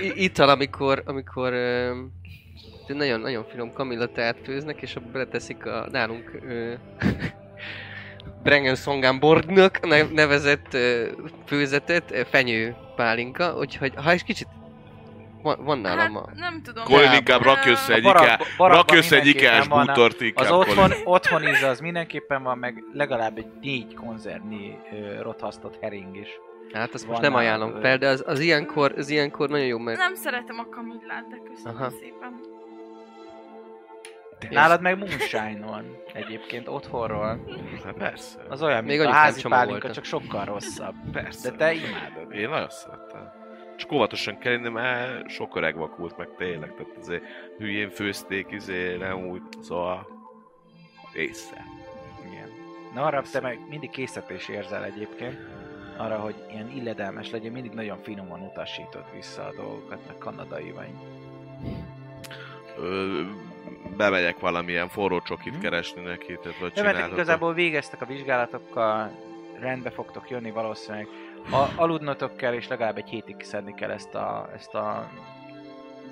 i- 0.00 0.22
ital, 0.24 0.48
amikor, 0.48 1.02
amikor 1.06 1.52
ö, 1.52 1.90
de 2.86 2.94
nagyon, 2.94 3.20
nagyon 3.20 3.44
finom 3.50 3.72
kamillatát 3.72 4.36
főznek, 4.44 4.82
és 4.82 4.96
abba 4.96 5.10
beleteszik 5.12 5.66
a 5.66 5.86
nálunk 5.90 6.38
ö, 6.48 6.72
Brengen 8.42 8.74
Songamborgnak 8.74 9.86
ne- 9.86 10.10
nevezett 10.12 10.76
főzetet, 11.46 12.26
fenyő 12.30 12.74
pálinka, 12.96 13.56
úgyhogy 13.58 13.92
ha 13.96 14.12
is 14.12 14.22
kicsit 14.22 14.48
van, 15.42 15.64
van 15.64 15.78
nálam 15.78 16.16
a... 16.16 16.24
Hát, 16.28 16.36
nem 16.36 16.62
tudom. 16.62 16.84
Colin 16.84 17.12
inkább 17.12 17.42
rakj 17.42 17.68
össze 17.70 17.94
egy 17.94 18.06
A 18.06 18.12
barakban 18.12 18.68
rakj 18.70 18.96
össze 18.96 19.20
egy 19.20 19.44
a- 19.44 19.84
bútort 19.84 20.20
inkább, 20.20 20.44
Az 20.44 20.50
otthon, 20.50 20.92
otthon 21.04 21.42
íze 21.42 21.66
az 21.68 21.80
mindenképpen 21.80 22.42
van, 22.42 22.58
meg 22.58 22.84
legalább 22.92 23.38
egy 23.38 23.46
négy 23.60 23.94
konzervnyi 23.94 24.78
ö, 24.92 25.22
rothasztott 25.22 25.78
hering 25.80 26.16
is. 26.16 26.28
Hát 26.72 26.94
azt 26.94 27.02
Van 27.02 27.10
most 27.10 27.22
nem 27.22 27.32
nálam, 27.32 27.46
ajánlom 27.46 27.80
fel, 27.80 27.98
de 27.98 28.08
az, 28.08 28.22
az, 28.26 28.40
ilyenkor, 28.40 28.92
az 28.96 29.08
ilyenkor 29.10 29.48
nagyon 29.48 29.66
jó, 29.66 29.78
mert 29.78 29.98
Nem 29.98 30.14
szeretem 30.14 30.58
a 30.58 30.68
kamillát, 30.74 31.28
de 31.28 31.36
köszönöm 31.50 31.76
Aha. 31.76 31.90
szépen. 31.90 32.40
Nálad 34.50 34.80
meg 34.80 34.98
moonshine 34.98 35.66
van 35.66 35.96
egyébként 36.12 36.68
otthonról. 36.68 37.40
Hát 37.84 37.94
persze. 37.94 38.38
Az 38.48 38.62
olyan, 38.62 38.84
Még 38.84 38.98
mint 38.98 39.10
a 39.10 39.14
házi 39.14 39.42
pálinka, 39.48 39.90
csak 39.90 40.04
sokkal 40.04 40.44
rosszabb. 40.44 40.94
Persze. 41.12 41.50
De 41.50 41.56
te 41.56 41.72
imádod. 41.72 42.32
Én 42.32 42.48
nagyon 42.48 42.70
szerettem. 42.70 43.32
Csak 43.76 43.92
óvatosan 43.92 44.38
kell 44.38 44.52
inni, 44.52 44.68
mert 44.68 45.28
sok 45.28 45.56
öreg 45.56 45.76
vakult 45.76 46.16
meg 46.16 46.28
tényleg, 46.36 46.74
tehát 46.74 46.96
azért 46.98 47.22
hülyén 47.58 47.90
főzték, 47.90 48.46
izé, 48.50 48.96
nem 48.96 49.28
úgy, 49.28 49.42
szóval 49.62 50.06
észre. 51.12 51.64
Igen. 52.30 52.48
Na 52.94 53.02
arra 53.02 53.22
te 53.32 53.40
meg 53.40 53.58
mindig 53.68 53.90
készítés 53.90 54.48
érzel 54.48 54.84
egyébként. 54.84 55.38
Arra, 55.96 56.16
hogy 56.16 56.34
ilyen 56.50 56.70
illedelmes 56.70 57.30
legyen, 57.30 57.52
mindig 57.52 57.72
nagyon 57.72 57.98
finoman 58.02 58.40
utasítod 58.40 59.04
vissza 59.14 59.42
a 59.44 59.54
dolgokat, 59.56 59.98
meg 60.06 60.18
kanadai 60.18 60.70
vagy. 60.70 60.90
Ö, 62.78 63.22
bemegyek 63.96 64.38
valamilyen 64.38 64.88
forró 64.88 65.20
csokit 65.20 65.54
Hm. 65.54 65.60
keresni 65.60 66.02
neki, 66.02 66.38
tehát 66.42 66.58
vagy 66.58 66.72
csináltatok. 66.72 67.12
igazából 67.12 67.54
végeztek 67.54 68.00
a 68.02 68.06
vizsgálatokkal, 68.06 69.10
rendbe 69.60 69.90
fogtok 69.90 70.30
jönni 70.30 70.50
valószínűleg. 70.50 71.06
A, 71.50 71.66
aludnotok 71.76 72.36
kell, 72.36 72.52
és 72.54 72.68
legalább 72.68 72.96
egy 72.96 73.08
hétig 73.08 73.36
szedni 73.42 73.74
kell 73.74 73.90
ezt 73.90 74.14
a, 74.14 74.50
ezt 74.54 74.74
a 74.74 75.08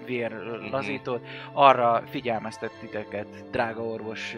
vérlazítót. 0.06 1.26
Arra 1.52 2.02
figyelmeztet 2.06 2.72
titeket, 2.80 3.50
drága 3.50 3.82
orvos 3.82 4.36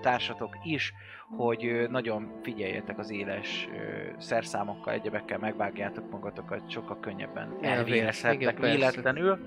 társatok 0.00 0.56
is, 0.62 0.92
hogy 1.36 1.86
nagyon 1.90 2.32
figyeljetek 2.42 2.98
az 2.98 3.10
éles 3.10 3.68
szerszámokkal, 4.18 4.92
egyebekkel 4.92 5.38
megvágjátok 5.38 6.10
magatokat, 6.10 6.70
sokkal 6.70 7.00
könnyebben 7.00 7.56
elvérezhettek 7.60 8.58
véletlenül. 8.58 9.38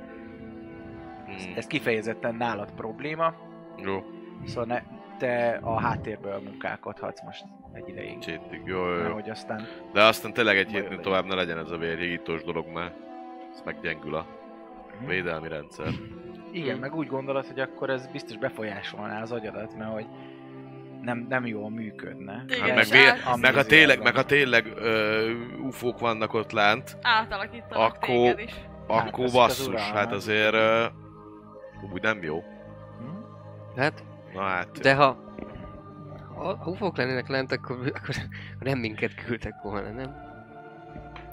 Hmm. 1.26 1.54
Ez 1.56 1.68
kifejezetten 1.68 2.36
nálad 2.36 2.72
probléma, 2.72 3.34
Jó, 3.78 4.04
szóval 4.46 4.66
ne, 4.66 4.82
te 5.18 5.60
a 5.62 5.80
háttérből 5.80 6.42
munkálkodhatsz 6.44 7.24
most 7.24 7.44
egy 7.74 7.90
ideig. 7.90 8.10
egy 8.18 8.26
hétig, 8.26 8.62
jó, 8.66 8.90
jó, 8.90 8.98
jó. 9.04 9.14
Hogy 9.14 9.30
aztán 9.30 9.68
De 9.94 10.04
aztán 10.04 10.34
tényleg 10.34 10.58
egy 10.58 10.68
hétnél 10.68 10.84
legyen. 10.90 11.02
tovább 11.04 11.26
ne 11.26 11.36
legyen 11.36 11.58
ez 11.58 11.72
a 11.72 11.78
vérhigítós 11.78 12.44
dolog, 12.44 12.68
mert 12.74 12.94
ez 13.54 13.62
meggyengül 13.66 14.16
a 14.16 14.26
védelmi 15.08 15.48
rendszer. 15.48 15.88
Igen, 16.52 16.72
Hmm. 16.72 16.80
meg 16.80 16.96
úgy 16.96 17.08
gondolod, 17.08 17.46
hogy 17.48 17.60
akkor 17.60 17.90
ez 17.90 18.08
biztos 18.08 18.38
befolyásolná 18.38 19.22
az 19.22 19.32
agyadat, 19.32 19.78
mert 19.78 19.92
hogy 19.92 20.06
nem, 21.02 21.26
nem 21.30 21.46
jól 21.46 21.70
működne. 21.70 22.44
Igen, 22.48 22.60
Hát 22.60 22.76
meg, 22.76 22.84
és 22.84 22.92
vé- 22.92 23.08
át- 23.26 23.38
meg 23.38 23.54
ha 23.54 23.64
tényleg, 23.64 24.02
meg 24.04 24.16
ha 24.16 24.24
tényleg 24.24 24.66
ö, 24.76 25.32
ufók 25.62 26.00
vannak 26.00 26.34
ott 26.34 26.52
lent, 26.52 26.98
Átalakítanak 27.02 27.94
Akkor- 27.94 28.40
is. 28.40 28.54
akkor 28.88 29.24
ez 29.26 29.34
basszus, 29.34 29.74
az 29.74 29.82
hát 29.82 30.12
azért 30.12 30.54
ö, 30.54 30.86
úgy 31.94 32.02
nem 32.02 32.24
jó. 32.24 32.44
Hm? 33.00 33.80
hát, 33.82 34.04
Na 34.34 34.42
hát, 34.42 34.80
de 34.80 34.96
ha 34.96 35.24
ha 36.36 36.58
ufók 36.66 36.98
lennének 36.98 37.28
lent, 37.28 37.52
akkor, 37.58 37.78
akkor 37.96 38.16
nem 38.60 38.78
minket 38.80 39.16
küldtek 39.26 39.54
volna, 39.64 39.90
nem? 39.92 40.24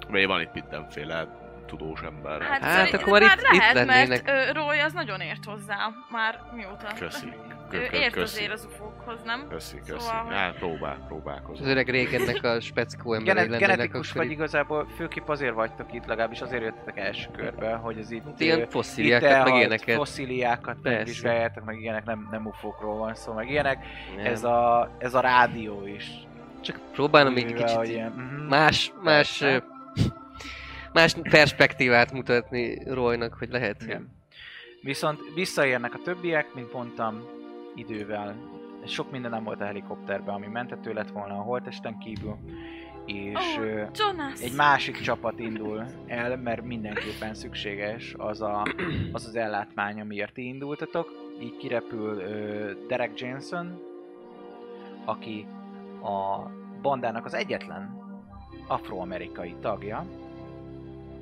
mert 0.09 0.25
van 0.27 0.41
itt 0.41 0.53
mindenféle 0.53 1.27
tudós 1.65 2.01
ember. 2.01 2.41
Hát, 2.41 2.61
Hát, 2.63 2.93
akkor 2.93 3.11
már 3.19 3.21
itt- 3.21 3.47
itt 3.53 3.71
lennének. 3.73 4.23
mert 4.25 4.49
ö, 4.49 4.51
Roy 4.51 4.79
az 4.79 4.93
nagyon 4.93 5.19
ért 5.19 5.45
hozzá, 5.45 5.89
már 6.11 6.39
mióta. 6.55 6.87
Köszi. 6.99 7.33
Ő 7.71 7.81
ért 7.91 8.17
azért 8.17 8.51
az 8.51 8.65
ufókhoz, 8.65 9.21
nem? 9.25 9.47
Köszi, 9.49 9.77
köszi. 9.85 9.99
Szóval, 9.99 10.25
Hát 10.25 10.55
próbál, 10.55 10.97
Az 11.01 11.07
próbálkozom. 11.07 11.67
öreg 11.67 11.89
régennek 11.89 12.43
a 12.43 12.59
speckó 12.59 13.13
emberei 13.13 13.45
Genet, 13.45 13.59
genetikus 13.59 14.11
vagy 14.11 14.31
igazából, 14.31 14.87
főképp 14.95 15.27
azért 15.27 15.53
vagytok 15.53 15.93
itt, 15.93 16.05
legalábbis 16.05 16.41
azért 16.41 16.61
jöttetek 16.61 16.97
első 16.97 17.29
körbe, 17.37 17.73
hogy 17.73 17.99
az 17.99 18.11
itt, 18.11 18.25
itt 18.27 18.39
ilyen 18.39 18.69
fosszíliákat, 18.69 19.31
itt 19.31 19.43
meg 19.43 19.55
ilyeneket. 19.55 19.95
fosszíliákat 19.95 20.77
megvizsgáljátok, 20.81 21.63
meg 21.63 21.79
ilyenek, 21.79 22.05
nem, 22.05 22.27
nem 22.31 22.45
ufókról 22.45 22.97
van 22.97 23.15
szó, 23.15 23.33
meg 23.33 23.49
ilyenek. 23.49 23.85
Nem. 24.15 24.25
Ez 24.25 24.43
a, 24.43 24.89
ez 24.97 25.13
a 25.13 25.19
rádió 25.19 25.85
is. 25.85 26.05
Csak 26.61 26.79
próbálom 26.91 27.35
egy 27.35 27.53
kicsit 27.53 27.83
ilyen, 27.83 28.11
mhm. 28.11 28.47
más, 28.47 28.93
más, 29.01 29.37
Persze. 29.37 29.63
más 30.93 31.15
perspektívát 31.29 32.11
mutatni 32.11 32.93
Roynak, 32.93 33.33
hogy 33.33 33.49
lehet. 33.49 33.81
Igen. 33.81 34.21
Viszont 34.81 35.19
visszaérnek 35.35 35.93
a 35.93 35.99
többiek, 36.03 36.53
mint 36.53 36.73
mondtam, 36.73 37.23
idővel. 37.75 38.35
Sok 38.85 39.11
minden 39.11 39.31
nem 39.31 39.43
volt 39.43 39.61
a 39.61 39.65
helikopterben, 39.65 40.35
ami 40.35 40.47
mentető 40.47 40.93
lett 40.93 41.09
volna 41.09 41.37
a 41.37 41.41
holtesten 41.41 41.97
kívül. 41.97 42.37
És 43.05 43.57
ö, 43.59 43.83
Jonas! 43.93 44.41
egy 44.41 44.55
másik 44.55 45.01
csapat 45.01 45.39
indul 45.39 45.85
el, 46.07 46.37
mert 46.37 46.63
mindenképpen 46.63 47.33
szükséges 47.33 48.13
az 48.17 48.41
a, 48.41 48.61
az, 49.11 49.25
az 49.25 49.35
ellátmány, 49.35 49.99
amiért 49.99 50.33
ti 50.33 50.47
indultatok. 50.47 51.11
Így 51.41 51.57
kirepül 51.57 52.19
ö, 52.19 52.71
Derek 52.87 53.19
Jensen, 53.19 53.79
aki 55.05 55.45
a 56.01 56.49
bandának 56.81 57.25
az 57.25 57.33
egyetlen 57.33 58.01
afroamerikai 58.67 59.55
tagja, 59.61 60.05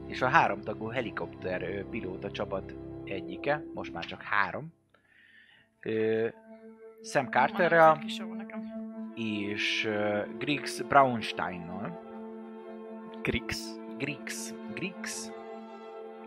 és 0.07 0.22
a 0.22 0.28
háromtagú 0.28 0.88
helikopter 0.88 1.86
pilóta 1.86 2.32
csapat 2.32 2.73
egyike, 3.03 3.64
most 3.73 3.94
már 3.94 4.06
csak 4.06 4.22
három. 4.22 4.73
Ö, 5.80 6.28
Sam 7.03 7.30
Carterrel 7.30 8.03
és 9.15 9.86
ö, 9.86 10.22
Griggs 10.38 10.82
Braunsteinnal. 10.82 11.99
Griggs, 13.22 13.73
Griggs, 13.98 14.53
hogy 14.73 15.32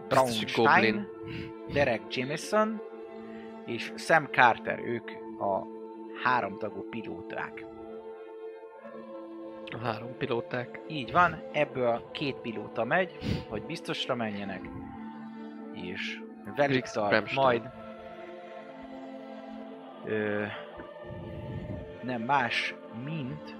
Braunstein. 0.08 1.08
Derek 1.72 2.16
Jameson 2.16 2.80
és 3.66 3.92
Sam 3.96 4.26
Carter, 4.30 4.78
ők 4.78 5.10
a 5.40 5.66
háromtagú 6.22 6.88
pilóták. 6.88 7.64
A 9.72 9.78
három 9.78 10.16
pilóták. 10.18 10.80
Így 10.88 11.12
van, 11.12 11.42
ebből 11.52 12.10
két 12.12 12.36
pilóta 12.36 12.84
megy, 12.84 13.18
hogy 13.48 13.62
biztosra 13.62 14.14
menjenek, 14.14 14.60
és 15.72 16.20
velük 16.56 16.84
tart 16.84 17.34
majd 17.34 17.70
ö, 20.04 20.44
nem 22.02 22.22
más, 22.22 22.74
mint 23.04 23.56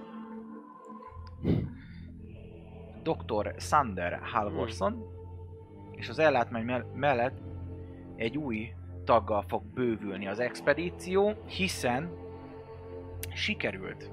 Dr. 3.03 3.53
Sander 3.57 4.19
Halvorson, 4.23 5.03
és 5.91 6.09
az 6.09 6.19
ellátmány 6.19 6.65
mell- 6.65 6.93
mellett 6.93 7.41
egy 8.15 8.37
új 8.37 8.73
taggal 9.03 9.41
fog 9.41 9.63
bővülni 9.73 10.27
az 10.27 10.39
expedíció, 10.39 11.33
hiszen 11.45 12.09
sikerült 13.33 14.11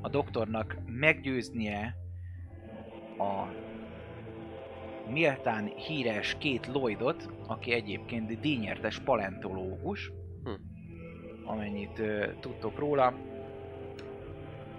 a 0.00 0.08
doktornak 0.08 0.76
meggyőznie 0.86 1.96
a 3.18 3.46
méltán 5.10 5.66
híres 5.66 6.36
két 6.38 6.66
Lloydot, 6.66 7.30
aki 7.46 7.72
egyébként 7.72 8.40
díjnyertes 8.40 8.98
paleontológus. 9.00 10.12
Amennyit 11.48 11.98
ö, 11.98 12.26
tudtok 12.40 12.78
róla, 12.78 13.14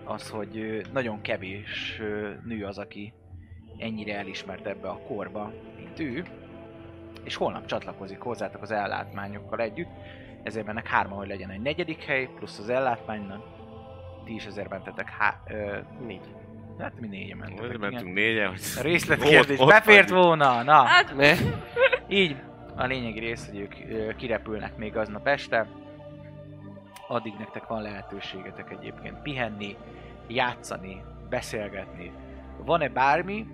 az, 0.04 0.30
hogy 0.30 0.58
ö, 0.58 0.82
nagyon 0.94 1.22
kevés 1.22 1.98
ö, 2.02 2.30
nő 2.46 2.66
az, 2.66 2.78
aki 2.78 3.14
ennyire 3.78 4.18
elismert 4.18 4.66
ebbe 4.66 4.90
a 4.90 5.00
korba, 5.08 5.54
mint 5.76 6.00
ő, 6.00 6.24
és 7.24 7.36
holnap 7.36 7.66
csatlakozik 7.66 8.20
hozzátok 8.20 8.62
az 8.62 8.72
ellátmányokkal 8.72 9.60
együtt, 9.60 9.90
ezért 10.44 10.66
mennek 10.66 10.88
hárman, 10.88 11.18
hogy 11.18 11.28
legyen 11.28 11.50
egy 11.50 11.62
negyedik 11.62 12.04
hely, 12.04 12.30
plusz 12.36 12.60
az 12.60 12.70
ellátmánynak, 12.70 13.44
ti 14.26 14.34
is 14.34 14.46
ezért 14.46 14.70
mentetek 14.70 15.10
há... 15.10 15.42
Ö, 15.48 15.78
négy. 16.06 16.36
Hát 16.80 17.00
mi 17.00 17.08
négyen 17.08 17.38
mentetek, 17.38 17.66
igen. 17.66 17.80
Mentünk 17.80 18.14
négyen, 18.14 18.50
hogy... 18.50 18.60
A 18.78 18.82
részletkérdés 18.82 19.58
befért 19.58 20.10
volna, 20.10 20.64
na! 20.64 20.84
Hát? 20.84 21.14
Így 22.08 22.36
a 22.76 22.86
lényegi 22.86 23.20
rész, 23.20 23.50
hogy 23.50 23.60
ők 23.60 24.16
kirepülnek 24.16 24.78
még 24.78 24.98
aznap 24.98 25.28
este. 25.28 25.68
Addig 27.12 27.34
nektek 27.38 27.68
van 27.68 27.82
lehetőségetek 27.82 28.72
egyébként 28.72 29.22
pihenni, 29.22 29.78
játszani, 30.28 31.02
beszélgetni. 31.30 32.12
Van-e 32.58 32.90
bármi, 32.90 33.48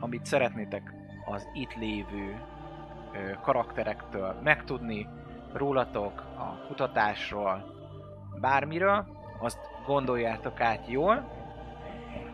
amit 0.00 0.26
szeretnétek 0.26 0.92
az 1.24 1.48
itt 1.54 1.74
lévő 1.74 2.40
ö, 3.12 3.32
karakterektől 3.42 4.40
megtudni, 4.42 5.08
rólatok, 5.52 6.20
a 6.20 6.66
kutatásról, 6.66 7.74
bármiről, 8.40 9.06
azt 9.40 9.58
gondoljátok 9.86 10.60
át 10.60 10.88
jól, 10.88 11.30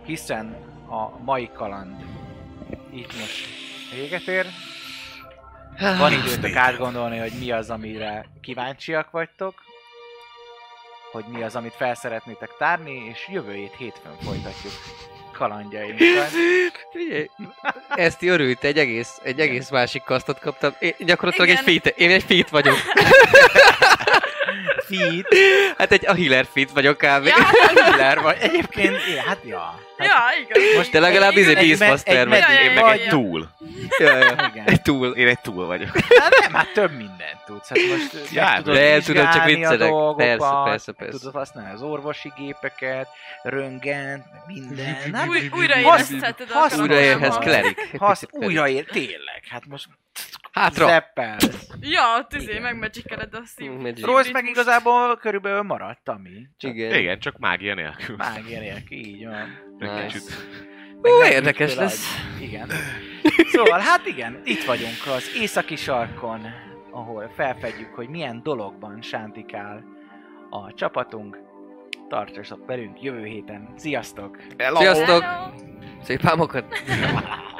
hiszen 0.05 0.57
a 0.89 1.23
mai 1.25 1.51
kaland 1.53 2.05
itt 2.91 3.19
most 3.19 3.47
véget 3.95 4.27
ér. 4.27 4.47
Van 5.99 6.13
időtök 6.13 6.57
átgondolni, 6.57 7.19
hogy 7.19 7.33
mi 7.39 7.51
az, 7.51 7.71
amire 7.71 8.27
kíváncsiak 8.41 9.11
vagytok, 9.11 9.55
hogy 11.11 11.25
mi 11.29 11.43
az, 11.43 11.57
amit 11.57 11.75
fel 11.75 11.95
szeretnétek 11.95 12.51
tárni, 12.59 13.07
és 13.11 13.29
jövő 13.29 13.53
hét 13.53 13.75
hétfőn 13.79 14.17
folytatjuk 14.25 14.73
kalandjainkat. 15.33 16.31
Ezt 17.89 18.23
örült, 18.23 18.65
egy 18.65 18.79
egész, 18.79 19.19
egy 19.23 19.41
egész 19.41 19.71
másik 19.71 20.03
kasztot 20.03 20.39
kaptam. 20.39 20.75
Én 20.79 20.95
gyakorlatilag 20.99 21.49
Igen. 21.49 21.65
egy 21.67 21.81
feat, 21.83 21.99
én 21.99 22.11
egy 22.11 22.23
feat 22.23 22.49
vagyok. 22.49 22.77
Feed, 24.89 25.27
Hát 25.79 25.93
egy 25.93 26.07
a 26.07 26.15
healer 26.15 26.47
feat 26.53 26.71
vagyok 26.71 26.97
kb. 26.97 27.27
Ja, 27.27 27.35
killer 27.91 28.21
vagy. 28.21 28.37
Egyébként, 28.41 28.97
ja, 29.15 29.23
hát 29.23 29.39
ja. 29.45 29.79
Hát 29.99 30.09
ja, 30.09 30.41
igaz. 30.59 30.77
most 30.77 30.91
De 30.91 31.01
legalább 31.01 31.37
izé 31.37 31.55
egy 31.57 31.69
me- 31.69 31.79
Beastmaster 31.79 32.17
egy 32.17 32.29
vagy. 32.29 32.43
Én 32.65 32.73
meg 32.83 32.99
egy 33.01 33.09
túl. 33.09 33.49
Ja, 33.99 34.17
ja. 34.17 34.51
Igen. 34.55 34.67
Egy 34.67 34.83
túl. 34.83 35.11
Én 35.17 35.27
egy 35.29 35.41
túl 35.41 35.67
vagyok. 35.67 35.91
Hát 36.19 36.39
nem, 36.41 36.53
hát 36.53 36.73
több 36.73 36.91
mindent 36.91 37.39
tudsz. 37.47 37.69
Hát 37.69 37.79
most 37.91 38.33
Ja, 38.33 38.55
tudod 38.57 38.75
de 38.75 39.01
tudom, 39.01 39.31
csak 39.31 39.45
viccelek. 39.45 39.93
Persze, 40.17 40.47
persze, 40.65 40.93
persze. 40.93 41.19
Tudod 41.19 41.35
használni 41.35 41.73
az 41.73 41.83
orvosi 41.83 42.33
gépeket, 42.37 43.09
röngent, 43.43 44.25
meg 44.33 44.43
minden. 44.47 45.15
Hát, 45.15 45.29
Új, 45.29 45.49
hasz- 45.83 46.79
Újraérhez 46.79 47.37
klerik. 47.37 47.91
újraér, 48.31 48.85
tényleg. 48.85 49.43
Hát 49.49 49.63
most 49.67 49.87
Hátra. 50.53 50.87
zeppelsz. 50.87 51.69
Ja, 51.81 52.27
tüzé, 52.29 52.51
Igen. 52.51 52.63
megmagickeled 52.63 53.35
a 53.35 53.41
szív. 53.45 53.71
Magic. 53.71 54.05
Rose 54.05 54.31
meg 54.33 54.47
igazából 54.47 55.17
körülbelül 55.17 55.63
maradt, 55.63 56.09
ami. 56.09 56.31
Csak 56.57 56.75
Igen. 56.75 56.95
Igen, 56.95 57.19
csak 57.19 57.39
mágia 57.39 57.75
nélkül. 57.75 58.17
mágia 58.17 58.59
nélkül, 58.59 58.97
így 58.99 59.25
van. 59.27 59.59
Nice. 59.79 60.07
kicsit. 60.07 60.23
Nem 61.03 61.31
érdekes 61.33 61.75
lesz. 61.75 62.17
agy. 62.37 62.43
Igen. 62.43 62.71
Szóval, 63.53 63.79
hát 63.79 64.07
igen, 64.07 64.41
itt 64.45 64.65
vagyunk 64.65 65.07
az 65.17 65.25
északi 65.41 65.77
sarkon, 65.77 66.47
ahol 66.91 67.33
felfedjük, 67.37 67.95
hogy 67.95 68.09
milyen 68.09 68.43
dologban 68.43 69.03
sántikál 69.03 69.85
a 70.51 70.75
csapatunk. 70.75 71.39
Tartsatok 72.09 72.67
velünk 72.67 73.03
jövő 73.03 73.25
héten. 73.25 73.69
Sziasztok! 73.77 74.39
Sziasztok! 74.59 75.23
Hello. 75.23 75.51
Szép 76.03 76.27
álmokat! 76.27 76.65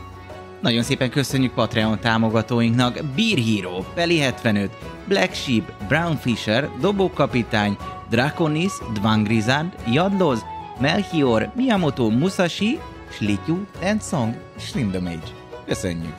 Nagyon 0.61 0.83
szépen 0.83 1.09
köszönjük 1.09 1.53
Patreon 1.53 1.99
támogatóinknak 1.99 2.93
Beer 3.15 3.37
Hero, 3.37 3.83
Peli 3.93 4.19
75, 4.19 4.71
Black 5.07 5.33
Sheep, 5.33 5.71
Brown 5.87 6.15
Fisher, 6.15 6.69
Dobókapitány, 6.79 7.77
Draconis, 8.09 8.71
Dvangrizard, 8.93 9.75
Jadloz, 9.91 10.45
Melchior, 10.79 11.51
Miyamoto 11.55 12.09
Musashi, 12.09 12.79
Slityu, 13.11 13.57
Tensong 13.79 14.35
és 14.57 14.63
Slimdomage. 14.63 15.27
Köszönjük! 15.65 16.15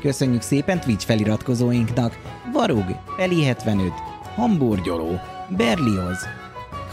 Köszönjük 0.00 0.42
szépen 0.42 0.80
Twitch 0.80 1.06
feliratkozóinknak 1.06 2.18
Varug, 2.52 2.96
Peli 3.16 3.44
75, 3.44 3.92
Hamburgyoló, 4.34 5.20
Berlioz, 5.48 6.26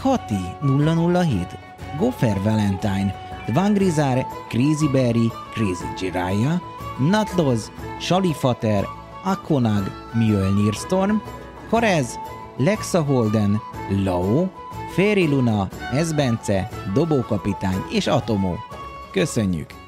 Kati 0.00 0.44
007, 0.60 1.58
Goffer 1.98 2.42
Valentine, 2.42 3.25
Dvangrizár, 3.46 4.26
Crazy 4.48 4.88
Berry, 4.88 5.30
Crazy 5.52 5.84
Jiraiya, 6.00 6.60
Natloz, 6.98 7.70
Shalifater, 8.00 8.84
Akonag, 9.24 9.90
Mjölnir 10.14 10.74
Storm, 10.74 11.22
Korez, 11.70 12.18
Lexa 12.56 13.00
Holden, 13.00 13.60
Lao, 14.04 14.48
Fairy 14.94 15.28
Luna, 15.28 15.68
Esbence, 15.92 16.68
Dobókapitány 16.94 17.82
és 17.90 18.06
Atomo. 18.06 18.54
Köszönjük! 19.12 19.85